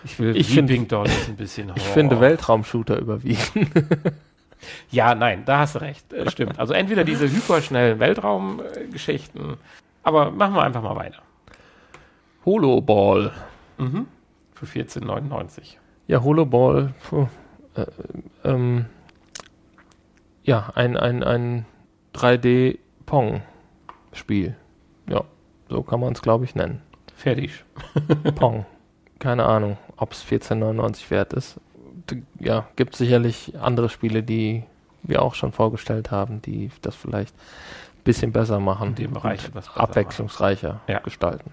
Ich 0.05 0.19
will 0.19 0.37
ich 0.37 0.57
Weeping 0.57 0.89
Doll 0.89 1.07
ist 1.07 1.29
ein 1.29 1.37
bisschen 1.37 1.69
Horror. 1.69 1.77
Ich 1.83 1.85
finde 1.85 2.21
Weltraumshooter 2.21 2.99
überwiegen. 2.99 3.71
ja, 4.91 5.15
nein, 5.15 5.45
da 5.45 5.61
hast 5.61 5.75
du 5.75 5.81
recht. 5.81 6.13
Äh, 6.13 6.31
stimmt. 6.31 6.59
Also 6.59 6.73
entweder 6.73 7.05
diese 7.05 7.31
hyperschnellen 7.31 7.99
Weltraumgeschichten, 7.99 9.57
aber 10.03 10.31
machen 10.31 10.55
wir 10.55 10.63
einfach 10.63 10.83
mal 10.83 10.97
weiter. 10.97 11.23
Holoball. 12.45 13.33
Mhm. 13.79 14.07
Für 14.55 14.67
14,99. 14.67 15.77
Ja, 16.07 16.23
Holoball. 16.23 16.95
Äh, 17.75 17.87
ähm, 18.45 18.87
ja, 20.43 20.73
ein, 20.75 20.97
ein, 20.97 21.23
ein 21.23 21.67
3D-Pong-Spiel. 23.11 24.57
Ja, 25.09 25.25
so 25.69 25.83
kann 25.83 26.01
man 26.01 26.13
es, 26.13 26.23
glaube 26.23 26.45
ich, 26.45 26.55
nennen. 26.55 26.83
Fertig. 27.17 27.65
Pong. 28.35 28.67
Keine 29.19 29.45
Ahnung, 29.45 29.77
ob 29.97 30.13
es 30.13 30.25
14,99 30.25 31.11
wert 31.11 31.33
ist. 31.35 31.61
Ja, 32.39 32.67
gibt 32.77 32.97
sicherlich 32.97 33.55
andere 33.61 33.89
Spiele, 33.89 34.23
die 34.23 34.65
wir 35.03 35.23
auch 35.23 35.35
schon 35.35 35.53
vorgestellt 35.53 36.11
haben, 36.11 36.43
die 36.43 36.71
das 36.83 36.97
vielleicht 36.97 37.35
ein 37.37 38.05
bisschen 38.05 38.33
besser 38.33 38.59
machen. 38.61 38.89
In 38.89 38.95
dem 38.95 39.13
Bereich 39.13 39.45
etwas 39.45 39.77
abwechslungsreicher 39.77 40.81
ja. 40.89 41.01
gestalten. 41.01 41.53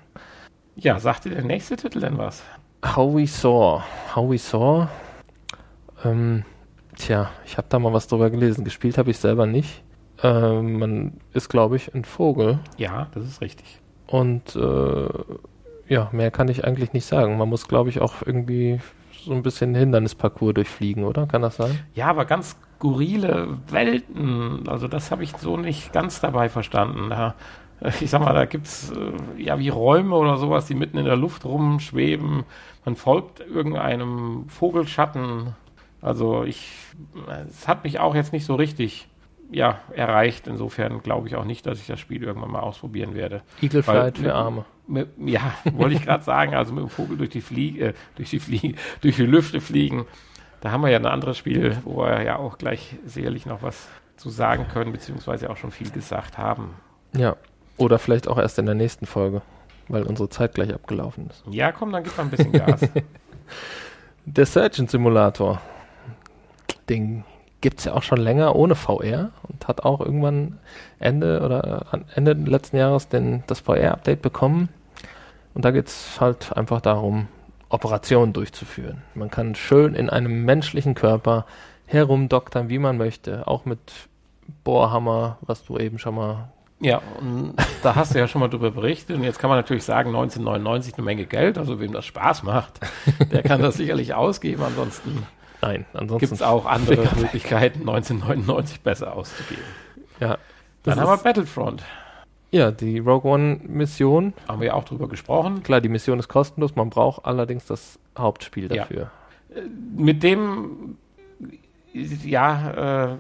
Ja, 0.76 1.00
sagt 1.00 1.26
dir 1.26 1.32
der 1.32 1.44
nächste 1.44 1.76
Titel 1.76 2.00
denn 2.00 2.18
was? 2.18 2.44
How 2.86 3.14
We 3.14 3.28
Saw. 3.28 3.84
How 4.16 4.30
We 4.30 4.38
Saw. 4.38 4.88
Ähm, 6.06 6.46
tja, 6.96 7.32
ich 7.46 7.58
habe 7.58 7.68
da 7.70 7.80
mal 7.80 7.94
was 7.94 8.08
drüber 8.08 8.30
gelesen. 8.30 8.64
Gespielt 8.64 8.98
habe 8.98 9.12
ich 9.12 9.18
selber 9.18 9.46
nicht. 9.46 9.84
Ähm, 10.24 10.80
man 10.80 11.14
ist, 11.34 11.50
glaube 11.50 11.76
ich, 11.76 11.94
ein 11.94 12.06
Vogel. 12.06 12.60
Ja, 12.78 13.08
das 13.14 13.26
ist 13.26 13.42
richtig. 13.42 13.80
Und 14.08 14.56
äh, 14.56 15.10
ja, 15.88 16.10
mehr 16.12 16.32
kann 16.32 16.48
ich 16.48 16.66
eigentlich 16.66 16.94
nicht 16.94 17.06
sagen. 17.06 17.38
Man 17.38 17.50
muss, 17.50 17.68
glaube 17.68 17.90
ich, 17.90 18.02
auch 18.02 18.16
irgendwie 18.26 18.80
so 19.24 19.34
ein 19.34 19.44
bisschen 19.44 19.76
Hindernisparcours 19.76 20.54
durchfliegen, 20.54 21.04
oder? 21.04 21.28
Kann 21.28 21.42
das 21.42 21.58
sein? 21.58 21.80
Ja, 21.94 22.08
aber 22.08 22.26
ganz 22.26 22.58
skurrile 22.78 23.58
Welten. 23.70 24.68
Also 24.68 24.88
das 24.88 25.12
habe 25.12 25.24
ich 25.24 25.36
so 25.38 25.58
nicht 25.58 25.94
ganz 25.94 26.22
dabei 26.22 26.50
verstanden. 26.50 27.10
Da, 27.10 27.36
ich 28.02 28.10
sag 28.10 28.22
mal, 28.22 28.34
da 28.34 28.46
gibt 28.46 28.68
es 28.68 28.92
äh, 28.92 29.42
ja 29.42 29.60
wie 29.60 29.70
Räume 29.70 30.16
oder 30.16 30.38
sowas, 30.38 30.66
die 30.66 30.76
mitten 30.76 30.98
in 30.98 31.06
der 31.06 31.18
Luft 31.18 31.46
rumschweben. 31.46 32.44
Man 32.86 32.96
folgt 32.96 33.42
irgendeinem 33.42 34.46
Vogelschatten. 34.48 35.56
Also 36.02 36.44
ich, 36.44 36.72
es 37.50 37.68
hat 37.68 37.84
mich 37.84 38.00
auch 38.00 38.16
jetzt 38.16 38.34
nicht 38.34 38.46
so 38.46 38.56
richtig 38.56 39.08
ja, 39.52 39.80
erreicht. 39.94 40.48
Insofern 40.48 41.02
glaube 41.02 41.28
ich 41.28 41.36
auch 41.36 41.46
nicht, 41.46 41.66
dass 41.66 41.80
ich 41.80 41.88
das 41.88 42.00
Spiel 42.00 42.24
irgendwann 42.24 42.52
mal 42.52 42.60
ausprobieren 42.60 43.16
werde. 43.16 43.42
Eagle 43.62 43.84
Flight 43.84 44.18
für 44.18 44.34
Arme. 44.34 44.66
Mit, 44.88 45.10
ja, 45.18 45.54
wollte 45.74 45.96
ich 45.96 46.04
gerade 46.04 46.24
sagen, 46.24 46.54
also 46.54 46.74
mit 46.74 46.84
dem 46.84 46.90
Vogel 46.90 47.18
durch 47.18 47.30
die 47.30 47.42
Fliege, 47.42 47.88
äh, 47.88 47.94
durch 48.16 48.30
die 48.30 48.40
Fliege, 48.40 48.76
durch 49.02 49.16
die 49.16 49.26
Lüfte 49.26 49.62
fliegen. 49.62 50.06
Da 50.62 50.72
haben 50.72 50.82
wir 50.82 50.90
ja 50.90 50.98
ein 50.98 51.06
anderes 51.06 51.38
Spiel, 51.38 51.78
wo 51.84 52.04
wir 52.04 52.24
ja 52.24 52.38
auch 52.38 52.58
gleich 52.58 52.96
sicherlich 53.06 53.46
noch 53.46 53.62
was 53.62 53.88
zu 54.16 54.30
sagen 54.30 54.68
können, 54.68 54.92
beziehungsweise 54.92 55.50
auch 55.50 55.58
schon 55.58 55.72
viel 55.72 55.92
gesagt 55.92 56.38
haben. 56.38 56.74
Ja, 57.16 57.36
oder 57.78 58.00
vielleicht 58.00 58.28
auch 58.28 58.38
erst 58.38 58.58
in 58.58 58.66
der 58.66 58.76
nächsten 58.76 59.06
Folge, 59.06 59.44
weil 59.88 60.04
unsere 60.04 60.30
Zeit 60.30 60.56
gleich 60.56 60.74
abgelaufen 60.74 61.30
ist. 61.30 61.44
Ja, 61.50 61.72
komm, 61.72 61.92
dann 61.92 62.04
gib 62.04 62.18
mal 62.18 62.24
ein 62.24 62.32
bisschen 62.32 62.52
Gas. 62.52 62.82
der 64.26 64.46
Surgeon 64.46 64.88
Simulator. 64.88 65.62
Den 66.90 67.24
gibt 67.62 67.80
es 67.80 67.86
ja 67.86 67.94
auch 67.94 68.04
schon 68.04 68.20
länger 68.20 68.56
ohne 68.56 68.76
VR 68.76 69.32
und 69.44 69.68
hat 69.68 69.84
auch 69.84 70.00
irgendwann 70.00 70.60
Ende 71.00 71.42
oder 71.42 71.86
Ende 72.16 72.34
letzten 72.34 72.78
Jahres 72.78 73.10
den, 73.10 73.44
das 73.48 73.62
VR-Update 73.62 74.22
bekommen. 74.22 74.70
Und 75.54 75.66
da 75.66 75.72
geht 75.72 75.88
es 75.88 76.22
halt 76.22 76.56
einfach 76.56 76.82
darum, 76.82 77.28
Operationen 77.70 78.34
durchzuführen. 78.34 79.02
Man 79.16 79.32
kann 79.32 79.56
schön 79.56 79.96
in 79.96 80.10
einem 80.10 80.46
menschlichen 80.46 80.94
Körper 80.94 81.46
herumdoktern, 81.86 82.70
wie 82.70 82.80
man 82.80 82.98
möchte, 82.98 83.48
auch 83.48 83.66
mit 83.66 83.80
Bohrhammer, 84.64 85.38
was 85.42 85.64
du 85.64 85.78
eben 85.78 86.00
schon 86.00 86.16
mal. 86.16 86.50
Ja, 86.80 87.02
und 87.20 87.56
da 87.82 87.96
hast 87.96 88.14
du 88.14 88.20
ja 88.20 88.28
schon 88.28 88.40
mal 88.40 88.50
drüber 88.50 88.70
berichtet. 88.70 89.18
Und 89.18 89.24
jetzt 89.24 89.40
kann 89.40 89.50
man 89.50 89.58
natürlich 89.58 89.84
sagen, 89.84 90.10
1999 90.10 90.94
eine 90.94 91.04
Menge 91.04 91.26
Geld, 91.26 91.58
also 91.58 91.80
wem 91.80 91.92
das 91.92 92.06
Spaß 92.06 92.44
macht, 92.44 92.80
der 93.32 93.42
kann 93.42 93.62
das 93.62 93.78
sicherlich 93.78 94.14
ausgeben. 94.14 94.62
Ansonsten 94.64 95.26
Nein, 95.68 95.86
ansonsten 95.92 96.20
gibt 96.20 96.32
es 96.32 96.42
auch 96.42 96.66
andere 96.66 97.10
Möglichkeiten, 97.20 97.80
1999 97.82 98.82
besser 98.82 99.14
auszugeben. 99.14 99.64
Ja. 100.22 100.38
Dann 100.84 101.00
haben 101.00 101.10
wir 101.10 101.18
Battlefront. 101.18 101.84
Ja, 102.52 102.72
die 102.72 103.00
Rogue 103.00 103.30
One-Mission. 103.30 104.34
Haben 104.48 104.62
wir 104.62 104.68
ja 104.68 104.74
auch 104.76 104.86
drüber 104.86 105.10
gesprochen. 105.10 105.64
Klar, 105.64 105.82
die 105.82 105.90
Mission 105.90 106.20
ist 106.20 106.30
kostenlos, 106.30 106.78
man 106.78 106.90
braucht 106.90 107.26
allerdings 107.26 107.66
das 107.66 108.00
Hauptspiel 108.18 108.70
dafür. 108.70 109.12
Ja. 109.50 109.58
Äh, 109.58 109.64
mit 109.98 110.24
dem, 110.24 110.98
ja, 111.94 113.10
äh, 113.12 113.16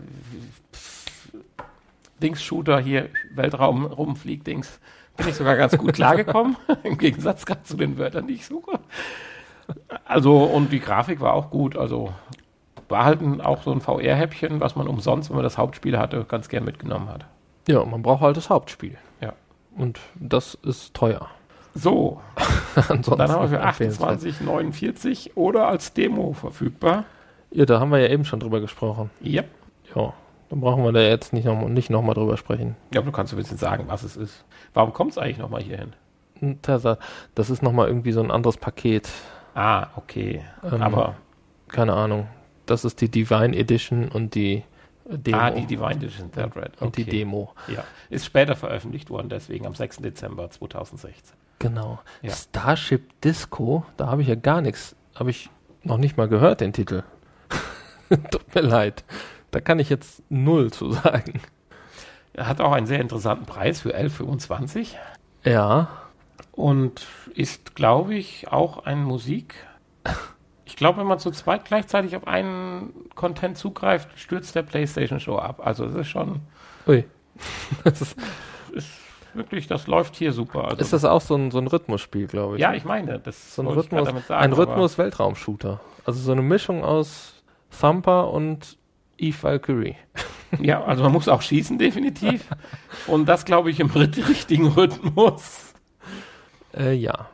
Dings-Shooter 2.24 2.80
hier, 2.80 3.10
Weltraum 3.36 3.86
rumfliegt, 3.86 4.48
Dings, 4.48 4.80
bin 5.18 5.28
ich 5.28 5.36
sogar 5.36 5.58
ganz 5.58 5.78
gut 5.78 5.93
klargekommen. 5.93 6.56
Im 6.84 6.98
Gegensatz 6.98 7.45
gerade 7.45 7.64
zu 7.64 7.76
den 7.76 7.98
Wörtern, 7.98 8.28
die 8.28 8.36
ich 8.36 8.45
suche. 8.45 8.80
Also, 10.06 10.43
und 10.43 10.72
die 10.72 10.80
Grafik 10.80 11.20
war 11.20 11.34
auch 11.34 11.50
gut. 11.50 11.76
Also, 11.76 12.14
war 12.90 13.06
halt 13.06 13.20
auch 13.42 13.64
so 13.64 13.72
ein 13.72 13.82
VR-Häppchen, 13.82 14.60
was 14.60 14.76
man 14.76 14.88
umsonst, 14.88 15.30
wenn 15.30 15.36
man 15.36 15.44
das 15.44 15.58
Hauptspiel 15.58 15.98
hatte, 15.98 16.24
ganz 16.26 16.50
gern 16.50 16.64
mitgenommen 16.64 17.10
hat. 17.10 17.26
Ja, 17.68 17.84
man 17.84 18.02
braucht 18.02 18.22
halt 18.22 18.38
das 18.38 18.50
Hauptspiel. 18.50 18.98
Ja. 19.22 19.34
Und 19.76 20.00
das 20.16 20.56
ist 20.56 20.94
teuer. 20.94 21.28
So. 21.74 22.22
Ansonsten 22.76 23.18
dann 23.18 23.32
haben 23.32 23.52
wir 23.52 23.60
für 23.60 23.66
28,49 23.66 25.32
oder 25.36 25.68
als 25.68 25.94
Demo 25.94 26.34
verfügbar. 26.34 27.06
Ja, 27.52 27.66
da 27.66 27.80
haben 27.80 27.92
wir 27.92 28.00
ja 28.00 28.08
eben 28.08 28.26
schon 28.26 28.40
drüber 28.40 28.60
gesprochen. 28.60 29.10
Ja. 29.22 29.44
Ja. 29.96 30.14
Dann 30.50 30.62
brauchen 30.62 30.84
wir 30.84 30.92
da 30.94 31.02
jetzt 31.02 31.34
nicht 31.34 31.46
nochmal 31.46 31.70
nicht 31.70 31.90
noch 31.90 32.02
mal 32.02 32.14
drüber 32.14 32.38
sprechen. 32.38 32.76
Ja, 32.94 33.02
aber 33.02 33.08
du 33.08 33.12
kannst 33.12 33.34
ein 33.34 33.38
bisschen 33.38 33.58
sagen, 33.58 33.86
was 33.88 34.04
es 34.04 34.16
ist. 34.16 34.46
Warum 34.74 34.94
kommt 34.94 35.12
es 35.12 35.18
eigentlich 35.18 35.38
nochmal 35.38 35.62
hier 35.62 35.78
hin? 35.78 35.94
Hm, 36.40 36.60
das 36.62 37.50
ist 37.50 37.62
nochmal 37.62 37.88
irgendwie 37.88 38.12
so 38.12 38.22
ein 38.22 38.32
anderes 38.32 38.58
Paket. 38.58 39.10
Ah, 39.56 39.88
okay. 39.96 40.44
Ähm, 40.64 40.82
Aber. 40.82 41.16
Keine 41.68 41.94
Ahnung. 41.94 42.28
Das 42.68 42.86
ist 42.86 43.01
die 43.01 43.09
Divine 43.09 43.55
Edition 43.55 44.09
und 44.09 44.36
die 44.36 44.63
Demo. 45.05 45.38
Ah, 45.38 45.51
die 45.51 45.65
Divine 45.65 45.95
Edition, 45.95 46.32
Third 46.32 46.55
Red. 46.55 46.74
Okay. 46.76 46.86
Und 46.86 46.97
die 46.97 47.05
Demo. 47.05 47.53
Ja. 47.68 47.84
Ist 48.09 48.26
später 48.26 48.55
veröffentlicht 48.55 49.09
worden, 49.09 49.30
deswegen 49.30 49.65
am 49.65 49.74
6. 49.74 49.97
Dezember 49.97 50.49
2016. 50.49 51.36
Genau. 51.59 51.99
Ja. 52.22 52.34
Starship 52.34 53.20
Disco, 53.22 53.86
da 53.95 54.07
habe 54.07 54.22
ich 54.22 54.28
ja 54.28 54.36
gar 54.36 54.61
nichts, 54.61 54.95
habe 55.15 55.32
ich 55.32 55.49
noch 55.84 55.97
nicht 55.97 56.18
mal 56.18 56.28
gehört, 56.28 56.61
den 56.61 56.74
Titel. 56.74 57.03
Tut 58.09 58.53
mir 58.53 58.61
leid. 58.61 59.03
Da 59.51 59.61
kann 59.61 59.80
ich 59.80 59.89
jetzt 59.89 60.22
null 60.30 60.72
zu 60.72 60.91
sagen. 60.91 61.41
Er 62.34 62.47
hat 62.47 62.61
auch 62.61 62.74
einen 62.74 62.86
sehr 62.86 62.99
interessanten 62.99 63.45
Preis 63.45 63.82
für 63.82 63.95
11,25. 63.97 64.89
Ja 65.43 65.89
und 66.57 67.05
ist, 67.36 67.76
glaube 67.76 68.15
ich, 68.15 68.49
auch 68.49 68.86
ein 68.86 69.03
Musik. 69.03 69.55
Ich 70.68 70.76
glaube, 70.76 70.99
wenn 70.99 71.07
man 71.07 71.18
zu 71.18 71.32
zweit 71.32 71.63
gleichzeitig 71.63 72.15
auf 72.18 72.28
einen 72.28 72.93
Content 73.15 73.57
zugreift, 73.57 74.09
stürzt 74.20 74.53
der 74.53 74.63
PlayStation 74.63 75.22
Show 75.22 75.38
ab. 75.38 75.61
Also 75.65 75.86
es 75.86 75.95
ist 75.95 76.09
schon. 76.09 76.41
Ui. 76.86 77.05
das 77.86 78.01
ist, 78.01 78.18
ist 78.74 78.89
wirklich, 79.34 79.68
das 79.68 79.88
läuft 79.88 80.18
hier 80.18 80.34
super. 80.34 80.65
Also, 80.65 80.78
ist 80.78 80.91
das 80.91 81.05
auch 81.05 81.22
so 81.22 81.36
ein, 81.36 81.51
so 81.51 81.57
ein 81.57 81.68
Rhythmusspiel, 81.68 82.28
glaube 82.28 82.55
ich? 82.55 82.61
Ja, 82.61 82.74
ich 82.74 82.84
meine, 82.84 83.18
das 83.18 83.55
so 83.55 83.61
ein 83.61 83.68
Rhythmus, 83.68 84.09
sagen, 84.09 84.24
ein 84.28 84.51
Rhythmus-Weltraum-Shooter. 84.51 85.80
Also 86.03 86.20
so 86.20 86.34
eine 86.34 86.41
Mischung 86.41 86.84
aus 86.84 87.41
Thumper 87.80 88.30
und 88.32 88.78
Eve 89.18 89.43
Valkyrie. 89.43 89.95
Ja, 90.61 90.82
also 90.86 91.03
man 91.03 91.11
muss 91.11 91.28
auch 91.28 91.41
schießen, 91.41 91.78
definitiv. 91.78 92.45
Und 93.05 93.26
das, 93.26 93.43
glaube 93.43 93.70
ich, 93.70 93.82
im 93.82 93.89
richtigen 93.91 94.68
Rhythmus. 94.68 95.74
Äh, 96.74 96.93
ja. 96.93 97.28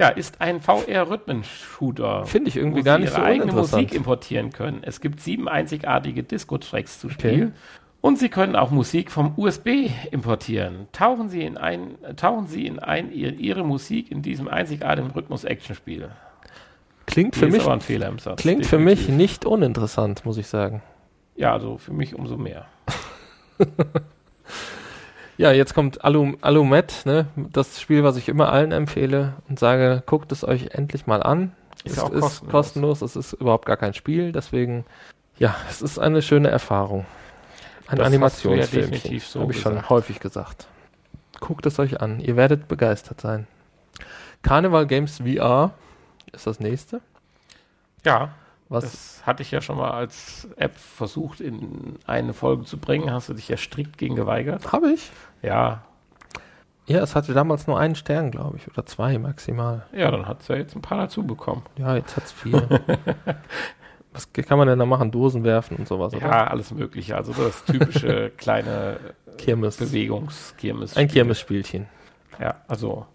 Ja, 0.00 0.08
ist 0.08 0.40
ein 0.40 0.62
VR-Rhythmen-Shooter. 0.62 2.24
Finde 2.24 2.48
ich 2.48 2.56
irgendwie 2.56 2.82
gar 2.82 2.98
nicht 2.98 3.12
so 3.12 3.20
eigene 3.20 3.52
Musik 3.52 3.94
importieren 3.94 4.50
können. 4.50 4.78
Es 4.80 5.02
gibt 5.02 5.20
sieben 5.20 5.46
einzigartige 5.46 6.22
Disco-Tracks 6.22 6.98
zu 6.98 7.10
spielen. 7.10 7.48
Okay. 7.48 7.52
Und 8.00 8.18
Sie 8.18 8.30
können 8.30 8.56
auch 8.56 8.70
Musik 8.70 9.10
vom 9.10 9.34
USB 9.36 9.90
importieren. 10.10 10.88
Tauchen 10.92 11.28
Sie 11.28 11.42
in, 11.42 11.58
ein, 11.58 11.98
tauchen 12.16 12.46
Sie 12.46 12.64
in 12.64 12.78
ein, 12.78 13.12
Ihre 13.12 13.62
Musik 13.62 14.10
in 14.10 14.22
diesem 14.22 14.48
einzigartigen 14.48 15.10
Rhythmus-Action-Spiel. 15.10 16.08
Klingt, 17.04 17.36
für 17.36 17.48
mich, 17.48 17.62
Satz, 17.62 18.40
klingt 18.40 18.64
für 18.64 18.78
mich 18.78 19.10
nicht 19.10 19.44
uninteressant, 19.44 20.24
muss 20.24 20.38
ich 20.38 20.46
sagen. 20.46 20.80
Ja, 21.36 21.52
also 21.52 21.76
für 21.76 21.92
mich 21.92 22.14
umso 22.14 22.38
mehr. 22.38 22.64
ja, 25.40 25.52
jetzt 25.52 25.72
kommt 25.72 26.04
Alu, 26.04 26.34
Alumet, 26.42 27.06
ne? 27.06 27.26
das 27.34 27.80
Spiel, 27.80 28.04
was 28.04 28.18
ich 28.18 28.28
immer 28.28 28.52
allen 28.52 28.72
empfehle 28.72 29.32
und 29.48 29.58
sage, 29.58 30.02
guckt 30.04 30.30
es 30.32 30.44
euch 30.44 30.72
endlich 30.72 31.06
mal 31.06 31.22
an. 31.22 31.52
Ist 31.82 31.96
es 31.96 31.98
auch 31.98 32.10
ist 32.10 32.20
kostenlos. 32.20 32.50
kostenlos, 32.50 33.02
es 33.02 33.16
ist 33.16 33.32
überhaupt 33.32 33.64
gar 33.64 33.78
kein 33.78 33.94
Spiel, 33.94 34.32
deswegen, 34.32 34.84
ja, 35.38 35.56
es 35.70 35.80
ist 35.80 35.98
eine 35.98 36.20
schöne 36.20 36.50
Erfahrung. 36.50 37.06
Ein 37.86 37.96
das 37.96 38.06
Animationsfilm. 38.06 38.92
Ja 38.92 39.20
so 39.20 39.40
Habe 39.40 39.52
ich 39.52 39.60
schon 39.62 39.88
häufig 39.88 40.20
gesagt. 40.20 40.66
Guckt 41.40 41.64
es 41.64 41.78
euch 41.78 42.02
an, 42.02 42.20
ihr 42.20 42.36
werdet 42.36 42.68
begeistert 42.68 43.22
sein. 43.22 43.46
Carnival 44.42 44.86
Games 44.86 45.22
VR 45.24 45.72
ist 46.32 46.46
das 46.46 46.60
nächste. 46.60 47.00
Ja, 48.04 48.34
was? 48.70 48.84
Das 48.84 49.26
hatte 49.26 49.42
ich 49.42 49.50
ja 49.50 49.60
schon 49.60 49.76
mal 49.76 49.90
als 49.90 50.48
App 50.56 50.76
versucht, 50.76 51.40
in 51.40 51.98
eine 52.06 52.32
Folge 52.32 52.64
zu 52.64 52.78
bringen. 52.78 53.12
Hast 53.12 53.28
du 53.28 53.34
dich 53.34 53.48
ja 53.48 53.56
strikt 53.56 53.98
gegen 53.98 54.14
geweigert? 54.14 54.72
Habe 54.72 54.92
ich? 54.92 55.10
Ja. 55.42 55.82
Ja, 56.86 57.00
es 57.02 57.14
hatte 57.14 57.34
damals 57.34 57.66
nur 57.66 57.78
einen 57.78 57.96
Stern, 57.96 58.30
glaube 58.30 58.56
ich, 58.56 58.68
oder 58.68 58.86
zwei 58.86 59.18
maximal. 59.18 59.86
Ja, 59.92 60.10
dann 60.10 60.26
hat 60.26 60.42
es 60.42 60.48
ja 60.48 60.56
jetzt 60.56 60.74
ein 60.74 60.82
paar 60.82 60.98
dazu 60.98 61.24
bekommen. 61.24 61.62
Ja, 61.76 61.96
jetzt 61.96 62.16
hat 62.16 62.24
es 62.24 62.32
vier. 62.32 62.62
Was 64.12 64.32
kann 64.32 64.58
man 64.58 64.66
denn 64.66 64.78
da 64.78 64.86
machen? 64.86 65.10
Dosen 65.10 65.44
werfen 65.44 65.76
und 65.76 65.86
sowas, 65.86 66.14
oder? 66.14 66.26
Ja, 66.26 66.46
alles 66.46 66.72
Mögliche. 66.72 67.16
Also 67.16 67.32
das 67.32 67.64
typische 67.64 68.30
kleine 68.36 68.98
Kirmes. 69.36 69.76
Bewegungs 69.76 70.54
Kirmes. 70.56 70.96
Ein 70.96 71.08
Kirmesspielchen. 71.08 71.86
Ja, 72.40 72.56
also 72.66 73.06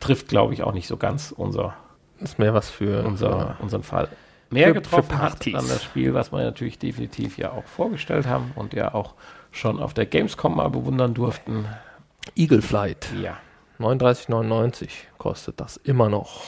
trifft, 0.00 0.28
glaube 0.28 0.54
ich, 0.54 0.62
auch 0.62 0.72
nicht 0.72 0.86
so 0.86 0.96
ganz 0.96 1.32
unser. 1.32 1.74
Ist 2.20 2.38
mehr 2.38 2.54
was 2.54 2.70
für 2.70 3.04
unser, 3.04 3.56
unseren 3.60 3.82
Fall 3.82 4.08
mehr 4.54 4.68
für, 4.68 4.74
getroffen 4.74 5.10
für 5.10 5.18
hat 5.18 5.46
an 5.46 5.68
das 5.68 5.82
Spiel, 5.84 6.14
was 6.14 6.32
wir 6.32 6.42
natürlich 6.42 6.78
definitiv 6.78 7.36
ja 7.36 7.52
auch 7.52 7.64
vorgestellt 7.64 8.26
haben 8.26 8.52
und 8.54 8.72
ja 8.72 8.94
auch 8.94 9.14
schon 9.50 9.78
auf 9.78 9.94
der 9.94 10.06
Gamescom 10.06 10.56
mal 10.56 10.70
bewundern 10.70 11.14
durften. 11.14 11.66
Eagle 12.34 12.62
Flight. 12.62 13.08
Ja. 13.20 13.36
39,99 13.78 14.88
kostet 15.18 15.60
das 15.60 15.76
immer 15.76 16.08
noch. 16.08 16.42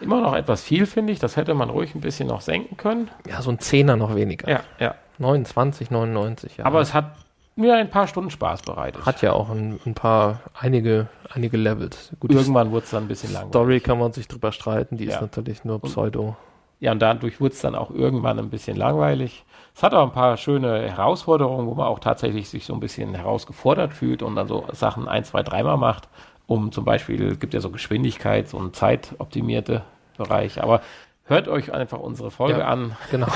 Immer 0.00 0.20
noch 0.20 0.34
etwas 0.34 0.62
viel, 0.62 0.86
finde 0.86 1.12
ich. 1.12 1.18
Das 1.18 1.36
hätte 1.36 1.54
man 1.54 1.70
ruhig 1.70 1.94
ein 1.94 2.00
bisschen 2.00 2.28
noch 2.28 2.40
senken 2.40 2.76
können. 2.76 3.10
Ja, 3.28 3.40
so 3.40 3.50
ein 3.50 3.58
Zehner 3.58 3.96
noch 3.96 4.14
weniger. 4.14 4.50
Ja, 4.50 4.60
ja. 4.78 4.94
29,99. 5.20 6.58
Ja. 6.58 6.66
Aber 6.66 6.80
es 6.80 6.92
hat 6.92 7.16
mir 7.56 7.76
ein 7.76 7.90
paar 7.90 8.08
Stunden 8.08 8.30
Spaß 8.30 8.62
bereitet. 8.62 9.06
Hat 9.06 9.22
ja 9.22 9.32
auch 9.32 9.50
ein, 9.50 9.80
ein 9.86 9.94
paar, 9.94 10.40
einige, 10.58 11.06
einige 11.30 11.56
Levels. 11.56 12.12
Gut, 12.18 12.32
Irgendwann 12.32 12.72
wurde 12.72 12.84
es 12.84 12.90
dann 12.90 13.04
ein 13.04 13.08
bisschen 13.08 13.32
langweilig. 13.32 13.52
Story 13.52 13.80
kann 13.80 13.98
man 13.98 14.12
sich 14.12 14.26
drüber 14.26 14.52
streiten, 14.52 14.96
die 14.96 15.04
ja. 15.04 15.14
ist 15.14 15.20
natürlich 15.20 15.64
nur 15.64 15.80
Pseudo. 15.80 16.36
Ja, 16.80 16.92
und 16.92 17.00
dadurch 17.00 17.40
wurde 17.40 17.54
es 17.54 17.60
dann 17.60 17.74
auch 17.74 17.90
irgendwann 17.90 18.38
ein 18.38 18.50
bisschen 18.50 18.76
langweilig. 18.76 19.44
Es 19.74 19.82
hat 19.82 19.94
auch 19.94 20.04
ein 20.04 20.12
paar 20.12 20.36
schöne 20.36 20.90
Herausforderungen, 20.90 21.66
wo 21.66 21.74
man 21.74 21.86
auch 21.86 21.98
tatsächlich 21.98 22.48
sich 22.48 22.64
so 22.64 22.74
ein 22.74 22.80
bisschen 22.80 23.14
herausgefordert 23.14 23.92
fühlt 23.92 24.22
und 24.22 24.36
dann 24.36 24.46
so 24.46 24.64
Sachen 24.72 25.08
ein, 25.08 25.24
zwei, 25.24 25.42
dreimal 25.42 25.76
macht. 25.76 26.08
Um 26.46 26.72
zum 26.72 26.84
Beispiel, 26.84 27.36
gibt 27.36 27.54
ja 27.54 27.60
so 27.60 27.70
Geschwindigkeits- 27.70 28.54
und 28.54 28.76
zeitoptimierte 28.76 29.82
Bereiche. 30.18 30.62
Aber 30.62 30.82
hört 31.24 31.48
euch 31.48 31.72
einfach 31.72 31.98
unsere 31.98 32.30
Folge 32.30 32.60
ja, 32.60 32.66
an, 32.66 32.96
genau. 33.10 33.28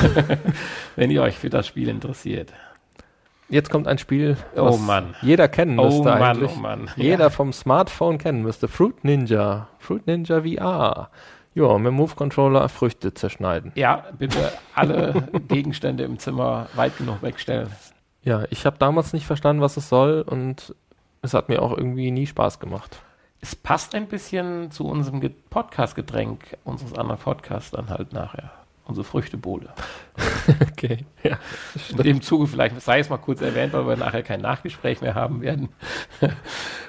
wenn 0.97 1.11
ihr 1.11 1.22
euch 1.22 1.39
für 1.39 1.51
das 1.51 1.66
Spiel 1.66 1.89
interessiert. 1.89 2.53
Jetzt 3.49 3.70
kommt 3.70 3.89
ein 3.89 3.97
Spiel, 3.97 4.36
was 4.55 4.74
oh 4.74 4.78
Mann. 4.78 5.14
jeder 5.22 5.49
kennen 5.49 5.78
oh 5.78 5.86
müsste 5.86 6.11
oh 6.11 6.12
eigentlich. 6.12 6.51
oh 6.55 6.61
Mann. 6.61 6.91
Jeder 6.97 7.24
ja. 7.24 7.30
vom 7.30 7.55
Smartphone 7.55 8.18
kennen 8.18 8.43
müsste. 8.43 8.68
Fruit 8.68 9.03
Ninja. 9.05 9.68
Fruit 9.78 10.07
Ninja 10.07 10.43
VR. 10.43 11.09
Ja, 11.59 11.76
mit 11.76 11.88
dem 11.88 11.94
Move-Controller 11.94 12.68
Früchte 12.68 13.14
zerschneiden. 13.14 13.72
Ja, 13.74 14.04
bitte 14.16 14.52
alle 14.76 15.28
Gegenstände 15.48 16.04
im 16.04 16.20
Zimmer 16.20 16.68
weit 16.76 16.96
genug 16.98 17.20
wegstellen. 17.20 17.68
Ja, 18.22 18.44
ich 18.50 18.64
habe 18.64 18.78
damals 18.78 19.12
nicht 19.12 19.26
verstanden, 19.26 19.61
was 19.61 19.76
es 19.76 19.88
soll 19.88 20.22
und 20.22 20.72
es 21.20 21.34
hat 21.34 21.48
mir 21.48 21.61
auch 21.61 21.76
irgendwie 21.76 22.12
nie 22.12 22.28
Spaß 22.28 22.61
gemacht. 22.61 23.00
Es 23.40 23.56
passt 23.56 23.96
ein 23.96 24.06
bisschen 24.06 24.70
zu 24.70 24.86
unserem 24.86 25.20
Podcast-Getränk 25.50 26.56
unseres 26.62 26.96
anderen 26.96 27.18
Podcasts 27.18 27.72
dann 27.72 27.90
halt 27.90 28.12
nachher. 28.12 28.52
Unsere 28.84 29.04
Früchtebowle. 29.04 29.70
okay, 30.72 31.06
ja. 31.24 31.38
In 31.90 31.96
dem 31.98 32.22
Zuge 32.22 32.46
vielleicht, 32.46 32.80
sei 32.80 33.00
es 33.00 33.11
mal 33.11 33.18
kurz 33.18 33.40
erwähnt, 33.40 33.72
weil 33.72 33.86
wir 33.86 33.96
nachher 33.96 34.22
kein 34.22 34.40
Nachgespräch 34.40 35.00
mehr 35.00 35.16
haben 35.16 35.42
werden. 35.42 35.70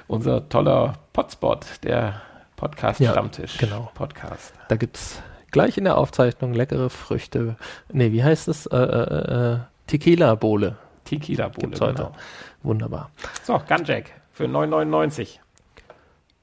Unser 0.06 0.48
toller 0.48 0.94
Potspot, 1.12 1.66
der 1.82 2.22
Podcast-Stammtisch. 2.60 3.58
Ja, 3.58 3.66
genau. 3.66 3.90
Podcast. 3.94 4.52
Da 4.68 4.76
gibt 4.76 4.98
es 4.98 5.22
gleich 5.50 5.78
in 5.78 5.84
der 5.84 5.96
Aufzeichnung 5.96 6.52
leckere 6.52 6.90
Früchte. 6.90 7.56
Nee, 7.90 8.12
wie 8.12 8.22
heißt 8.22 8.48
es? 8.48 8.66
Äh, 8.66 8.76
äh, 8.76 9.54
äh, 9.54 9.58
Tequila-Bohle. 9.86 10.76
Tequila-Bohle, 11.06 11.70
genau. 11.70 12.12
Wunderbar. 12.62 13.10
So, 13.44 13.58
Gunjack 13.66 14.10
für 14.32 14.44
9,99. 14.44 15.38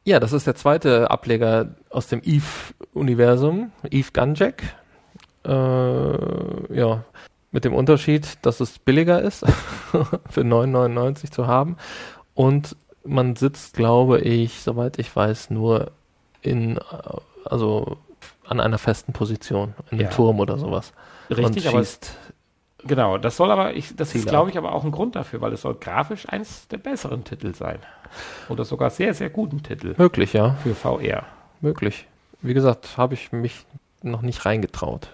Ja, 0.06 0.20
das 0.20 0.34
ist 0.34 0.48
der 0.48 0.56
zweite 0.56 1.12
Ableger 1.12 1.76
aus 1.92 2.08
dem 2.08 2.22
Eve-Universum. 2.24 3.72
Eve 3.92 4.10
Gunjack. 4.12 4.64
Äh, 5.46 5.52
ja, 5.52 7.04
mit 7.52 7.64
dem 7.64 7.76
Unterschied, 7.76 8.40
dass 8.42 8.60
es 8.60 8.80
billiger 8.80 9.22
ist, 9.22 9.42
für 10.32 10.42
9,99 10.42 11.30
zu 11.30 11.46
haben. 11.46 11.78
Und 12.34 12.76
man 13.04 13.36
sitzt, 13.36 13.76
glaube 13.76 14.20
ich, 14.22 14.62
soweit 14.62 14.98
ich 14.98 15.16
weiß, 15.16 15.52
nur 15.52 15.92
in, 16.42 16.80
also 17.46 17.98
an 18.46 18.60
einer 18.60 18.78
festen 18.78 19.14
Position, 19.14 19.74
in 19.92 20.00
einem 20.00 20.08
ja. 20.08 20.14
Turm 20.14 20.40
oder 20.40 20.58
sowas. 20.58 20.94
Richtig, 21.30 21.68
aber 21.68 21.84
genau, 22.86 23.18
das 23.18 23.38
soll 23.38 23.52
aber, 23.52 23.74
ich, 23.74 23.96
das 23.96 24.10
Ziele 24.10 24.24
ist, 24.24 24.30
glaube 24.30 24.50
ich, 24.50 24.58
aber 24.58 24.74
auch 24.74 24.84
ein 24.84 24.92
Grund 24.92 25.16
dafür, 25.16 25.42
weil 25.42 25.54
es 25.54 25.62
soll 25.62 25.76
grafisch 25.76 26.28
eins 26.30 26.68
der 26.70 26.78
besseren 26.78 27.24
Titel 27.24 27.54
sein. 27.54 27.80
Oder 28.50 28.66
sogar 28.66 28.90
sehr, 28.90 29.14
sehr 29.14 29.30
guten 29.30 29.64
Titel. 29.64 29.96
Möglich, 29.98 30.34
ja. 30.34 30.52
Für 30.64 30.76
VR. 30.76 31.26
Möglich. 31.62 32.08
Wie 32.42 32.54
gesagt, 32.54 32.98
habe 32.98 33.16
ich 33.16 33.32
mich 33.32 33.66
noch 34.04 34.22
nicht 34.22 34.46
reingetraut. 34.46 35.10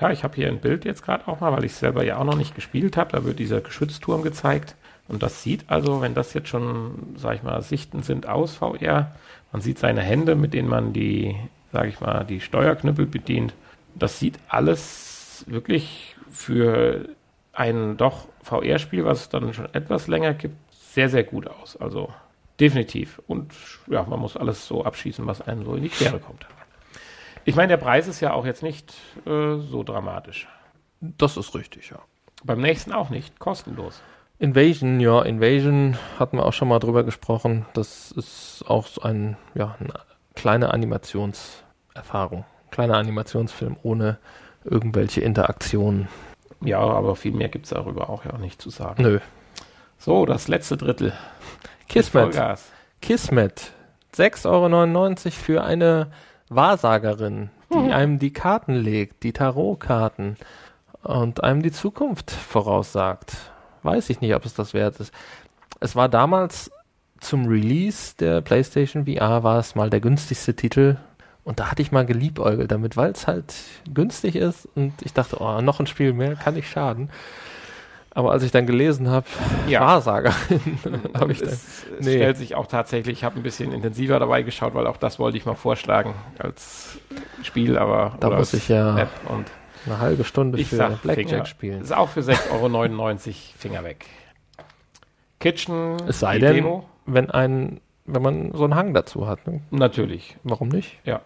Ja, 0.00 0.10
ich 0.10 0.24
habe 0.24 0.34
hier 0.34 0.48
ein 0.48 0.60
Bild 0.60 0.84
jetzt 0.84 1.04
gerade 1.04 1.28
auch 1.28 1.40
mal, 1.40 1.52
weil 1.52 1.64
ich 1.64 1.74
selber 1.74 2.04
ja 2.04 2.16
auch 2.16 2.24
noch 2.24 2.34
nicht 2.34 2.54
gespielt 2.54 2.96
habe. 2.96 3.12
Da 3.12 3.24
wird 3.24 3.38
dieser 3.38 3.60
Geschützturm 3.60 4.22
gezeigt. 4.22 4.74
Und 5.06 5.22
das 5.22 5.42
sieht 5.42 5.64
also, 5.68 6.00
wenn 6.00 6.14
das 6.14 6.32
jetzt 6.32 6.48
schon, 6.48 7.14
sag 7.16 7.36
ich 7.36 7.42
mal, 7.42 7.60
Sichten 7.62 8.02
sind 8.02 8.26
aus 8.26 8.54
VR, 8.54 9.12
man 9.52 9.60
sieht 9.60 9.78
seine 9.78 10.00
Hände, 10.00 10.34
mit 10.34 10.54
denen 10.54 10.68
man 10.68 10.92
die, 10.92 11.36
sag 11.72 11.86
ich 11.86 12.00
mal, 12.00 12.24
die 12.24 12.40
Steuerknüppel 12.40 13.06
bedient. 13.06 13.54
Das 13.94 14.18
sieht 14.18 14.38
alles 14.48 15.44
wirklich 15.46 16.16
für 16.30 17.08
ein 17.52 17.96
doch 17.96 18.28
VR-Spiel, 18.42 19.04
was 19.04 19.20
es 19.20 19.28
dann 19.28 19.52
schon 19.52 19.72
etwas 19.74 20.08
länger 20.08 20.34
gibt, 20.34 20.56
sehr, 20.72 21.08
sehr 21.08 21.24
gut 21.24 21.46
aus. 21.46 21.76
Also 21.76 22.12
definitiv. 22.58 23.20
Und 23.26 23.52
ja, 23.88 24.02
man 24.04 24.20
muss 24.20 24.36
alles 24.36 24.66
so 24.66 24.84
abschießen, 24.84 25.26
was 25.26 25.42
einem 25.42 25.64
so 25.64 25.74
in 25.74 25.82
die 25.82 25.90
Quere 25.90 26.18
kommt. 26.18 26.46
Ich 27.44 27.56
meine, 27.56 27.68
der 27.68 27.76
Preis 27.76 28.08
ist 28.08 28.20
ja 28.20 28.32
auch 28.32 28.46
jetzt 28.46 28.62
nicht 28.62 28.94
äh, 29.26 29.56
so 29.58 29.82
dramatisch. 29.82 30.48
Das 31.00 31.36
ist 31.36 31.54
richtig, 31.54 31.90
ja. 31.90 31.98
Beim 32.44 32.60
nächsten 32.60 32.92
auch 32.92 33.10
nicht, 33.10 33.38
kostenlos. 33.38 34.00
Invasion, 34.38 34.98
ja, 35.00 35.22
Invasion 35.22 35.96
hatten 36.18 36.38
wir 36.38 36.46
auch 36.46 36.52
schon 36.52 36.68
mal 36.68 36.78
drüber 36.78 37.04
gesprochen. 37.04 37.66
Das 37.74 38.10
ist 38.10 38.64
auch 38.66 38.86
so 38.86 39.02
ein, 39.02 39.36
ja, 39.54 39.76
eine 39.78 39.94
kleine 40.34 40.72
Animationserfahrung. 40.72 42.44
Kleiner 42.70 42.96
Animationsfilm 42.96 43.76
ohne 43.82 44.18
irgendwelche 44.64 45.20
Interaktionen. 45.20 46.08
Ja, 46.60 46.80
aber 46.80 47.16
viel 47.16 47.32
mehr 47.32 47.48
gibt 47.48 47.66
es 47.66 47.70
darüber 47.70 48.08
auch 48.08 48.24
ja 48.24 48.36
nicht 48.38 48.60
zu 48.60 48.70
sagen. 48.70 49.02
Nö. 49.02 49.20
So, 49.98 50.26
das 50.26 50.48
letzte 50.48 50.76
Drittel. 50.76 51.12
Kismet. 51.88 52.36
Kismet. 53.00 53.72
6,99 54.14 54.46
Euro 54.46 55.30
für 55.30 55.64
eine 55.64 56.08
Wahrsagerin. 56.48 57.50
die 57.72 57.92
einem 57.92 58.18
die 58.18 58.32
Karten 58.32 58.74
legt, 58.74 59.22
die 59.22 59.32
Tarotkarten 59.32 60.36
und 61.02 61.42
einem 61.42 61.62
die 61.62 61.72
Zukunft 61.72 62.30
voraussagt. 62.30 63.36
Weiß 63.82 64.10
ich 64.10 64.20
nicht, 64.20 64.34
ob 64.34 64.44
es 64.44 64.54
das 64.54 64.74
wert 64.74 65.00
ist. 65.00 65.12
Es 65.80 65.96
war 65.96 66.08
damals 66.08 66.70
zum 67.20 67.46
Release 67.46 68.14
der 68.18 68.40
PlayStation 68.40 69.06
VR 69.06 69.42
war 69.42 69.58
es 69.58 69.74
mal 69.74 69.90
der 69.90 70.00
günstigste 70.00 70.54
Titel 70.54 70.96
und 71.44 71.60
da 71.60 71.70
hatte 71.70 71.82
ich 71.82 71.92
mal 71.92 72.06
geliebäugelt 72.06 72.70
damit, 72.70 72.96
weil 72.96 73.12
es 73.12 73.26
halt 73.26 73.54
günstig 73.92 74.36
ist 74.36 74.68
und 74.74 74.92
ich 75.02 75.12
dachte, 75.12 75.36
oh, 75.40 75.60
noch 75.60 75.80
ein 75.80 75.86
Spiel 75.86 76.12
mehr 76.12 76.34
kann 76.36 76.54
nicht 76.54 76.70
schaden. 76.70 77.10
Aber 78.14 78.32
als 78.32 78.42
ich 78.42 78.50
dann 78.50 78.66
gelesen 78.66 79.08
habe, 79.08 79.26
Ja. 79.66 79.80
Wahrsager, 79.80 80.34
habe 81.14 81.32
ich 81.32 81.38
dann, 81.38 81.48
es, 81.48 81.86
es 81.98 82.06
nee. 82.06 82.16
stellt 82.16 82.36
sich 82.36 82.54
auch 82.54 82.66
tatsächlich, 82.66 83.18
ich 83.18 83.24
habe 83.24 83.36
ein 83.36 83.42
bisschen 83.42 83.72
intensiver 83.72 84.18
dabei 84.18 84.42
geschaut, 84.42 84.74
weil 84.74 84.86
auch 84.86 84.98
das 84.98 85.18
wollte 85.18 85.38
ich 85.38 85.46
mal 85.46 85.54
vorschlagen 85.54 86.12
als 86.38 86.98
Spiel, 87.42 87.78
aber 87.78 88.16
Da 88.20 88.30
muss 88.30 88.52
ich 88.52 88.68
ja 88.68 88.98
App 88.98 89.10
und 89.28 89.46
eine 89.86 89.98
halbe 89.98 90.24
Stunde 90.24 90.58
ich 90.60 90.68
für 90.68 90.76
sag 90.76 91.02
Blackjack 91.02 91.28
Finger. 91.28 91.44
spielen. 91.46 91.82
Ist 91.82 91.92
auch 91.94 92.08
für 92.08 92.20
6,99 92.20 92.50
Euro 92.50 93.34
Finger 93.58 93.84
weg. 93.84 94.06
Kitchen, 95.40 95.96
Es 96.06 96.20
sei 96.20 96.38
denn, 96.38 96.54
Demo, 96.56 96.84
wenn 97.06 97.30
ein, 97.30 97.80
wenn 98.04 98.22
man 98.22 98.52
so 98.54 98.64
einen 98.64 98.74
Hang 98.76 98.94
dazu 98.94 99.26
hat. 99.26 99.46
Ne? 99.46 99.60
natürlich, 99.70 100.36
Warum 100.44 100.68
nicht? 100.68 100.98
ja. 101.04 101.20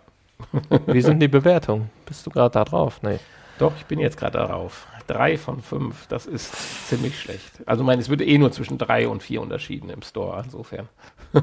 Wie 0.87 1.01
sind 1.01 1.21
die 1.21 1.29
Bewertungen? 1.29 1.91
Bist 2.05 2.27
du 2.27 2.31
gerade 2.31 2.53
da 2.53 2.65
drauf? 2.65 3.01
Nee. 3.03 3.19
Doch, 3.59 3.73
ich 3.79 3.87
bin 3.87 3.99
jetzt 3.99 4.19
gerade 4.19 4.37
darauf. 4.37 4.87
Drei 5.07 5.39
von 5.39 5.63
fünf, 5.63 6.07
das 6.09 6.27
ist 6.27 6.89
ziemlich 6.89 7.19
schlecht. 7.19 7.63
Also, 7.65 7.83
ich 7.83 7.87
meine, 7.87 8.03
es 8.03 8.11
wird 8.11 8.21
eh 8.21 8.37
nur 8.37 8.53
zwischen 8.53 8.77
drei 8.77 9.09
und 9.09 9.23
vier 9.23 9.41
unterschieden 9.41 9.89
im 9.89 10.03
Store, 10.03 10.43
insofern. 10.45 10.91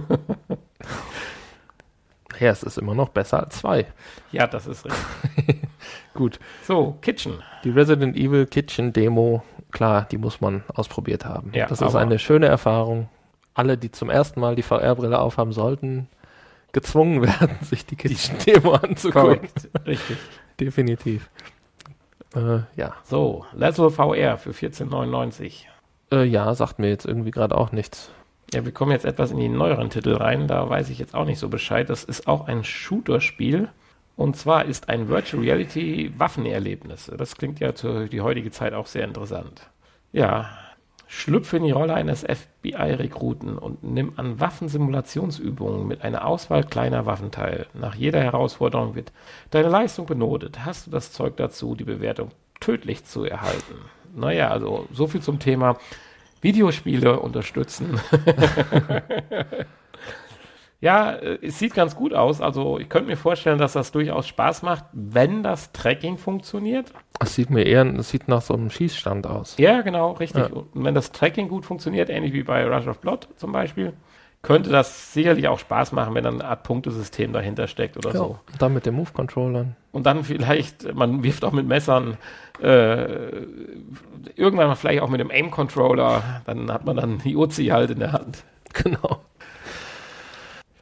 Es 2.52 2.64
ist 2.64 2.78
immer 2.78 2.96
noch 2.96 3.10
besser 3.10 3.44
als 3.44 3.60
zwei. 3.60 3.86
Ja, 4.32 4.48
das 4.48 4.68
ist 4.68 4.86
richtig. 4.86 5.62
Gut. 6.14 6.40
So, 6.64 6.98
Kitchen. 7.02 7.42
Die 7.64 7.70
Resident 7.70 8.16
Evil 8.16 8.46
Kitchen 8.46 8.94
Demo, 8.94 9.44
klar, 9.72 10.08
die 10.10 10.18
muss 10.18 10.42
man 10.42 10.64
ausprobiert 10.74 11.26
haben. 11.26 11.52
Ja, 11.54 11.68
das 11.68 11.82
ist 11.82 11.96
eine 11.96 12.20
schöne 12.20 12.48
Erfahrung. 12.48 13.10
Alle, 13.54 13.78
die 13.78 13.92
zum 13.92 14.10
ersten 14.10 14.40
Mal 14.40 14.56
die 14.56 14.64
VR-Brille 14.64 15.20
aufhaben 15.20 15.54
sollten, 15.54 16.08
gezwungen 16.72 17.22
werden, 17.22 17.56
sich 17.62 17.86
die 17.86 17.96
Kitchen 17.96 18.38
Demo 18.46 18.74
anzugucken. 18.74 19.22
Korrekt. 19.22 19.70
Richtig. 19.86 20.18
Definitiv. 20.60 21.30
Äh, 22.36 22.60
ja. 22.76 22.96
So, 23.04 23.46
Level 23.54 23.90
VR 23.90 24.38
für 24.38 24.52
14,99. 24.52 25.66
Äh, 26.12 26.24
ja, 26.26 26.54
sagt 26.54 26.80
mir 26.80 26.90
jetzt 26.90 27.06
irgendwie 27.06 27.32
gerade 27.32 27.56
auch 27.58 27.72
nichts. 27.72 28.12
Ja, 28.54 28.66
wir 28.66 28.72
kommen 28.72 28.92
jetzt 28.92 29.06
etwas 29.06 29.32
in 29.32 29.38
die 29.38 29.50
neueren 29.50 29.90
Titel 29.90 30.14
rein. 30.14 30.48
Da 30.48 30.70
weiß 30.70 30.90
ich 30.92 31.00
jetzt 31.00 31.16
auch 31.16 31.26
nicht 31.26 31.40
so 31.40 31.50
Bescheid. 31.50 31.90
Das 31.90 32.04
ist 32.04 32.28
auch 32.28 32.48
ein 32.48 32.64
Shooter-Spiel. 32.64 33.70
Und 34.16 34.38
zwar 34.38 34.66
ist 34.66 34.90
ein 34.90 35.10
Virtual 35.10 35.42
Reality 35.42 36.12
Waffenerlebnis. 36.18 37.12
Das 37.18 37.36
klingt 37.36 37.60
ja 37.60 37.74
für 37.74 38.08
die 38.08 38.22
heutige 38.22 38.52
Zeit 38.52 38.74
auch 38.74 38.86
sehr 38.86 39.06
interessant. 39.06 39.72
Ja, 40.12 40.52
schlüpfe 41.08 41.58
in 41.58 41.64
die 41.64 41.72
Rolle 41.72 41.96
eines 41.96 42.22
FBI-Rekruten 42.22 43.58
und 43.58 43.84
nimm 43.84 44.14
an 44.18 44.40
Waffensimulationsübungen 44.40 45.88
mit 45.88 46.04
einer 46.04 46.26
Auswahl 46.28 46.64
kleiner 46.64 47.08
Waffen 47.08 47.32
teil. 47.32 47.66
Nach 47.74 47.96
jeder 47.96 48.22
Herausforderung 48.22 48.94
wird 48.94 49.12
deine 49.50 49.70
Leistung 49.70 50.06
benotet. 50.06 50.64
Hast 50.64 50.86
du 50.86 50.92
das 50.92 51.12
Zeug 51.12 51.38
dazu, 51.38 51.74
die 51.74 51.86
Bewertung 51.86 52.30
tödlich 52.60 53.04
zu 53.04 53.26
erhalten? 53.26 53.76
Naja, 54.16 54.50
also 54.50 54.88
so 54.92 55.08
viel 55.08 55.22
zum 55.22 55.40
Thema 55.40 55.78
Videospiele 56.44 57.20
unterstützen. 57.20 58.00
ja, 60.82 61.14
äh, 61.14 61.40
es 61.42 61.60
sieht 61.60 61.74
ganz 61.74 61.96
gut 61.96 62.14
aus. 62.14 62.42
Also 62.42 62.78
ich 62.78 62.90
könnte 62.90 63.10
mir 63.10 63.18
vorstellen, 63.18 63.58
dass 63.58 63.74
das 63.74 63.92
durchaus 63.92 64.28
Spaß 64.28 64.62
macht, 64.62 64.86
wenn 64.92 65.42
das 65.42 65.72
Tracking 65.72 66.18
funktioniert. 66.18 66.94
Es 67.20 67.36
sieht 67.36 67.50
mir 67.50 67.64
eher, 67.64 67.86
es 67.96 68.10
sieht 68.10 68.28
nach 68.28 68.42
so 68.42 68.54
einem 68.54 68.70
Schießstand 68.70 69.26
aus. 69.26 69.58
Ja, 69.58 69.82
genau, 69.82 70.12
richtig. 70.12 70.50
Ja. 70.50 70.54
Und 70.54 70.84
wenn 70.84 70.94
das 70.94 71.12
Tracking 71.12 71.48
gut 71.48 71.66
funktioniert, 71.66 72.10
ähnlich 72.10 72.34
wie 72.34 72.44
bei 72.44 72.66
Rush 72.66 72.88
of 72.88 73.00
Blood 73.00 73.30
zum 73.38 73.52
Beispiel, 73.52 73.94
könnte 74.44 74.70
das 74.70 75.14
sicherlich 75.14 75.48
auch 75.48 75.58
Spaß 75.58 75.94
machen, 75.94 76.14
wenn 76.14 76.24
dann 76.26 76.42
eine 76.42 76.50
Art 76.50 76.64
Punktesystem 76.64 77.32
dahinter 77.32 77.68
steckt 77.68 77.98
oder 77.98 78.12
so. 78.12 78.40
Und 78.52 78.62
dann 78.62 78.74
mit 78.74 78.86
den 78.86 78.94
Move-Controllern. 78.94 79.76
Und 79.94 80.06
dann 80.06 80.24
vielleicht, 80.26 80.94
man 80.94 81.24
wirft 81.24 81.46
auch 81.46 81.54
mit 81.54 81.66
Messern, 81.66 82.18
äh, 82.62 83.46
irgendwann 84.36 84.68
mal 84.68 84.76
vielleicht 84.76 85.02
auch 85.02 85.10
mit 85.10 85.22
dem 85.22 85.32
Aim-Controller, 85.32 86.42
dann 86.46 86.72
hat 86.72 86.86
man 86.86 86.98
dann 86.98 87.20
die 87.20 87.38
Uzi 87.38 87.68
halt 87.68 87.90
in 87.90 88.00
der 88.00 88.12
Hand. 88.12 88.44
Genau. 88.74 89.22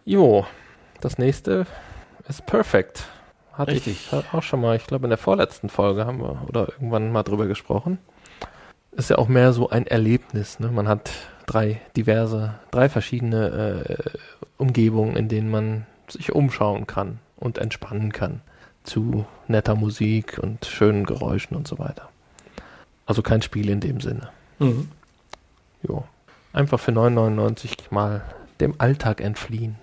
Jo, 0.06 0.46
das 1.02 1.18
nächste 1.18 1.66
ist 2.28 2.46
Perfect. 2.46 3.04
Hatte 3.54 3.74
Richtig. 3.74 4.10
ich 4.12 4.34
auch 4.34 4.44
schon 4.44 4.62
mal, 4.62 4.76
ich 4.78 4.88
glaube 4.88 5.06
in 5.06 5.10
der 5.10 5.18
vorletzten 5.18 5.68
Folge 5.68 6.06
haben 6.06 6.20
wir 6.20 6.42
oder 6.48 6.70
irgendwann 6.70 7.12
mal 7.12 7.24
drüber 7.24 7.48
gesprochen. 7.48 8.00
Ist 8.94 9.10
ja 9.10 9.18
auch 9.18 9.28
mehr 9.28 9.52
so 9.52 9.70
ein 9.70 9.86
Erlebnis. 9.86 10.60
Ne? 10.60 10.70
Man 10.70 10.88
hat 10.88 11.12
drei 11.52 11.82
diverse, 11.98 12.56
drei 12.72 12.88
verschiedene 12.88 13.86
äh, 13.86 14.10
Umgebungen, 14.58 15.18
in 15.18 15.28
denen 15.28 15.52
man 15.52 15.86
sich 16.08 16.32
umschauen 16.32 16.88
kann 16.88 17.20
und 17.36 17.58
entspannen 17.58 18.14
kann. 18.14 18.42
Zu 18.84 19.26
netter 19.48 19.76
Musik 19.76 20.40
und 20.42 20.66
schönen 20.66 21.06
Geräuschen 21.06 21.58
und 21.58 21.68
so 21.68 21.78
weiter. 21.78 22.10
Also 23.06 23.22
kein 23.22 23.42
Spiel 23.42 23.70
in 23.70 23.82
dem 23.82 24.00
Sinne. 24.00 24.30
Mhm. 24.60 24.90
Jo. 25.84 26.06
Einfach 26.54 26.80
für 26.80 26.92
9,99 26.92 27.92
mal 27.92 28.24
dem 28.60 28.76
Alltag 28.80 29.22
entfliehen. 29.22 29.76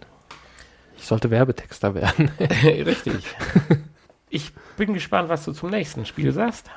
Ich 0.97 1.07
sollte 1.07 1.31
Werbetexter 1.31 1.95
werden. 1.95 2.31
Richtig. 2.41 3.25
Ich 4.31 4.53
bin 4.77 4.95
gespannt, 4.95 5.29
was 5.29 5.45
du 5.45 5.53
zum 5.53 5.71
nächsten 5.71 6.07
Spiel 6.07 6.33
sagst. 6.33 6.71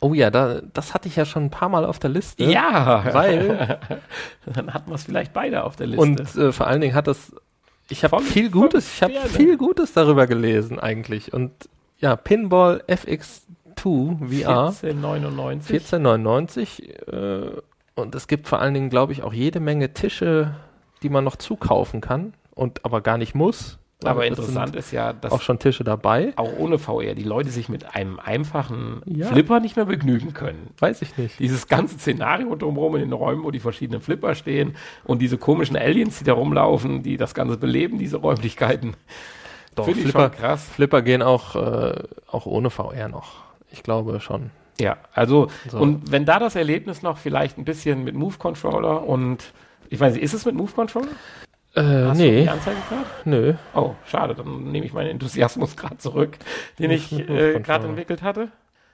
Oh 0.00 0.14
ja, 0.14 0.30
da, 0.30 0.60
das 0.72 0.94
hatte 0.94 1.08
ich 1.08 1.16
ja 1.16 1.24
schon 1.24 1.44
ein 1.44 1.50
paar 1.50 1.68
Mal 1.68 1.84
auf 1.84 1.98
der 1.98 2.10
Liste. 2.10 2.44
Ja, 2.44 3.04
Weil, 3.12 3.78
dann 4.46 4.72
hatten 4.72 4.90
wir 4.90 4.94
es 4.94 5.04
vielleicht 5.04 5.32
beide 5.32 5.64
auf 5.64 5.76
der 5.76 5.88
Liste. 5.88 6.02
und 6.02 6.36
äh, 6.36 6.52
vor 6.52 6.66
allen 6.66 6.80
Dingen 6.80 6.94
hat 6.94 7.06
das, 7.06 7.32
ich 7.88 8.04
habe 8.04 8.20
viel 8.20 8.50
Gutes, 8.50 8.94
ich 8.94 9.02
habe 9.02 9.14
viel 9.28 9.56
Gutes 9.56 9.92
darüber 9.92 10.26
gelesen 10.26 10.78
eigentlich. 10.78 11.32
Und 11.32 11.52
ja, 11.98 12.16
Pinball 12.16 12.82
FX2 12.86 13.40
VR. 13.76 14.68
1499. 14.68 15.74
1499 15.74 17.08
äh, 17.08 17.62
und 17.94 18.14
es 18.14 18.28
gibt 18.28 18.46
vor 18.46 18.60
allen 18.60 18.74
Dingen, 18.74 18.90
glaube 18.90 19.12
ich, 19.12 19.22
auch 19.22 19.32
jede 19.32 19.58
Menge 19.58 19.92
Tische, 19.92 20.54
die 21.02 21.08
man 21.08 21.24
noch 21.24 21.36
zukaufen 21.36 22.00
kann 22.00 22.34
und 22.54 22.84
aber 22.84 23.00
gar 23.00 23.18
nicht 23.18 23.34
muss. 23.34 23.78
Aber 24.04 24.24
Es 24.24 24.30
interessant 24.30 24.76
ist 24.76 24.92
ja, 24.92 25.12
dass 25.12 25.32
auch 25.32 25.40
schon 25.42 25.58
Tische 25.58 25.82
dabei. 25.82 26.32
auch 26.36 26.52
ohne 26.56 26.78
VR 26.78 27.14
die 27.14 27.24
Leute 27.24 27.50
sich 27.50 27.68
mit 27.68 27.96
einem 27.96 28.20
einfachen 28.20 29.02
Ja. 29.06 29.26
Flipper 29.26 29.58
nicht 29.58 29.74
mehr 29.74 29.86
begnügen 29.86 30.34
können. 30.34 30.68
Weiß 30.78 31.02
ich 31.02 31.16
nicht. 31.18 31.40
Dieses 31.40 31.66
ganze 31.66 31.98
Szenario 31.98 32.54
drumherum 32.54 32.94
in 32.94 33.00
den 33.02 33.12
Räumen, 33.12 33.42
wo 33.42 33.50
die 33.50 33.58
verschiedenen 33.58 34.00
Flipper 34.00 34.36
stehen 34.36 34.76
und 35.04 35.20
diese 35.20 35.36
komischen 35.36 35.76
Aliens, 35.76 36.18
die 36.18 36.24
da 36.24 36.34
rumlaufen, 36.34 37.02
die 37.02 37.16
das 37.16 37.34
Ganze 37.34 37.56
beleben, 37.56 37.98
diese 37.98 38.18
Räumlichkeiten. 38.18 38.94
Doch, 39.74 39.84
Finde 39.86 40.00
ich 40.00 40.06
Flipper, 40.06 40.28
schon 40.30 40.38
krass. 40.38 40.64
Flipper 40.68 41.02
gehen 41.02 41.22
auch, 41.22 41.56
äh, 41.56 41.94
auch 42.30 42.46
ohne 42.46 42.70
VR 42.70 43.08
noch. 43.08 43.42
Ich 43.72 43.82
glaube 43.82 44.20
schon. 44.20 44.50
Ja, 44.80 44.96
also, 45.12 45.48
So. 45.68 45.78
und 45.78 46.12
wenn 46.12 46.24
da 46.24 46.38
das 46.38 46.54
Erlebnis 46.54 47.02
noch 47.02 47.18
vielleicht 47.18 47.58
ein 47.58 47.64
bisschen 47.64 48.04
mit 48.04 48.14
Move-Controller 48.14 49.02
und, 49.04 49.52
ich 49.90 49.98
weiß 49.98 50.14
nicht, 50.14 50.22
ist 50.22 50.34
es 50.34 50.44
mit 50.46 50.54
Move-Controller? 50.54 51.08
Äh, 51.78 52.04
Hast 52.08 52.20
du 52.20 52.24
nee, 52.24 52.42
die 52.42 52.48
Anzeige 52.48 52.76
gerade? 52.88 53.06
nö. 53.24 53.54
Oh, 53.74 53.94
schade, 54.06 54.34
dann 54.34 54.64
nehme 54.72 54.86
ich 54.86 54.92
meinen 54.92 55.10
Enthusiasmus 55.10 55.76
gerade 55.76 55.96
zurück, 55.98 56.38
den 56.78 56.90
ich 56.90 57.10
mit 57.12 57.28
äh, 57.30 57.60
gerade 57.60 57.86
entwickelt 57.86 58.22
hatte. 58.22 58.48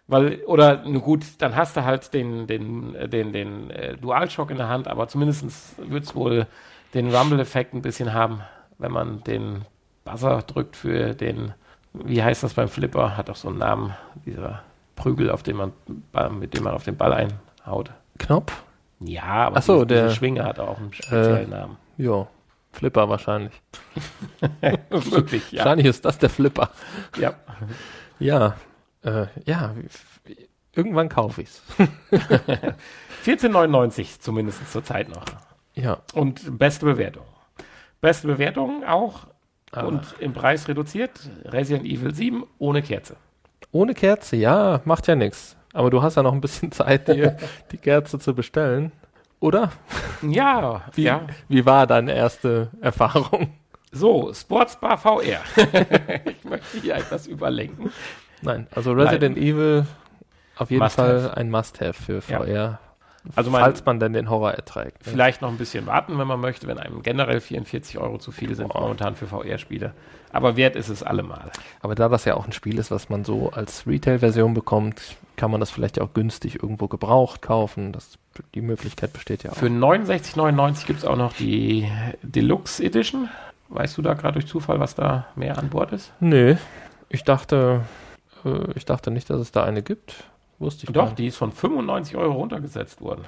Weil, 0.06 0.43
oder, 0.47 0.82
nur 0.85 1.01
gut, 1.01 1.24
dann 1.39 1.56
hast 1.56 1.77
du 1.78 1.85
halt 1.85 2.12
den, 2.12 2.47
den, 2.47 2.94
äh, 2.94 3.09
den, 3.09 3.32
den 3.32 3.70
äh, 3.70 3.97
DualShock 3.97 4.51
in 4.51 4.59
der 4.59 4.69
Hand, 4.69 4.86
aber 4.86 5.09
zumindest 5.09 5.47
wird 5.78 6.05
es 6.05 6.15
wohl 6.15 6.47
den 6.93 7.15
Rumble-Effekt 7.15 7.73
ein 7.74 7.81
bisschen 7.82 8.12
haben, 8.12 8.43
wenn 8.78 8.93
man 8.93 9.24
den 9.24 9.62
Buzzer 10.05 10.43
drückt 10.43 10.77
für 10.77 11.15
den, 11.15 11.55
wie 11.94 12.23
heißt 12.23 12.43
das 12.43 12.52
beim 12.55 12.69
Flipper, 12.69 13.16
hat 13.16 13.31
auch 13.31 13.36
so 13.36 13.48
einen 13.48 13.59
Namen, 13.59 13.94
dieser 14.27 14.62
Prügel, 14.94 15.31
auf 15.31 15.43
den 15.43 15.56
man, 15.56 15.73
mit 16.39 16.52
dem 16.55 16.65
man 16.65 16.74
auf 16.74 16.85
den 16.85 16.97
Ball 16.98 17.12
einhaut. 17.15 17.90
Knopf? 18.19 18.62
Ja, 19.01 19.23
aber 19.47 19.56
Ach 19.56 19.62
so, 19.62 19.85
der- 19.86 20.05
diese 20.05 20.16
Schwinge 20.16 20.44
hat 20.44 20.61
auch 20.61 20.78
einen 20.78 20.93
speziellen 20.93 21.51
Namen. 21.51 21.77
Jo. 21.97 22.28
Flipper 22.75 23.09
wahrscheinlich. 23.09 23.53
Wirklich, 24.91 25.51
ja. 25.53 25.61
Wahrscheinlich 25.61 25.87
ist 25.87 26.05
das 26.05 26.19
der 26.19 26.31
Flipper. 26.31 26.71
ja. 27.19 27.35
Ja. 28.19 28.57
Äh, 29.03 29.27
ja, 29.45 29.75
irgendwann 30.75 31.09
kaufe 31.09 31.43
ich's. 31.43 31.63
14,99 33.25 34.21
zumindest 34.21 34.71
zur 34.71 34.85
Zeit 34.85 35.09
noch. 35.09 35.25
Ja. 35.75 35.99
Und 36.15 36.59
beste 36.59 36.87
Bewertung. 36.87 37.25
Beste 38.01 38.27
Bewertung 38.27 38.85
auch 38.85 39.27
Ah. 39.73 39.83
und 39.87 40.15
im 40.21 40.33
Preis 40.33 40.69
reduziert. 40.69 41.11
Resident 41.47 41.85
Evil 41.85 42.15
7 42.15 42.45
ohne 42.59 42.81
Kerze. 42.81 43.17
Ohne 43.73 43.93
Kerze, 43.95 44.37
ja, 44.37 44.81
macht 44.85 45.09
ja 45.09 45.17
nichts. 45.17 45.57
Aber 45.73 45.91
du 45.91 46.01
hast 46.01 46.15
ja 46.15 46.23
noch 46.23 46.33
ein 46.33 46.41
bisschen 46.41 46.71
Zeit, 46.73 47.09
dir 47.09 47.37
die 47.73 47.79
Kerze 47.79 48.21
zu 48.21 48.35
bestellen. 48.37 48.93
Oder? 49.45 49.73
Ja, 50.23 50.81
Wie, 50.95 51.03
ja. 51.03 51.27
wie 51.49 51.66
war 51.66 51.87
deine 51.87 52.15
erste 52.15 52.71
Erfahrung? 52.81 53.53
So, 53.93 54.33
Sportsbar 54.33 54.97
VR. 54.97 55.41
ich 56.25 56.43
möchte 56.45 56.81
hier 56.81 56.95
etwas 56.95 57.27
überlenken. 57.27 57.93
Nein, 58.41 58.66
also 58.75 58.93
Resident 58.93 59.37
Nein. 59.37 59.47
Evil 59.47 59.87
auf 60.57 60.71
jeden 60.71 60.83
Must 60.83 60.97
Fall 60.97 61.25
have. 61.25 61.37
ein 61.37 61.51
Must-Have 61.51 61.93
für 61.93 62.23
VR. 62.23 62.49
Ja. 62.49 62.79
Also 63.37 63.51
mein, 63.51 63.63
falls 63.63 63.85
man 63.85 64.01
denn 64.01 64.13
den 64.13 64.29
Horror 64.29 64.53
erträgt. 64.53 64.99
Vielleicht 65.03 65.41
noch 65.41 65.49
ein 65.49 65.57
bisschen 65.57 65.87
warten, 65.87 66.19
wenn 66.19 66.27
man 66.27 66.41
möchte, 66.41 66.67
wenn 66.67 66.79
einem 66.79 67.03
generell 67.03 67.41
44 67.41 67.99
Euro 67.99 68.19
zu 68.19 68.33
viele 68.33 68.55
sind 68.55 68.71
oh. 68.75 68.81
momentan 68.81 69.17
für 69.17 69.27
VR-Spiele. 69.27 69.95
Aber 70.31 70.57
wert 70.57 70.77
ist 70.77 70.89
es 70.89 71.03
allemal. 71.03 71.51
Aber 71.81 71.95
da 71.95 72.09
das 72.09 72.25
ja 72.25 72.35
auch 72.35 72.47
ein 72.47 72.53
Spiel 72.53 72.79
ist, 72.79 72.91
was 72.91 73.09
man 73.09 73.25
so 73.25 73.51
als 73.51 73.87
Retail-Version 73.87 74.53
bekommt, 74.53 75.17
kann 75.37 75.51
man 75.51 75.61
das 75.61 75.71
vielleicht 75.71 76.01
auch 76.01 76.13
günstig 76.13 76.63
irgendwo 76.63 76.89
gebraucht 76.89 77.41
kaufen. 77.41 77.93
Das, 77.93 78.19
die 78.55 78.61
Möglichkeit 78.61 79.13
besteht 79.13 79.45
ja 79.45 79.53
auch. 79.53 79.57
Für 79.57 79.67
69,99 79.67 80.87
gibt 80.87 80.99
es 80.99 81.05
auch 81.05 81.17
noch 81.17 81.33
die 81.33 81.89
Deluxe 82.23 82.85
Edition. 82.85 83.29
Weißt 83.69 83.97
du 83.97 84.03
da 84.03 84.15
gerade 84.15 84.35
durch 84.35 84.47
Zufall, 84.47 84.81
was 84.81 84.95
da 84.95 85.27
mehr 85.35 85.59
an 85.59 85.71
Bord 85.71 85.93
ist? 85.93 86.13
Nö. 86.21 86.57
Ich 87.09 87.25
dachte, 87.25 87.83
äh, 88.45 88.73
ich 88.75 88.85
dachte 88.85 89.11
nicht, 89.11 89.31
dass 89.31 89.41
es 89.41 89.53
da 89.53 89.65
eine 89.65 89.83
gibt. 89.83 90.25
Wusste 90.59 90.87
ich 90.87 90.93
Doch, 90.93 91.13
die 91.13 91.27
ist 91.27 91.37
von 91.37 91.53
95 91.53 92.17
Euro 92.17 92.35
runtergesetzt 92.35 93.01
worden. 93.01 93.23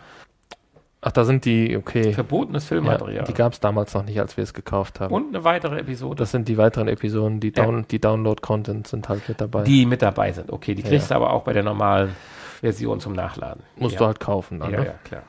Ach, 1.03 1.13
da 1.13 1.25
sind 1.25 1.45
die, 1.45 1.77
okay. 1.77 2.13
Verbotenes 2.13 2.65
Filmmaterial. 2.65 3.19
Ja, 3.19 3.23
die 3.23 3.35
gab 3.35 3.53
es 3.53 3.61
damals 3.61 3.95
noch 3.95 4.05
nicht, 4.05 4.19
als 4.19 4.37
wir 4.37 4.43
es 4.43 4.55
gekauft 4.55 4.99
haben. 4.99 5.15
Und 5.15 5.29
eine 5.29 5.45
weitere 5.45 5.79
Episode. 5.79 6.17
Das 6.17 6.33
sind 6.33 6.49
die 6.49 6.57
weiteren 6.59 6.89
Episoden, 6.89 7.39
die, 7.39 7.53
Down, 7.53 7.79
ja. 7.79 7.85
die 7.89 8.01
Download-Content 8.01 8.89
sind 8.89 9.09
halt 9.09 9.29
mit 9.29 9.41
dabei. 9.41 9.63
Die 9.63 9.87
mit 9.87 10.03
dabei 10.03 10.33
sind, 10.33 10.51
okay. 10.51 10.75
Die 10.75 10.83
kriegst 10.83 11.11
ja. 11.11 11.19
du 11.19 11.23
aber 11.23 11.33
auch 11.33 11.45
bei 11.45 11.53
der 11.53 11.63
normalen 11.63 12.17
Version 12.61 12.99
zum 12.99 13.13
Nachladen. 13.13 13.63
Musst 13.77 13.95
ja. 13.95 13.99
du 14.01 14.07
halt 14.07 14.21
kaufen 14.21 14.59
dann, 14.59 14.73
Ja, 14.73 14.81
ne? 14.81 14.87
ja, 14.87 14.95
klar. 15.05 15.23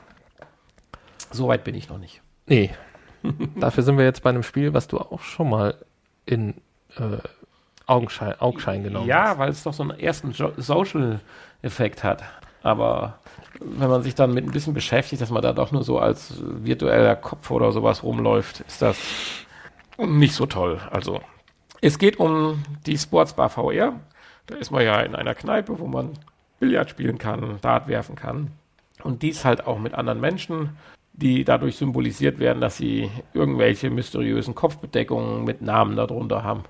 Soweit 1.30 1.62
bin 1.62 1.74
ich 1.74 1.88
noch 1.88 1.98
nicht. 1.98 2.22
Nee. 2.46 2.70
Dafür 3.56 3.82
sind 3.82 3.98
wir 3.98 4.04
jetzt 4.04 4.22
bei 4.22 4.30
einem 4.30 4.42
Spiel, 4.42 4.74
was 4.74 4.88
du 4.88 4.98
auch 4.98 5.20
schon 5.20 5.50
mal 5.50 5.74
in 6.24 6.54
äh, 6.96 7.18
Augenschein, 7.86 8.40
Augenschein 8.40 8.82
genommen 8.82 9.06
ja, 9.06 9.22
hast. 9.22 9.32
Ja, 9.32 9.38
weil 9.38 9.50
es 9.50 9.62
doch 9.62 9.72
so 9.72 9.82
einen 9.82 9.98
ersten 9.98 10.32
Social-Effekt 11.62 12.04
hat. 12.04 12.22
Aber 12.62 13.18
wenn 13.60 13.88
man 13.88 14.02
sich 14.02 14.14
dann 14.14 14.34
mit 14.34 14.44
ein 14.44 14.52
bisschen 14.52 14.74
beschäftigt, 14.74 15.22
dass 15.22 15.30
man 15.30 15.42
da 15.42 15.52
doch 15.52 15.72
nur 15.72 15.84
so 15.84 15.98
als 15.98 16.34
virtueller 16.40 17.16
Kopf 17.16 17.50
oder 17.50 17.72
sowas 17.72 18.02
rumläuft, 18.02 18.60
ist 18.60 18.82
das 18.82 18.98
nicht 19.98 20.34
so 20.34 20.46
toll. 20.46 20.80
Also, 20.90 21.20
es 21.80 21.98
geht 21.98 22.18
um 22.18 22.62
die 22.86 22.98
Sportsbar 22.98 23.48
VR. 23.48 23.94
Da 24.46 24.56
ist 24.56 24.70
man 24.70 24.84
ja 24.84 25.00
in 25.00 25.14
einer 25.14 25.34
Kneipe, 25.34 25.78
wo 25.78 25.86
man 25.86 26.12
Billard 26.60 26.90
spielen 26.90 27.18
kann, 27.18 27.58
Dart 27.60 27.88
werfen 27.88 28.16
kann. 28.16 28.52
Und 29.02 29.22
dies 29.22 29.44
halt 29.44 29.66
auch 29.66 29.78
mit 29.78 29.94
anderen 29.94 30.20
Menschen, 30.20 30.76
die 31.12 31.44
dadurch 31.44 31.76
symbolisiert 31.76 32.38
werden, 32.38 32.60
dass 32.60 32.76
sie 32.76 33.10
irgendwelche 33.32 33.90
mysteriösen 33.90 34.54
Kopfbedeckungen 34.54 35.44
mit 35.44 35.62
Namen 35.62 35.96
darunter 35.96 36.42
haben. 36.42 36.64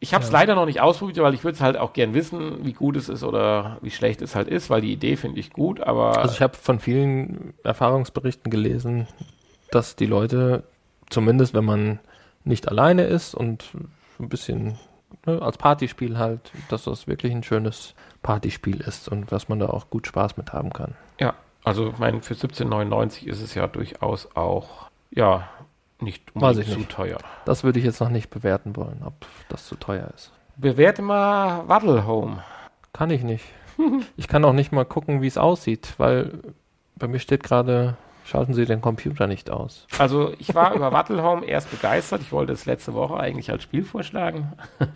Ich 0.00 0.14
habe 0.14 0.24
es 0.24 0.30
ja. 0.30 0.38
leider 0.38 0.54
noch 0.54 0.66
nicht 0.66 0.80
ausprobiert, 0.80 1.18
weil 1.18 1.34
ich 1.34 1.44
würde 1.44 1.56
es 1.56 1.60
halt 1.60 1.76
auch 1.76 1.92
gern 1.92 2.14
wissen, 2.14 2.64
wie 2.64 2.72
gut 2.72 2.96
es 2.96 3.08
ist 3.08 3.24
oder 3.24 3.78
wie 3.82 3.90
schlecht 3.90 4.22
es 4.22 4.34
halt 4.34 4.48
ist, 4.48 4.70
weil 4.70 4.80
die 4.80 4.92
Idee 4.92 5.16
finde 5.16 5.40
ich 5.40 5.50
gut, 5.50 5.80
aber. 5.80 6.18
Also 6.18 6.34
ich 6.34 6.42
habe 6.42 6.56
von 6.56 6.78
vielen 6.78 7.54
Erfahrungsberichten 7.64 8.50
gelesen, 8.50 9.06
dass 9.70 9.96
die 9.96 10.06
Leute, 10.06 10.64
zumindest 11.10 11.54
wenn 11.54 11.64
man 11.64 11.98
nicht 12.44 12.68
alleine 12.68 13.04
ist 13.04 13.34
und 13.34 13.70
ein 14.18 14.28
bisschen 14.28 14.78
ne, 15.26 15.40
als 15.42 15.58
Partyspiel 15.58 16.18
halt, 16.18 16.52
dass 16.68 16.84
das 16.84 17.06
wirklich 17.06 17.32
ein 17.32 17.42
schönes 17.42 17.94
Partyspiel 18.22 18.80
ist 18.80 19.08
und 19.08 19.30
dass 19.32 19.48
man 19.48 19.58
da 19.58 19.68
auch 19.68 19.90
gut 19.90 20.06
Spaß 20.06 20.36
mit 20.36 20.52
haben 20.52 20.72
kann. 20.72 20.94
Ja, 21.20 21.34
also 21.64 21.88
ich 21.88 21.98
meine, 21.98 22.22
für 22.22 22.34
17,99 22.34 23.26
ist 23.26 23.42
es 23.42 23.54
ja 23.54 23.66
durchaus 23.66 24.28
auch, 24.34 24.90
ja, 25.10 25.48
nicht 26.00 26.34
unbedingt 26.34 26.68
zu 26.68 26.78
nicht. 26.78 26.90
teuer. 26.90 27.18
Das 27.44 27.64
würde 27.64 27.78
ich 27.78 27.84
jetzt 27.84 28.00
noch 28.00 28.10
nicht 28.10 28.30
bewerten 28.30 28.76
wollen, 28.76 29.02
ob 29.04 29.14
das 29.48 29.66
zu 29.66 29.76
teuer 29.76 30.08
ist. 30.14 30.32
Bewerte 30.56 31.02
mal 31.02 31.68
Waddle 31.68 32.06
Home. 32.06 32.42
Kann 32.92 33.10
ich 33.10 33.22
nicht. 33.22 33.44
ich 34.16 34.28
kann 34.28 34.44
auch 34.44 34.52
nicht 34.52 34.72
mal 34.72 34.84
gucken, 34.84 35.22
wie 35.22 35.26
es 35.26 35.38
aussieht, 35.38 35.94
weil 35.98 36.40
bei 36.96 37.06
mir 37.06 37.20
steht 37.20 37.42
gerade, 37.42 37.96
schalten 38.24 38.54
Sie 38.54 38.64
den 38.64 38.80
Computer 38.80 39.26
nicht 39.26 39.50
aus. 39.50 39.86
Also 39.98 40.32
ich 40.38 40.54
war 40.54 40.74
über 40.74 40.92
Waddle 40.92 41.22
Home 41.22 41.46
erst 41.46 41.70
begeistert. 41.70 42.22
Ich 42.22 42.32
wollte 42.32 42.52
es 42.52 42.66
letzte 42.66 42.94
Woche 42.94 43.18
eigentlich 43.18 43.50
als 43.50 43.62
Spiel 43.62 43.84
vorschlagen. 43.84 44.52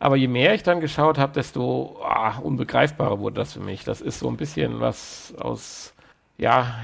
Aber 0.00 0.16
je 0.16 0.28
mehr 0.28 0.54
ich 0.54 0.62
dann 0.62 0.80
geschaut 0.80 1.18
habe, 1.18 1.32
desto 1.32 2.00
ah, 2.04 2.38
unbegreifbarer 2.38 3.18
wurde 3.18 3.36
das 3.36 3.54
für 3.54 3.60
mich. 3.60 3.84
Das 3.84 4.00
ist 4.00 4.20
so 4.20 4.28
ein 4.28 4.36
bisschen 4.36 4.80
was 4.80 5.34
aus, 5.38 5.92
ja, 6.36 6.78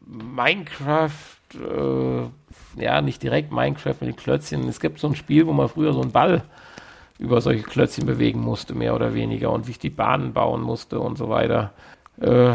Minecraft, 0.00 1.37
äh, 1.54 2.82
ja, 2.82 3.00
nicht 3.00 3.22
direkt 3.22 3.52
Minecraft 3.52 3.96
mit 4.00 4.08
den 4.08 4.16
Klötzchen. 4.16 4.68
Es 4.68 4.80
gibt 4.80 4.98
so 4.98 5.08
ein 5.08 5.14
Spiel, 5.14 5.46
wo 5.46 5.52
man 5.52 5.68
früher 5.68 5.92
so 5.92 6.02
einen 6.02 6.12
Ball 6.12 6.42
über 7.18 7.40
solche 7.40 7.62
Klötzchen 7.62 8.06
bewegen 8.06 8.40
musste, 8.40 8.74
mehr 8.74 8.94
oder 8.94 9.14
weniger, 9.14 9.50
und 9.50 9.64
sich 9.66 9.78
die 9.78 9.90
Bahnen 9.90 10.32
bauen 10.32 10.62
musste 10.62 11.00
und 11.00 11.18
so 11.18 11.28
weiter. 11.28 11.72
Äh, 12.20 12.54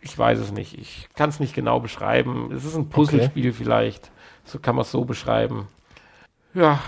ich 0.00 0.18
weiß 0.18 0.38
es 0.38 0.52
nicht. 0.52 0.78
Ich 0.78 1.08
kann 1.14 1.30
es 1.30 1.40
nicht 1.40 1.54
genau 1.54 1.80
beschreiben. 1.80 2.50
Es 2.52 2.64
ist 2.64 2.76
ein 2.76 2.88
Puzzlespiel 2.88 3.48
okay. 3.48 3.56
vielleicht. 3.56 4.10
So 4.44 4.58
kann 4.58 4.76
man 4.76 4.82
es 4.82 4.90
so 4.90 5.04
beschreiben. 5.04 5.68
Ja, 6.54 6.80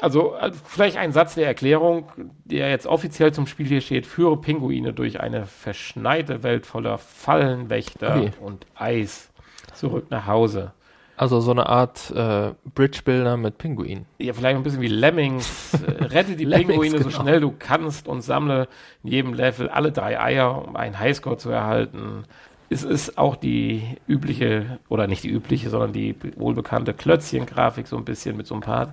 also, 0.00 0.34
also, 0.34 0.58
vielleicht 0.64 0.98
ein 0.98 1.12
Satz 1.12 1.34
der 1.34 1.46
Erklärung, 1.46 2.12
der 2.44 2.70
jetzt 2.70 2.86
offiziell 2.86 3.32
zum 3.32 3.46
Spiel 3.46 3.66
hier 3.66 3.80
steht: 3.80 4.06
Führe 4.06 4.36
Pinguine 4.36 4.92
durch 4.92 5.20
eine 5.20 5.46
verschneite 5.46 6.42
Welt 6.42 6.66
voller 6.66 6.98
Fallenwächter 6.98 8.16
okay. 8.16 8.32
und 8.40 8.66
Eis 8.74 9.30
zurück 9.76 10.06
nach 10.10 10.26
Hause. 10.26 10.72
Also 11.18 11.40
so 11.40 11.50
eine 11.50 11.66
Art 11.66 12.10
äh, 12.10 12.52
Bridge-Builder 12.74 13.38
mit 13.38 13.56
Pinguinen. 13.56 14.04
Ja, 14.18 14.34
vielleicht 14.34 14.56
ein 14.56 14.62
bisschen 14.62 14.82
wie 14.82 14.88
Lemmings. 14.88 15.72
Äh, 15.72 16.04
rette 16.04 16.36
die 16.36 16.44
Lemmings, 16.44 16.68
Pinguine 16.68 16.98
genau. 16.98 17.04
so 17.04 17.10
schnell 17.10 17.40
du 17.40 17.54
kannst 17.58 18.06
und 18.06 18.20
sammle 18.20 18.68
in 19.02 19.10
jedem 19.10 19.32
Level 19.32 19.68
alle 19.70 19.92
drei 19.92 20.20
Eier, 20.20 20.66
um 20.66 20.76
einen 20.76 20.98
Highscore 20.98 21.38
zu 21.38 21.50
erhalten. 21.50 22.24
Es 22.68 22.82
ist 22.82 23.16
auch 23.16 23.36
die 23.36 23.82
übliche, 24.06 24.78
oder 24.88 25.06
nicht 25.06 25.24
die 25.24 25.30
übliche, 25.30 25.70
sondern 25.70 25.92
die 25.92 26.14
wohlbekannte 26.36 26.92
Klötzchen-Grafik 26.92 27.86
so 27.86 27.96
ein 27.96 28.04
bisschen 28.04 28.36
mit 28.36 28.46
so 28.46 28.54
ein 28.54 28.60
paar 28.60 28.92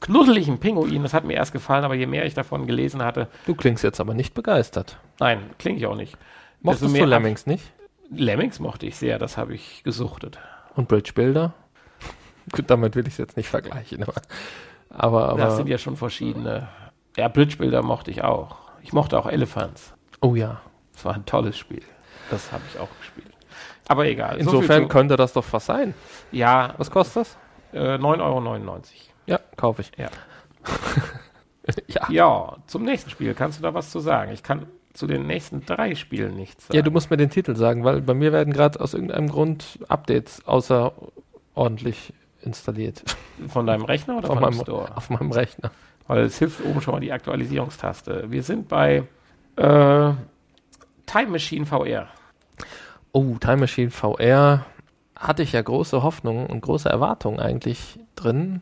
knuddeligen 0.00 0.58
Pinguinen. 0.58 1.04
Das 1.04 1.14
hat 1.14 1.24
mir 1.24 1.34
erst 1.34 1.52
gefallen, 1.52 1.84
aber 1.84 1.94
je 1.94 2.06
mehr 2.06 2.24
ich 2.24 2.34
davon 2.34 2.66
gelesen 2.66 3.04
hatte. 3.04 3.28
Du 3.46 3.54
klingst 3.54 3.84
jetzt 3.84 4.00
aber 4.00 4.14
nicht 4.14 4.34
begeistert. 4.34 4.96
Nein, 5.20 5.38
klinge 5.58 5.78
ich 5.78 5.86
auch 5.86 5.96
nicht. 5.96 6.16
Mochtest 6.62 6.96
du 6.96 7.04
Lemmings 7.04 7.46
nicht? 7.46 7.62
Lemmings 8.10 8.58
mochte 8.58 8.86
ich 8.86 8.96
sehr, 8.96 9.18
das 9.18 9.36
habe 9.36 9.54
ich 9.54 9.82
gesuchtet. 9.84 10.38
Und 10.74 10.88
Bridge 10.88 11.12
Builder? 11.14 11.54
Gut, 12.52 12.68
damit 12.68 12.96
will 12.96 13.06
ich 13.06 13.14
es 13.14 13.18
jetzt 13.18 13.36
nicht 13.36 13.48
vergleichen, 13.48 14.02
aber, 14.02 14.14
aber, 14.90 15.28
aber. 15.30 15.40
Das 15.40 15.56
sind 15.56 15.68
ja 15.68 15.78
schon 15.78 15.96
verschiedene. 15.96 16.68
Ja, 17.16 17.28
Bridge 17.28 17.56
Builder 17.56 17.82
mochte 17.82 18.10
ich 18.10 18.22
auch. 18.22 18.56
Ich 18.82 18.92
mochte 18.92 19.18
auch 19.18 19.26
Elephants. 19.26 19.94
Oh 20.20 20.34
ja. 20.34 20.60
Das 20.92 21.04
war 21.04 21.14
ein 21.14 21.26
tolles 21.26 21.56
Spiel. 21.56 21.82
Das 22.30 22.52
habe 22.52 22.62
ich 22.70 22.78
auch 22.78 22.88
gespielt. 22.98 23.30
Aber 23.88 24.06
egal. 24.06 24.38
Insofern 24.38 24.82
so 24.82 24.88
könnte 24.88 25.16
das 25.16 25.32
doch 25.32 25.44
was 25.50 25.66
sein. 25.66 25.94
Ja. 26.30 26.74
Was 26.76 26.90
kostet 26.90 27.22
das? 27.22 27.38
Äh, 27.72 27.96
9,99 27.96 28.20
Euro. 28.20 28.80
Ja, 29.26 29.40
kaufe 29.56 29.82
ich. 29.82 29.92
Ja. 29.96 30.08
ja. 31.88 32.10
ja, 32.10 32.56
zum 32.66 32.84
nächsten 32.84 33.10
Spiel. 33.10 33.34
Kannst 33.34 33.58
du 33.58 33.62
da 33.62 33.74
was 33.74 33.90
zu 33.90 34.00
sagen? 34.00 34.32
Ich 34.32 34.42
kann 34.42 34.66
zu 35.00 35.06
den 35.06 35.26
nächsten 35.26 35.64
drei 35.64 35.94
Spielen 35.94 36.36
nichts 36.36 36.66
sagen. 36.66 36.76
Ja, 36.76 36.82
du 36.82 36.90
musst 36.90 37.10
mir 37.10 37.16
den 37.16 37.30
Titel 37.30 37.56
sagen, 37.56 37.84
weil 37.84 38.02
bei 38.02 38.12
mir 38.12 38.32
werden 38.32 38.52
gerade 38.52 38.78
aus 38.80 38.92
irgendeinem 38.92 39.28
Grund 39.28 39.78
Updates 39.88 40.46
außerordentlich 40.46 42.12
installiert. 42.42 43.02
Von 43.48 43.66
deinem 43.66 43.84
Rechner 43.84 44.18
oder 44.18 44.26
von, 44.26 44.36
von 44.36 44.50
meinem 44.50 44.60
Store? 44.60 44.94
Auf 44.94 45.08
meinem 45.08 45.32
Rechner. 45.32 45.70
Weil 46.06 46.24
es 46.24 46.38
hilft 46.38 46.62
oben 46.64 46.82
schon 46.82 46.92
mal 46.92 47.00
die 47.00 47.12
Aktualisierungstaste. 47.12 48.30
Wir 48.30 48.42
sind 48.42 48.68
bei 48.68 49.04
äh, 49.56 50.12
Time 51.06 51.30
Machine 51.30 51.64
VR. 51.64 52.08
Oh, 53.12 53.36
Time 53.40 53.56
Machine 53.56 53.90
VR 53.90 54.66
hatte 55.16 55.42
ich 55.42 55.52
ja 55.52 55.62
große 55.62 56.02
Hoffnungen 56.02 56.46
und 56.46 56.60
große 56.60 56.90
Erwartungen 56.90 57.40
eigentlich 57.40 57.98
drin, 58.16 58.60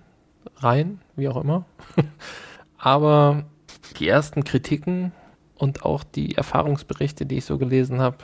rein, 0.59 1.01
wie 1.17 1.29
auch 1.29 1.43
immer. 1.43 1.65
Aber 2.79 3.43
die 3.99 4.07
ersten 4.07 4.45
Kritiken 4.45 5.13
und 5.59 5.85
auch 5.85 6.05
die 6.05 6.37
Erfahrungsberichte, 6.37 7.27
die 7.27 7.39
ich 7.39 7.45
so 7.45 7.59
gelesen 7.59 8.01
habe, 8.01 8.17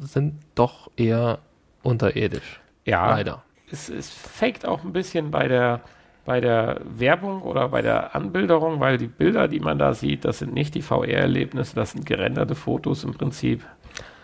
sind 0.00 0.34
doch 0.54 0.90
eher 0.96 1.40
unterirdisch. 1.82 2.60
Ja, 2.84 3.10
leider. 3.10 3.42
Es, 3.70 3.88
es 3.88 4.10
faked 4.10 4.64
auch 4.64 4.84
ein 4.84 4.92
bisschen 4.92 5.30
bei 5.30 5.48
der, 5.48 5.82
bei 6.24 6.40
der 6.40 6.80
Werbung 6.84 7.42
oder 7.42 7.68
bei 7.68 7.82
der 7.82 8.14
Anbilderung, 8.14 8.80
weil 8.80 8.96
die 8.96 9.08
Bilder, 9.08 9.48
die 9.48 9.60
man 9.60 9.78
da 9.78 9.92
sieht, 9.92 10.24
das 10.24 10.38
sind 10.38 10.54
nicht 10.54 10.74
die 10.74 10.82
VR-Erlebnisse, 10.82 11.74
das 11.74 11.92
sind 11.92 12.06
gerenderte 12.06 12.54
Fotos 12.54 13.04
im 13.04 13.12
Prinzip 13.12 13.64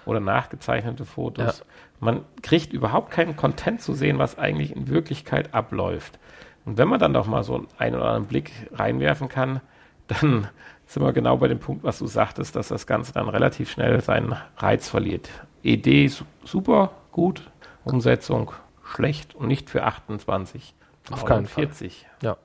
oder 0.06 0.20
nachgezeichnete 0.20 1.05
Fotos. 1.05 1.59
Ja. 1.59 1.64
Man 2.01 2.20
kriegt 2.43 2.72
überhaupt 2.72 3.10
keinen 3.10 3.36
Content 3.36 3.81
zu 3.81 3.94
sehen, 3.94 4.18
was 4.18 4.39
eigentlich 4.39 4.74
in 4.74 4.89
Wirklichkeit 4.89 5.52
abläuft. 5.55 6.18
Und 6.64 6.78
wenn 6.78 6.89
man 6.89 7.01
dann 7.01 7.12
doch 7.12 7.26
mal 7.26 7.43
so 7.43 7.66
einen 7.78 7.97
oder 7.97 8.06
anderen 8.06 8.26
Blick 8.26 8.52
reinwerfen 8.72 9.28
kann, 9.28 9.60
dann 10.06 10.48
sind 10.94 11.02
wir 11.02 11.12
genau 11.12 11.36
bei 11.36 11.48
dem 11.48 11.58
Punkt, 11.58 11.82
was 11.82 11.98
du 11.98 12.06
sagtest, 12.06 12.54
dass 12.54 12.68
das 12.68 12.86
Ganze 12.86 13.12
dann 13.12 13.28
relativ 13.28 13.68
schnell 13.70 14.00
seinen 14.00 14.36
Reiz 14.56 14.88
verliert. 14.88 15.28
Idee 15.62 16.10
super, 16.44 16.92
gut, 17.10 17.42
Umsetzung 17.84 18.52
schlecht 18.94 19.34
und 19.34 19.48
nicht 19.48 19.70
für 19.70 19.82
28. 19.82 20.72
Auf 21.10 21.24
keinen 21.24 21.46
40. 21.46 22.06
Ja. 22.22 22.36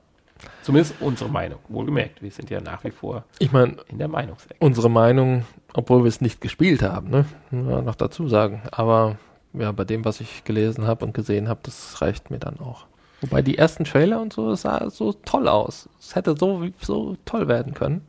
Zumindest 0.62 0.96
unsere 1.00 1.30
Meinung. 1.30 1.60
Wohlgemerkt, 1.68 2.22
wir 2.22 2.30
sind 2.30 2.50
ja 2.50 2.60
nach 2.60 2.82
wie 2.82 2.90
vor 2.90 3.24
Ich 3.38 3.52
meine, 3.52 3.76
in 3.88 3.98
der 3.98 4.08
Meinungsecke. 4.08 4.56
unsere 4.58 4.90
Meinung, 4.90 5.44
obwohl 5.74 6.02
wir 6.02 6.08
es 6.08 6.20
nicht 6.20 6.40
gespielt 6.40 6.82
haben, 6.82 7.08
ne? 7.10 7.26
Ja, 7.52 7.82
noch 7.82 7.94
dazu 7.94 8.28
sagen. 8.28 8.62
Aber 8.72 9.16
ja, 9.52 9.70
bei 9.70 9.84
dem, 9.84 10.04
was 10.04 10.20
ich 10.20 10.44
gelesen 10.44 10.86
habe 10.86 11.04
und 11.04 11.14
gesehen 11.14 11.48
habe, 11.48 11.60
das 11.62 12.00
reicht 12.00 12.30
mir 12.30 12.38
dann 12.38 12.58
auch. 12.58 12.86
Wobei 13.20 13.42
die 13.42 13.58
ersten 13.58 13.84
Trailer 13.84 14.20
und 14.20 14.32
so, 14.32 14.54
sah 14.54 14.88
so 14.90 15.12
toll 15.12 15.46
aus. 15.46 15.88
Es 16.00 16.16
hätte 16.16 16.34
so, 16.36 16.66
so 16.80 17.16
toll 17.26 17.46
werden 17.46 17.74
können. 17.74 18.06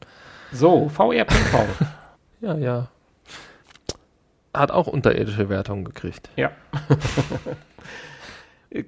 So, 0.52 0.90
VR 0.90 1.26
Ping-Pong. 1.26 1.68
Ja, 2.42 2.58
ja. 2.58 2.88
Hat 4.52 4.72
auch 4.72 4.88
unterirdische 4.88 5.48
Wertungen 5.48 5.86
gekriegt. 5.86 6.30
ja. 6.36 6.50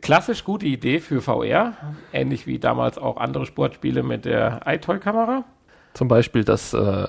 Klassisch 0.01 0.43
gute 0.45 0.65
Idee 0.65 0.99
für 1.01 1.21
VR. 1.21 1.73
Ähnlich 2.13 2.47
wie 2.47 2.57
damals 2.57 2.97
auch 2.97 3.17
andere 3.17 3.45
Sportspiele 3.45 4.01
mit 4.01 4.23
der 4.25 4.61
iToy-Kamera. 4.65 5.43
Zum 5.93 6.07
Beispiel 6.07 6.43
das 6.45 6.73
äh, 6.73 7.05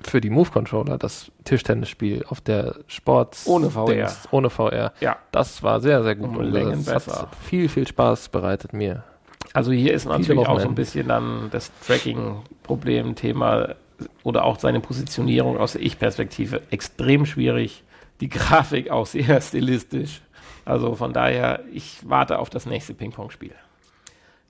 für 0.00 0.20
die 0.22 0.30
Move-Controller, 0.30 0.96
das 0.98 1.30
Tischtennisspiel 1.44 2.24
auf 2.28 2.40
der 2.40 2.76
Sports 2.86 3.46
Ohne 3.46 3.70
VR. 3.70 3.86
Dings, 3.86 4.28
ohne 4.30 4.48
VR. 4.50 4.92
Ja. 5.00 5.16
Das 5.30 5.62
war 5.62 5.80
sehr, 5.80 6.02
sehr 6.02 6.16
gut. 6.16 6.30
Um 6.30 6.36
und 6.38 6.50
Längen 6.50 6.84
das 6.84 7.04
besser. 7.04 7.22
hat 7.22 7.36
viel, 7.36 7.68
viel 7.68 7.86
Spaß 7.86 8.30
bereitet 8.30 8.72
mir. 8.72 9.04
Also 9.52 9.72
hier 9.72 9.92
ist 9.92 10.06
natürlich 10.06 10.46
auch 10.46 10.60
so 10.60 10.68
ein 10.68 10.74
bisschen 10.74 11.08
dann 11.08 11.48
das 11.50 11.70
Tracking-Problem, 11.86 13.14
Thema 13.14 13.74
oder 14.22 14.44
auch 14.44 14.58
seine 14.58 14.80
Positionierung 14.80 15.56
aus 15.58 15.72
der 15.72 15.82
Ich-Perspektive 15.82 16.62
extrem 16.70 17.26
schwierig. 17.26 17.82
Die 18.20 18.28
Grafik 18.28 18.90
auch 18.90 19.06
sehr 19.06 19.40
stilistisch. 19.40 20.20
Also 20.64 20.94
von 20.96 21.12
daher, 21.12 21.60
ich 21.72 21.98
warte 22.04 22.38
auf 22.38 22.50
das 22.50 22.66
nächste 22.66 22.92
Ping-Pong-Spiel. 22.94 23.54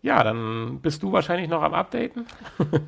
Ja, 0.02 0.22
dann 0.22 0.78
bist 0.80 1.02
du 1.02 1.10
wahrscheinlich 1.10 1.48
noch 1.48 1.62
am 1.62 1.74
Updaten, 1.74 2.26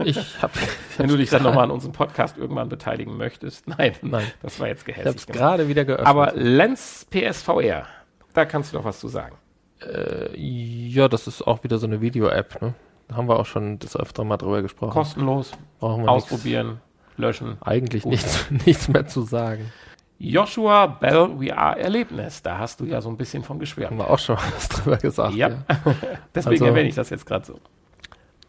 Ich 0.04 0.40
habe 0.40 0.52
wenn 0.98 1.08
du 1.08 1.16
dich 1.16 1.30
dann 1.30 1.42
nochmal 1.42 1.64
an 1.64 1.70
unserem 1.72 1.92
Podcast 1.92 2.36
irgendwann 2.38 2.68
beteiligen 2.68 3.16
möchtest. 3.16 3.66
Nein, 3.66 3.94
Nein. 4.02 4.26
das 4.40 4.60
war 4.60 4.68
jetzt 4.68 4.86
Ich 4.86 4.94
habe 4.94 5.02
gehässig. 5.04 5.28
es 5.28 5.34
gerade 5.36 5.66
wieder 5.68 5.84
geöffnet. 5.84 6.06
Aber 6.06 6.32
Lens 6.34 7.06
PSVR, 7.10 7.86
da 8.34 8.44
kannst 8.44 8.72
du 8.72 8.78
doch 8.78 8.84
was 8.84 9.00
zu 9.00 9.08
sagen. 9.08 9.36
äh, 9.82 10.28
ja, 10.38 11.08
das 11.08 11.26
ist 11.26 11.42
auch 11.42 11.64
wieder 11.64 11.78
so 11.78 11.86
eine 11.86 12.00
Video-App. 12.00 12.62
Ne? 12.62 12.74
Haben 13.12 13.28
wir 13.28 13.38
auch 13.38 13.46
schon 13.46 13.78
das 13.78 13.96
öfter 13.96 14.24
mal 14.24 14.36
drüber 14.36 14.62
gesprochen. 14.62 14.90
Kostenlos, 14.92 15.52
Brauchen 15.80 16.04
wir 16.04 16.10
ausprobieren, 16.10 16.80
löschen. 17.16 17.48
Nichts, 17.50 17.62
eigentlich 17.66 18.02
Gut. 18.02 18.12
nichts, 18.12 18.50
nichts 18.66 18.88
mehr 18.88 19.06
zu 19.06 19.22
sagen. 19.22 19.72
Joshua 20.20 20.86
Bell 20.86 21.28
VR 21.38 21.76
Erlebnis, 21.78 22.42
da 22.42 22.58
hast 22.58 22.80
du 22.80 22.84
ja 22.84 23.00
so 23.00 23.08
ein 23.08 23.16
bisschen 23.16 23.44
von 23.44 23.58
geschwärmt. 23.60 23.92
Haben 23.92 23.98
wir 23.98 24.10
auch 24.10 24.18
schon 24.18 24.36
was 24.56 24.68
drüber 24.68 24.96
gesagt. 24.96 25.34
Ja, 25.34 25.50
deswegen 26.34 26.54
Also- 26.54 26.64
erwähne 26.66 26.88
ich 26.88 26.94
das 26.96 27.10
jetzt 27.10 27.24
gerade 27.26 27.46
so. 27.46 27.60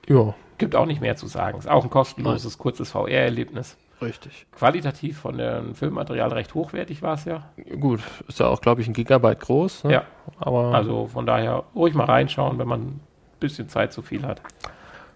Ja, 0.07 0.33
Gibt 0.57 0.75
auch 0.75 0.85
nicht 0.87 0.99
mehr 0.99 1.15
zu 1.15 1.27
sagen. 1.27 1.57
Ist 1.57 1.69
auch 1.69 1.83
ein 1.85 1.89
kostenloses, 1.89 2.57
kurzes 2.57 2.91
VR-Erlebnis. 2.91 3.77
richtig. 4.01 4.45
Qualitativ 4.51 5.17
von 5.19 5.37
dem 5.37 5.73
Filmmaterial 5.73 6.33
recht 6.33 6.53
hochwertig 6.53 7.01
war 7.01 7.13
es 7.13 7.23
ja. 7.25 7.43
Gut, 7.79 8.01
ist 8.27 8.39
ja 8.39 8.47
auch, 8.47 8.59
glaube 8.59 8.81
ich, 8.81 8.87
ein 8.87 8.93
Gigabyte 8.93 9.39
groß. 9.39 9.85
Ne? 9.85 9.93
Ja, 9.93 10.03
Aber 10.39 10.73
also 10.73 11.07
von 11.07 11.25
daher 11.25 11.63
ruhig 11.75 11.93
mal 11.93 12.05
reinschauen, 12.05 12.57
wenn 12.59 12.67
man 12.67 12.99
bisschen 13.39 13.69
Zeit 13.69 13.93
zu 13.93 14.01
viel 14.01 14.25
hat. 14.25 14.41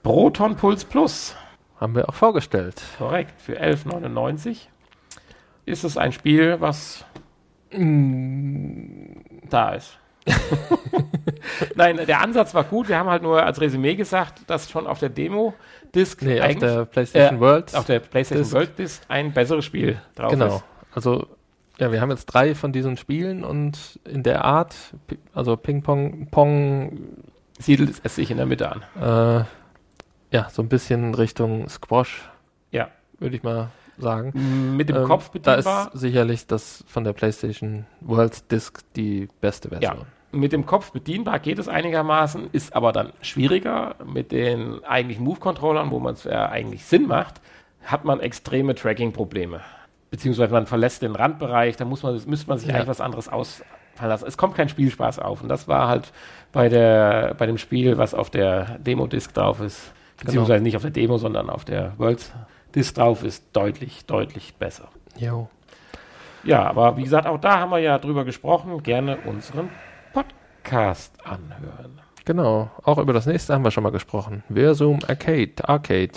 Proton 0.04 0.56
Puls 0.56 0.84
Plus, 0.86 1.36
haben 1.80 1.96
wir 1.96 2.10
auch 2.10 2.14
vorgestellt. 2.14 2.82
korrekt, 2.98 3.40
für 3.40 3.62
11,99 3.62 4.68
ist 5.66 5.84
es 5.84 5.98
ein 5.98 6.12
Spiel, 6.12 6.58
was 6.60 7.06
da 9.50 9.70
ist. 9.74 9.98
Nein, 11.76 12.00
der 12.06 12.22
Ansatz 12.22 12.54
war 12.54 12.64
gut. 12.64 12.88
Wir 12.88 12.98
haben 12.98 13.10
halt 13.10 13.24
nur 13.24 13.44
als 13.44 13.60
Resümee 13.60 13.96
gesagt, 13.96 14.42
dass 14.48 14.70
schon 14.70 14.88
auf 14.88 15.00
der 15.00 15.10
Demo-Disc 15.10 16.22
Nee, 16.22 16.42
auf 16.42 16.56
der 16.56 16.86
PlayStation 16.86 17.38
äh, 17.38 17.40
World. 17.42 17.76
auf 17.76 17.86
der 17.86 18.00
PlayStation 18.00 18.44
Disc. 18.44 18.54
World 18.56 18.80
Disc 18.80 19.02
ein 19.10 19.34
besseres 19.34 19.66
Spiel 19.66 20.00
drauf 20.16 20.32
genau. 20.32 20.58
ist. 20.58 20.64
Also, 20.94 21.28
ja, 21.80 21.92
wir 21.92 22.00
haben 22.00 22.12
jetzt 22.12 22.26
drei 22.26 22.56
von 22.56 22.72
diesen 22.72 22.98
Spielen 22.98 23.44
und 23.44 24.00
in 24.06 24.24
der 24.24 24.46
Art, 24.46 24.76
also 25.34 25.58
Ping-Pong, 25.58 26.28
Pong, 26.30 27.00
Siedelt 27.64 28.02
es 28.04 28.16
sich 28.16 28.30
in 28.32 28.38
der 28.38 28.46
Mitte 28.46 28.72
an. 28.72 28.84
äh, 29.00 29.46
ja, 30.36 30.50
so 30.50 30.62
ein 30.62 30.70
bisschen 30.70 31.14
Richtung 31.16 31.70
Squash, 31.70 32.30
Ja. 32.72 32.88
würde 33.20 33.36
ich 33.36 33.44
mal 33.44 33.70
sagen. 33.98 34.76
Mit 34.76 34.90
dem 34.90 34.96
Ähm, 34.98 35.04
Kopf 35.04 35.30
Da 35.30 35.56
bedienbar. 35.56 35.92
ist 35.94 36.00
sicherlich 36.00 36.48
das 36.48 36.84
von 36.88 37.04
der 37.04 37.14
PlayStation 37.14 37.86
World 38.02 38.52
Disc 38.52 38.80
die 38.96 39.28
beste 39.42 39.70
Version. 39.70 40.06
Mit 40.32 40.52
dem 40.52 40.66
Kopf 40.66 40.92
bedienbar 40.92 41.38
geht 41.38 41.60
es 41.60 41.68
einigermaßen, 41.68 42.50
ist 42.54 42.76
aber 42.76 42.92
dann 42.92 43.14
schwieriger. 43.22 43.96
Mit 44.04 44.32
den 44.32 44.84
eigentlichen 44.84 45.24
Move-Controllern, 45.24 45.92
wo 45.92 46.00
man 46.00 46.16
es 46.16 46.24
ja 46.24 46.50
eigentlich 46.50 46.84
Sinn 46.86 47.06
macht, 47.08 47.40
hat 47.84 48.04
man 48.04 48.20
extreme 48.20 48.74
Tracking-Probleme. 48.74 49.62
Beziehungsweise 50.10 50.52
man 50.52 50.66
verlässt 50.66 51.04
den 51.04 51.16
Randbereich, 51.16 51.76
da 51.78 51.86
muss 51.86 52.02
man, 52.02 52.20
müsste 52.26 52.48
man 52.50 52.58
sich 52.58 52.70
Ja. 52.70 52.76
eigentlich 52.76 52.88
was 52.88 53.02
anderes 53.02 53.30
ausfallen 53.30 54.10
lassen. 54.10 54.26
Es 54.28 54.38
kommt 54.38 54.56
kein 54.56 54.70
Spielspaß 54.70 55.20
auf. 55.20 55.44
Und 55.44 55.50
das 55.50 55.68
war 55.68 55.88
halt 55.88 56.12
bei, 56.54 56.70
der, 56.70 57.34
bei 57.38 57.46
dem 57.46 57.58
Spiel, 57.58 57.98
was 57.98 58.14
auf 58.14 58.30
der 58.30 58.78
Demo-Disc 58.80 59.34
drauf 59.34 59.60
ist, 59.60 59.92
beziehungsweise 60.24 60.64
nicht 60.64 60.78
auf 60.78 60.84
der 60.84 60.92
Demo, 60.92 61.18
sondern 61.18 61.50
auf 61.50 61.66
der 61.66 61.94
World-Disc 61.98 62.96
drauf 62.96 63.24
ist, 63.24 63.44
deutlich, 63.54 64.06
deutlich 64.06 64.54
besser. 64.56 64.88
Jo. 65.18 65.50
Ja, 66.44 66.64
aber 66.64 66.96
wie 66.98 67.04
gesagt, 67.04 67.28
auch 67.28 67.40
da 67.40 67.60
haben 67.60 67.72
wir 67.72 67.80
ja 67.80 67.98
drüber 67.98 68.24
gesprochen. 68.24 68.82
Gerne 68.84 69.18
unseren 69.26 69.70
Podcast 70.14 71.14
anhören. 71.26 72.00
Genau. 72.26 72.70
Auch 72.84 72.98
über 73.00 73.14
das 73.14 73.26
nächste 73.26 73.54
haben 73.54 73.64
wir 73.64 73.72
schon 73.72 73.84
mal 73.84 73.92
gesprochen. 73.92 74.44
Versum 74.54 75.00
Arcade. 75.08 75.54
Arcade. 75.68 76.12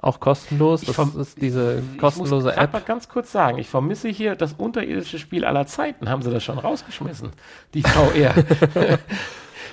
Auch 0.00 0.20
kostenlos. 0.20 0.82
Ich 0.82 0.94
Das 0.94 1.14
ist 1.16 1.42
diese 1.42 1.82
Ich 1.94 1.98
kostenlose 1.98 2.34
muss 2.46 2.54
grad 2.54 2.64
App. 2.64 2.72
mal 2.72 2.82
ganz 2.82 3.08
kurz 3.08 3.32
sagen, 3.32 3.58
ich 3.58 3.68
vermisse 3.68 4.08
hier 4.08 4.36
das 4.36 4.52
unterirdische 4.52 5.18
Spiel 5.18 5.44
aller 5.44 5.66
Zeiten. 5.66 6.08
Haben 6.08 6.22
sie 6.22 6.30
das 6.30 6.44
schon 6.44 6.58
rausgeschmissen? 6.58 7.30
Die 7.74 7.82
VR 7.82 8.34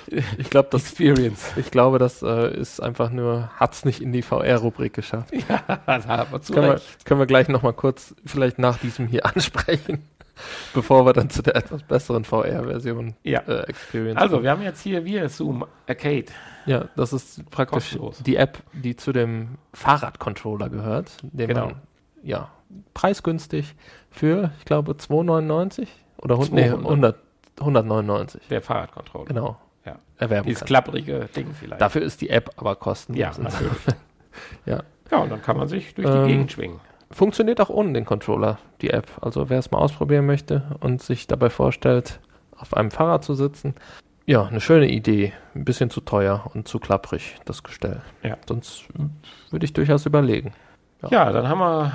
Ich 0.38 0.50
glaube, 0.50 0.68
das 0.70 0.82
Experience. 0.82 1.52
Ich 1.56 1.70
glaube, 1.70 1.98
das 1.98 2.22
äh, 2.22 2.54
ist 2.56 2.80
einfach 2.80 3.10
nur, 3.10 3.50
hat's 3.56 3.84
nicht 3.84 4.00
in 4.00 4.12
die 4.12 4.22
VR-Rubrik 4.22 4.92
geschafft. 4.94 5.32
Das 5.86 6.06
aber 6.06 6.40
zu 6.42 6.52
Können 6.52 6.68
wir, 6.68 6.80
können 7.04 7.20
wir 7.20 7.26
gleich 7.26 7.48
nochmal 7.48 7.72
kurz, 7.72 8.14
vielleicht 8.24 8.58
nach 8.58 8.78
diesem 8.78 9.06
hier 9.08 9.24
ansprechen, 9.36 10.02
bevor 10.74 11.06
wir 11.06 11.12
dann 11.12 11.30
zu 11.30 11.42
der 11.42 11.56
etwas 11.56 11.82
besseren 11.82 12.24
VR-Version 12.24 13.14
Ja. 13.22 13.40
äh, 13.40 13.62
Experience 13.68 14.20
Also, 14.20 14.36
kommen. 14.36 14.44
wir 14.44 14.50
haben 14.50 14.62
jetzt 14.62 14.80
hier 14.82 15.04
wir 15.04 15.28
Zoom 15.28 15.64
Arcade. 15.88 16.26
Ja, 16.66 16.86
das 16.96 17.12
ist 17.12 17.48
praktisch 17.50 17.90
Kostenlos. 17.90 18.22
die 18.24 18.36
App, 18.36 18.58
die 18.72 18.96
zu 18.96 19.12
dem 19.12 19.56
Fahrradcontroller 19.72 20.68
gehört, 20.68 21.10
den 21.22 21.48
Genau. 21.48 21.66
man, 21.66 21.74
ja, 22.22 22.50
preisgünstig 22.94 23.74
für, 24.10 24.50
ich 24.58 24.64
glaube, 24.64 24.92
2,99 24.92 25.86
oder 26.18 26.36
hund- 26.38 26.52
nee, 26.52 26.68
200. 26.68 26.84
100, 26.84 27.16
199. 27.60 28.48
Der 28.48 28.60
Fahrradcontroller. 28.62 29.26
Genau. 29.26 29.56
Ja. 29.86 29.96
Erwerben 30.18 30.46
Dieses 30.46 30.60
kann. 30.60 30.66
klapprige 30.66 31.28
Ding 31.34 31.54
vielleicht. 31.58 31.80
Dafür 31.80 32.02
ist 32.02 32.20
die 32.20 32.28
App 32.30 32.50
aber 32.56 32.76
kostenlos. 32.76 33.20
ja, 33.20 33.32
natürlich. 33.42 33.72
Ja. 34.66 34.82
ja, 35.10 35.18
und 35.18 35.30
dann 35.30 35.40
kann 35.40 35.56
man 35.56 35.66
sich 35.66 35.94
durch 35.94 36.06
die 36.10 36.12
Ähm, 36.16 36.26
Gegend 36.26 36.52
schwingen. 36.52 36.80
Funktioniert 37.10 37.58
auch 37.60 37.70
ohne 37.70 37.92
den 37.94 38.04
Controller, 38.04 38.58
die 38.82 38.90
App. 38.90 39.06
Also 39.22 39.48
wer 39.48 39.58
es 39.60 39.70
mal 39.70 39.78
ausprobieren 39.78 40.26
möchte 40.26 40.76
und 40.80 41.00
sich 41.02 41.26
dabei 41.26 41.48
vorstellt, 41.48 42.20
auf 42.58 42.74
einem 42.74 42.90
Fahrrad 42.90 43.24
zu 43.24 43.32
sitzen. 43.34 43.74
Ja, 44.26 44.44
eine 44.44 44.60
schöne 44.60 44.90
Idee. 44.90 45.32
Ein 45.54 45.64
bisschen 45.64 45.88
zu 45.88 46.00
teuer 46.02 46.50
und 46.52 46.68
zu 46.68 46.78
klapprig, 46.80 47.36
das 47.46 47.62
Gestell. 47.62 48.02
Ja. 48.22 48.36
Sonst 48.46 48.84
würde 49.50 49.64
ich 49.64 49.72
durchaus 49.72 50.04
überlegen. 50.04 50.52
Ja, 51.10 51.32
dann 51.32 51.48
haben 51.48 51.60
wir 51.60 51.92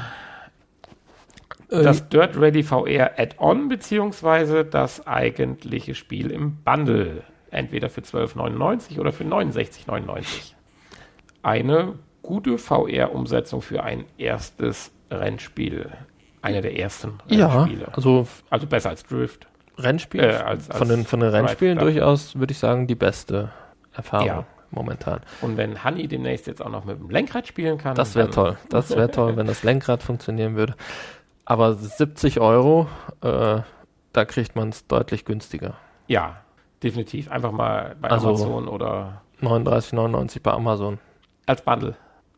Äh, 1.69 1.83
das 1.83 2.09
Dirt 2.09 2.39
Ready 2.39 2.63
VR 2.63 3.11
Add-on 3.19 3.67
beziehungsweise 3.69 4.65
das 4.65 5.05
eigentliche 5.05 5.93
Spiel 5.93 6.31
im 6.31 6.55
Bundle. 6.63 7.23
Entweder 7.51 7.89
für 7.89 8.01
12,99 8.01 8.99
oder 8.99 9.11
für 9.11 9.23
69,99. 9.25 10.53
Eine 11.43 11.95
gute 12.21 12.57
VR-Umsetzung 12.57 13.61
für 13.61 13.83
ein 13.83 14.05
erstes 14.17 14.91
Rennspiel. 15.09 15.89
Eine 16.41 16.61
der 16.61 16.77
ersten 16.79 17.19
ja, 17.27 17.47
Rennspiele. 17.47 17.87
also 17.93 18.27
Also 18.49 18.67
besser 18.67 18.89
als 18.89 19.03
Drift. 19.03 19.47
Rennspiel, 19.77 20.21
Äh, 20.21 20.33
als- 20.35 20.69
als 20.69 20.77
von, 20.77 20.87
den, 20.87 21.05
von 21.05 21.19
den 21.19 21.29
Rennspielen 21.29 21.77
ja. 21.77 21.83
durchaus, 21.83 22.37
würde 22.39 22.51
ich 22.51 22.59
sagen, 22.59 22.87
die 22.87 22.95
beste 22.95 23.51
Erfahrung 23.93 24.27
Ja. 24.27 24.45
momentan. 24.69 25.21
Und 25.41 25.57
wenn 25.57 25.83
Honey 25.83 26.07
demnächst 26.07 26.47
jetzt 26.47 26.61
auch 26.61 26.69
noch 26.69 26.85
mit 26.85 26.99
dem 26.99 27.09
Lenkrad 27.09 27.47
spielen 27.47 27.77
kann. 27.77 27.95
Das 27.95 28.15
wäre 28.15 28.29
toll. 28.29 28.57
Das 28.69 28.91
wäre 28.91 29.09
toll, 29.11 29.35
wenn 29.37 29.47
das 29.47 29.63
Lenkrad 29.63 30.03
funktionieren 30.03 30.55
würde. 30.55 30.75
Aber 31.45 31.73
70 31.73 32.39
Euro, 32.39 32.87
äh, 33.21 33.61
da 34.13 34.25
kriegt 34.25 34.55
man 34.55 34.69
es 34.69 34.87
deutlich 34.87 35.25
günstiger. 35.25 35.73
Ja, 36.07 36.37
definitiv. 36.83 37.29
Einfach 37.31 37.51
mal 37.51 37.95
bei 38.01 38.09
Also- 38.09 38.29
Amazon 38.29 38.67
oder 38.67 39.21
39,99 39.41 40.41
bei 40.41 40.51
Amazon. 40.51 40.99
als 41.47 41.61
Bundle 41.63 41.95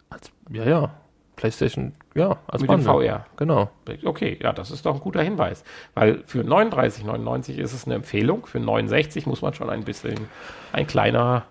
Als, 0.09 0.31
ja, 0.49 0.63
ja. 0.63 0.89
PlayStation, 1.35 1.93
ja, 2.13 2.37
als 2.47 2.61
mit 2.61 2.69
dem 2.69 2.83
Bundle. 2.83 2.93
VR. 3.09 3.25
Genau. 3.37 3.69
Okay, 4.05 4.37
ja, 4.41 4.53
das 4.53 4.69
ist 4.71 4.85
doch 4.85 4.93
ein 4.93 5.01
guter 5.01 5.21
Hinweis. 5.23 5.63
Weil 5.95 6.23
für 6.27 6.43
39,99 6.43 7.57
ist 7.57 7.73
es 7.73 7.85
eine 7.85 7.95
Empfehlung. 7.95 8.45
Für 8.45 8.59
69 8.59 9.25
muss 9.25 9.41
man 9.41 9.53
schon 9.55 9.69
ein 9.69 9.83
bisschen 9.83 10.15
ein 10.71 10.85
kleiner 10.85 11.45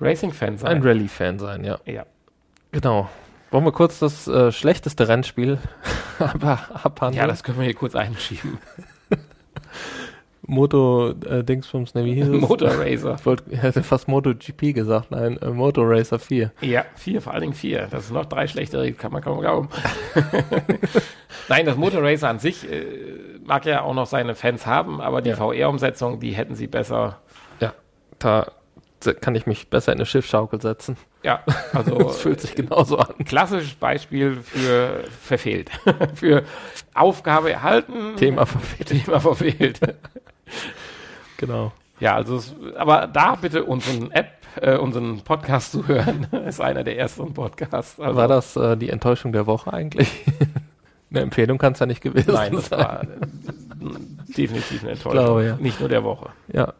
Racing-Fan 0.00 0.58
sein. 0.58 0.70
Ein 0.76 0.82
Rallye-Fan 0.82 1.38
sein, 1.38 1.64
ja. 1.64 1.78
Ja. 1.86 2.04
Genau. 2.72 3.08
Wollen 3.50 3.64
wir 3.64 3.72
kurz 3.72 3.98
das 4.00 4.28
äh, 4.28 4.52
schlechteste 4.52 5.08
Rennspiel 5.08 5.58
abhandeln? 6.18 7.14
ja, 7.22 7.26
das 7.26 7.42
können 7.42 7.56
wir 7.58 7.64
hier 7.64 7.74
kurz 7.74 7.94
einschieben. 7.94 8.58
Moto 10.46 11.10
äh, 11.28 11.42
Dingsbums, 11.42 11.94
ne, 11.94 12.04
wie 12.04 12.14
hieß 12.14 12.28
es? 12.28 12.40
Motor 12.40 12.70
Racer. 12.78 13.16
Ich, 13.18 13.26
wollt, 13.26 13.42
hätte 13.50 13.82
fast 13.82 14.06
Moto 14.08 14.32
GP 14.34 14.72
gesagt, 14.74 15.10
nein, 15.10 15.38
äh, 15.42 15.50
Moto 15.50 15.82
Racer 15.82 16.18
4. 16.18 16.52
Ja, 16.60 16.84
vier, 16.94 17.20
vor 17.20 17.32
allen 17.32 17.42
Dingen 17.42 17.54
vier. 17.54 17.88
Das 17.90 18.04
ist 18.04 18.12
noch 18.12 18.26
drei 18.26 18.46
schlechtere, 18.46 18.92
kann 18.92 19.12
man 19.12 19.22
kaum 19.22 19.40
glauben. 19.40 19.68
nein, 21.48 21.66
das 21.66 21.76
Motor 21.76 22.02
Racer 22.02 22.28
an 22.28 22.38
sich 22.38 22.70
äh, 22.70 22.84
mag 23.44 23.64
ja 23.66 23.82
auch 23.82 23.94
noch 23.94 24.06
seine 24.06 24.34
Fans 24.34 24.66
haben, 24.66 25.00
aber 25.00 25.22
die 25.22 25.30
Ja. 25.30 25.36
VR-Umsetzung, 25.36 26.20
die 26.20 26.32
hätten 26.32 26.54
sie 26.54 26.66
besser. 26.66 27.18
Ja, 27.60 27.74
da 28.18 28.46
kann 29.20 29.34
ich 29.34 29.46
mich 29.46 29.68
besser 29.68 29.92
in 29.92 29.98
eine 29.98 30.06
Schiffschaukel 30.06 30.60
setzen. 30.60 30.96
Ja, 31.22 31.40
also 31.72 31.96
Das 31.98 32.18
fühlt 32.20 32.40
sich 32.40 32.54
genauso 32.54 32.98
an. 32.98 33.14
klassisches 33.24 33.74
Beispiel 33.74 34.36
für 34.42 35.04
verfehlt. 35.22 35.70
für 36.14 36.42
Aufgabe 36.94 37.52
erhalten. 37.52 38.16
Thema 38.16 38.46
verfehlt. 38.46 38.88
Thema 39.04 39.20
verfehlt. 39.20 39.80
Genau. 41.36 41.72
Ja, 42.00 42.14
also, 42.14 42.36
es, 42.36 42.54
aber 42.76 43.06
da 43.06 43.36
bitte 43.36 43.64
unseren 43.64 44.10
App, 44.10 44.32
äh, 44.56 44.76
unseren 44.76 45.22
Podcast 45.22 45.72
zu 45.72 45.86
hören, 45.88 46.26
ist 46.46 46.60
einer 46.60 46.84
der 46.84 46.98
ersten 46.98 47.32
Podcasts. 47.32 47.98
Also, 47.98 48.16
War 48.16 48.28
das 48.28 48.56
äh, 48.56 48.76
die 48.76 48.90
Enttäuschung 48.90 49.32
der 49.32 49.46
Woche 49.46 49.72
eigentlich? 49.72 50.24
eine 51.10 51.20
Empfehlung 51.20 51.58
kann 51.58 51.72
es 51.72 51.78
ja 51.78 51.86
nicht 51.86 52.02
gewesen 52.02 52.32
Nein, 52.32 52.52
das 52.52 52.66
sein. 52.66 52.78
war 52.78 53.02
äh, 53.02 53.06
definitiv 54.36 54.82
eine 54.82 54.92
Enttäuschung. 54.92 55.12
glaube, 55.12 55.44
ja. 55.44 55.56
Nicht 55.56 55.80
nur 55.80 55.88
der 55.88 56.04
Woche. 56.04 56.30
Ja. 56.52 56.74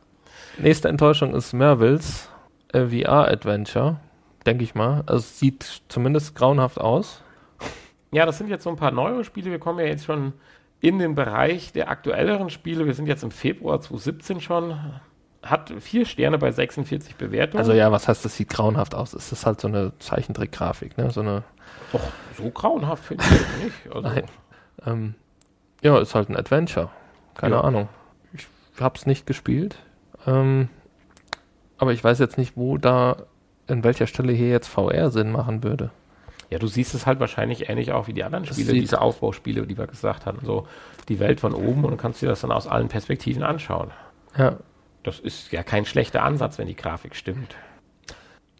Nächste 0.58 0.88
Enttäuschung 0.88 1.34
ist 1.34 1.52
Mervilles 1.52 2.28
äh, 2.72 2.86
VR-Adventure, 2.86 3.96
denke 4.44 4.64
ich 4.64 4.74
mal. 4.74 5.02
Also 5.06 5.18
es 5.18 5.38
sieht 5.38 5.82
zumindest 5.88 6.34
grauenhaft 6.34 6.80
aus. 6.80 7.22
Ja, 8.12 8.24
das 8.24 8.38
sind 8.38 8.48
jetzt 8.48 8.64
so 8.64 8.70
ein 8.70 8.76
paar 8.76 8.92
neuere 8.92 9.24
Spiele. 9.24 9.50
Wir 9.50 9.58
kommen 9.58 9.78
ja 9.80 9.86
jetzt 9.86 10.04
schon 10.04 10.32
in 10.86 11.00
den 11.00 11.16
Bereich 11.16 11.72
der 11.72 11.90
aktuelleren 11.90 12.48
Spiele. 12.48 12.86
Wir 12.86 12.94
sind 12.94 13.06
jetzt 13.06 13.24
im 13.24 13.32
Februar 13.32 13.80
2017 13.80 14.40
schon. 14.40 14.78
Hat 15.42 15.72
vier 15.80 16.06
Sterne 16.06 16.38
bei 16.38 16.52
46 16.52 17.16
Bewertungen. 17.16 17.58
Also 17.58 17.72
ja, 17.72 17.90
was 17.90 18.06
heißt, 18.06 18.24
das 18.24 18.36
sieht 18.36 18.50
grauenhaft 18.50 18.94
aus? 18.94 19.12
Es 19.12 19.32
ist 19.32 19.46
halt 19.46 19.60
so 19.60 19.66
eine 19.66 19.92
Zeichentrick-Grafik, 19.98 20.96
ne? 20.96 21.10
So 21.10 21.22
eine, 21.22 21.42
Doch, 21.92 22.00
so 22.36 22.48
grauenhaft 22.50 23.04
finde 23.04 23.24
ich 23.24 23.30
das 23.30 23.64
nicht. 23.64 23.76
Also, 23.94 24.08
Nein. 24.08 24.24
ähm, 24.86 25.14
ja, 25.82 25.98
ist 25.98 26.14
halt 26.14 26.28
ein 26.28 26.36
Adventure. 26.36 26.90
Keine 27.34 27.56
Ja. 27.56 27.60
Ahnung. 27.62 27.88
Ich 28.32 28.46
habe 28.80 28.96
es 28.96 29.06
nicht 29.06 29.26
gespielt. 29.26 29.76
Ähm, 30.26 30.68
aber 31.78 31.92
ich 31.92 32.02
weiß 32.02 32.20
jetzt 32.20 32.38
nicht, 32.38 32.56
wo 32.56 32.78
da, 32.78 33.16
in 33.66 33.82
welcher 33.82 34.06
Stelle 34.06 34.32
hier 34.32 34.50
jetzt 34.50 34.68
VR 34.68 35.10
Sinn 35.10 35.32
machen 35.32 35.64
würde. 35.64 35.90
Ja, 36.50 36.58
du 36.58 36.66
siehst 36.66 36.94
es 36.94 37.06
halt 37.06 37.18
wahrscheinlich 37.18 37.68
ähnlich 37.68 37.92
auch 37.92 38.06
wie 38.06 38.12
die 38.12 38.22
anderen 38.22 38.44
Spiele, 38.46 38.72
diese 38.72 39.00
Aufbauspiele, 39.00 39.66
die 39.66 39.76
wir 39.76 39.86
gesagt 39.86 40.26
hatten. 40.26 40.44
So 40.44 40.66
die 41.08 41.18
Welt 41.18 41.40
von 41.40 41.54
oben 41.54 41.84
und 41.84 41.96
kannst 41.96 42.22
dir 42.22 42.28
das 42.28 42.40
dann 42.40 42.52
aus 42.52 42.66
allen 42.66 42.88
Perspektiven 42.88 43.42
anschauen. 43.42 43.90
Ja, 44.36 44.56
Das 45.02 45.18
ist 45.18 45.50
ja 45.52 45.62
kein 45.62 45.84
schlechter 45.86 46.22
Ansatz, 46.22 46.58
wenn 46.58 46.66
die 46.66 46.76
Grafik 46.76 47.14
stimmt. 47.16 47.56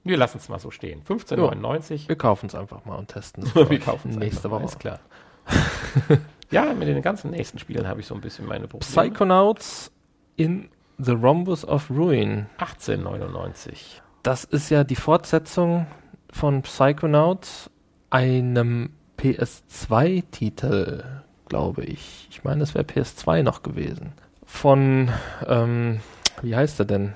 Wir 0.04 0.16
lassen 0.16 0.38
es 0.38 0.48
mal 0.48 0.60
so 0.60 0.70
stehen. 0.70 1.02
15,99. 1.02 2.08
wir 2.08 2.16
kaufen 2.16 2.46
es 2.46 2.54
einfach 2.54 2.84
mal 2.84 2.94
und 2.96 3.08
testen 3.08 3.42
es. 3.42 3.54
Wir 3.70 3.80
kaufen 3.80 4.12
es 4.12 4.16
nächste 4.16 4.50
Woche. 4.52 4.64
Ist 4.64 4.78
klar. 4.78 5.00
ja, 6.50 6.72
mit 6.74 6.86
den 6.86 7.02
ganzen 7.02 7.32
nächsten 7.32 7.58
Spielen 7.58 7.88
habe 7.88 8.00
ich 8.00 8.06
so 8.06 8.14
ein 8.14 8.20
bisschen 8.20 8.46
meine 8.46 8.68
Probleme. 8.68 8.88
Psychonauts 8.88 9.90
in 10.36 10.68
the 10.98 11.12
Rhombus 11.12 11.64
of 11.64 11.90
Ruin. 11.90 12.46
18,99. 12.58 14.00
Das 14.22 14.44
ist 14.44 14.70
ja 14.70 14.84
die 14.84 14.96
Fortsetzung 14.96 15.86
von 16.32 16.62
Psychonauts, 16.62 17.70
einem 18.16 18.90
PS2-Titel, 19.18 21.05
glaube 21.48 21.84
ich. 21.84 22.28
Ich 22.30 22.44
meine, 22.44 22.62
es 22.62 22.74
wäre 22.74 22.84
PS2 22.84 23.43
noch 23.43 23.62
gewesen. 23.62 24.12
Von, 24.47 25.10
ähm, 25.47 26.01
wie 26.40 26.56
heißt 26.56 26.80
er 26.80 26.86
denn? 26.86 27.12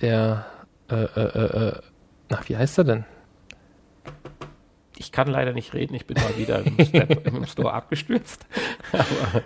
Der, 0.00 0.46
äh, 0.90 1.04
äh, 1.04 1.20
äh, 1.20 1.68
äh, 1.68 1.80
ach, 2.32 2.48
wie 2.48 2.56
heißt 2.56 2.78
er 2.78 2.84
denn? 2.84 3.04
Ich 4.96 5.12
kann 5.12 5.28
leider 5.28 5.52
nicht 5.52 5.72
reden, 5.72 5.94
ich 5.94 6.06
bin 6.06 6.16
mal 6.20 6.36
wieder 6.36 6.66
im, 6.66 6.84
Step, 6.84 7.26
im 7.32 7.46
Store 7.46 7.72
abgestürzt. 7.72 8.44
Aber 8.92 9.42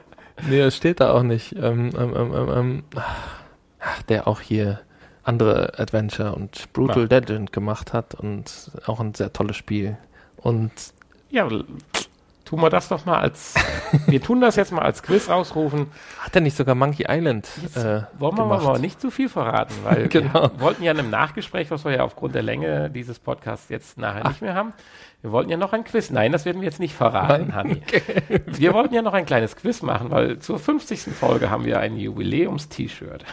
Nee, 0.49 0.61
es 0.61 0.77
steht 0.77 1.01
da 1.01 1.13
auch 1.13 1.23
nicht. 1.23 1.55
Ähm, 1.55 1.91
ähm, 1.97 2.15
ähm, 2.17 2.35
ähm, 2.35 2.49
ähm, 2.49 2.85
ach, 3.79 4.03
der 4.05 4.27
auch 4.27 4.41
hier 4.41 4.81
andere 5.23 5.79
Adventure 5.79 6.35
und 6.35 6.73
Brutal 6.73 7.07
Legend 7.07 7.53
gemacht 7.53 7.93
hat 7.93 8.15
und 8.15 8.73
auch 8.87 9.01
ein 9.01 9.15
sehr 9.15 9.33
tolles 9.33 9.57
Spiel. 9.57 9.99
Und 10.45 10.71
ja, 11.31 11.49
tun 12.45 12.61
wir 12.61 12.71
das 12.71 12.89
doch 12.89 13.05
mal 13.07 13.19
als. 13.19 13.55
Wir 14.07 14.21
tun 14.21 14.41
das 14.41 14.57
jetzt 14.57 14.73
mal 14.73 14.83
als 14.83 15.03
Quiz 15.03 15.29
ausrufen. 15.29 15.87
hat 16.19 16.35
er 16.35 16.41
nicht 16.41 16.57
sogar 16.57 16.75
Monkey 16.75 17.07
Island 17.09 17.49
äh, 17.77 18.03
wollen 18.19 18.37
wir 18.37 18.43
gemacht? 18.43 18.65
mal 18.65 18.79
nicht 18.81 19.01
zu 19.01 19.11
viel 19.13 19.29
verraten, 19.29 19.75
weil 19.85 20.09
Genau. 20.11 20.51
wir 20.53 20.61
wollten 20.61 20.83
ja 20.83 20.91
in 20.93 20.99
einem 20.99 21.11
Nachgespräch, 21.11 21.71
was 21.71 21.85
wir 21.85 21.93
ja 21.93 22.03
aufgrund 22.03 22.35
der 22.35 22.43
Länge 22.43 22.91
dieses 22.91 23.19
Podcasts 23.21 23.69
jetzt 23.69 23.97
nachher 23.97 24.27
nicht 24.29 24.43
mehr 24.43 24.55
haben, 24.55 24.73
wir 25.23 25.31
wollten 25.33 25.49
ja 25.51 25.57
noch 25.57 25.73
ein 25.73 25.85
Quiz. 25.85 26.11
Nein, 26.11 26.33
das 26.33 26.45
werden 26.45 26.61
wir 26.61 26.67
jetzt 26.67 26.81
nicht 26.81 26.95
verraten, 26.95 27.47
Nein. 27.49 27.55
Hanni. 27.55 27.83
Wir 28.47 28.75
wollten 28.75 28.93
ja 28.95 29.01
noch 29.01 29.15
ein 29.15 29.25
kleines 29.25 29.57
Quiz 29.57 29.81
machen, 29.81 30.11
weil 30.11 30.39
zur 30.41 30.59
50. 30.59 31.15
Folge 31.15 31.49
haben 31.51 31.65
wir 31.65 31.81
ein 31.81 31.97
Jubiläums-T-Shirt. 31.97 33.25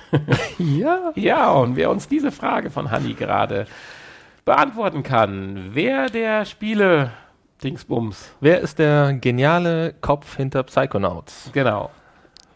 Ja. 0.57 1.11
Ja, 1.15 1.51
und 1.51 1.75
wer 1.75 1.89
uns 1.89 2.07
diese 2.07 2.31
Frage 2.31 2.69
von 2.71 2.91
Hanni 2.91 3.13
gerade 3.13 3.65
beantworten 4.45 5.03
kann, 5.03 5.69
wer 5.73 6.07
der 6.07 6.45
Spiele 6.45 7.11
Dingsbums, 7.63 8.31
Wer 8.39 8.59
ist 8.61 8.79
der 8.79 9.13
geniale 9.13 9.93
Kopf 10.01 10.35
hinter 10.35 10.63
Psychonauts? 10.63 11.49
genau, 11.53 11.91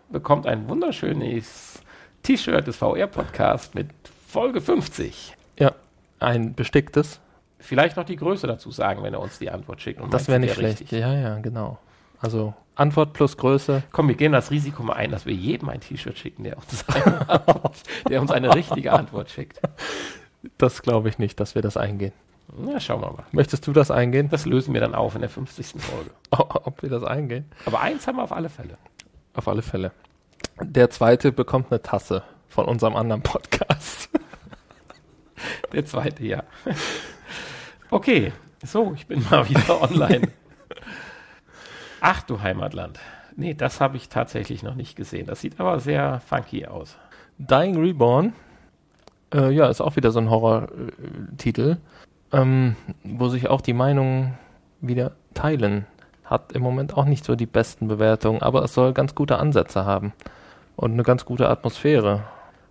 bekommt 0.10 0.48
ein 0.48 0.68
wunderschönes 0.68 1.82
T-Shirt 2.24 2.66
des 2.68 2.78
VR-Podcasts 2.78 3.74
mit 3.76 3.90
Folge 4.28 4.62
50. 4.62 5.36
Ja, 5.60 5.74
ein 6.20 6.56
besticktes. 6.56 7.20
Vielleicht 7.60 7.98
noch 7.98 8.06
die 8.06 8.16
Größe 8.16 8.48
dazu 8.48 8.72
sagen, 8.72 9.04
wenn 9.04 9.14
er 9.14 9.20
uns 9.22 9.40
die 9.40 9.50
Antwort 9.50 9.82
schickt. 9.82 10.02
Und 10.02 10.14
Das 10.14 10.28
wäre 10.28 10.40
nicht 10.40 10.56
schlecht. 10.56 10.82
richtig? 10.82 11.00
Ja, 11.00 11.14
ja, 11.14 11.38
genau. 11.40 11.78
Also 12.20 12.54
Antwort 12.76 13.14
plus 13.14 13.38
Größe. 13.38 13.84
Komm, 13.92 14.08
wir 14.08 14.16
gehen 14.16 14.32
das 14.32 14.50
Risiko 14.52 14.84
mal 14.84 14.94
ein, 14.94 15.12
dass 15.12 15.26
wir 15.26 15.34
jedem 15.34 15.70
ein 15.70 15.80
T-Shirt 15.80 16.18
schicken, 16.18 16.44
der 16.44 16.58
uns, 16.58 16.86
der 18.10 18.22
uns 18.22 18.32
eine 18.32 18.54
richtige 18.56 18.92
Antwort 18.92 19.30
schickt. 19.30 19.62
Das 20.58 20.82
glaube 20.82 21.10
ich 21.10 21.18
nicht, 21.18 21.40
dass 21.40 21.56
wir 21.56 21.62
das 21.62 21.78
eingehen. 21.78 22.14
Na, 22.58 22.80
schauen 22.80 23.02
wir 23.02 23.12
mal. 23.12 23.26
Möchtest 23.32 23.66
du 23.68 23.74
das 23.74 23.92
eingehen? 23.92 24.30
Das 24.30 24.46
lösen 24.46 24.74
wir 24.74 24.82
dann 24.82 24.96
auf 24.96 25.16
in 25.16 25.22
der 25.22 25.30
50. 25.30 25.82
Folge. 25.82 26.12
Ob 26.32 26.82
wir 26.82 26.90
das 26.90 27.04
eingehen? 27.04 27.46
Aber 27.66 27.82
eins 27.82 28.08
haben 28.08 28.18
wir 28.18 28.24
auf 28.24 28.32
alle 28.32 28.50
Fälle. 28.50 28.78
Auf 29.34 29.48
alle 29.48 29.62
Fälle. 29.62 29.92
Der 30.62 30.90
zweite 30.90 31.32
bekommt 31.32 31.72
eine 31.72 31.82
Tasse 31.82 32.24
von 32.48 32.66
unserem 32.66 32.96
anderen 32.96 33.22
Podcast. 33.22 34.10
Der 35.74 35.86
zweite, 35.86 36.24
ja. 36.26 36.44
Okay, 37.90 38.32
so, 38.64 38.94
ich 38.96 39.06
bin 39.08 39.24
mal 39.30 39.48
wieder 39.50 39.82
online. 39.92 40.30
Ach 42.00 42.22
du 42.24 42.42
Heimatland. 42.42 43.00
Nee, 43.36 43.54
das 43.54 43.82
habe 43.82 43.98
ich 43.98 44.08
tatsächlich 44.08 44.64
noch 44.64 44.76
nicht 44.76 44.96
gesehen. 44.96 45.28
Das 45.28 45.42
sieht 45.42 45.60
aber 45.60 45.80
sehr 45.80 46.22
funky 46.22 46.66
aus. 46.66 46.96
Dying 47.38 47.78
Reborn. 47.78 48.34
Äh, 49.36 49.52
ja, 49.52 49.68
ist 49.68 49.82
auch 49.82 49.96
wieder 49.96 50.12
so 50.12 50.20
ein 50.20 50.30
Horror-Titel, 50.30 51.78
ähm, 52.32 52.76
wo 53.04 53.28
sich 53.28 53.50
auch 53.50 53.62
die 53.62 53.74
Meinungen 53.74 54.38
wieder 54.80 55.12
teilen. 55.34 55.86
Hat 56.24 56.54
im 56.54 56.64
Moment 56.64 56.98
auch 56.98 57.06
nicht 57.06 57.26
so 57.26 57.36
die 57.36 57.46
besten 57.46 57.88
Bewertungen, 57.88 58.42
aber 58.42 58.64
es 58.64 58.74
soll 58.74 58.94
ganz 58.94 59.14
gute 59.14 59.38
Ansätze 59.38 59.86
haben 59.86 60.14
und 60.76 60.94
eine 60.94 61.04
ganz 61.04 61.26
gute 61.26 61.50
Atmosphäre. 61.50 62.24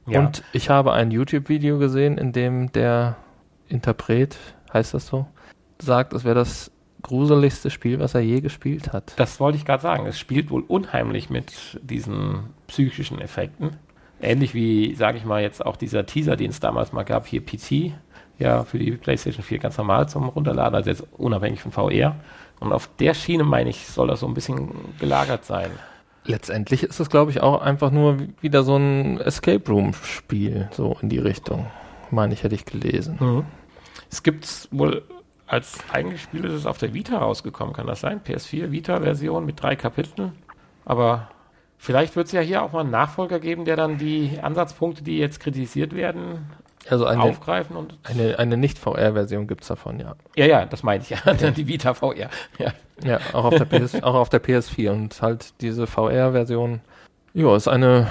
Ja. 0.06 0.20
Und 0.20 0.42
ich 0.52 0.70
habe 0.70 0.92
ein 0.92 1.10
YouTube-Video 1.10 1.78
gesehen, 1.78 2.18
in 2.18 2.32
dem 2.32 2.72
der 2.72 3.16
Interpret, 3.68 4.36
heißt 4.72 4.94
das 4.94 5.06
so, 5.06 5.26
sagt, 5.80 6.12
es 6.14 6.24
wäre 6.24 6.34
das 6.34 6.70
gruseligste 7.02 7.70
Spiel, 7.70 8.00
was 8.00 8.14
er 8.14 8.20
je 8.22 8.40
gespielt 8.40 8.92
hat. 8.92 9.12
Das 9.16 9.38
wollte 9.38 9.58
ich 9.58 9.64
gerade 9.64 9.82
sagen. 9.82 10.06
Es 10.06 10.18
spielt 10.18 10.50
wohl 10.50 10.64
unheimlich 10.66 11.28
mit 11.30 11.78
diesen 11.82 12.54
psychischen 12.66 13.20
Effekten. 13.20 13.76
Ähnlich 14.20 14.54
wie, 14.54 14.94
sage 14.94 15.18
ich 15.18 15.24
mal, 15.24 15.42
jetzt 15.42 15.64
auch 15.64 15.76
dieser 15.76 16.06
Teaser, 16.06 16.36
den 16.36 16.50
es 16.50 16.60
damals 16.60 16.92
mal 16.92 17.02
gab, 17.02 17.26
hier 17.26 17.44
PC, 17.44 17.92
ja, 18.38 18.64
für 18.64 18.78
die 18.78 18.92
PlayStation 18.92 19.42
4 19.44 19.58
ganz 19.58 19.76
normal 19.78 20.08
zum 20.08 20.28
Runterladen, 20.28 20.74
also 20.74 20.90
jetzt 20.90 21.04
unabhängig 21.18 21.60
von 21.60 21.72
VR. 21.72 22.16
Und 22.60 22.72
auf 22.72 22.88
der 22.98 23.14
Schiene, 23.14 23.44
meine 23.44 23.70
ich, 23.70 23.86
soll 23.86 24.08
das 24.08 24.20
so 24.20 24.26
ein 24.26 24.34
bisschen 24.34 24.70
gelagert 24.98 25.44
sein. 25.44 25.70
Letztendlich 26.24 26.82
ist 26.84 27.00
es, 27.00 27.10
glaube 27.10 27.30
ich, 27.32 27.42
auch 27.42 27.60
einfach 27.60 27.90
nur 27.90 28.18
wie- 28.18 28.32
wieder 28.40 28.62
so 28.62 28.76
ein 28.76 29.20
Escape 29.20 29.62
Room-Spiel, 29.70 30.68
so 30.72 30.96
in 31.02 31.10
die 31.10 31.18
Richtung. 31.18 31.66
Meine 32.10 32.32
ich, 32.32 32.42
hätte 32.44 32.54
ich 32.54 32.64
gelesen. 32.64 33.44
Es 34.10 34.22
gibt 34.22 34.68
wohl 34.70 35.02
als 35.46 35.78
eigenes 35.92 36.20
Spiel 36.22 36.44
ist 36.46 36.52
es 36.54 36.64
auf 36.66 36.78
der 36.78 36.94
Vita 36.94 37.18
rausgekommen, 37.18 37.74
kann 37.74 37.86
das 37.86 38.00
sein? 38.00 38.20
PS4 38.24 38.70
Vita-Version 38.70 39.44
mit 39.44 39.62
drei 39.62 39.76
Kapiteln. 39.76 40.32
Aber 40.86 41.28
vielleicht 41.84 42.16
wird 42.16 42.26
es 42.26 42.32
ja 42.32 42.40
hier 42.40 42.62
auch 42.62 42.72
mal 42.72 42.80
einen 42.80 42.90
Nachfolger 42.90 43.38
geben, 43.38 43.64
der 43.64 43.76
dann 43.76 43.98
die 43.98 44.38
Ansatzpunkte, 44.40 45.04
die 45.04 45.18
jetzt 45.18 45.38
kritisiert 45.38 45.94
werden, 45.94 46.50
Also 46.88 47.04
eine, 47.04 47.22
aufgreifen 47.22 47.76
und. 47.76 47.98
eine, 48.04 48.38
eine 48.38 48.56
Nicht-VR-Version 48.56 49.46
gibt's 49.46 49.68
davon, 49.68 50.00
ja. 50.00 50.16
Ja, 50.34 50.46
ja, 50.46 50.66
das 50.66 50.82
meine 50.82 51.02
ich 51.02 51.10
ja. 51.10 51.18
Die 51.50 51.68
Vita 51.68 51.94
VR. 51.94 52.30
Ja. 52.58 52.72
Ja, 53.02 53.18
auch 53.32 53.44
auf 53.44 53.54
der, 53.54 53.64
PS, 53.64 53.94
auch 54.02 54.14
auf 54.14 54.28
der 54.30 54.42
PS4 54.42 54.90
und 54.90 55.20
halt 55.20 55.60
diese 55.60 55.86
VR-Version. 55.86 56.80
Ja, 57.34 57.54
ist 57.54 57.68
eine 57.68 58.08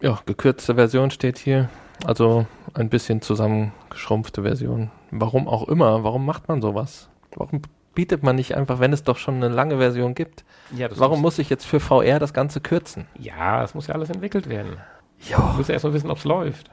ja, 0.00 0.18
gekürzte 0.26 0.74
Version 0.74 1.10
steht 1.10 1.38
hier. 1.38 1.70
Also 2.04 2.46
ein 2.74 2.90
bisschen 2.90 3.22
zusammengeschrumpfte 3.22 4.42
Version. 4.42 4.90
Warum 5.10 5.48
auch 5.48 5.68
immer, 5.68 6.04
warum 6.04 6.26
macht 6.26 6.48
man 6.48 6.60
sowas? 6.60 7.08
Warum 7.34 7.62
bietet 7.98 8.22
man 8.22 8.36
nicht 8.36 8.54
einfach, 8.54 8.78
wenn 8.78 8.92
es 8.92 9.02
doch 9.02 9.16
schon 9.16 9.34
eine 9.42 9.48
lange 9.48 9.78
Version 9.78 10.14
gibt? 10.14 10.44
ja 10.72 10.86
Warum 10.94 11.20
muss 11.20 11.40
ich 11.40 11.50
jetzt 11.50 11.66
für 11.66 11.80
VR 11.80 12.20
das 12.20 12.32
Ganze 12.32 12.60
kürzen? 12.60 13.08
Ja, 13.18 13.64
es 13.64 13.74
muss 13.74 13.88
ja 13.88 13.94
alles 13.96 14.08
entwickelt 14.08 14.48
werden. 14.48 14.76
Du 15.26 15.32
Ja. 15.32 15.54
musst 15.56 15.68
ja 15.68 15.72
erst 15.72 15.84
mal 15.84 15.92
wissen, 15.92 16.08
ob 16.08 16.18
es 16.18 16.22
läuft. 16.24 16.70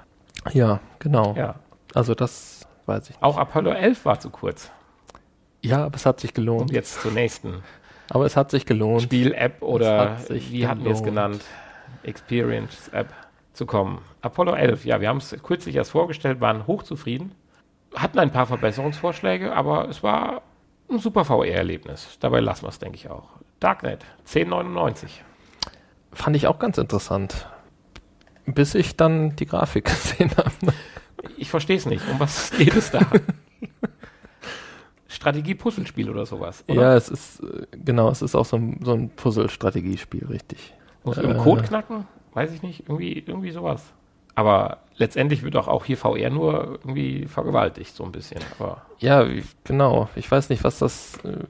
Ja, 0.53 0.81
genau. 0.99 1.34
Ja. 1.35 1.56
Also 1.95 2.14
das 2.14 2.68
weiß 2.85 3.10
ich. 3.10 3.15
Auch 3.22 3.39
Apollo 3.39 3.72
11 3.72 4.06
war 4.06 4.19
zu 4.19 4.30
kurz. 4.30 4.69
Ja, 5.64 5.85
aber 5.85 5.95
es 5.95 6.06
hat 6.06 6.19
sich 6.19 6.30
Und 6.30 6.35
gelohnt. 6.35 6.72
jetzt 6.72 7.02
zur 7.02 7.11
nächsten 7.11 7.64
Aber 8.11 8.27
es 8.27 8.38
hat 8.38 8.52
sich 8.52 8.68
gelohnt. 8.68 9.02
Spiel-App 9.02 9.64
oder 9.64 10.11
hat 10.11 10.27
sich 10.27 10.52
wie 10.52 10.68
hatten 10.68 10.84
wir 10.85 10.91
es 10.91 11.02
genannt? 11.02 11.43
Experience-App 12.03 13.07
zu 13.53 13.65
kommen. 13.65 13.97
Apollo 14.22 14.53
11, 14.53 14.85
ja, 14.85 15.02
wir 15.02 15.10
haben 15.10 15.18
es 15.18 15.35
kürzlich 15.41 15.76
erst 15.76 15.89
vorgestellt, 15.89 16.39
waren 16.39 16.68
hochzufrieden, 16.68 17.31
hatten 17.95 18.19
ein 18.19 18.31
paar 18.31 18.45
Verbesserungsvorschläge, 18.45 19.56
aber 19.56 19.89
es 19.89 20.03
war 20.03 20.43
ein 20.90 20.99
super 20.99 21.26
VR-Erlebnis. 21.26 22.18
Dabei 22.20 22.40
lassen 22.40 22.64
wir 22.64 22.70
es, 22.70 22.80
denke 22.80 22.98
ich 22.98 23.10
auch. 23.10 23.30
Darknet, 23.60 24.06
10,99. 24.28 25.07
Fand 26.12 26.36
ich 26.36 26.48
auch 26.48 26.60
ganz 26.60 26.78
interessant. 26.78 27.48
Bis 28.45 28.76
ich 28.76 28.95
dann 28.95 29.36
die 29.36 29.45
Grafik 29.45 29.86
gesehen 29.90 30.32
habe. 30.38 30.52
Ich 31.38 31.49
verstehe 31.49 31.78
es 31.78 31.86
nicht. 31.86 32.03
Um 32.10 32.20
was 32.20 32.52
geht 32.57 32.76
es 32.76 32.91
da? 32.91 32.99
Strategie-Puzzlespiel 35.07 36.10
oder 36.10 36.26
sowas. 36.26 36.64
Oder? 36.68 36.82
Ja, 36.82 36.95
es 36.95 37.10
ist, 37.10 37.40
äh, 37.41 37.66
genau, 37.84 38.10
es 38.10 38.22
ist 38.22 38.36
auch 38.36 38.45
so 38.45 38.57
ein, 38.57 38.80
so 38.84 38.94
ein 38.94 39.10
Puzzle-Strategiespiel, 39.10 40.26
richtig. 40.28 40.74
Muss 41.03 41.18
im 41.18 41.32
Äh. 41.32 41.36
Code 41.36 41.64
knacken? 41.64 42.06
Weiß 42.34 42.52
ich 42.52 42.62
nicht. 42.62 42.82
Irgendwie, 42.88 43.14
irgendwie 43.20 43.52
sowas. 43.52 43.94
Aber 44.36 44.80
letztendlich 44.98 45.44
wird 45.44 45.56
auch, 45.56 45.68
auch 45.68 45.86
hier 45.86 45.98
VR 45.98 46.30
nur 46.30 46.80
irgendwie 46.84 47.26
vergewaltigt, 47.26 47.95
so 47.95 48.03
ein 48.03 48.12
bisschen. 48.12 48.41
Aber 48.60 48.86
Ja, 48.99 49.26
genau. 49.64 50.10
Ich 50.16 50.30
weiß 50.30 50.49
nicht, 50.49 50.64
was 50.64 50.80
das, 50.80 51.18
äh, 51.24 51.45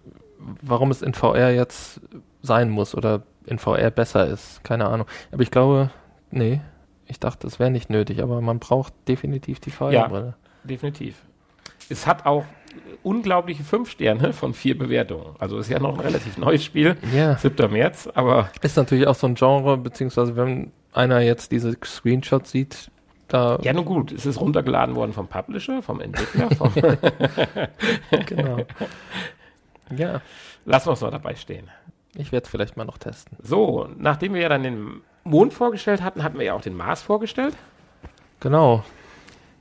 warum 0.62 0.92
es 0.92 1.02
in 1.02 1.14
VR 1.14 1.52
jetzt 1.52 2.00
sein 2.42 2.70
muss 2.70 2.96
oder 2.96 3.24
in 3.46 3.60
VR 3.60 3.90
besser 3.92 4.28
ist. 4.28 4.64
Keine 4.64 4.86
Ahnung. 4.88 5.08
Aber 5.32 5.42
ich 5.42 5.52
glaube, 5.52 5.90
nee, 6.32 6.62
ich 7.08 7.20
dachte, 7.20 7.48
es 7.48 7.60
wäre 7.60 7.72
nicht 7.72 7.90
nötig, 7.90 8.22
aber 8.22 8.42
man 8.42 8.60
braucht 8.60 8.94
definitiv 9.08 9.60
die 9.60 9.72
VR-Brille. 9.72 10.36
definitiv. 10.64 11.22
Es 11.90 12.08
hat 12.08 12.26
auch 12.26 12.46
unglaubliche 13.04 13.64
fünf 13.64 13.92
Sterne 13.92 14.34
von 14.34 14.54
vier 14.54 14.78
Bewertungen. 14.78 15.36
Also 15.40 15.58
ist 15.58 15.70
ja 15.70 15.80
noch 15.80 15.98
ein 15.98 16.00
relativ 16.00 16.38
neues 16.38 16.64
Spiel. 16.64 16.98
Ja. 17.16 17.38
7. 17.38 17.72
März, 17.72 18.10
aber 18.14 18.50
Ist 18.62 18.78
natürlich 18.78 19.08
auch 19.08 19.16
so 19.16 19.28
ein 19.28 19.36
Genre, 19.36 19.78
beziehungsweise 19.78 20.36
wenn 20.36 20.72
einer 20.94 21.20
jetzt 21.20 21.52
diese 21.52 21.76
Screenshots 21.84 22.52
sieht, 22.52 22.92
da, 23.28 23.58
ja, 23.64 23.74
nun 23.74 23.86
gut, 23.86 24.12
es 24.12 24.26
ist 24.26 24.40
runtergeladen 24.40 24.96
worden 24.96 25.12
vom 25.14 25.28
Publisher, 25.28 25.82
vom 25.82 26.00
Entwickler. 26.00 26.50
Vom 26.56 26.72
genau. 28.26 28.58
ja, 29.98 30.22
Lassen 30.66 30.88
wir 30.90 30.94
es 30.94 31.02
mal 31.02 31.12
dabei 31.12 31.36
stehen. 31.36 31.70
ich 32.16 32.32
werde 32.32 32.46
es 32.46 32.50
vielleicht 32.50 32.78
mal 32.78 32.86
noch 32.86 33.00
testen. 33.00 33.38
So, 33.42 33.90
nachdem 33.98 34.36
wir 34.36 34.42
ja 34.42 34.50
dann 34.50 34.64
den 34.64 35.02
Mond 35.24 35.54
vorgestellt 35.54 36.04
hatten, 36.04 36.24
hatten 36.24 36.38
wir 36.38 36.46
ja 36.46 36.54
auch 36.54 36.62
den 36.62 36.78
Mars 36.78 37.02
vorgestellt. 37.02 37.56
Genau. 38.40 38.84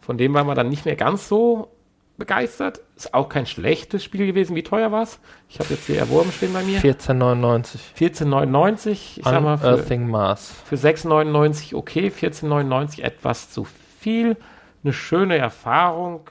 Von 0.02 0.18
dem 0.18 0.34
waren 0.34 0.46
wir 0.46 0.54
dann 0.54 0.68
nicht 0.68 0.84
mehr 0.84 0.96
ganz 0.96 1.28
so 1.28 1.73
begeistert. 2.16 2.80
Ist 2.96 3.12
auch 3.14 3.28
kein 3.28 3.46
schlechtes 3.46 4.04
Spiel 4.04 4.26
gewesen. 4.26 4.54
Wie 4.56 4.62
teuer 4.62 4.92
war 4.92 5.02
es? 5.02 5.18
Ich 5.48 5.58
habe 5.58 5.70
jetzt 5.70 5.86
hier 5.86 5.98
erworben 5.98 6.30
stehen 6.32 6.52
bei 6.52 6.62
mir. 6.62 6.80
14,99. 6.80 7.78
14,99. 7.98 8.90
Ich 8.90 9.20
sag 9.24 9.42
mal, 9.42 9.58
für, 9.58 9.98
Mars. 9.98 10.54
für 10.64 10.76
6,99 10.76 11.74
okay, 11.74 12.08
14,99 12.08 13.02
etwas 13.02 13.50
zu 13.50 13.66
viel. 14.00 14.36
Eine 14.82 14.92
schöne 14.92 15.36
Erfahrung. 15.38 16.28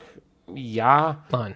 Ja, 0.53 1.23
Nein. 1.31 1.55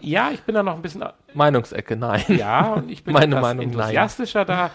ja, 0.00 0.30
ich 0.32 0.42
bin 0.42 0.54
da 0.54 0.62
noch 0.62 0.74
ein 0.74 0.82
bisschen, 0.82 1.04
Meinungsecke, 1.34 1.96
nein. 1.96 2.22
ja, 2.28 2.74
und 2.74 2.90
ich 2.90 3.04
bin 3.04 3.12
Meine 3.14 3.36
etwas 3.36 3.42
Meinung, 3.42 3.66
nein. 3.66 3.74
enthusiastischer 3.80 4.44
da 4.44 4.70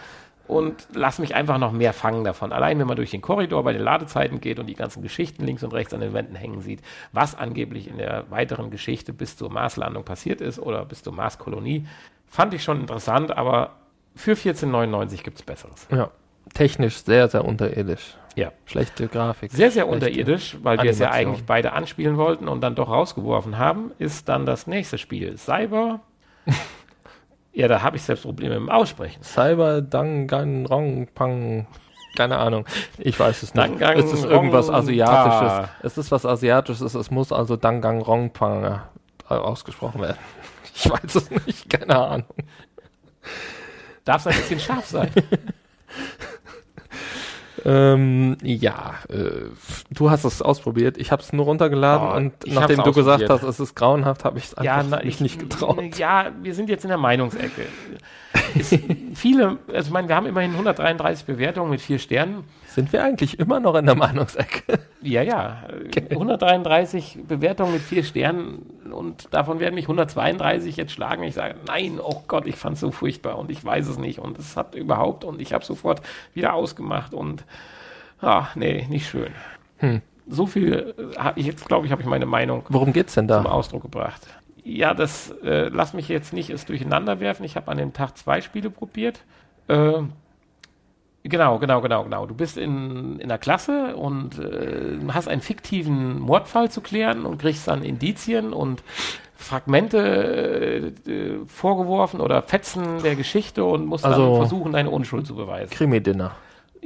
und 0.48 0.88
lass 0.92 1.18
mich 1.18 1.34
einfach 1.34 1.58
noch 1.58 1.72
mehr 1.72 1.92
fangen 1.92 2.24
davon. 2.24 2.52
Allein 2.52 2.78
wenn 2.78 2.86
man 2.86 2.96
durch 2.96 3.10
den 3.10 3.20
Korridor 3.20 3.62
bei 3.62 3.72
den 3.72 3.82
Ladezeiten 3.82 4.40
geht 4.40 4.58
und 4.58 4.66
die 4.66 4.74
ganzen 4.74 5.02
Geschichten 5.02 5.44
links 5.44 5.62
und 5.62 5.72
rechts 5.72 5.94
an 5.94 6.00
den 6.00 6.14
Wänden 6.14 6.34
hängen 6.34 6.62
sieht, 6.62 6.80
was 7.12 7.36
angeblich 7.36 7.88
in 7.88 7.98
der 7.98 8.30
weiteren 8.30 8.70
Geschichte 8.70 9.12
bis 9.12 9.36
zur 9.36 9.50
Marslandung 9.50 10.04
passiert 10.04 10.40
ist 10.40 10.58
oder 10.58 10.84
bis 10.84 11.02
zur 11.02 11.12
Marskolonie, 11.12 11.86
fand 12.26 12.54
ich 12.54 12.64
schon 12.64 12.80
interessant, 12.80 13.36
aber 13.36 13.76
für 14.16 14.32
14,99 14.32 15.22
gibt 15.22 15.38
es 15.38 15.44
Besseres. 15.44 15.86
Ja. 15.90 16.10
Technisch 16.54 17.04
sehr, 17.04 17.28
sehr 17.28 17.44
unterirdisch. 17.44 18.16
Ja. 18.34 18.52
Schlechte 18.64 19.06
Grafik. 19.08 19.52
Sehr, 19.52 19.70
sehr 19.70 19.86
unterirdisch, 19.86 20.56
weil 20.62 20.82
wir 20.82 20.90
es 20.90 20.98
ja 20.98 21.10
eigentlich 21.10 21.44
beide 21.44 21.72
anspielen 21.72 22.16
wollten 22.16 22.48
und 22.48 22.62
dann 22.62 22.74
doch 22.74 22.88
rausgeworfen 22.88 23.58
haben, 23.58 23.92
ist 23.98 24.28
dann 24.28 24.46
das 24.46 24.66
nächste 24.66 24.96
Spiel. 24.96 25.36
Cyber. 25.36 26.00
ja, 27.58 27.66
da 27.66 27.82
habe 27.82 27.96
ich 27.96 28.04
selbst 28.04 28.22
Probleme 28.22 28.54
im 28.54 28.70
Aussprechen. 28.70 29.20
Cyber 29.24 29.82
Danganronpang. 29.82 31.06
Pang. 31.12 31.66
Keine 32.16 32.38
Ahnung. 32.38 32.64
Ich 32.98 33.18
weiß 33.18 33.42
es 33.42 33.52
nicht. 33.52 33.56
Dangang 33.56 33.98
es 33.98 34.12
ist 34.12 34.24
irgendwas 34.24 34.68
Rong 34.68 34.76
Asiatisches. 34.76 35.68
Es 35.82 35.98
ist 35.98 36.12
was 36.12 36.24
Asiatisches. 36.24 36.94
Es 36.94 37.10
muss 37.10 37.32
also 37.32 37.56
Danganronpang 37.56 38.64
äh, 38.64 39.34
ausgesprochen 39.34 40.00
werden. 40.00 40.18
Ich 40.80 40.88
weiß 40.88 41.16
es 41.16 41.28
nicht. 41.32 41.68
Keine 41.68 41.98
Ahnung. 41.98 42.28
Darf 44.04 44.24
es 44.24 44.28
ein 44.28 44.38
bisschen 44.38 44.60
scharf 44.60 44.86
sein? 44.86 45.10
Ähm, 47.70 48.36
ja, 48.42 48.94
äh, 49.10 49.50
du 49.90 50.10
hast 50.10 50.24
es 50.24 50.40
ausprobiert. 50.40 50.96
Ich 50.96 51.12
habe 51.12 51.20
es 51.22 51.32
nur 51.34 51.44
runtergeladen 51.44 52.08
Oh, 52.08 52.16
und 52.16 52.32
nachdem 52.46 52.82
du 52.82 52.92
gesagt 52.92 53.28
hast, 53.28 53.42
es 53.42 53.60
ist 53.60 53.74
grauenhaft, 53.74 54.24
habe 54.24 54.38
ich 54.38 54.44
es 54.46 54.54
einfach 54.54 54.84
na, 54.88 54.96
mich 54.98 55.06
ich- 55.16 55.20
nicht 55.20 55.38
getraut. 55.38 55.98
Ja, 55.98 56.30
wir 56.42 56.54
sind 56.54 56.70
jetzt 56.70 56.84
in 56.84 56.88
der 56.88 56.96
Meinungsecke. 56.98 57.66
Viele, 59.14 59.58
also 59.72 59.88
ich 59.88 59.90
meine, 59.90 60.08
wir 60.08 60.16
haben 60.16 60.26
immerhin 60.26 60.52
133 60.52 61.26
Bewertungen 61.26 61.70
mit 61.70 61.80
vier 61.80 61.98
Sternen. 61.98 62.44
Sind 62.66 62.92
wir 62.92 63.02
eigentlich 63.02 63.38
immer 63.38 63.60
noch 63.60 63.74
in 63.74 63.86
der 63.86 63.94
Meinungsecke? 63.94 64.78
Ja, 65.00 65.22
ja. 65.22 65.62
äh, 65.94 66.10
133 66.10 67.20
Bewertungen 67.28 67.72
mit 67.72 67.82
vier 67.82 68.02
Sternen 68.02 68.62
und 68.90 69.32
davon 69.32 69.60
werden 69.60 69.76
mich 69.76 69.84
132 69.84 70.76
jetzt 70.76 70.90
schlagen. 70.90 71.22
Ich 71.22 71.34
sage, 71.34 71.54
nein, 71.68 72.00
oh 72.02 72.22
Gott, 72.26 72.48
ich 72.48 72.56
fand 72.56 72.74
es 72.74 72.80
so 72.80 72.90
furchtbar 72.90 73.38
und 73.38 73.48
ich 73.52 73.64
weiß 73.64 73.86
es 73.86 73.96
nicht 73.96 74.18
und 74.18 74.40
es 74.40 74.56
hat 74.56 74.74
überhaupt 74.74 75.22
und 75.22 75.40
ich 75.40 75.52
habe 75.52 75.64
sofort 75.64 76.02
wieder 76.34 76.54
ausgemacht 76.54 77.14
und 77.14 77.44
ah, 78.20 78.48
nee, 78.56 78.86
nicht 78.90 79.08
schön. 79.08 79.30
Hm. 79.76 80.02
So 80.26 80.46
viel 80.46 80.94
äh, 80.98 81.16
habe 81.16 81.38
ich 81.38 81.46
jetzt, 81.46 81.66
glaube 81.68 81.86
ich, 81.86 81.92
habe 81.92 82.02
ich 82.02 82.08
meine 82.08 82.26
Meinung 82.26 82.64
Worum 82.68 82.92
geht's 82.92 83.14
denn 83.14 83.28
zum 83.28 83.44
da? 83.44 83.50
Ausdruck 83.50 83.82
gebracht. 83.82 84.26
Ja, 84.64 84.94
das 84.94 85.30
äh, 85.42 85.68
lass 85.68 85.94
mich 85.94 86.08
jetzt 86.08 86.32
nicht 86.32 86.50
es 86.50 86.66
durcheinander 86.66 87.20
werfen. 87.20 87.44
Ich 87.44 87.56
habe 87.56 87.70
an 87.70 87.78
dem 87.78 87.92
Tag 87.92 88.16
zwei 88.18 88.40
Spiele 88.40 88.70
probiert. 88.70 89.20
Äh, 89.68 89.92
genau, 91.22 91.58
genau, 91.58 91.80
genau, 91.80 92.04
genau. 92.04 92.26
Du 92.26 92.34
bist 92.34 92.56
in, 92.56 93.18
in 93.20 93.28
der 93.28 93.38
Klasse 93.38 93.96
und 93.96 94.38
äh, 94.38 94.98
hast 95.12 95.28
einen 95.28 95.40
fiktiven 95.42 96.18
Mordfall 96.18 96.70
zu 96.70 96.80
klären 96.80 97.24
und 97.24 97.38
kriegst 97.38 97.68
dann 97.68 97.82
Indizien 97.82 98.52
und 98.52 98.82
Fragmente 99.36 100.92
äh, 101.06 101.46
vorgeworfen 101.46 102.20
oder 102.20 102.42
Fetzen 102.42 103.02
der 103.02 103.14
Geschichte 103.16 103.64
und 103.64 103.86
musst 103.86 104.04
Also- 104.04 104.26
dann 104.30 104.36
versuchen, 104.36 104.72
deine 104.72 104.90
Unschuld 104.90 105.26
zu 105.26 105.34
beweisen. 105.36 105.70
Krimi-Dinner. 105.70 106.32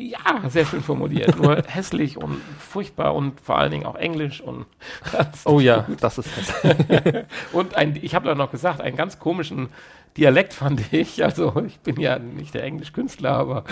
Ja, 0.03 0.49
sehr 0.49 0.67
schön 0.67 0.83
formuliert. 0.83 1.37
Nur 1.37 1.63
hässlich 1.67 2.17
und 2.17 2.41
furchtbar 2.59 3.15
und 3.15 3.41
vor 3.41 3.59
allen 3.59 3.71
Dingen 3.71 3.87
auch 3.87 3.95
Englisch 3.95 4.41
und 4.41 4.67
Oh 5.45 5.61
ja, 5.61 5.87
das 6.01 6.19
ist 6.19 6.31
es. 6.37 6.53
Und 7.53 7.77
ein, 7.77 7.97
ich 8.01 8.15
habe 8.15 8.27
da 8.29 8.35
noch 8.35 8.51
gesagt, 8.51 8.81
einen 8.81 8.97
ganz 8.97 9.19
komischen 9.19 9.69
Dialekt 10.17 10.55
fand 10.55 10.93
ich. 10.93 11.23
Also 11.23 11.63
ich 11.67 11.79
bin 11.81 12.01
ja 12.01 12.19
nicht 12.19 12.55
der 12.55 12.65
Englischkünstler, 12.65 13.31
aber 13.31 13.65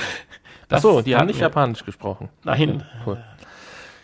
Ach 0.68 0.80
so, 0.80 1.02
die 1.02 1.16
haben 1.16 1.26
nicht 1.26 1.40
Japanisch 1.40 1.84
gesprochen. 1.84 2.28
Nein. 2.44 2.84
Cool. 3.04 3.22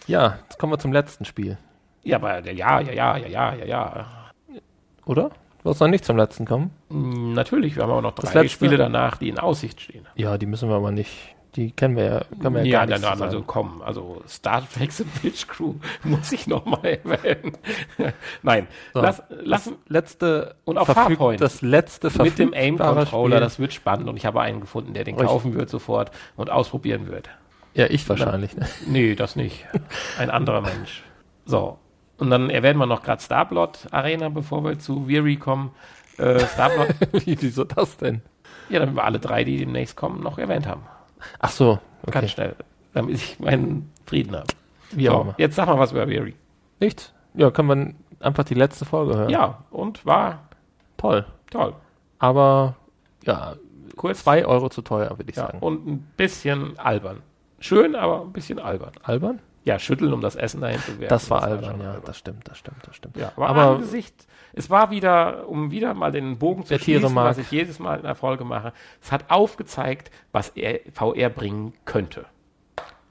Ja, 0.08 0.38
jetzt 0.42 0.58
kommen 0.58 0.72
wir 0.72 0.78
zum 0.78 0.92
letzten 0.92 1.24
Spiel, 1.24 1.58
Ja, 2.02 2.16
aber 2.16 2.44
ja, 2.50 2.80
ja, 2.80 2.92
ja, 2.92 3.16
ja, 3.16 3.26
ja, 3.26 3.54
ja, 3.54 3.64
ja. 3.64 4.06
oder? 5.04 5.30
Du 5.62 5.70
wirst 5.70 5.80
noch 5.80 5.88
nicht 5.88 6.04
zum 6.04 6.16
letzten 6.16 6.44
kommen? 6.44 6.70
Mm, 6.88 7.32
Natürlich, 7.32 7.76
wir 7.76 7.82
haben 7.84 7.90
aber 7.90 8.02
noch 8.02 8.14
drei 8.14 8.46
Spiele 8.48 8.76
danach, 8.76 9.16
die 9.16 9.28
in 9.28 9.38
Aussicht 9.38 9.80
stehen. 9.80 10.06
Ja, 10.14 10.38
die 10.38 10.46
müssen 10.46 10.68
wir 10.68 10.76
aber 10.76 10.92
nicht. 10.92 11.35
Die 11.56 11.70
kennen 11.72 11.96
wir 11.96 12.04
ja, 12.04 12.20
können 12.42 12.54
wir 12.56 12.64
ja, 12.64 12.66
Ja, 12.66 12.78
gar 12.80 12.86
nein, 12.86 13.00
nicht 13.00 13.10
nein, 13.10 13.22
also 13.22 13.42
komm, 13.46 13.80
also 13.82 14.22
Star 14.28 14.62
Trek 14.68 14.92
The 14.92 15.04
Bitch 15.22 15.46
Crew 15.48 15.74
muss 16.04 16.30
ich 16.32 16.46
noch 16.46 16.66
mal 16.66 16.84
erwähnen. 16.84 17.56
nein, 18.42 18.66
So, 18.92 19.00
lass, 19.00 19.22
lass 19.30 19.64
Das 19.64 19.74
letzte 19.88 20.54
Und 20.64 20.76
auf 20.78 20.88
verfüg- 20.88 20.94
Farpoint. 21.16 21.40
Das 21.40 21.62
letzte 21.62 22.10
mit 22.22 22.38
dem 22.38 22.52
Aim-Controller, 22.52 23.36
Spiel. 23.36 23.40
das 23.40 23.58
wird 23.58 23.72
spannend 23.72 24.08
und 24.08 24.16
ich 24.18 24.26
habe 24.26 24.40
einen 24.42 24.60
gefunden, 24.60 24.92
der 24.94 25.04
den 25.04 25.16
kaufen 25.16 25.54
wird 25.54 25.70
sofort 25.70 26.10
und 26.36 26.50
ausprobieren 26.50 27.08
wird. 27.08 27.30
Ja, 27.74 27.86
ich 27.86 28.08
wahrscheinlich. 28.08 28.56
Ne? 28.56 28.66
Nee, 28.86 29.14
das 29.14 29.34
nicht. 29.36 29.66
Ein 30.18 30.30
anderer 30.30 30.60
Mensch. 30.60 31.02
So. 31.46 31.78
Und 32.18 32.30
dann 32.30 32.48
erwähnen 32.50 32.78
wir 32.78 32.86
noch 32.86 33.02
gerade 33.02 33.20
Starblot 33.22 33.88
Arena, 33.90 34.28
bevor 34.30 34.64
wir 34.64 34.78
zu 34.78 35.08
Weary 35.08 35.36
kommen. 35.36 35.70
Äh, 36.18 36.40
Starblot. 36.40 36.88
Wie, 37.26 37.36
wieso 37.40 37.64
das 37.64 37.96
denn? 37.98 38.22
Ja, 38.68 38.80
damit 38.80 38.96
wir 38.96 39.04
alle 39.04 39.18
drei, 39.20 39.44
die 39.44 39.58
demnächst 39.58 39.96
kommen, 39.96 40.22
noch 40.22 40.38
erwähnt 40.38 40.66
haben. 40.66 40.82
Ach 41.38 41.50
so, 41.50 41.78
okay. 42.02 42.10
Ganz 42.12 42.30
schnell. 42.30 42.54
Damit 42.94 43.14
ich 43.16 43.38
meinen 43.40 43.92
Frieden 44.06 44.34
habe. 44.36 44.46
Wie 44.92 45.08
auch 45.10 45.16
So, 45.16 45.20
immer. 45.22 45.34
jetzt 45.38 45.56
sag 45.56 45.66
mal 45.66 45.78
was 45.78 45.92
über 45.92 46.08
Weary. 46.08 46.34
Nichts. 46.80 47.12
Ja, 47.34 47.50
können 47.50 47.68
wir 48.18 48.24
einfach 48.26 48.44
die 48.44 48.54
letzte 48.54 48.84
Folge 48.84 49.16
hören. 49.16 49.28
Ja, 49.30 49.58
und 49.70 50.04
war 50.06 50.40
Toll. 50.96 51.26
toll. 51.50 51.74
Aber, 52.18 52.76
ja, 53.24 53.54
Kurz 53.96 54.22
zwei 54.24 54.44
Euro 54.44 54.68
zu 54.68 54.82
teuer, 54.82 55.10
würde 55.18 55.30
ich 55.30 55.36
ja, 55.36 55.46
sagen. 55.46 55.58
und 55.60 55.86
ein 55.86 55.98
bisschen 56.18 56.78
albern. 56.78 57.22
Schön, 57.60 57.94
aber 57.94 58.22
ein 58.22 58.32
bisschen 58.32 58.58
albern. 58.58 58.92
Albern? 59.02 59.38
Ja, 59.64 59.78
schütteln, 59.78 60.12
um 60.12 60.20
das 60.20 60.36
Essen 60.36 60.60
dahin 60.60 60.78
zu 60.80 60.98
werfen. 61.00 61.08
Das 61.08 61.30
war 61.30 61.40
schon 61.40 61.50
albern, 61.50 61.80
ja. 61.80 61.96
Das 62.04 62.18
stimmt, 62.18 62.46
das 62.46 62.58
stimmt, 62.58 62.76
das 62.86 62.94
stimmt. 62.94 63.16
Ja, 63.16 63.32
aber, 63.36 63.46
Aber- 63.48 63.66
angesichts, 63.76 64.26
es 64.56 64.70
war 64.70 64.90
wieder, 64.90 65.48
um 65.48 65.70
wieder 65.70 65.94
mal 65.94 66.10
den 66.10 66.38
Bogen 66.38 66.64
zu 66.64 66.76
Tiere 66.78 67.00
schließen, 67.00 67.14
mag. 67.14 67.26
was 67.26 67.38
ich 67.38 67.50
jedes 67.50 67.78
Mal 67.78 67.96
in 67.98 68.02
der 68.02 68.14
Folge 68.14 68.44
mache, 68.44 68.72
es 69.02 69.12
hat 69.12 69.30
aufgezeigt, 69.30 70.10
was 70.32 70.52
VR 70.92 71.28
bringen 71.30 71.74
könnte. 71.84 72.24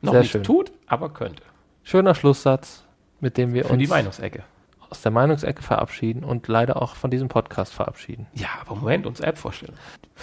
Noch 0.01 0.11
Sehr 0.13 0.21
nicht 0.21 0.31
schön. 0.31 0.43
tut, 0.43 0.71
aber 0.87 1.09
könnte. 1.09 1.43
Schöner 1.83 2.15
Schlusssatz, 2.15 2.83
mit 3.19 3.37
dem 3.37 3.53
wir 3.53 3.63
Für 3.65 3.77
die 3.77 3.83
uns 3.85 3.89
Meinungsecke. 3.91 4.43
aus 4.89 5.01
der 5.01 5.11
Meinungsecke 5.11 5.61
verabschieden 5.61 6.23
und 6.23 6.47
leider 6.47 6.81
auch 6.81 6.95
von 6.95 7.11
diesem 7.11 7.27
Podcast 7.27 7.73
verabschieden. 7.73 8.25
Ja, 8.33 8.47
aber 8.61 8.75
Moment, 8.75 9.05
uns 9.05 9.19
App 9.19 9.37
vorstellen. 9.37 9.73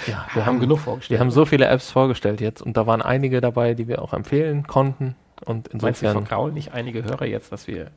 Ja, 0.07 0.27
Wir 0.35 0.45
haben 0.45 0.59
genug 0.61 0.81
vorgestellt. 0.81 1.19
Wir 1.19 1.21
haben 1.21 1.31
so 1.31 1.45
viele 1.45 1.67
Apps 1.67 1.91
vorgestellt 1.91 2.41
jetzt 2.41 2.63
und 2.63 2.77
da 2.77 2.87
waren 2.87 3.01
einige 3.03 3.41
dabei, 3.41 3.75
die 3.75 3.87
wir 3.89 4.03
auch 4.03 4.13
empfehlen 4.13 4.67
konnten. 4.67 5.15
Und 5.45 5.69
Meinst 5.69 5.75
du, 5.75 5.83
wir 5.83 5.89
insofern, 5.89 6.13
vergraulen 6.27 6.55
nicht 6.55 6.73
einige 6.73 7.05
Hörer 7.05 7.27
jetzt, 7.27 7.51
dass 7.53 7.67
wir 7.67 7.91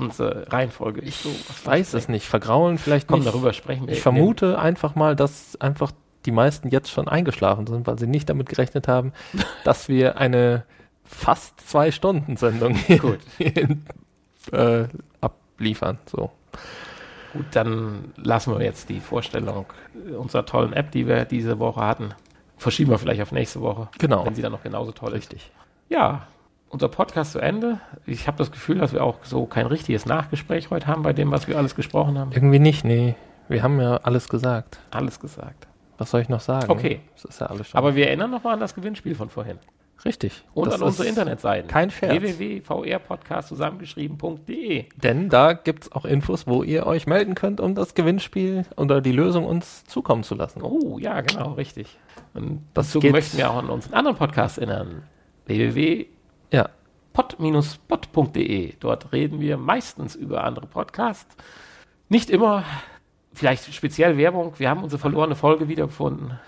unsere 0.00 0.50
Reihenfolge 0.52 1.02
nicht 1.02 1.22
so... 1.22 1.28
ich 1.28 1.66
weiß 1.66 1.94
es 1.94 2.08
nicht, 2.08 2.26
vergraulen 2.26 2.78
vielleicht 2.78 3.08
Komm, 3.08 3.20
nicht. 3.20 3.28
darüber 3.28 3.52
sprechen 3.52 3.86
wir. 3.86 3.94
Ich 3.94 4.00
vermute 4.02 4.58
einfach 4.58 4.94
mal, 4.94 5.14
dass 5.16 5.60
einfach 5.60 5.92
die 6.26 6.32
meisten 6.32 6.68
jetzt 6.68 6.90
schon 6.90 7.08
eingeschlafen 7.08 7.66
sind, 7.66 7.86
weil 7.86 7.98
sie 7.98 8.06
nicht 8.06 8.28
damit 8.28 8.48
gerechnet 8.48 8.88
haben, 8.88 9.12
dass 9.64 9.88
wir 9.88 10.18
eine 10.18 10.64
fast 11.04 11.60
zwei 11.68 11.90
Stunden 11.90 12.36
Sendung 12.36 12.74
hierhin, 12.74 13.84
äh, 14.52 14.84
abliefern. 15.20 15.98
So. 16.06 16.30
Gut, 17.32 17.46
dann 17.52 18.12
lassen 18.16 18.52
wir 18.56 18.64
jetzt 18.64 18.88
die 18.88 19.00
Vorstellung 19.00 19.66
unserer 20.18 20.46
tollen 20.46 20.72
App, 20.72 20.90
die 20.90 21.06
wir 21.06 21.24
diese 21.24 21.58
Woche 21.58 21.80
hatten. 21.80 22.14
Verschieben 22.56 22.90
wir 22.90 22.98
vielleicht 22.98 23.22
auf 23.22 23.32
nächste 23.32 23.60
Woche, 23.60 23.88
Genau. 23.98 24.26
wenn 24.26 24.34
sie 24.34 24.42
dann 24.42 24.52
noch 24.52 24.62
genauso 24.62 24.92
toll 24.92 25.10
ist. 25.10 25.16
Richtig. 25.32 25.50
Ja, 25.88 26.26
unser 26.70 26.88
Podcast 26.88 27.32
zu 27.32 27.38
Ende. 27.40 27.78
Ich 28.06 28.26
habe 28.26 28.38
das 28.38 28.50
Gefühl, 28.50 28.78
dass 28.78 28.92
wir 28.94 29.04
auch 29.04 29.18
so 29.24 29.44
kein 29.44 29.66
richtiges 29.66 30.06
Nachgespräch 30.06 30.70
heute 30.70 30.86
haben 30.86 31.02
bei 31.02 31.12
dem, 31.12 31.30
was 31.30 31.46
wir 31.48 31.58
alles 31.58 31.74
gesprochen 31.74 32.18
haben. 32.18 32.32
Irgendwie 32.32 32.58
nicht, 32.60 32.84
nee. 32.84 33.14
Wir 33.48 33.62
haben 33.62 33.80
ja 33.80 33.96
alles 33.98 34.28
gesagt. 34.28 34.78
Alles 34.92 35.20
gesagt. 35.20 35.66
Was 35.98 36.10
soll 36.12 36.22
ich 36.22 36.28
noch 36.30 36.40
sagen? 36.40 36.70
Okay. 36.70 37.00
Das 37.14 37.24
ist 37.26 37.40
ja 37.40 37.46
alles 37.48 37.68
schon. 37.68 37.76
Aber 37.78 37.94
wir 37.94 38.06
erinnern 38.06 38.30
nochmal 38.30 38.54
an 38.54 38.60
das 38.60 38.74
Gewinnspiel 38.74 39.14
von 39.14 39.28
vorhin. 39.28 39.58
richtig. 40.04 40.44
Und 40.54 40.72
an 40.72 40.80
unsere 40.80 41.06
Internetseiten. 41.08 41.68
kein 41.68 41.90
Scherz. 41.90 42.12
www.vrpodcast 42.22 43.48
zusammengeschrieben.de. 43.48 44.86
Denn 44.96 45.28
da 45.28 45.52
gibt's 45.52 45.92
auch 45.92 46.04
Infos, 46.06 46.46
wo 46.46 46.62
ihr 46.62 46.86
euch 46.86 47.06
melden 47.06 47.34
könnt, 47.34 47.60
um 47.60 47.74
das 47.74 47.94
Gewinnspiel 47.94 48.64
oder 48.76 49.00
die 49.02 49.12
Lösung 49.12 49.44
uns 49.44 49.84
zukommen 49.84 50.22
zu 50.22 50.34
lassen. 50.36 50.62
Oh, 50.62 50.98
ja, 50.98 51.20
genau, 51.20 51.52
richtig. 51.52 51.98
Und 52.32 52.62
Das 52.74 52.86
dazu 52.86 53.00
geht- 53.00 53.12
möchten 53.12 53.36
wir 53.36 53.50
auch 53.50 53.56
an 53.58 53.68
unseren 53.68 53.92
anderen 53.94 54.16
Podcast 54.16 54.56
erinnern. 54.58 55.02
Ja, 56.52 56.70
www.pod-spot.de. 57.14 58.74
Dort 58.80 59.12
reden 59.12 59.40
wir 59.40 59.56
meistens 59.56 60.14
über 60.14 60.44
andere 60.44 60.66
Podcasts. 60.66 61.36
Nicht 62.08 62.30
immer, 62.30 62.64
vielleicht 63.32 63.72
speziell 63.72 64.16
Werbung. 64.16 64.54
Wir 64.58 64.70
haben 64.70 64.82
unsere 64.82 65.00
verlorene 65.00 65.36
Folge 65.36 65.68
wiedergefunden. 65.68 66.38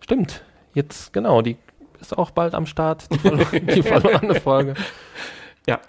stimmt. 0.00 0.42
Jetzt, 0.74 1.12
genau, 1.12 1.42
die 1.42 1.56
ist 2.00 2.16
auch 2.16 2.30
bald 2.30 2.54
am 2.54 2.66
Start, 2.66 3.10
die, 3.12 3.18
verlo 3.18 3.44
die 3.52 3.82
verlorene 3.82 4.34
Folge. 4.40 4.74
Ja. 5.66 5.80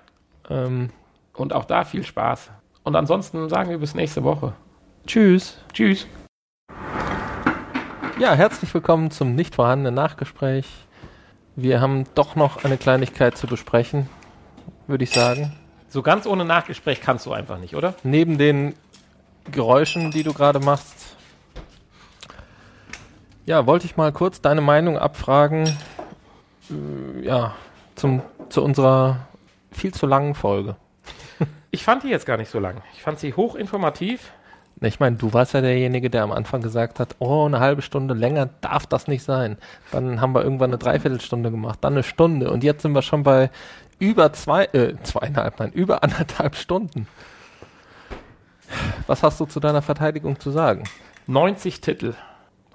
Ähm, 0.50 0.90
Und 1.34 1.54
auch 1.54 1.66
da 1.66 1.84
viel 1.84 2.04
Spaß. 2.04 2.50
Und 2.84 2.96
ansonsten 2.96 3.50
sagen 3.50 3.70
wir 3.70 3.78
bis 3.78 3.94
nächste 3.94 4.24
Woche. 4.24 4.54
tschüss. 5.06 5.60
Tschüss. 5.74 6.08
Ja, 8.20 8.34
herzlich 8.34 8.74
willkommen 8.74 9.12
zum 9.12 9.36
nicht 9.36 9.56
vorhandenen 9.56 9.94
Nachgespräch. 9.94 10.66
Wir 11.62 11.82
haben 11.82 12.06
doch 12.16 12.38
noch 12.38 12.64
eine 12.64 12.78
Kleinigkeit 12.78 13.38
zu 13.38 13.46
besprechen, 13.46 14.08
würde 14.88 15.04
ich 15.04 15.10
sagen. 15.10 15.54
So 15.90 16.02
ganz 16.02 16.26
ohne 16.26 16.46
Nachgespräch 16.46 17.02
kannst 17.02 17.26
du 17.26 17.34
einfach 17.34 17.60
nicht, 17.60 17.76
oder? 17.76 17.96
Neben 18.04 18.38
den 18.38 18.76
Geräuschen, 19.52 20.12
die 20.12 20.24
du 20.24 20.34
gerade 20.34 20.60
machst. 20.60 21.18
Ja, 23.46 23.66
wollte 23.66 23.88
ich 23.88 23.98
mal 23.98 24.14
kurz 24.14 24.40
deine 24.40 24.62
Meinung 24.62 24.98
abfragen. 24.98 25.76
Äh, 26.70 27.26
ja, 27.26 27.56
zum, 27.96 28.22
zu 28.48 28.64
unserer 28.64 29.28
viel 29.70 29.94
zu 29.94 30.06
langen 30.06 30.36
Folge. 30.36 30.78
Ich 31.72 31.84
fand 31.84 32.04
die 32.04 32.08
jetzt 32.08 32.26
gar 32.26 32.38
nicht 32.38 32.50
so 32.50 32.60
lang. 32.60 32.82
Ich 32.94 33.02
fand 33.02 33.20
sie 33.20 33.34
hochinformativ. 33.34 34.32
Ich 34.82 35.00
meine, 35.00 35.18
du 35.18 35.34
warst 35.34 35.54
ja 35.54 35.62
derjenige, 35.62 36.10
der 36.10 36.24
am 36.24 36.32
Anfang 36.32 36.62
gesagt 36.62 37.00
hat, 37.00 37.16
oh, 37.20 37.46
eine 37.46 37.60
halbe 37.60 37.82
Stunde 37.82 38.14
länger 38.14 38.50
darf 38.62 38.86
das 38.86 39.08
nicht 39.08 39.24
sein. 39.24 39.58
Dann 39.92 40.22
haben 40.22 40.34
wir 40.34 40.44
irgendwann 40.44 40.70
eine 40.70 40.78
Dreiviertelstunde 40.78 41.52
gemacht, 41.52 41.80
dann 41.82 41.94
eine 41.94 42.04
Stunde 42.04 42.50
und 42.50 42.64
jetzt 42.64 42.84
sind 42.84 42.94
wir 42.94 43.02
schon 43.02 43.24
bei 43.24 43.50
über 44.00 44.32
zwei, 44.32 44.66
äh, 44.66 44.96
zweieinhalb, 45.04 45.60
nein, 45.60 45.72
über 45.74 46.04
anderthalb 46.04 46.56
Stunden. 46.56 47.08
Was 49.08 49.24
hast 49.24 49.40
du 49.40 49.46
zu 49.46 49.60
deiner 49.60 49.82
Verteidigung 49.82 50.40
zu 50.40 50.52
sagen? 50.52 50.84
90 51.28 51.82
Titel. 51.82 52.14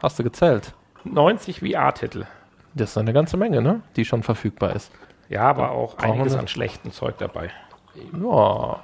Hast 0.03 0.19
du 0.19 0.25
gezählt? 0.25 0.75
90 1.05 1.61
VR-Titel. 1.61 2.27
Das 2.75 2.91
ist 2.91 2.99
eine 2.99 3.13
ganze 3.13 3.37
Menge, 3.37 3.63
ne? 3.63 3.83
Die 3.97 4.05
schon 4.05 4.23
verfügbar 4.23 4.75
ist. 4.75 4.91
Ja, 5.29 5.43
aber 5.43 5.71
auch 5.71 5.97
einiges 5.99 6.35
an 6.35 6.49
schlechtem 6.49 6.93
Zeug 6.93 7.17
dabei. 7.19 7.51
Ja, 8.21 8.81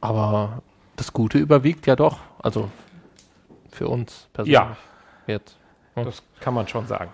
aber 0.00 0.62
das 1.00 1.12
Gute 1.14 1.38
überwiegt 1.38 1.86
ja 1.86 1.96
doch. 1.96 2.18
Also 2.42 2.70
für 3.70 3.88
uns 3.88 4.28
persönlich. 4.32 4.52
Ja. 4.52 4.76
Jetzt. 5.26 5.56
Das 5.94 6.22
kann 6.40 6.54
man 6.54 6.68
schon 6.68 6.86
sagen. 6.86 7.10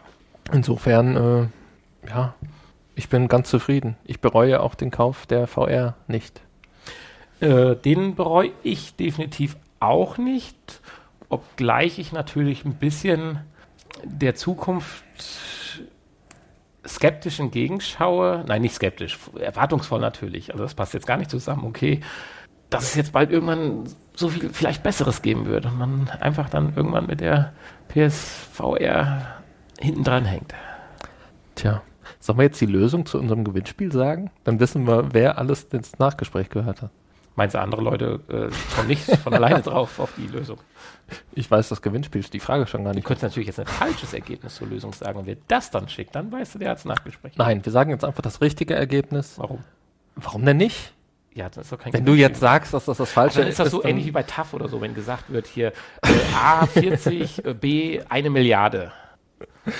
Insofern, 0.52 1.16
äh, 1.16 2.08
ja, 2.08 2.34
ich 2.94 3.08
bin 3.08 3.28
ganz 3.28 3.48
zufrieden. 3.48 3.96
Ich 4.04 4.20
bereue 4.20 4.60
auch 4.60 4.74
den 4.74 4.90
Kauf 4.90 5.26
der 5.26 5.46
VR 5.46 5.94
nicht. 6.08 6.40
Äh, 7.40 7.76
den 7.76 8.14
bereue 8.14 8.50
ich 8.62 8.96
definitiv 8.96 9.56
auch 9.80 10.18
nicht, 10.18 10.80
obgleich 11.28 11.98
ich 11.98 12.12
natürlich 12.12 12.64
ein 12.64 12.74
bisschen 12.74 13.40
der 14.02 14.34
Zukunft 14.34 15.04
skeptisch 16.86 17.40
entgegenschaue. 17.40 18.44
Nein, 18.46 18.62
nicht 18.62 18.74
skeptisch, 18.74 19.18
erwartungsvoll 19.38 20.00
natürlich. 20.00 20.52
Also 20.52 20.64
das 20.64 20.74
passt 20.74 20.94
jetzt 20.94 21.06
gar 21.06 21.18
nicht 21.18 21.30
zusammen. 21.30 21.64
Okay, 21.64 22.00
dass 22.70 22.84
es 22.84 22.94
jetzt 22.94 23.12
bald 23.12 23.30
irgendwann 23.30 23.84
so 24.14 24.28
viel 24.28 24.48
vielleicht 24.50 24.82
Besseres 24.82 25.22
geben 25.22 25.46
wird 25.46 25.66
und 25.66 25.78
man 25.78 26.08
einfach 26.20 26.48
dann 26.48 26.72
irgendwann 26.74 27.06
mit 27.06 27.20
der 27.20 27.52
PSVR 27.88 29.42
hinten 29.78 30.04
dran 30.04 30.24
hängt. 30.24 30.54
Tja, 31.54 31.82
sollen 32.20 32.38
wir 32.38 32.44
jetzt 32.44 32.60
die 32.60 32.66
Lösung 32.66 33.06
zu 33.06 33.18
unserem 33.18 33.44
Gewinnspiel 33.44 33.92
sagen? 33.92 34.30
Dann 34.44 34.58
wissen 34.60 34.86
wir, 34.86 35.12
wer 35.12 35.38
alles 35.38 35.68
das 35.68 35.98
Nachgespräch 35.98 36.48
gehört 36.48 36.82
hat. 36.82 36.90
Meinst 37.34 37.54
du, 37.54 37.60
andere 37.60 37.82
Leute 37.82 38.20
äh, 38.28 38.74
kommen 38.74 38.88
nicht 38.88 39.04
von 39.18 39.34
alleine 39.34 39.60
drauf 39.62 39.98
auf 40.00 40.14
die 40.16 40.26
Lösung? 40.26 40.56
Ich 41.32 41.50
weiß 41.50 41.68
das 41.68 41.82
Gewinnspiel, 41.82 42.20
ist 42.20 42.32
die 42.32 42.40
Frage 42.40 42.66
schon 42.66 42.82
gar 42.84 42.94
Du 42.94 42.96
nicht. 42.96 43.04
könntest 43.06 43.24
natürlich 43.24 43.46
jetzt 43.48 43.60
ein 43.60 43.66
falsches 43.66 44.14
Ergebnis 44.14 44.54
zur 44.56 44.68
Lösung 44.68 44.94
sagen. 44.94 45.18
Und 45.18 45.26
wer 45.26 45.36
das 45.46 45.70
dann 45.70 45.86
schickt, 45.90 46.14
dann 46.14 46.32
weißt 46.32 46.54
du, 46.54 46.58
der 46.58 46.70
hat 46.70 46.78
es 46.78 46.86
nachgespräch. 46.86 47.36
Nein, 47.36 47.62
wir 47.62 47.70
sagen 47.72 47.90
jetzt 47.90 48.04
einfach 48.04 48.22
das 48.22 48.40
richtige 48.40 48.74
Ergebnis. 48.74 49.34
Warum? 49.38 49.58
Warum 50.14 50.46
denn 50.46 50.56
nicht? 50.56 50.94
Ja, 51.36 51.50
das 51.50 51.66
ist 51.66 51.72
doch 51.72 51.78
kein 51.78 51.92
Wenn 51.92 52.06
du 52.06 52.14
jetzt 52.14 52.40
sagst, 52.40 52.72
dass 52.72 52.86
das 52.86 52.96
das 52.96 53.12
Falsche 53.12 53.40
dann 53.40 53.48
ist 53.48 53.58
das 53.58 53.70
so 53.70 53.84
ähnlich 53.84 54.06
wie 54.06 54.10
bei 54.10 54.22
TAF 54.22 54.54
oder 54.54 54.68
so, 54.68 54.80
wenn 54.80 54.94
gesagt 54.94 55.30
wird 55.30 55.46
hier 55.46 55.68
äh, 56.02 56.08
A 56.34 56.64
40, 56.64 57.44
äh, 57.44 57.52
B 57.52 58.00
eine 58.08 58.30
Milliarde. 58.30 58.90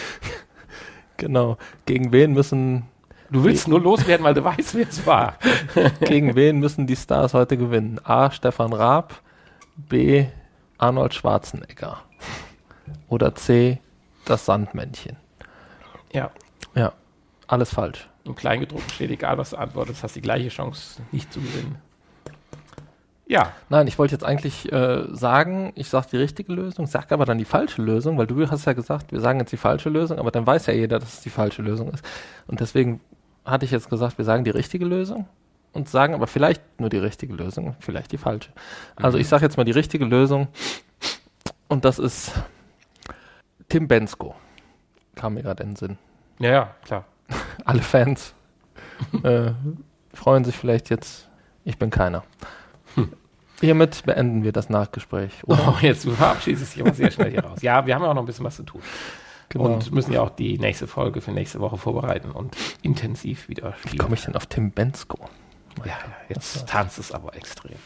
Genau. 1.19 1.57
Gegen 1.87 2.13
wen 2.13 2.35
müssen, 2.35 2.89
Du 3.31 3.43
willst 3.43 3.69
nur 3.69 3.81
loswerden, 3.81 4.23
weil 4.23 4.35
du 4.35 4.45
weißt, 4.45 4.75
wer 4.75 4.87
es 4.87 5.07
war. 5.07 5.39
gegen 6.01 6.35
wen 6.37 6.59
müssen 6.59 6.87
die 6.87 6.95
Stars 6.95 7.33
heute 7.33 7.57
gewinnen? 7.57 7.99
A. 8.05 8.31
Stefan 8.31 8.75
Raab, 8.75 9.23
B. 9.77 10.27
Arnold 10.77 11.15
Schwarzenegger 11.15 12.03
oder 13.09 13.35
C. 13.35 13.81
Das 14.27 14.45
Sandmännchen. 14.45 15.17
Ja, 16.13 16.31
Ja, 16.75 16.93
alles 17.47 17.73
falsch. 17.73 18.09
Im 18.27 18.35
Kleingedruckten 18.35 18.91
steht, 18.91 19.11
egal 19.11 19.39
was 19.39 19.51
du 19.51 19.57
antwortest, 19.57 20.03
hast 20.03 20.17
die 20.17 20.23
gleiche 20.23 20.49
Chance, 20.49 21.03
nicht 21.13 21.33
zu 21.33 21.41
gewinnen. 21.41 21.77
Ja, 23.29 23.53
Nein, 23.69 23.89
ich 23.89 23.99
wollte 23.99 24.15
jetzt 24.15 24.25
eigentlich 24.25 24.71
äh, 24.73 25.05
sagen, 25.11 25.73
ich 25.75 25.89
sage 25.89 26.07
die 26.13 26.17
richtige 26.17 26.53
Lösung, 26.53 26.87
sag 26.87 27.11
aber 27.11 27.25
dann 27.25 27.39
die 27.39 27.45
falsche 27.45 27.83
Lösung, 27.83 28.19
weil 28.19 28.29
du 28.29 28.49
hast 28.49 28.67
ja 28.67 28.73
gesagt, 28.73 29.11
wir 29.11 29.21
sagen 29.21 29.41
jetzt 29.41 29.51
die 29.51 29.57
falsche 29.57 29.89
Lösung, 29.89 30.19
aber 30.19 30.31
dann 30.31 30.47
weiß 30.47 30.67
ja 30.67 30.75
jeder, 30.75 31.01
dass 31.01 31.15
es 31.15 31.21
die 31.23 31.31
falsche 31.31 31.63
Lösung 31.63 31.91
ist. 31.91 32.05
Und 32.47 32.61
deswegen 32.61 33.01
hatte 33.45 33.65
ich 33.65 33.73
jetzt 33.73 33.91
gesagt, 33.91 34.19
wir 34.19 34.25
sagen 34.25 34.45
die 34.45 34.51
richtige 34.51 34.85
Lösung 34.85 35.27
und 35.73 35.89
sagen 35.89 36.15
aber 36.15 36.29
vielleicht 36.29 36.63
nur 36.79 36.89
die 36.89 36.99
richtige 36.99 37.35
Lösung, 37.35 37.75
vielleicht 37.81 38.13
die 38.13 38.19
falsche. 38.19 38.51
Also 38.95 39.19
ich 39.19 39.27
sage 39.27 39.45
jetzt 39.45 39.57
mal 39.57 39.65
die 39.65 39.73
richtige 39.73 40.05
Lösung 40.05 40.47
und 41.67 41.85
das 41.85 41.99
ist 41.99 42.33
Tim 43.69 43.89
Bensko. 43.89 44.37
Kam 45.17 45.35
mir 45.35 45.43
gerade 45.43 45.65
in 45.65 45.71
den 45.71 45.77
Sinn. 45.77 45.99
Ja, 46.39 46.51
ja, 46.51 46.75
klar. 46.85 47.05
Alle 47.65 47.83
Fans 47.83 48.35
äh, 49.23 49.51
freuen 50.13 50.45
sich 50.45 50.57
vielleicht 50.57 50.91
jetzt. 50.91 51.29
Ich 51.65 51.79
bin 51.79 51.91
keiner. 51.91 52.23
Hiermit 53.61 54.03
beenden 54.05 54.45
wir 54.45 54.53
das 54.53 54.69
Nachgespräch. 54.69 55.33
oder? 55.45 55.69
Oh, 55.69 55.75
jetzt 55.81 56.07
verabschiedest 56.09 56.75
du 56.75 56.79
dich 56.79 56.87
aber 56.87 56.95
sehr 56.95 57.11
schnell 57.11 57.31
hier 57.31 57.45
raus. 57.45 57.63
Ja, 57.63 57.87
wir 57.87 57.95
haben 57.95 58.03
ja 58.03 58.11
auch 58.11 58.15
noch 58.15 58.23
ein 58.23 58.27
bisschen 58.27 58.45
was 58.45 58.57
zu 58.57 58.63
tun. 58.65 58.83
Genau. 59.49 59.65
Und 59.65 59.93
müssen 59.93 60.13
ja 60.13 60.21
auch 60.23 60.31
die 60.31 60.59
nächste 60.59 60.87
Folge 60.87 61.21
für 61.21 61.31
nächste 61.31 61.61
Woche 61.61 61.77
vorbereiten 61.79 62.33
und 62.33 62.57
intensiv 62.83 63.49
wieder 63.49 63.75
Wie 63.83 63.89
spielen. 63.89 63.99
komme 63.99 64.15
ich 64.17 64.25
denn 64.25 64.37
auf 64.37 64.47
Tim 64.47 64.73
Bensko? 64.73 65.19
Ja, 65.81 65.87
ja, 65.87 65.97
jetzt 66.29 66.69
tanzt 66.69 66.99
es 66.99 67.13
aber 67.13 67.35
extrem. 67.37 67.77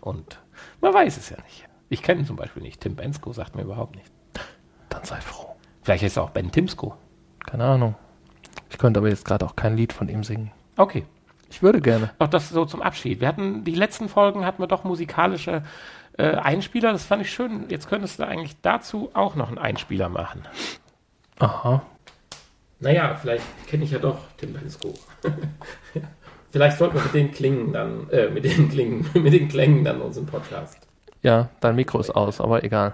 Und 0.00 0.40
man 0.80 0.94
weiß 0.94 1.16
es 1.16 1.28
ja 1.28 1.36
nicht. 1.42 1.68
Ich 1.88 2.02
kenne 2.02 2.20
ihn 2.20 2.26
zum 2.26 2.36
Beispiel 2.36 2.62
nicht. 2.62 2.80
Tim 2.80 2.96
Bensko 2.96 3.32
sagt 3.32 3.54
mir 3.56 3.62
überhaupt 3.62 3.94
nicht. 3.96 4.10
Dann 4.88 5.04
sei 5.04 5.20
froh. 5.20 5.54
Vielleicht 5.82 6.02
ist 6.02 6.16
er 6.16 6.24
auch 6.24 6.30
Ben 6.30 6.50
Timsko. 6.50 6.96
Keine 7.44 7.64
Ahnung. 7.64 7.94
Ich 8.76 8.78
könnte 8.78 9.00
aber 9.00 9.08
jetzt 9.08 9.24
gerade 9.24 9.46
auch 9.46 9.56
kein 9.56 9.74
Lied 9.74 9.94
von 9.94 10.10
ihm 10.10 10.22
singen. 10.22 10.50
Okay. 10.76 11.06
Ich 11.48 11.62
würde 11.62 11.80
gerne. 11.80 12.10
Auch 12.18 12.28
das 12.28 12.50
so 12.50 12.66
zum 12.66 12.82
Abschied. 12.82 13.22
Wir 13.22 13.28
hatten, 13.28 13.64
die 13.64 13.74
letzten 13.74 14.10
Folgen 14.10 14.44
hatten 14.44 14.62
wir 14.62 14.66
doch 14.66 14.84
musikalische 14.84 15.62
äh, 16.18 16.34
Einspieler. 16.34 16.92
Das 16.92 17.06
fand 17.06 17.22
ich 17.22 17.32
schön. 17.32 17.70
Jetzt 17.70 17.88
könntest 17.88 18.18
du 18.18 18.26
eigentlich 18.26 18.60
dazu 18.60 19.08
auch 19.14 19.34
noch 19.34 19.48
einen 19.48 19.56
Einspieler 19.56 20.10
machen. 20.10 20.42
Aha. 21.38 21.80
Naja, 22.78 23.14
vielleicht 23.14 23.46
kenne 23.66 23.84
ich 23.84 23.92
ja 23.92 23.98
doch 23.98 24.18
Tim 24.36 24.52
Bensko. 24.52 24.92
vielleicht 26.50 26.76
sollten 26.76 26.96
wir 26.96 27.02
mit 27.02 27.14
den 27.14 27.32
Klingen 27.32 27.72
dann, 27.72 28.10
äh, 28.10 28.28
mit 28.28 28.44
den 28.44 28.68
Klingen, 28.68 29.08
mit 29.14 29.32
den 29.32 29.48
Klängen 29.48 29.84
dann 29.84 30.02
unseren 30.02 30.26
Podcast. 30.26 30.86
Ja, 31.22 31.48
dein 31.60 31.76
Mikro 31.76 31.98
ist 31.98 32.10
aus, 32.10 32.42
aber 32.42 32.62
egal. 32.62 32.92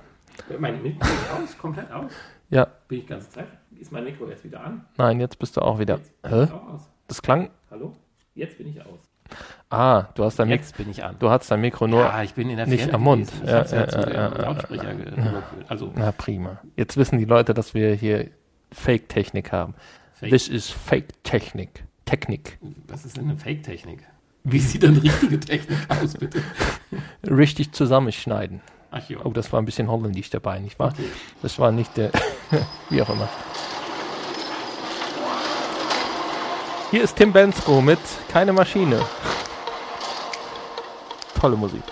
Mein 0.60 0.80
Mikro 0.80 1.08
ist 1.08 1.32
aus, 1.32 1.58
komplett 1.58 1.90
aus. 1.90 2.12
Ja, 2.50 2.68
Bin 2.86 2.98
ich 2.98 3.04
die 3.04 3.10
ganze 3.10 3.30
Zeit? 3.30 3.48
Ist 3.82 3.90
mein 3.90 4.04
Mikro 4.04 4.28
jetzt 4.28 4.44
wieder 4.44 4.62
an? 4.62 4.84
nein, 4.96 5.18
jetzt 5.18 5.40
bist 5.40 5.56
du 5.56 5.60
auch 5.60 5.80
wieder. 5.80 5.96
Jetzt 5.96 6.22
bin 6.22 6.30
Hä? 6.30 6.44
ich 6.44 6.52
auch 6.52 6.68
aus. 6.68 6.88
Das 7.08 7.20
klang. 7.20 7.50
Hallo? 7.68 7.92
Jetzt 8.36 8.56
bin 8.56 8.68
ich 8.68 8.80
aus. 8.80 9.00
Ah, 9.70 10.04
du 10.14 10.22
hast 10.22 10.38
dein 10.38 10.46
Mikro. 10.48 10.62
Jetzt 10.62 10.76
bin 10.76 10.88
ich 10.88 11.02
an. 11.02 11.16
Du 11.18 11.28
hast 11.30 11.50
dein 11.50 11.60
Mikro 11.60 11.88
nur. 11.88 12.02
ja, 12.02 12.22
ich 12.22 12.34
bin 12.34 12.48
in 12.48 12.58
der 12.58 12.66
nicht 12.66 12.82
Ferne 12.82 12.94
am 12.94 13.02
Mund. 13.02 13.26
gewesen. 13.26 13.44
Ich 13.44 13.72
Ja, 13.72 15.24
ja. 15.26 15.42
Also 15.66 15.92
Na 15.96 16.12
prima. 16.12 16.60
Jetzt 16.76 16.96
wissen 16.96 17.18
die 17.18 17.24
Leute, 17.24 17.54
dass 17.54 17.74
wir 17.74 17.92
hier 17.94 18.30
Fake-Technik 18.70 19.50
haben. 19.50 19.74
Fake. 20.12 20.30
This 20.30 20.46
is 20.46 20.70
Fake-Technik. 20.70 21.84
Technik. 22.04 22.58
Was 22.86 23.04
ist 23.04 23.16
denn 23.16 23.24
eine 23.24 23.36
Fake-Technik? 23.36 24.04
Wie 24.44 24.60
sieht 24.60 24.84
denn 24.84 24.96
richtige 24.98 25.40
Technik 25.40 25.78
aus, 25.88 26.14
bitte? 26.14 26.40
Richtig 27.24 27.72
zusammenschneiden. 27.72 28.60
Ach 28.94 29.08
ja. 29.08 29.18
Oh, 29.24 29.30
das 29.30 29.50
war 29.52 29.60
ein 29.60 29.64
bisschen 29.64 29.90
holländisch 29.90 30.28
dabei, 30.28 30.58
nicht 30.58 30.78
wahr? 30.78 30.92
Okay. 30.92 31.10
Das 31.40 31.58
war 31.58 31.72
nicht 31.72 31.96
der. 31.96 32.10
Wie 32.90 33.00
auch 33.00 33.08
immer. 33.08 33.28
Hier 36.90 37.02
ist 37.02 37.16
Tim 37.16 37.32
Bensko 37.32 37.80
mit 37.80 37.98
Keine 38.30 38.52
Maschine. 38.52 39.00
Tolle 41.40 41.56
Musik. 41.56 41.82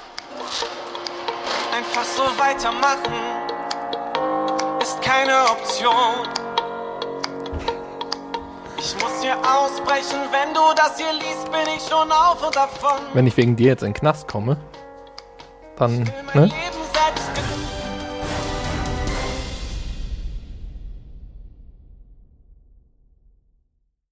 Einfach 1.75 2.05
so 2.05 2.23
weitermachen 2.39 3.15
ist 4.83 5.01
keine 5.01 5.43
Option. 5.51 6.29
Ich 8.79 8.95
muss 8.95 9.23
hier 9.23 9.37
ausbrechen, 9.39 10.19
wenn 10.31 10.55
du 10.55 10.61
das 10.77 10.99
hier 10.99 11.13
liest, 11.13 11.51
bin 11.51 11.75
ich 11.77 11.83
schon 11.89 12.13
auf 12.13 12.45
und 12.45 12.55
davon. 12.55 12.99
Wenn 13.15 13.27
ich 13.27 13.37
wegen 13.37 13.57
dir 13.57 13.69
jetzt 13.69 13.83
in 13.83 13.89
den 13.89 13.95
Knast 13.95 14.29
komme, 14.29 14.59
dann. 15.77 16.07
Will 16.07 16.15
mein 16.35 16.43
Ne? 16.43 16.47
Leben 16.47 16.80
selbst 16.93 17.70